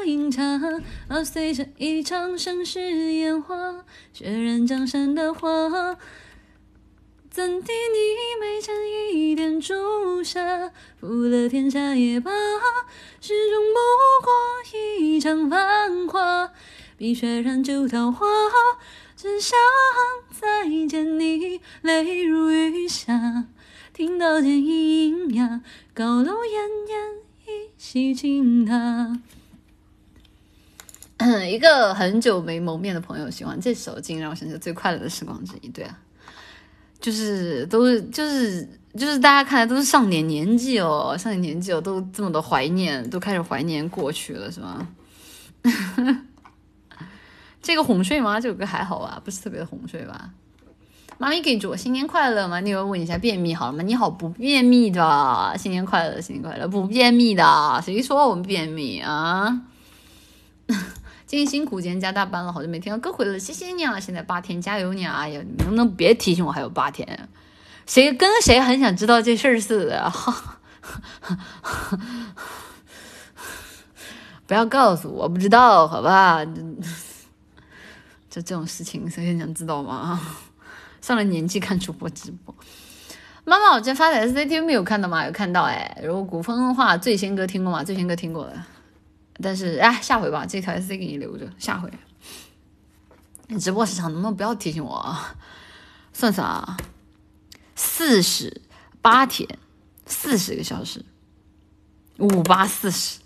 [0.05, 0.61] 饮茶，
[1.25, 5.49] 随着一场盛世烟花，血染江山的花。
[7.31, 8.75] 怎敌你眉间
[9.15, 10.70] 一点朱砂？
[11.01, 12.31] 负了天下也罢，
[13.23, 13.79] 始终不
[14.27, 14.31] 过
[15.01, 16.51] 一场繁华。
[17.01, 18.27] 碧血染旧桃花，
[19.17, 19.57] 只想
[20.39, 23.47] 再见你，泪如雨下。
[23.95, 25.62] 听得见咿咿呀，
[25.95, 26.59] 高楼奄
[26.91, 26.93] 奄
[27.47, 29.19] 一息倾塌。
[31.51, 35.69] 一个很久没谋面的朋友喜欢这首，竟让我想起最快乐的时光之一。
[35.69, 35.99] 对啊，
[37.01, 44.87] 就是都是就是就是大家看来都是上点年纪哦，上点年纪哦，都这么多怀念，都开始怀念过去了，是吗？
[47.62, 48.40] 这个哄睡吗？
[48.40, 50.30] 这首歌还好吧，不是特别的哄睡吧？
[51.18, 52.60] 妈咪给祝新年快乐吗？
[52.60, 53.82] 那个问一下便秘好了吗？
[53.82, 59.60] 你好，不便秘的，新年快乐，新年快乐，不便秘的，谁说我们便秘啊？
[61.26, 64.00] 今天辛苦，今天加大班了，好久没听到歌回了，谢谢你啊！
[64.00, 65.18] 现在八天，加油你啊！
[65.18, 67.28] 哎呀，你能不能别提醒我还有八天？
[67.86, 70.12] 谁跟谁很想知道这事儿似的？
[74.47, 76.44] 不要告诉我，不知道，好吧？
[78.31, 80.18] 就这种事情，谁很想知道吗？
[81.02, 82.55] 上了年纪看主播直播，
[83.44, 85.26] 妈妈，我今天发的 S C T V 有看到吗？
[85.26, 86.00] 有看到哎。
[86.05, 87.83] 如果古风的话，最先歌听过吗？
[87.83, 88.62] 最先歌听过的，
[89.42, 91.91] 但是哎，下回吧，这条 S C 给你留着，下回。
[93.49, 94.94] 你直播时长能不能不要提醒我？
[94.94, 95.34] 啊？
[96.12, 96.76] 算算啊，
[97.75, 98.60] 四十
[99.02, 99.49] 八天，
[100.07, 101.05] 四十个小时，
[102.18, 103.18] 五八四十。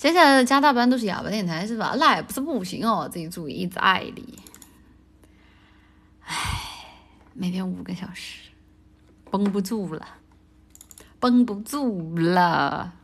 [0.00, 1.94] 接下来的加大班都是哑巴电台是吧？
[1.98, 4.38] 那也不是不行哦，自己注意，一直爱你。
[6.24, 6.34] 唉，
[7.34, 8.48] 每天五个小时，
[9.30, 10.08] 绷不住了，
[11.18, 12.94] 绷不住了。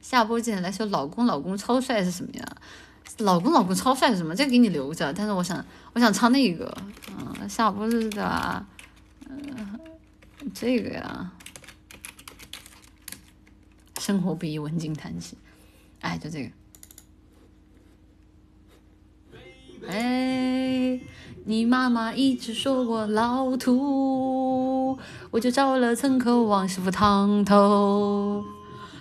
[0.00, 2.46] 下播记得来说，老公老公超帅是什么呀？
[3.16, 4.32] 老公老公超帅是什么？
[4.32, 5.12] 这个给你留着。
[5.12, 6.72] 但是我想，我想唱那个，
[7.18, 8.64] 嗯，下播是的，
[9.28, 9.80] 嗯，
[10.54, 11.32] 这个呀，
[13.98, 15.36] 生活不易，文静谈起。
[16.00, 16.50] 哎，就这个。
[19.88, 21.00] 哎，
[21.44, 24.98] 你妈妈一直说我老土，
[25.30, 28.44] 我就找了层口王师傅烫头，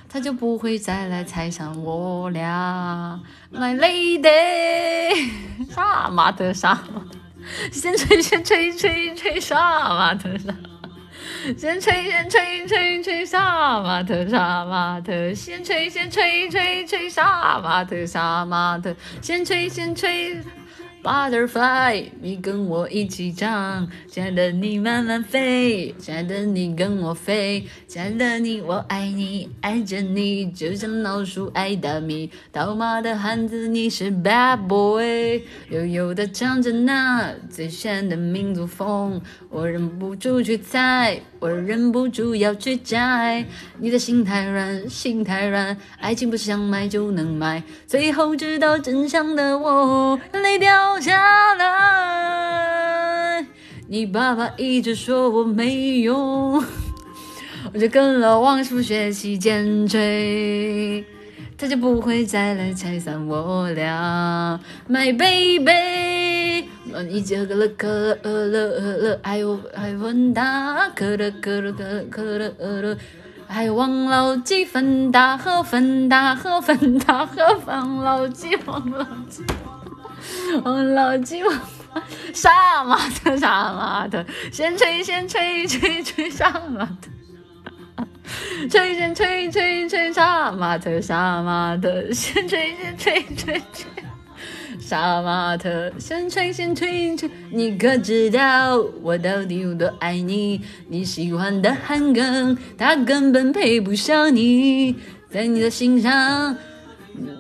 [0.07, 3.19] 他就不会再来拆散我俩。
[3.51, 5.29] My lady，
[5.69, 6.79] 杀马特杀，
[7.71, 10.55] 先吹先吹吹吹杀马特杀。
[11.57, 20.41] 先吹先吹吹吹杀马特杀马特，先吹先吹吹吹杀马特杀马特，先吹先吹。
[21.03, 43.45] Butterfly，你跟我一起唱，亲爱的你慢慢飞，亲爱的你跟我飞，亲爱的你我爱你，爱着你就像老鼠爱大米，套马的汉子你是 bad boy，悠悠的唱着那最炫的民族风，我忍不住去猜，我忍不住要去摘，
[43.77, 50.86] 你的心太软，心太软，爱情不是想买就能买，最后知道真相的我泪掉。
[50.99, 53.45] 下来，
[53.87, 56.53] 你爸爸一直说我没用，
[57.73, 61.05] 我就跟老王师傅学习尖锤，
[61.57, 64.59] 他就不会再来拆散我俩。
[64.89, 66.67] My baby，
[67.09, 72.97] 你喝了可乐乐，还有还有芬达，可乐可乐可乐可乐可乐，
[73.47, 79.43] 还有王老吉芬达和芬达和芬达和王老吉王老吉。
[80.63, 81.53] 我老鸡王
[82.33, 87.09] 杀马特杀马特，先吹先吹吹吹杀马特，
[88.69, 93.85] 吹先吹吹吹杀马特杀马特，先吹先吹吹吹
[94.79, 97.29] 杀马特，先吹先吹吹。
[97.49, 100.61] 你可知道我到底有多爱你？
[100.87, 104.95] 你喜欢的韩庚，他根本配不上你，
[105.29, 106.55] 在你的心上。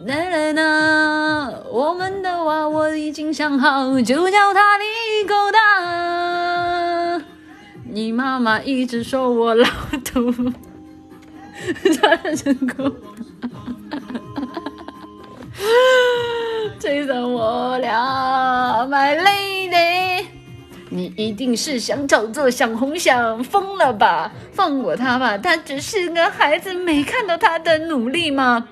[0.05, 7.23] 来来啦，我们的娃我已经想好，就叫他李狗蛋。
[7.83, 9.67] 你妈妈一直说我老
[10.03, 10.31] 土，
[12.35, 12.91] 成功，
[16.79, 20.25] 追上我俩，My lady，
[20.89, 24.31] 你一定是想炒作想红想疯了吧？
[24.51, 28.69] 放过他吧，他只是个孩子，没看到他的努力吗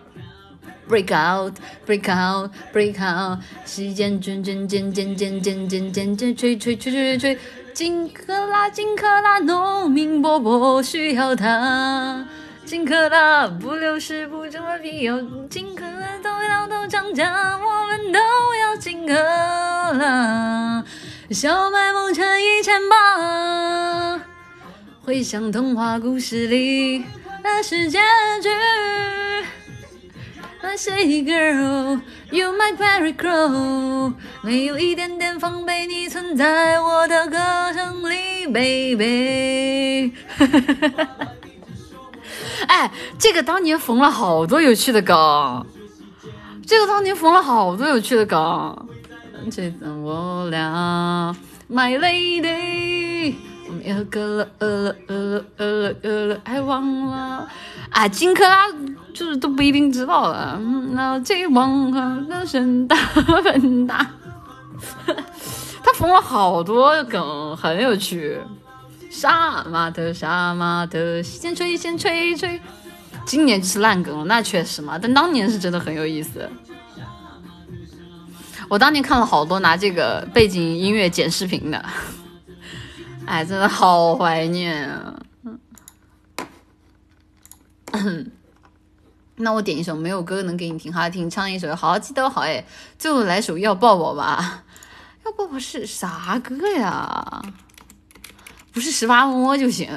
[0.87, 1.55] ？Break out,
[1.87, 7.37] break out, break out，时间转转渐渐渐渐渐渐渐吹吹吹吹吹，
[7.73, 12.25] 金克拉金克拉，农民伯伯需要它。
[12.65, 20.83] 金克拉不流失不怎么必要，金克拉都要都涨价，我们都要金克拉。
[21.31, 24.21] 小麦梦成一千八，
[25.03, 26.99] 回想童话故事里
[27.43, 27.99] 的是结
[28.41, 28.49] 局。
[30.65, 37.37] I say, girl, you're my fairy crow，没有一点点防备，你存在我的歌
[37.73, 40.11] 声里，baby。
[42.67, 45.65] 哎，这个当年缝了好多有趣的梗，
[46.65, 48.87] 这个当年缝了好多有趣的梗。
[49.51, 51.35] 这等我俩
[51.69, 53.35] ，My lady，
[53.67, 57.47] 我们有个了，呃了，呃了，呃了，呃了，还忘了。
[57.89, 58.67] 啊，金克拉
[59.13, 60.59] 就是都不一定知道了。
[60.91, 64.05] 那这王河的声大很大，
[65.83, 68.39] 他缝了好多梗，很有趣。
[69.09, 72.59] 杀马特，杀马特，先吹先吹吹。
[73.25, 74.99] 今年就是烂梗了，那确实嘛。
[75.01, 76.47] 但当年是真的很有意思。
[78.67, 81.85] 我当年看了好多拿这个背景音乐剪视频的，
[83.25, 85.19] 哎，真的好怀念啊。
[87.91, 88.31] 嗯
[89.37, 92.65] 那我点一首没有歌能给你听，好好听，唱一首好记得好哎。
[92.97, 94.63] 最后来首要抱抱吧，
[95.25, 97.41] 要抱 抱是啥歌呀？
[98.71, 99.89] 不是十八摸就行，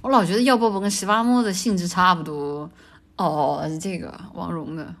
[0.00, 2.70] 我老觉得要抱抱跟十八摸的性质差不多。
[3.16, 4.94] 哦，是这个王蓉的，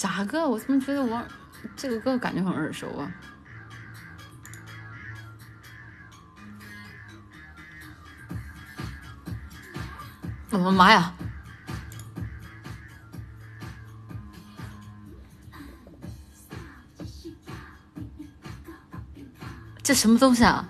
[0.00, 0.48] 啥歌？
[0.48, 1.22] 我怎么觉得我
[1.76, 3.12] 这个歌感觉很耳熟啊？
[10.52, 11.12] 我的妈呀！
[19.82, 20.66] 这什么东西啊？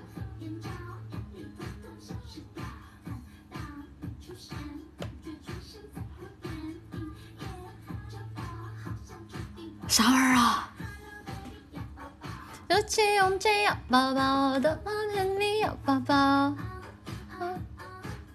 [13.70, 16.55] 用这样抱抱的那天，你要抱抱，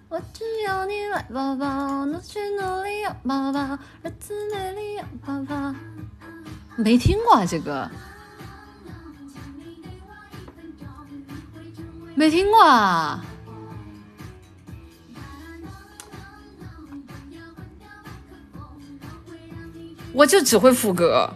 [0.08, 5.74] 我只要你来抱抱，努去努力要抱抱，日子美丽要抱抱。
[6.76, 7.90] 没听过啊，这个。
[12.14, 13.22] 没听过啊！
[20.14, 21.30] 我就只会副歌。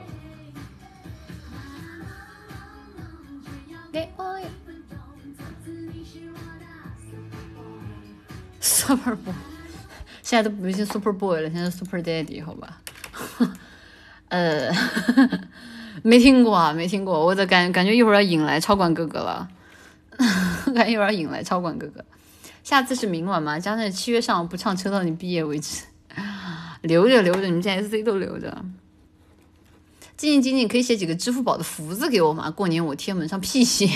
[8.90, 9.34] Super Boy，
[10.20, 12.80] 现在都不是 Super Boy 了，现在 Super Daddy 好吧？
[14.26, 14.68] 呃，
[16.02, 19.48] 没听过啊，没听过，我的感感觉一会儿要引来超管哥哥了。
[20.74, 22.04] 感觉一会儿要引来超管哥哥，
[22.64, 23.60] 下次是明晚吗？
[23.60, 25.84] 将在七月上不唱车到你毕业为止，
[26.82, 28.64] 留着留着，你们家 SC 都留着。
[30.16, 32.50] 静静静静，可以写几个支付宝的福字给我吗？
[32.50, 33.86] 过年我贴门上辟邪，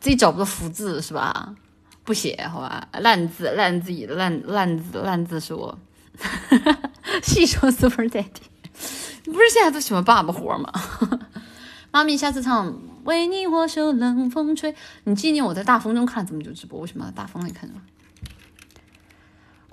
[0.00, 1.54] 自己找不到福字是吧？
[2.08, 2.88] 不写好吧？
[3.02, 5.78] 烂字烂字的烂烂字烂字是我。
[7.22, 8.24] 细说 Super Daddy，
[9.26, 10.72] 你不是现在都喜欢爸爸活吗？
[11.92, 12.80] 妈咪，下次唱。
[13.04, 17.74] 为你我受冷风吹，你纪念我在大风中看了这么久直播，为什么要大风里看着？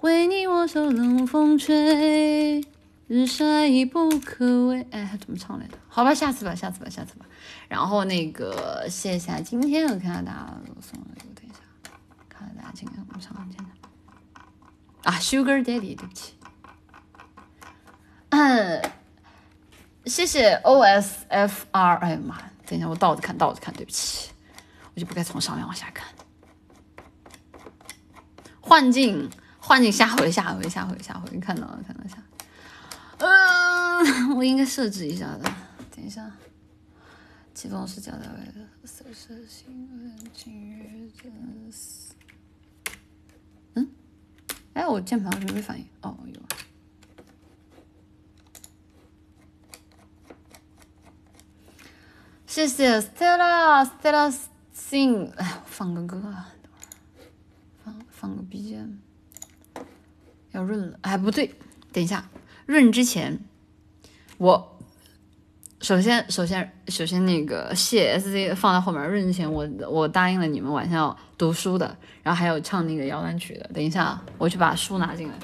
[0.01, 2.61] 为你我受冷风吹，
[3.07, 4.85] 日晒已不可为。
[4.91, 5.77] 哎，怎么唱来着？
[5.87, 7.25] 好吧，下次吧，下次吧，下次吧。
[7.69, 11.14] 然后那个，谢谢今天我看到大家送的
[12.83, 13.71] 我们唱今天的
[15.09, 16.33] 啊，Sugar Daddy，对不起，
[18.29, 18.91] 嗯，
[20.05, 22.51] 谢谢 O S F R，哎呀妈呀！
[22.65, 24.31] 等一下，我倒着看，倒着看，对不起，
[24.93, 26.07] 我就不该从上面往下看。
[28.59, 29.29] 幻境，
[29.59, 32.17] 幻境，下回，下回，下回，下回，看到了，看到下。
[33.19, 35.43] 嗯，我应该设置一下的。
[35.95, 36.29] 等一下，
[37.53, 41.31] 启动是加的位的，搜索新闻，今日真
[41.71, 42.01] 是。
[42.01, 42.04] 嗯？
[44.75, 45.87] 哎，我键盘为什么没反应？
[46.01, 46.39] 哦，有。
[52.45, 54.37] 谢谢 Stella Stella
[54.75, 56.53] Sing，哎，放个歌啊，
[57.83, 58.97] 放放个 BGM，
[60.51, 61.55] 要润了，哎，不对，
[61.93, 62.29] 等一下，
[62.65, 63.39] 润之前，
[64.37, 64.74] 我
[65.85, 75.35] 首先首先首先那个谢 SC 放在后面，润之前我我答应了你们晚上要读书的，然后还有唱那个摇篮曲的，等一下我去把书拿进来。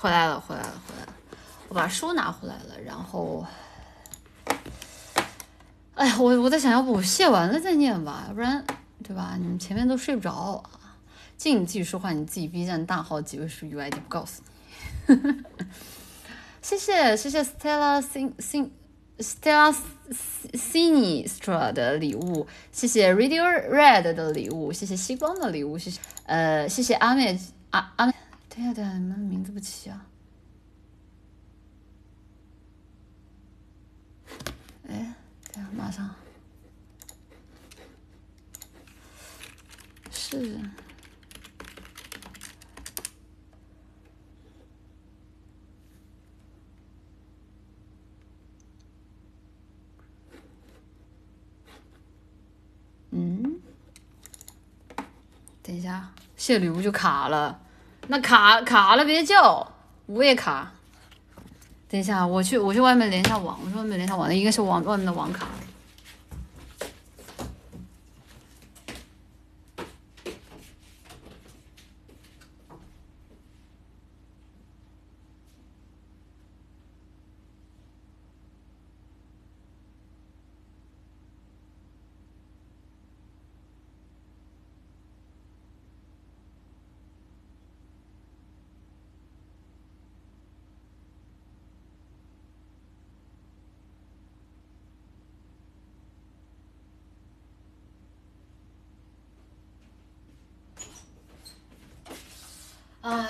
[0.00, 1.12] 回来了，回来了，回来了。
[1.68, 3.44] 我把书拿回来了，然后，
[5.94, 8.64] 哎呀，我我在想要不我卸完了再念吧，要不然
[9.02, 9.34] 对吧？
[9.38, 10.70] 你们前面都睡不着啊。
[11.36, 14.42] 禁你自己说话，你自己 B 站大号几位数 UID 不告诉
[15.08, 15.16] 你。
[16.62, 18.70] 谢谢谢谢 Stella Sin Sin
[19.18, 19.74] Stella
[20.52, 27.38] Sinistra 的礼物，谢谢 Radio Red 的礼物，谢谢西光的礼物，谢谢呃谢谢阿妹
[27.70, 28.12] 阿阿妹
[28.58, 30.06] 妹，等下等下，你们名字不齐啊？
[34.88, 35.14] 哎，
[35.52, 36.12] 等下马上
[40.10, 40.58] 是。
[53.10, 53.60] 嗯，
[55.62, 57.60] 等一下，谢礼物就卡了，
[58.08, 59.66] 那卡卡了别叫，
[60.06, 60.72] 我也卡。
[61.90, 65.46] 等一下，我去我去外面连一下网，我去外面连一下网，那应该是网外面的网卡。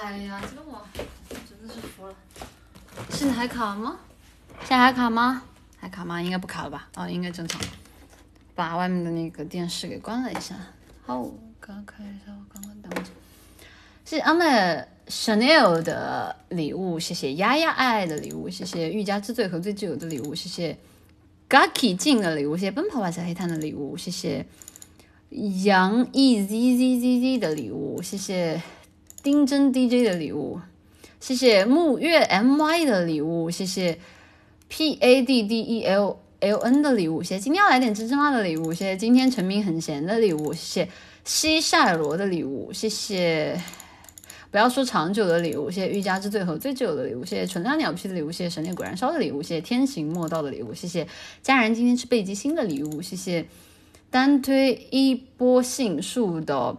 [0.08, 2.14] 哎呀，这个网真的是服了。
[3.10, 3.98] 现在还卡吗？
[4.60, 5.42] 现在还卡吗？
[5.76, 6.22] 还卡吗？
[6.22, 6.88] 应该不卡了吧？
[6.96, 7.60] 哦，应该正常。
[8.54, 10.56] 把外面的那个电视给关了一下。
[11.04, 11.22] 好，
[11.60, 13.10] 刚开一下，我刚刚等着。
[14.06, 20.78] 是阿妹 Chanel 的礼物，谢谢丫丫爱爱的礼物，谢谢欲加之罪和最挚友的礼物，谢谢
[21.50, 24.46] Gaki 静的礼物，谢谢奔跑吧小黑炭的礼物，谢谢
[25.64, 28.62] 杨 E Z Z Z Z 的礼物，谢谢。
[29.28, 30.58] 丁真 DJ 的礼物，
[31.20, 33.98] 谢谢木月 MY 的礼物，谢谢
[34.70, 40.89] PADDEL LN 的礼物，谢谢今天要来点芝芝妈的礼物，谢谢今天陈明很闲的礼物，谢谢
[41.26, 43.60] 西塞罗的礼物，谢谢
[44.50, 51.07] 不要说长久的礼物，谢谢欲加之罪和最挚友的礼物，谢谢纯良鸟皮的礼物，谢谢神念果然烧的礼物，谢谢天行莫道的礼物，谢谢
[51.42, 53.44] 家人今天吃北极星的礼物，谢谢
[54.08, 56.78] 单推一波杏树的。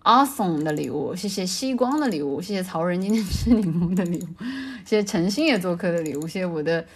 [0.00, 4.28] 阿松的礼物，谢谢西光的礼物，谢谢曹仁今天吃柠檬的礼物，
[4.84, 6.86] 谢谢陈星也做客的礼物，谢谢我的，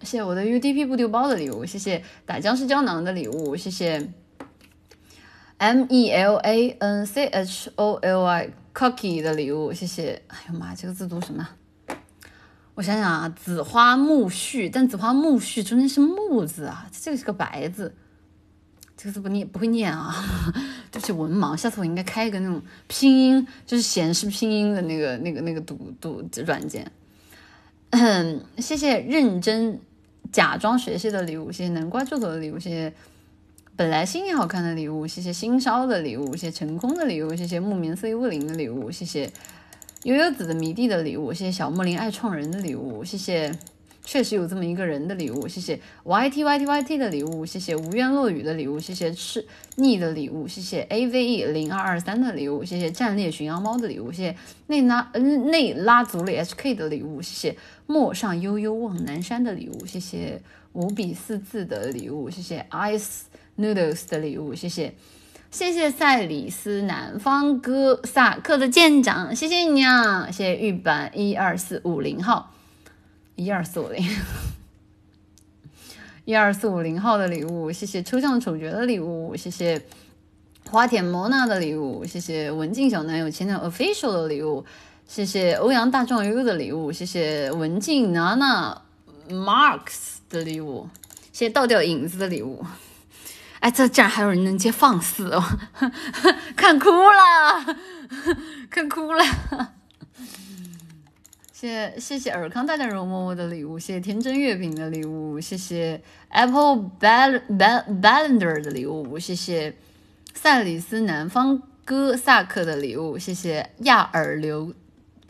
[0.00, 4.12] 谢谢我的 UDP 不丢包的礼物，谢谢打僵尸胶囊的礼物，谢谢
[5.58, 11.48] M E L A N C H O L I Cookie 的礼物，谢谢，哎呦妈，这个字读什么？
[12.74, 17.94] 我想想啊，紫花苜蓿，但紫花苜蓿中间是木字啊，这个是个白字。
[18.96, 20.14] 这个字不念不会念啊，
[20.92, 26.90] 对不起文盲，下次我应该开一个那种拼音，就是显示拼音的那个那个那个读读软件。
[28.58, 29.80] 谢谢认真
[30.30, 32.92] 假装学习的礼物，谢谢南瓜助手的礼物，谢谢
[33.74, 39.30] 本来心情好看的礼物，谢谢新烧的礼物，谢谢成功的礼物，谢谢木棉四一五零的礼物，谢谢
[40.04, 43.52] 悠悠子的迷弟的礼物，谢谢小木林爱创人的礼物，谢谢。
[44.04, 45.80] 确实有这么一个人的礼物，谢谢。
[46.02, 47.76] Y T Y T Y T 的礼物，谢谢。
[47.76, 49.12] 无怨落雨的礼物，谢谢。
[49.12, 50.84] 吃腻的礼物，谢谢。
[50.88, 52.90] A V E 零二二三的礼物，谢谢。
[52.90, 54.36] 战略巡洋猫的礼物，谢谢。
[54.66, 57.56] 内拉内拉族里 H K 的礼物，谢谢。
[57.86, 60.42] 陌上悠悠望南山的礼物，谢谢。
[60.72, 62.66] 五笔四字的礼物，谢谢。
[62.70, 63.20] Ice
[63.56, 64.94] Noodles 的礼物，谢谢。
[65.50, 72.54] 谢谢赛里斯南方哥萨克的舰长，谢谢你啊，谢谢玉板一二四五零号。
[73.34, 74.06] 一二四五零，
[76.24, 79.80] 一二四五零号的礼物，谢谢抽象丑角的礼物，谢谢
[80.70, 84.64] 花田莫娜的礼物，谢谢文静小男友前男友 official 的礼物，
[85.06, 88.82] 谢谢欧阳大壮悠悠的礼物，谢谢文静娜娜
[89.28, 90.88] marks 的礼物，
[91.32, 92.64] 谢谢倒吊影子的礼物。
[93.60, 95.42] 哎，这竟然还有人能接放肆哦，
[96.56, 97.76] 看哭了，
[98.68, 99.24] 看哭了。
[101.62, 109.76] 谢谢谢尔康大大容嬷嬷的礼物，谢谢天真月饼的礼物，谢谢 Apple Bal Bal Balender 的礼物，谢谢
[110.34, 114.74] 赛里斯南方哥萨克的礼物，谢谢亚尔留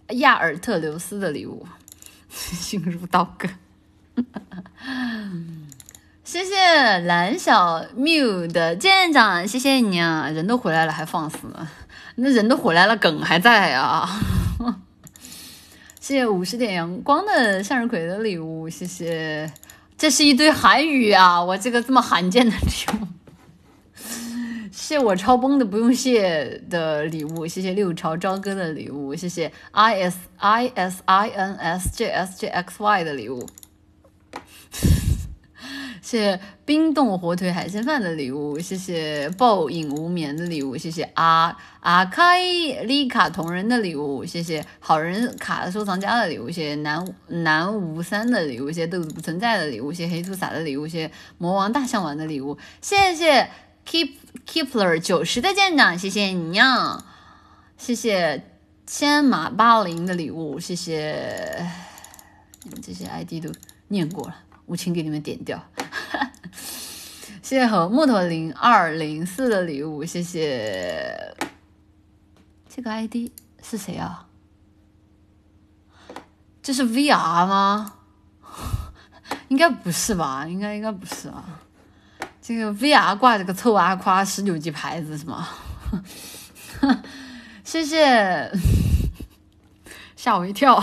[0.08, 1.66] 亚尔特留斯的礼物，
[2.30, 3.46] 心如刀割。
[6.24, 10.30] 谢谢蓝小缪的舰长，谢谢你啊！
[10.30, 11.68] 人都回来了还放肆呢？
[12.14, 14.08] 那人都回来了，梗还在啊！
[16.02, 19.48] 谢谢五十点阳光的向日葵的礼物，谢谢。
[19.97, 23.06] 这是一堆韩语啊，我这个这么罕见的礼物。
[24.72, 33.48] 谢我超崩的不用谢的礼物，谢谢六朝朝歌的礼物，谢谢 i s i s i n s j s j x y 的礼物。
[36.02, 42.42] 谢冰冻火腿海鲜饭的礼物，谢谢暴饮无眠的礼物，谢谢阿阿开
[42.82, 53.48] 丽卡同人的礼物，谢谢好人卡收藏家的礼物，谢谢南南无三的礼物，谢谢豆子不存在的礼物，谢谢黑兔撒的礼物，谢谢魔王大象丸的礼物，谢谢
[53.89, 54.10] keep
[54.44, 57.05] keepler 九十的舰长，谢谢你呀，
[57.78, 58.44] 谢谢
[58.84, 61.64] 千马八零的礼物，谢谢
[62.64, 63.52] 你们这些 ID 都
[63.86, 64.36] 念过了。
[64.64, 65.62] 我请给你们点掉，
[67.52, 71.36] 谢谢和木头零二零四的礼物，谢谢。
[72.66, 73.31] 这个 ID
[73.62, 74.26] 是谁啊？
[76.62, 77.92] 这是 VR 吗？
[79.48, 80.47] 应该不是吧？
[80.48, 81.44] 应该应该不是啊。
[82.40, 85.47] 这个 VR 挂着个臭阿夸十九级牌子是吗？
[87.64, 88.50] 谢谢，
[90.16, 90.82] 吓我一跳。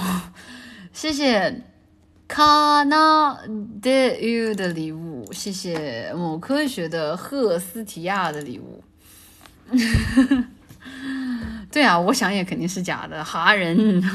[0.93, 1.63] 谢谢。
[2.29, 3.35] 卡纳
[3.81, 8.83] 德 u 的礼物，谢谢某科学的赫斯提亚的礼物。
[11.71, 13.99] 对啊，我想也肯定是假的，哈人。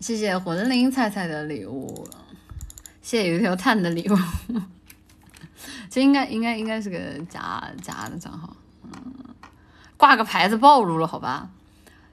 [0.00, 2.08] 谢谢魂灵菜菜的礼物，
[3.00, 4.18] 谢谢有一条碳的礼物。
[5.88, 6.98] 这应该应该应该是个
[7.30, 8.90] 假假的账号，嗯，
[9.96, 11.50] 挂个牌子暴露了，好吧。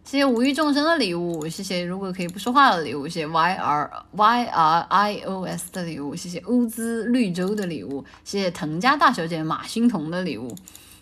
[0.05, 10.53] 谢谢无欲众生的礼物，谢谢如果可以不说话的礼物，谢谢 Y R Y R I O S 的礼物，谢谢乌兹绿洲的礼物，谢谢藤家大小姐马欣彤的礼物，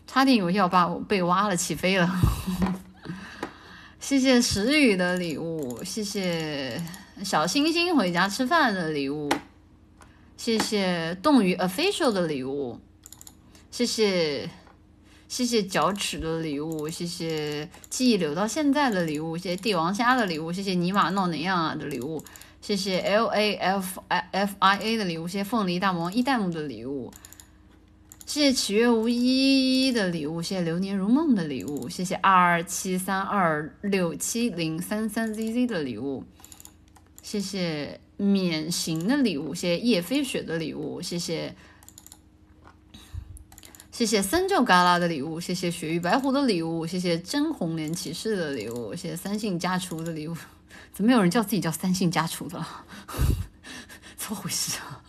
[0.07, 2.09] 差点以为要把我被挖了起飞了。
[3.99, 6.81] 谢谢石宇的礼物，谢谢
[7.23, 9.29] 小星星回家吃饭的礼物，
[10.37, 12.79] 谢谢冻鱼 official 的礼物，
[13.71, 14.49] 谢谢。
[15.31, 22.21] 谢谢脚趾的礼物，谢谢记忆留到现在的礼物，谢谢帝王虾的礼物，谢谢尼玛闹哪样啊的礼物，
[22.61, 27.13] 谢谢 L A F I F I A 的礼物，谢谢凤梨大魔王一代目的礼物，
[28.25, 36.25] 谢谢七月无一的礼物，谢谢流年如梦的礼物，谢谢二七三二六七零三三 Z Z 的礼物，
[37.23, 41.55] 谢谢免刑的礼物，谢谢叶飞雪的礼物，谢谢。
[44.01, 50.35] 谢谢森就嘎啦的礼物，谢谢雪域白狐的礼物，谢谢真红莲骑士的礼物，谢谢三姓家厨的礼物。
[50.91, 52.57] 怎么有人叫自己叫三姓家厨的？
[54.17, 55.03] 怎么回事啊？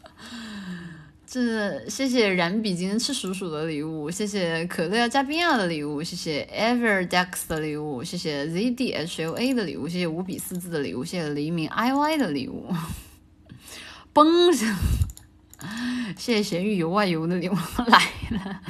[1.27, 12.71] 这谢谢染笔今天吃鼠鼠的礼物，谢谢可乐要加冰亚的礼物，谢谢 Everdex 的礼物，谢谢 ZDHLA 的礼物，谢谢五笔四字的礼物，谢谢黎明 IY 的礼物。
[14.13, 14.53] 嘣！
[16.19, 17.55] 谢谢咸鱼游外游的礼物
[17.87, 17.99] 来
[18.31, 18.61] 了，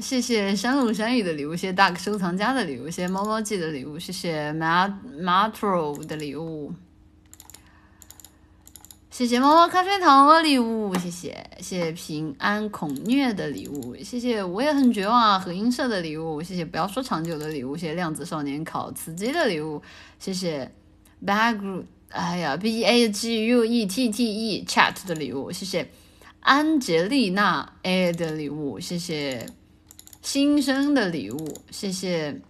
[0.00, 6.72] 谢谢山路山雨的礼物，谢谢大收藏家的礼物，谢谢猫猫记的礼物，谢谢 matro 的礼物，
[9.10, 19.82] 谢谢猫猫咖啡糖的礼物，谢谢谢谢平安恐虐的礼物，谢谢我也很绝望啊和音社的礼物，谢谢不要说长久的礼物，谢谢量子少年考词机的礼物，
[20.18, 20.72] 谢谢
[21.24, 21.84] background。
[22.12, 25.90] 哎呀，b a g u e t t e chat 的礼物，谢谢。
[26.40, 29.46] 安杰丽娜 a 的礼物，谢谢。
[30.20, 32.40] 新生的礼物，谢谢。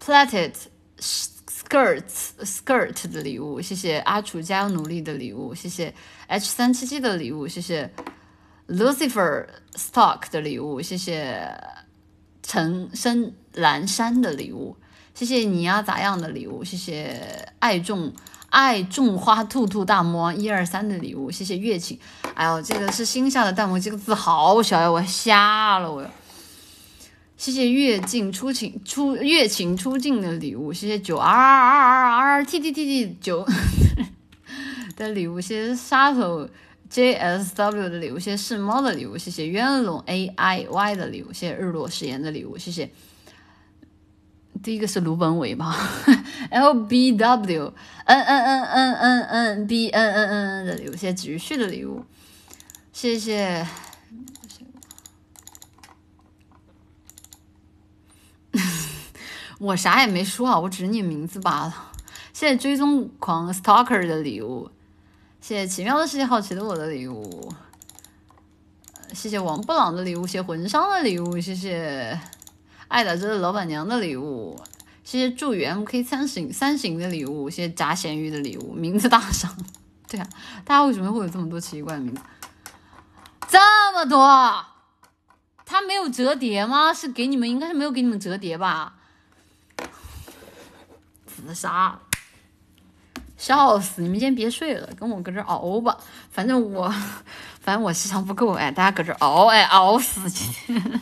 [0.00, 0.52] Plated
[0.98, 3.98] skirts skirt 的礼物，谢谢。
[3.98, 5.94] 阿楚加油努力的礼物，谢谢。
[6.26, 7.90] H 三七七的礼物，谢谢。
[8.66, 11.48] Lucifer stock 的礼物，谢谢。
[12.42, 14.76] 陈深蓝山的礼物。
[15.14, 16.64] 谢谢你呀，咋样的礼物？
[16.64, 18.12] 谢谢爱种
[18.50, 21.30] 爱种花兔兔大魔王一二三的礼物。
[21.30, 21.98] 谢谢月琴，
[22.34, 26.04] 哎呦，这个是新下的弹幕，这个字好小呀，我瞎了我。
[27.36, 30.72] 谢谢月镜出勤出月琴出镜的礼物。
[30.72, 33.46] 谢谢九 r r r r t t t t 九
[34.96, 35.40] 的礼物。
[35.40, 36.48] 谢谢杀手
[36.88, 38.18] j s w 的礼物。
[38.18, 39.18] 谢谢是猫的礼物。
[39.18, 41.32] 谢谢渊龙 a i y 的礼物。
[41.32, 42.56] 谢谢日落誓言的礼物。
[42.56, 42.90] 谢谢。
[44.62, 45.76] 第一个是卢本伟吧，
[46.50, 47.74] L B W
[48.04, 52.04] N N N N N N B N N N 的礼物，谢谢子旭的礼物，
[52.92, 53.66] 谢谢，
[59.58, 61.92] 我啥也没说啊，我只是念名字罢了。
[62.32, 64.70] 谢谢追踪狂 Stalker 的礼物，
[65.40, 67.52] 谢谢奇妙的世界好奇的我的礼物，
[69.12, 72.18] 谢谢王布朗的礼物，谢谢魂商的礼物，谢谢
[72.88, 74.60] 爱打折的老板娘的礼物，
[75.02, 79.56] 谢谢祝宇 MK 三型三型的礼物，谢谢炸咸鱼的礼物，名字大赏。
[80.08, 80.28] 对啊，
[80.64, 82.20] 大家为什么会有这么多奇怪的名字？
[83.48, 83.58] 这
[83.92, 84.64] 么多，
[85.66, 86.92] 他没有折叠吗？
[86.92, 88.94] 是给你们，应该是没有给你们折叠吧？
[91.26, 91.98] 自杀。
[93.36, 94.00] 笑死！
[94.00, 95.98] 你们今天别睡了，跟我搁这熬吧。
[96.30, 96.88] 反正我，
[97.60, 101.00] 反正我时长不够哎，大家搁这熬哎，熬死今天。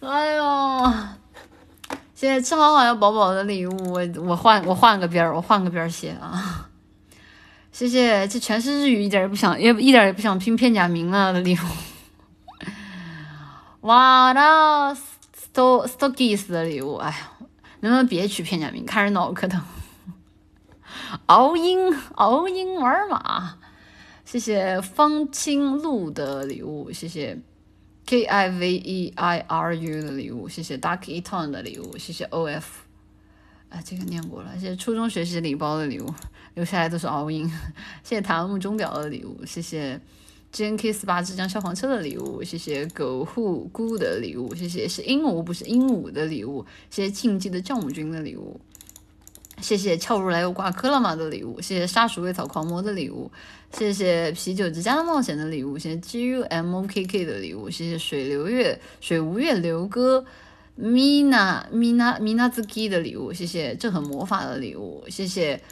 [0.00, 0.92] 哎呦，
[2.14, 6.68] 谢谢吃好好要宝宝的礼物，我我换我换个边儿，我换个边儿写啊。
[7.72, 11.58] 谢谢，这全是日语，一点也不想，也一点也不想拼片假名了的礼物。
[13.82, 17.16] 哇那，sto stokis 的礼物，哎呀，
[17.80, 19.60] 能不能别取片假名，看着脑壳疼。
[21.26, 23.56] 熬鹰熬鹰玩马，
[24.24, 27.38] 谢谢方清路的礼物，谢谢
[28.06, 32.84] K I V E I R U 的礼物，谢谢 Dark Eton 的礼物，谢谢 O F，
[33.68, 36.14] 啊，这个念过了，谢谢初中学习礼包的礼物，
[36.54, 37.48] 留下来都是熬鹰，
[38.04, 40.00] 谢谢塔木钟表的礼物，谢谢
[40.52, 48.60] G N K 四八之江消防车的礼物，谢谢狗护姑的礼物，谢谢是鹦鹉不是鹦鹉的礼物，谢谢竞技的酵母菌的礼物。
[49.62, 53.32] 谢谢俏如来又挂科了吗的礼物，谢谢杀鼠味草狂魔的礼物，
[53.72, 60.24] 谢谢啤酒之家的冒险的礼物，谢谢 G U M O K K 的礼物，谢谢水流月水无月流哥
[60.80, 65.62] Mina Mina Mina z k i 的礼物，谢谢这很魔法的礼物，谢谢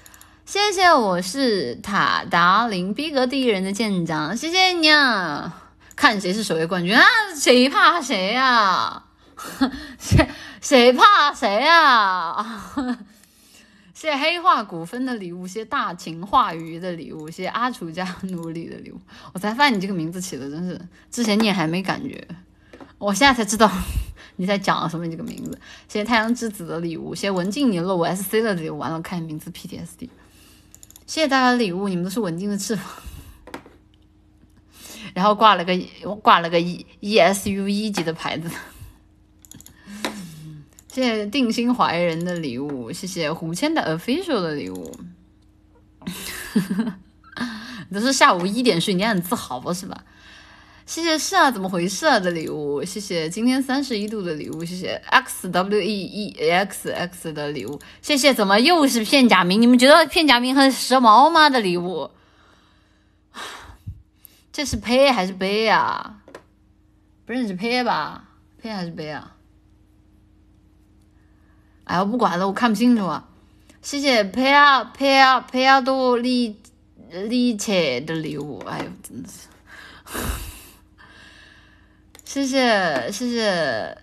[0.44, 5.72] 谢谢我是塔达林逼格第一人的舰长，谢谢你啊！
[5.96, 7.02] 看谁是首位冠军啊？
[7.34, 9.04] 谁怕谁呀？
[9.98, 10.28] 谁
[10.60, 12.58] 谁怕谁呀？
[12.74, 13.13] 谢
[14.04, 19.00] 谢黑化股份的礼物，谢大秦化鱼的礼物，谢阿楚家努力的礼物。
[19.32, 20.78] 我才发现你这个名字起的真是，
[21.10, 22.22] 之前念还没感觉，
[22.98, 23.72] 我现在才知道
[24.36, 25.06] 你在讲什么。
[25.06, 28.76] 你这个名字，谢谢太阳之子的礼物，谢文静你露 SC 的礼物。
[28.76, 30.10] 完了，看名字 PTSD。
[31.06, 32.84] 谢谢大家的礼物，你们都是文静的翅膀。
[35.14, 35.72] 然后挂了个
[36.16, 38.50] 挂了个 E E S U 一级的牌子。
[40.94, 44.96] 谢谢定心怀人的礼物，谢谢胡谦的 official 的礼物。
[47.92, 49.74] 都是下午一点睡，你很自豪吧？
[49.74, 50.04] 是吧？
[50.86, 52.84] 谢谢是啊，怎么回事啊的礼物？
[52.84, 59.60] 谢谢今天三十一度的礼物，谢谢 x w e e x x 的礼物，谢谢怎么又是片假名？
[59.60, 61.50] 你们觉得片假名很时髦吗？
[61.50, 62.08] 的礼物，
[64.52, 66.20] 这是呸还是杯啊？
[67.26, 68.28] 不认识呸吧？
[68.62, 69.33] 呸还是杯啊？
[71.84, 73.28] 哎，我不管了，我看不清楚啊。
[73.82, 76.58] 谢谢佩亚佩亚佩亚多利
[77.10, 79.48] 利切的礼物，哎呦，真的是。
[82.24, 83.98] 谢谢谢谢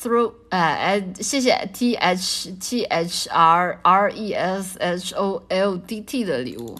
[0.00, 6.24] ，through 哎哎，谢谢 t h t h r r e s h o l d t
[6.24, 6.78] 的礼物。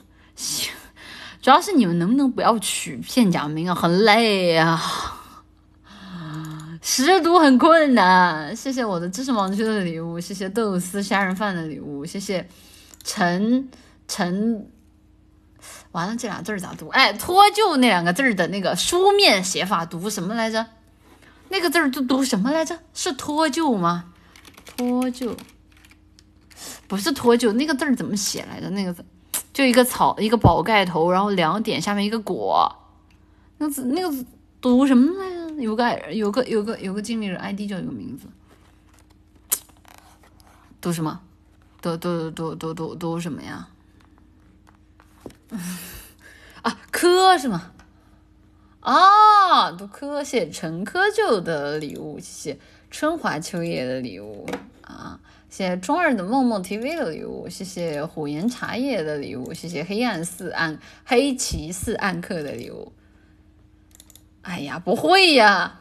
[1.41, 3.75] 主要是你们能不能不要取片假名啊？
[3.75, 4.81] 很累啊。
[6.87, 12.47] 识读很困难，谢谢我的知识盲区的礼物，谢谢豆丝虾仁饭的礼物，谢谢
[13.03, 13.71] 陈
[14.07, 14.69] 陈，
[15.93, 16.89] 完了这俩字儿咋读？
[16.89, 20.67] 哎，脱臼那两个字儿的那个书面写法读什么来着？
[21.49, 22.79] 那个字儿读读什么来着？
[22.93, 24.13] 是脱臼吗？
[24.77, 25.35] 脱臼
[26.87, 28.69] 不是脱臼，那个字儿怎么写来着？
[28.69, 29.03] 那个字
[29.55, 32.71] 就一个草，一个宝盖头，然后两点下面一个果，
[33.57, 34.27] 那个字那个字
[34.61, 35.34] 读什么来？
[35.59, 38.27] 有个有个有个有个经理人 ID 叫一个名字，
[40.81, 41.21] 读什么？
[41.81, 43.69] 读读读读读读什么呀？
[46.63, 47.73] 啊，科是吗？
[48.81, 52.59] 啊，读科，谢陈科旧的礼物，谢谢
[52.91, 54.47] 春华秋叶的礼物
[54.83, 62.93] 啊，谢谢中二的梦梦 TV 的礼物，谢谢虎岩茶叶的礼物，谢谢黑暗四暗黑骑士暗客的礼物。
[64.45, 65.81] 哎呀，不会呀！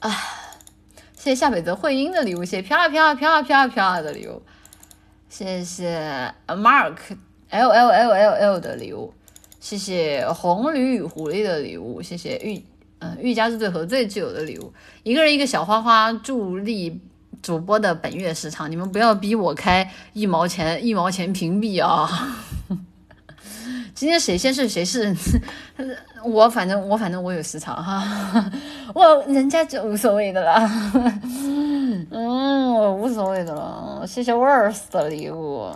[0.00, 0.10] 啊，
[1.16, 4.42] 谢谢夏北泽慧英的礼物，谢谢飘啊飘啊飘啊飘啊飘啊的礼物，
[5.28, 6.96] 谢谢 Mark
[7.48, 9.14] L L L L L 的礼物，
[9.60, 12.64] 谢谢红驴与狐狸的礼物，谢谢玉
[12.98, 14.72] 嗯玉家之罪何罪之有的礼物，
[15.04, 17.00] 一个人一个小花花助力
[17.40, 22.36] 主播的本月时长，你们不要逼我开一毛钱一毛钱屏蔽啊！
[24.00, 25.14] 今天谁先睡谁是，
[26.24, 28.50] 我反正我反正我有时长哈，
[28.94, 30.66] 我人家就无所谓的了，
[32.10, 34.02] 嗯，我无所谓的了。
[34.08, 35.70] 谢谢 Worth 的礼物，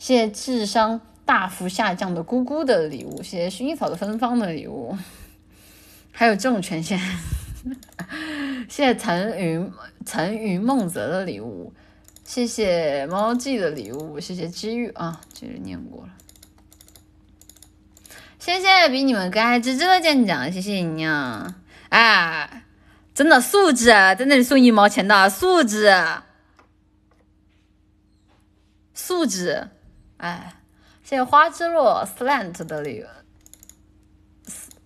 [0.00, 4.98] 谢谢智商大幅下降的姑姑的礼物，谢谢薰衣草的芬芳的礼物，
[6.10, 6.98] 还有这种权限，
[8.68, 9.72] 谢谢岑云
[10.04, 11.72] 岑云梦泽的礼物，
[12.24, 14.88] 谢谢猫记的礼物，谢谢机遇。
[14.94, 16.08] 啊，这个念过了，
[18.58, 21.54] 谢谢比你们更爱芝芝的舰长，谢谢你啊，
[21.90, 22.64] 哎，
[23.14, 25.94] 真的素质在那里送一毛钱的素质，
[28.94, 29.68] 素质，
[30.16, 30.56] 哎。
[31.02, 33.06] 谢谢花之落 slant 的礼物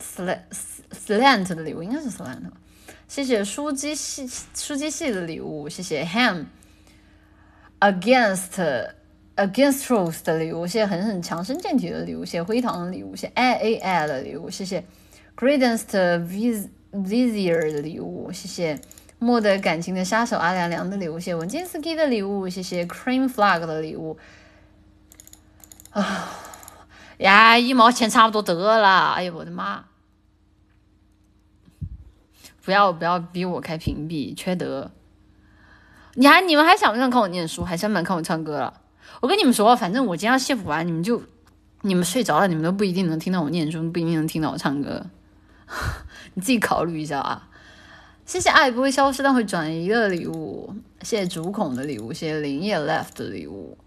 [0.01, 0.41] ，slant
[0.91, 2.51] slant 的礼物应该是 slant。
[3.07, 6.47] 谢谢书机系书机系的礼物，谢谢 ham
[7.81, 8.95] against
[9.37, 14.85] against rose 的礼物，谢谢狠狠强身健体的礼物，谢谢灰糖的礼物，谢谢 a a i 的礼物，谢谢
[15.37, 18.81] credence vis vizier 的礼物，谢谢
[19.19, 24.17] 莫的感情的杀手阿凉凉的礼物，谢谢文金斯基的礼物，谢谢 cream flag 的礼物。
[25.91, 26.31] 啊
[27.19, 29.13] 呀，一毛钱差不多得了。
[29.13, 29.85] 哎呀，我的妈！
[32.65, 34.91] 不要不要逼我开屏蔽，缺德！
[36.15, 37.63] 你还你们还想不想看我念书？
[37.63, 38.81] 还想不想看我唱歌了？
[39.25, 41.23] 我跟你们说，反正我今天要谢服完，你们就
[41.81, 45.07] 你们睡着了，你们都不一定能听到我念书，不一定能听到我唱歌。
[46.35, 47.49] 你自己考虑一下啊！
[48.27, 53.79] 谢谢爱不会消失但会转移的礼物，谢谢竹孔的礼物，谢谢林叶 left 的礼物。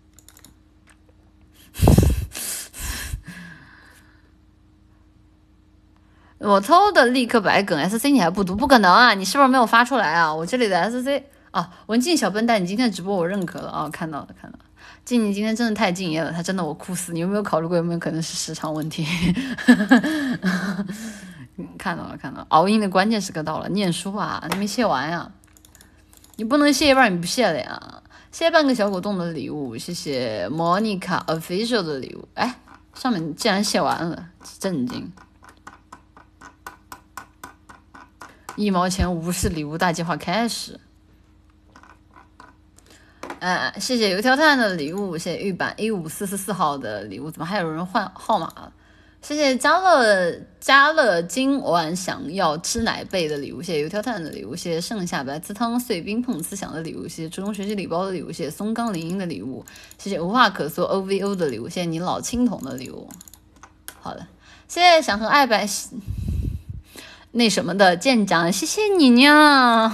[6.40, 8.56] 我偷的立刻白梗 SC 你还不读？
[8.56, 9.14] 不可能啊！
[9.14, 10.34] 你是不是没有发出来啊？
[10.34, 11.22] 我这里的 SC
[11.52, 13.88] 啊，文静小笨蛋，你今天的直播我认可了啊！
[13.88, 14.66] 看到了，看到了。
[15.08, 17.14] 静，静今天真的太敬业了，她真的我哭死。
[17.14, 19.08] 你有没有考虑过有没有可能是时长问题？
[21.80, 22.48] 看到了，看到了。
[22.50, 25.32] 熬鹰的关键时刻到了，念书啊，你没卸完呀？
[26.36, 28.04] 你不能卸一半你不卸了呀？
[28.34, 32.28] 谢谢半个小果冻的礼物，谢谢 Monica official 的礼物。
[32.34, 32.60] 哎，
[32.94, 34.28] 上面竟然写完了，
[34.60, 35.10] 震惊！
[38.58, 40.78] 一毛钱无视礼物大计划开始。
[43.40, 48.72] 呃，谢谢油条炭的礼物，谢谢玉板一五四四四号的礼物，怎么还有人换号码了？
[49.22, 59.66] 谢谢家乐家乐今晚想要吃奶贝的礼物，谢谢油条炭的礼物，谢谢盛夏白瓷汤碎冰碰瓷响的礼物，谢谢初中学习礼包的礼物，谢谢松冈林荫的礼物，
[59.98, 63.10] 谢谢无话可说 O V O 的礼物，谢谢你老青铜的礼物。
[64.00, 64.28] 好的，
[64.68, 65.68] 谢谢想和爱白。
[67.32, 69.92] 那什么的舰长，谢谢你呢。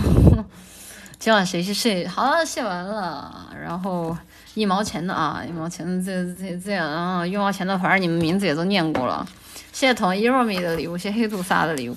[1.24, 2.06] 今晚谁去睡？
[2.06, 3.50] 好了，谢完了。
[3.58, 4.18] 然后
[4.56, 9.26] 一毛钱的啊，一毛钱的这这这样啊，一毛钱的，反正你们名字也都念过了。
[9.72, 11.96] 谢谢统一若米的礼物，谢谢黑杜莎的礼物。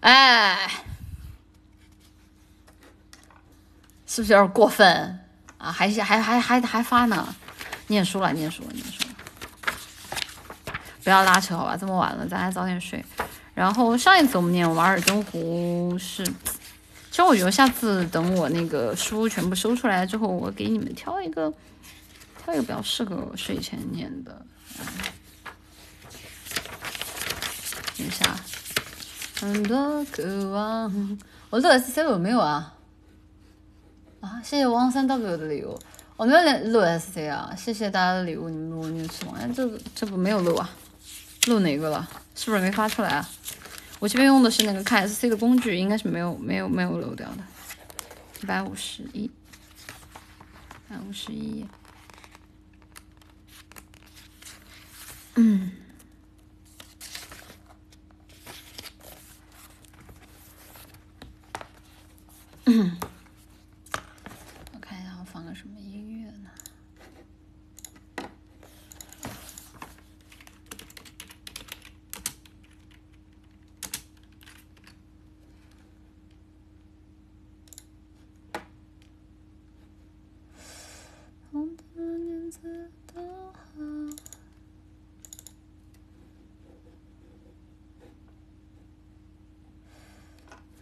[0.00, 0.66] 哎，
[4.06, 5.20] 是不是有点过分
[5.58, 5.70] 啊？
[5.70, 7.34] 还还还还还发呢？
[7.88, 9.14] 念书了，念书了，念书了。
[11.02, 13.04] 不要拉扯好吧，这么晚了，咱还早点睡。
[13.52, 16.26] 然后上一次我们念《瓦尔登湖》是，
[17.14, 21.54] 其实我觉得下次等我那个书全部收出来之后，我给你们挑一个，
[22.44, 24.44] 挑一个比较适合睡前念的。
[27.96, 28.36] 等一下，
[29.38, 31.18] 很多渴望，
[31.50, 32.74] 我录 S C 有没有啊？
[34.20, 35.78] 啊，谢谢汪三 W 的礼物，
[36.16, 39.36] 我没有连录 S C 啊，谢谢大家的礼物，你们录念什么？
[39.38, 40.68] 哎，这这不没有录啊？
[41.46, 42.08] 录哪个了？
[42.34, 43.28] 是不是没发出来啊？
[44.04, 47.38] 我这边用的是那个看 SC 的工具，应该是没有没有没有漏掉的。
[48.42, 49.30] 一百五十一，一
[50.90, 51.64] 百五十一。
[55.36, 55.72] 嗯。
[62.66, 62.98] 嗯。
[64.74, 66.50] 我看一下，我放个什么音乐呢？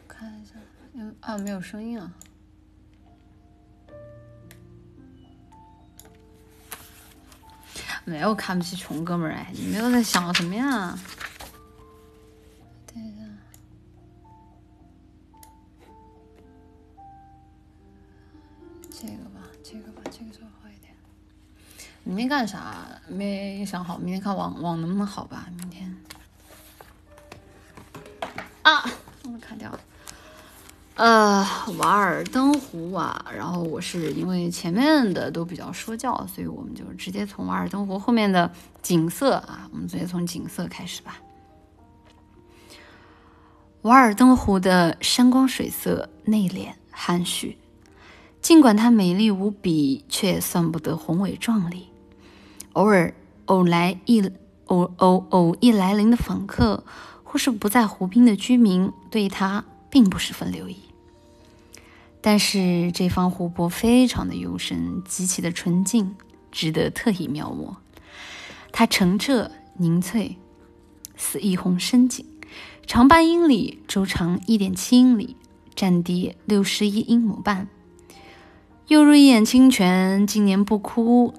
[0.08, 0.54] 看一下，
[0.94, 2.12] 有啊，没有声音啊。
[8.04, 10.98] 没有看不起穷哥们儿哎，你们又在想什么呀？
[12.84, 13.22] 对的，
[18.90, 20.92] 这个吧，这个吧，这个稍微好一点。
[22.02, 23.00] 明天干啥？
[23.06, 25.46] 没想好，明天看网网能不能好吧？
[25.56, 25.96] 明天
[28.62, 28.84] 啊，
[29.22, 29.80] 我卡掉了。
[30.94, 31.42] 呃，
[31.78, 38.50] 《瓦尔登湖》啊，然后我是因为前面的都比较说教，所以我们就直接从《瓦尔登湖》后面的
[38.82, 41.18] 景色啊，我们直接从景色开始吧。
[43.80, 47.56] 瓦尔登湖的山光水色内敛含蓄，
[48.42, 51.88] 尽管它美丽无比，却算不得宏伟壮丽。
[52.74, 53.14] 偶尔
[53.46, 54.30] 偶来一
[54.66, 56.84] 偶偶偶一来临的访客，
[57.24, 59.64] 或是不在湖滨的居民，对它。
[59.92, 60.78] 并不十分留意，
[62.22, 66.16] 但是这方湖泊非常的幽深，极其的纯净，
[66.50, 67.76] 值得特意描摹。
[68.72, 70.38] 它澄澈凝翠，
[71.14, 72.24] 似一泓深井，
[72.86, 75.36] 长八英里，周长一点七英里，
[75.74, 77.68] 占地六十一英亩半。
[78.88, 81.34] 又如一眼清泉，经年不枯，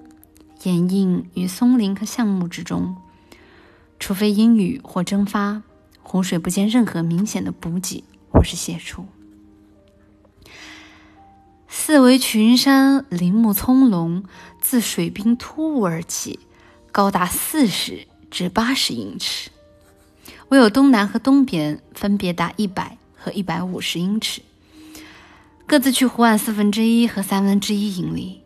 [0.61, 2.95] 掩映于松林和橡木之中。
[3.99, 5.63] 除非阴雨或蒸发，
[6.03, 8.03] 湖水不见任何明显的补给。
[8.33, 9.05] 我是写出，
[11.67, 14.23] 四围群山，林木葱茏，
[14.59, 16.39] 自水滨突兀而起，
[16.91, 19.51] 高达四十至八十英尺。
[20.49, 24.41] 唯有东南和东边分别达一百和一百五十英尺，
[25.67, 28.41] 各自去湖岸四分之一和三分之一英里。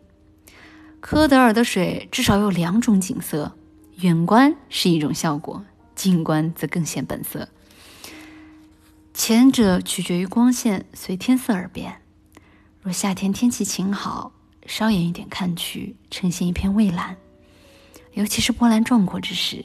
[1.00, 3.52] 科德尔的水至少有两种景色：
[3.96, 7.48] 远观是一种效果，近观则更显本色。
[9.18, 12.00] 前者取决于光线，随天色而变。
[12.80, 14.32] 若夏天天气晴好，
[14.64, 17.16] 稍远一点看去，呈现一片蔚蓝；
[18.12, 19.64] 尤其是波澜壮阔之时，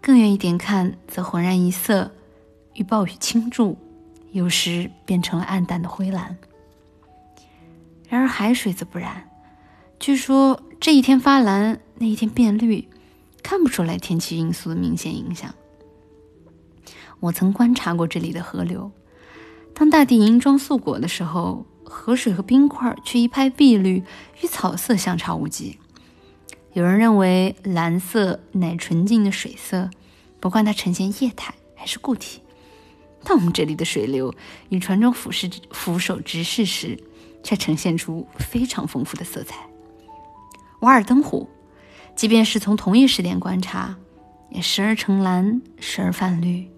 [0.00, 2.10] 更远一点看，则浑然一色，
[2.72, 3.76] 与暴雨倾注，
[4.32, 6.38] 有时变成了暗淡的灰蓝。
[8.08, 9.30] 然而海水则不然，
[10.00, 12.88] 据说这一天发蓝，那一天变绿，
[13.42, 15.54] 看不出来天气因素的明显影响。
[17.20, 18.90] 我曾观察过这里的河流，
[19.74, 24.02] 当大地银装素裹的时候，河水和冰块却一派碧绿，
[24.42, 25.78] 与草色相差无几。
[26.72, 29.90] 有人认为蓝色乃纯净的水色，
[30.38, 32.40] 不管它呈现液态还是固体。
[33.22, 34.34] 但我们这里的水流
[34.70, 36.98] 与船中俯视俯首直视时，
[37.42, 39.56] 却呈现出非常丰富的色彩。
[40.80, 41.46] 瓦尔登湖，
[42.16, 43.96] 即便是从同一时点观察，
[44.48, 46.70] 也时而呈蓝，时而泛绿。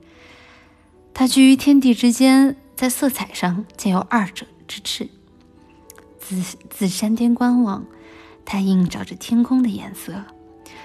[1.14, 5.08] 它居于天地之间，在色彩上兼有二者之质。
[6.18, 7.84] 自自山巅观望，
[8.44, 10.24] 它映照着天空的颜色。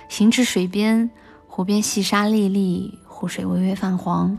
[0.09, 1.09] 行至水边，
[1.47, 4.37] 湖边细沙粒粒，湖水微微泛黄，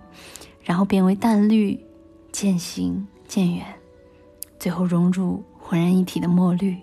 [0.62, 1.80] 然后变为淡绿，
[2.32, 3.64] 渐行渐远，
[4.58, 6.76] 最后融入浑然一体的墨绿。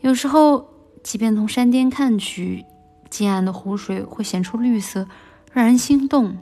[0.00, 0.68] 有时候，
[1.02, 2.64] 即便从山巅看去，
[3.10, 5.06] 近岸的湖水会显出绿色，
[5.52, 6.36] 让人心动。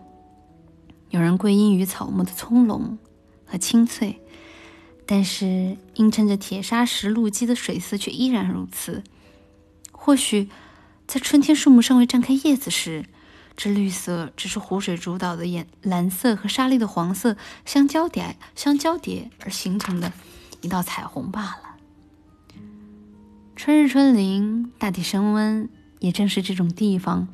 [1.15, 2.97] 有人归因于草木的葱茏
[3.47, 4.21] 和青翠，
[5.07, 9.05] 但是映衬着铁砂石路基的水色却依然如此。
[9.93, 10.49] 或许，
[11.07, 13.05] 在春天树木尚未绽开叶子时，
[13.57, 20.13] 这绿色只是湖水主导的颜蓝色和沙砾的黄色相交叠、相交叠而形成的
[20.63, 21.77] 一道彩虹罢了。
[23.55, 25.69] 春日春林，大地升温，
[26.01, 27.29] 也正是这种地方。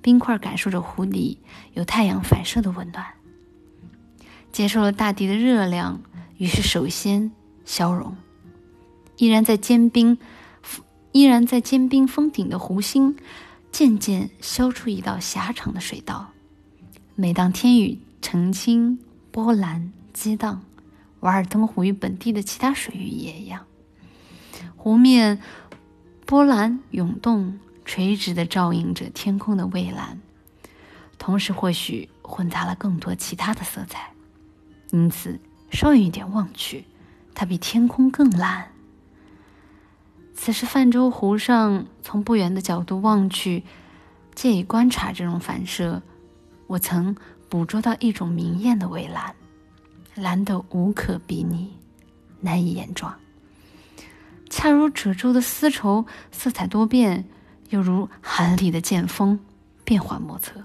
[0.00, 1.38] 冰块感受着湖底
[1.74, 3.06] 有太阳反射的温暖，
[4.52, 6.00] 接受了大地的热量，
[6.36, 7.32] 于是首先
[7.64, 8.16] 消融。
[9.16, 10.16] 依然在坚冰，
[11.12, 13.16] 依然在坚冰封顶的湖心，
[13.72, 16.30] 渐渐消出一道狭长的水道。
[17.16, 19.00] 每当天雨澄清，
[19.32, 20.62] 波澜激荡，
[21.20, 23.66] 瓦尔登湖与本地的其他水域也一样，
[24.76, 25.42] 湖面
[26.24, 27.58] 波澜涌动。
[27.88, 30.20] 垂直的照映着天空的蔚蓝，
[31.16, 34.12] 同时或许混杂了更多其他的色彩，
[34.90, 35.40] 因此
[35.70, 36.84] 稍远一点望去，
[37.34, 38.70] 它比天空更蓝。
[40.34, 43.64] 此时泛舟湖上，从不远的角度望去，
[44.34, 46.02] 借以观察这种反射，
[46.66, 47.16] 我曾
[47.48, 49.34] 捕捉到一种明艳的蔚蓝，
[50.14, 51.72] 蓝得无可比拟，
[52.40, 53.18] 难以言状，
[54.50, 57.24] 恰如褶皱的丝绸，色彩多变。
[57.68, 59.40] 犹如寒里的剑锋，
[59.84, 60.64] 变幻莫测。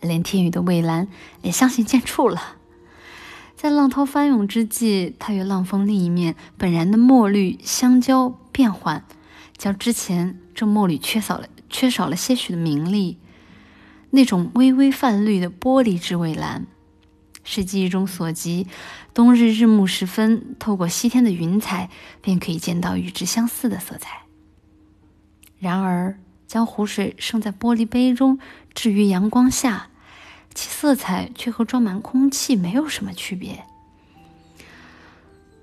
[0.00, 1.08] 连天宇的蔚蓝
[1.42, 2.56] 也相形见绌了。
[3.54, 9.04] 在浪涛翻涌之际，它与浪峰另一面本然的墨绿相交变换，
[9.58, 13.18] 较之前这墨绿缺少了缺少了些许的明丽。
[14.12, 16.66] 那种微微泛绿的玻璃之蔚蓝，
[17.44, 18.66] 是记忆中所及。
[19.12, 21.90] 冬日日暮时分，透过西天的云彩，
[22.22, 24.19] 便可以见到与之相似的色彩。
[25.60, 28.40] 然而，将湖水盛在玻璃杯中，
[28.74, 29.88] 置于阳光下，
[30.54, 33.62] 其色彩却和装满空气没有什么区别。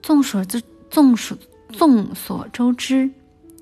[0.02, 1.38] 众所周众所
[1.74, 3.10] 众所周知，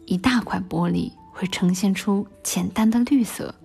[0.06, 3.56] 一大块玻璃会呈现出浅淡的绿色。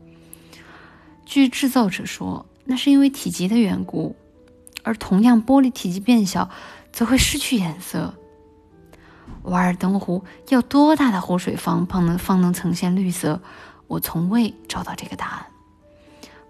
[1.27, 4.17] 据制造者说，那是因为体积的缘故。
[4.83, 6.49] 而同样，玻璃体积变小，
[6.93, 8.15] 则会失去颜色。
[9.45, 13.41] 瓦尔登湖要多大的湖水方方能方能呈现绿色？
[13.87, 15.47] 我从未找到这个答案。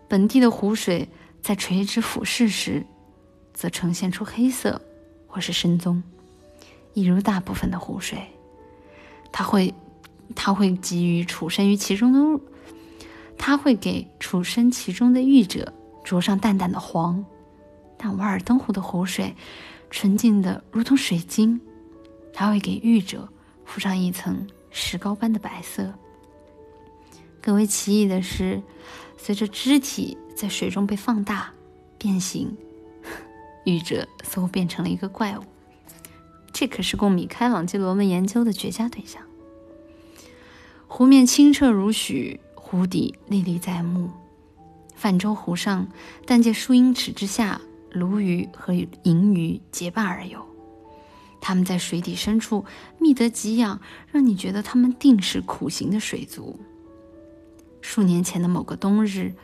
[0.08, 1.08] 本地的湖水
[1.40, 2.84] 在垂直俯视时，
[3.54, 4.80] 则呈现出黑色
[5.26, 6.02] 或是深棕。
[6.92, 8.18] 一如大部分的湖水，
[9.30, 9.72] 它会，
[10.34, 12.42] 它会给予处身于其中的，
[13.38, 17.24] 它会给处身其中的遇者着上淡淡的黄。
[17.96, 19.34] 但瓦尔登湖的湖水
[19.90, 21.60] 纯净的如同水晶，
[22.40, 23.28] 它会给浴者
[23.66, 25.92] 敷上一层石膏般的白色。
[27.38, 28.62] 更为奇异的是，
[29.18, 31.52] 随着肢体在水中被放大、
[31.98, 32.56] 变形，
[33.66, 35.42] 浴者似乎变成了一个怪物。
[36.50, 39.22] 这可是供米开朗基罗们研究的绝佳对象。
[40.88, 44.08] 湖面清澈如许，湖底历历在目。
[44.94, 45.86] 泛舟湖上，
[46.24, 50.49] 但见数英尺之下，鲈鱼和银鱼结伴而游。
[51.40, 52.64] 他们在水底深处
[52.98, 53.80] 觅得给养，
[54.12, 56.60] 让你觉得他们定是苦行的水族。
[57.80, 59.34] 数年前的某个冬日，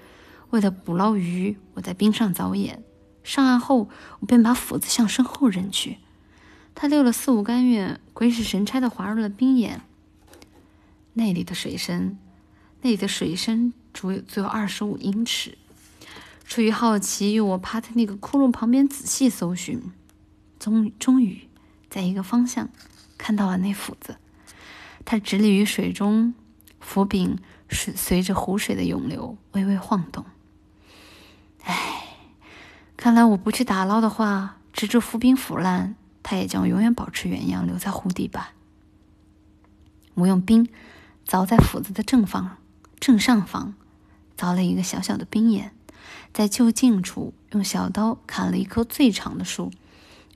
[0.51, 2.83] 为了捕捞鱼，我在冰上凿眼。
[3.25, 3.89] 上岸后，
[4.21, 5.99] 我便把斧子向身后扔去。
[6.75, 9.81] 他溜了四五竿远，鬼使神差的滑入了冰眼。
[11.15, 12.19] 那里的水深，
[12.83, 15.57] 那里的水深足有足有二十五英尺。
[16.45, 19.83] 出于好奇，我趴在那个窟窿旁边仔细搜寻，
[20.61, 21.46] 终终于
[21.97, 22.69] 在一个方向
[23.17, 24.19] 看到了那斧子。
[25.07, 26.35] 它直立于水中，
[26.79, 27.39] 斧柄
[27.71, 30.27] 随随着湖水的涌流微微晃动。
[31.65, 32.05] 唉，
[32.99, 35.97] 看来我不去打捞的话，直至浮柄腐烂。
[36.23, 38.53] 它也将永远保持原样，留在湖底吧。
[40.13, 40.69] 我用冰
[41.27, 42.59] 凿在斧子的正方、
[43.01, 43.73] 正上方，
[44.37, 45.73] 凿了一个小小的冰眼，
[46.35, 49.73] 在就近处用小刀砍了一棵最长的树，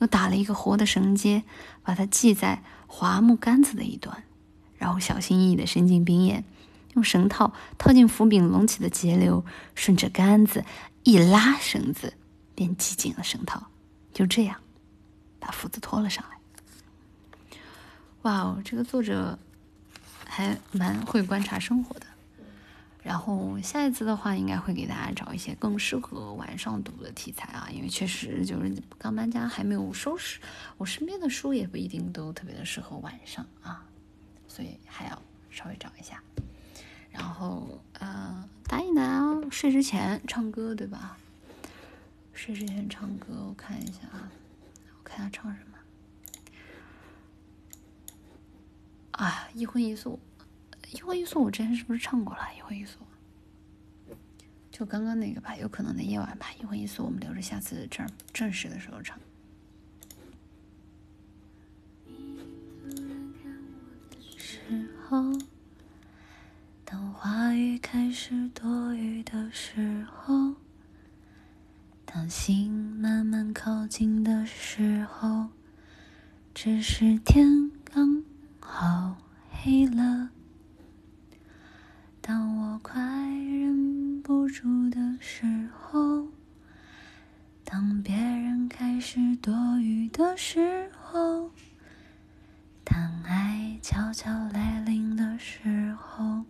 [0.00, 1.44] 又打了一个活的绳结，
[1.83, 4.24] 把它系在桦木杆子的一端，
[4.76, 6.44] 然后小心翼翼地伸进冰眼，
[6.94, 10.65] 用绳套套进斧柄隆起的节流，顺着杆子
[11.04, 12.15] 一拉绳子，
[12.54, 13.68] 便系紧了绳套。
[14.12, 14.56] 就这样。
[15.42, 17.58] 把斧子拖了上来。
[18.22, 19.38] 哇哦，这个作者
[20.26, 22.06] 还蛮会观察生活的。
[23.02, 30.38] 然后下一次的话，应该会给大家找一些更适合晚上读的题材啊，因为确实就是刚搬家还没有收拾，
[30.76, 33.84] 我身边的书也不一定都特别的适合晚上啊，
[34.47, 36.22] 所以还要稍微找一下。
[37.10, 41.16] 然后呃，答应大家睡之前唱歌，对吧？
[42.33, 44.31] 睡之前唱歌，我看一下啊。
[44.97, 45.76] 我看他唱什么
[49.12, 49.49] 啊？
[49.54, 50.20] 一荤一素，
[50.92, 52.42] 一荤一素，我之前是不是唱过了？
[52.58, 52.99] 一荤一素，
[54.71, 56.47] 就刚刚那个吧，有可能的夜晚吧。
[56.60, 59.19] 一荤一素，我们留着下次正正式的时候唱。
[64.37, 65.33] 时候，
[66.85, 70.55] 当话语开始多余的时候。
[72.12, 75.47] 当心慢慢靠近的时候，
[76.53, 78.24] 只是天刚
[78.58, 79.17] 好
[79.49, 80.31] 黑了。
[82.22, 86.28] 当我快忍不住的时候，
[87.65, 91.51] 当别人开始多余的时候，
[92.85, 96.44] 当爱悄悄来临的时候，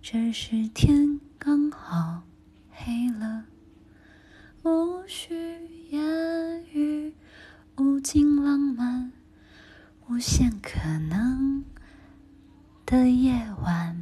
[0.00, 2.24] 只是天刚好
[2.70, 3.44] 黑了。
[4.64, 5.34] 无需
[5.90, 7.14] 言语，
[7.76, 9.12] 无尽浪漫，
[10.08, 11.64] 无限可能
[12.84, 14.01] 的夜晚，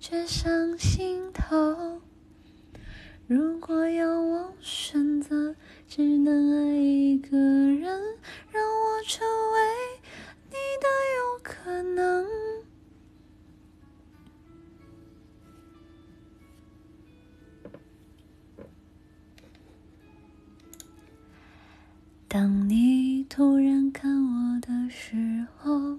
[0.00, 2.00] 却上心头。
[3.26, 5.54] 如果要我选择，
[5.86, 7.84] 只能爱一个人，
[8.50, 9.60] 让我成为
[10.46, 12.26] 你的有可能。
[22.26, 25.98] 当你突然看我的时候，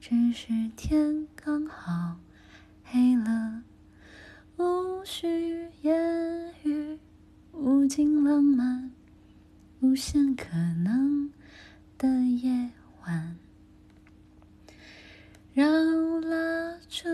[0.00, 2.16] 只是天刚好
[2.82, 3.62] 黑了，
[4.56, 6.98] 无需言语，
[7.52, 8.90] 无尽浪漫，
[9.80, 11.30] 无限可能
[11.98, 12.70] 的夜
[13.04, 13.36] 晚，
[15.52, 17.08] 让蜡烛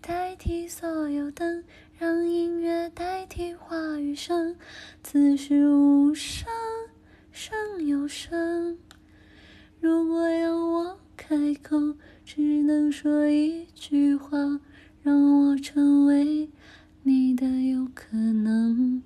[0.00, 1.62] 代替所有灯，
[1.96, 4.56] 让音乐代替话语声，
[5.04, 6.48] 此时无声。
[7.30, 8.78] 胜有声，
[9.80, 11.76] 如果要我开口，
[12.24, 14.60] 只能说一句话，
[15.02, 16.48] 让我成为
[17.02, 19.02] 你的有可能。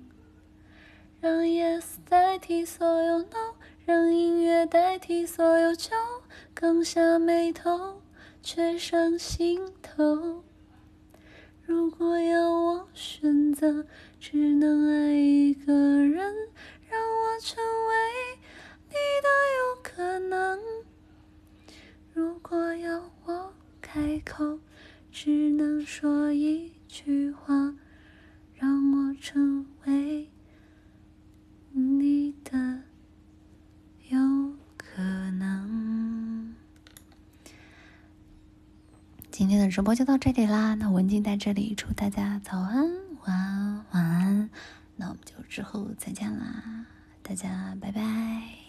[1.19, 5.89] 让 yes 代替所有 no，让音乐代替所有酒，
[6.53, 8.01] 刚下眉头，
[8.41, 10.43] 却上心头。
[11.65, 13.85] 如果要我选择，
[14.19, 16.15] 只能爱一个人，
[16.89, 17.95] 让我成为
[18.87, 20.57] 你的有可能。
[22.19, 24.59] 如果要我开口，
[25.09, 27.73] 只能说一句话，
[28.55, 30.29] 让我成为
[31.71, 32.81] 你的
[34.09, 34.19] 有
[34.75, 36.53] 可能。
[39.31, 42.85] 今天的直播就到这里啦，那文静在这里祝大家早安、
[43.23, 44.49] 晚安、晚安，
[44.97, 46.85] 那我们就之后再见啦，
[47.23, 48.68] 大家拜拜。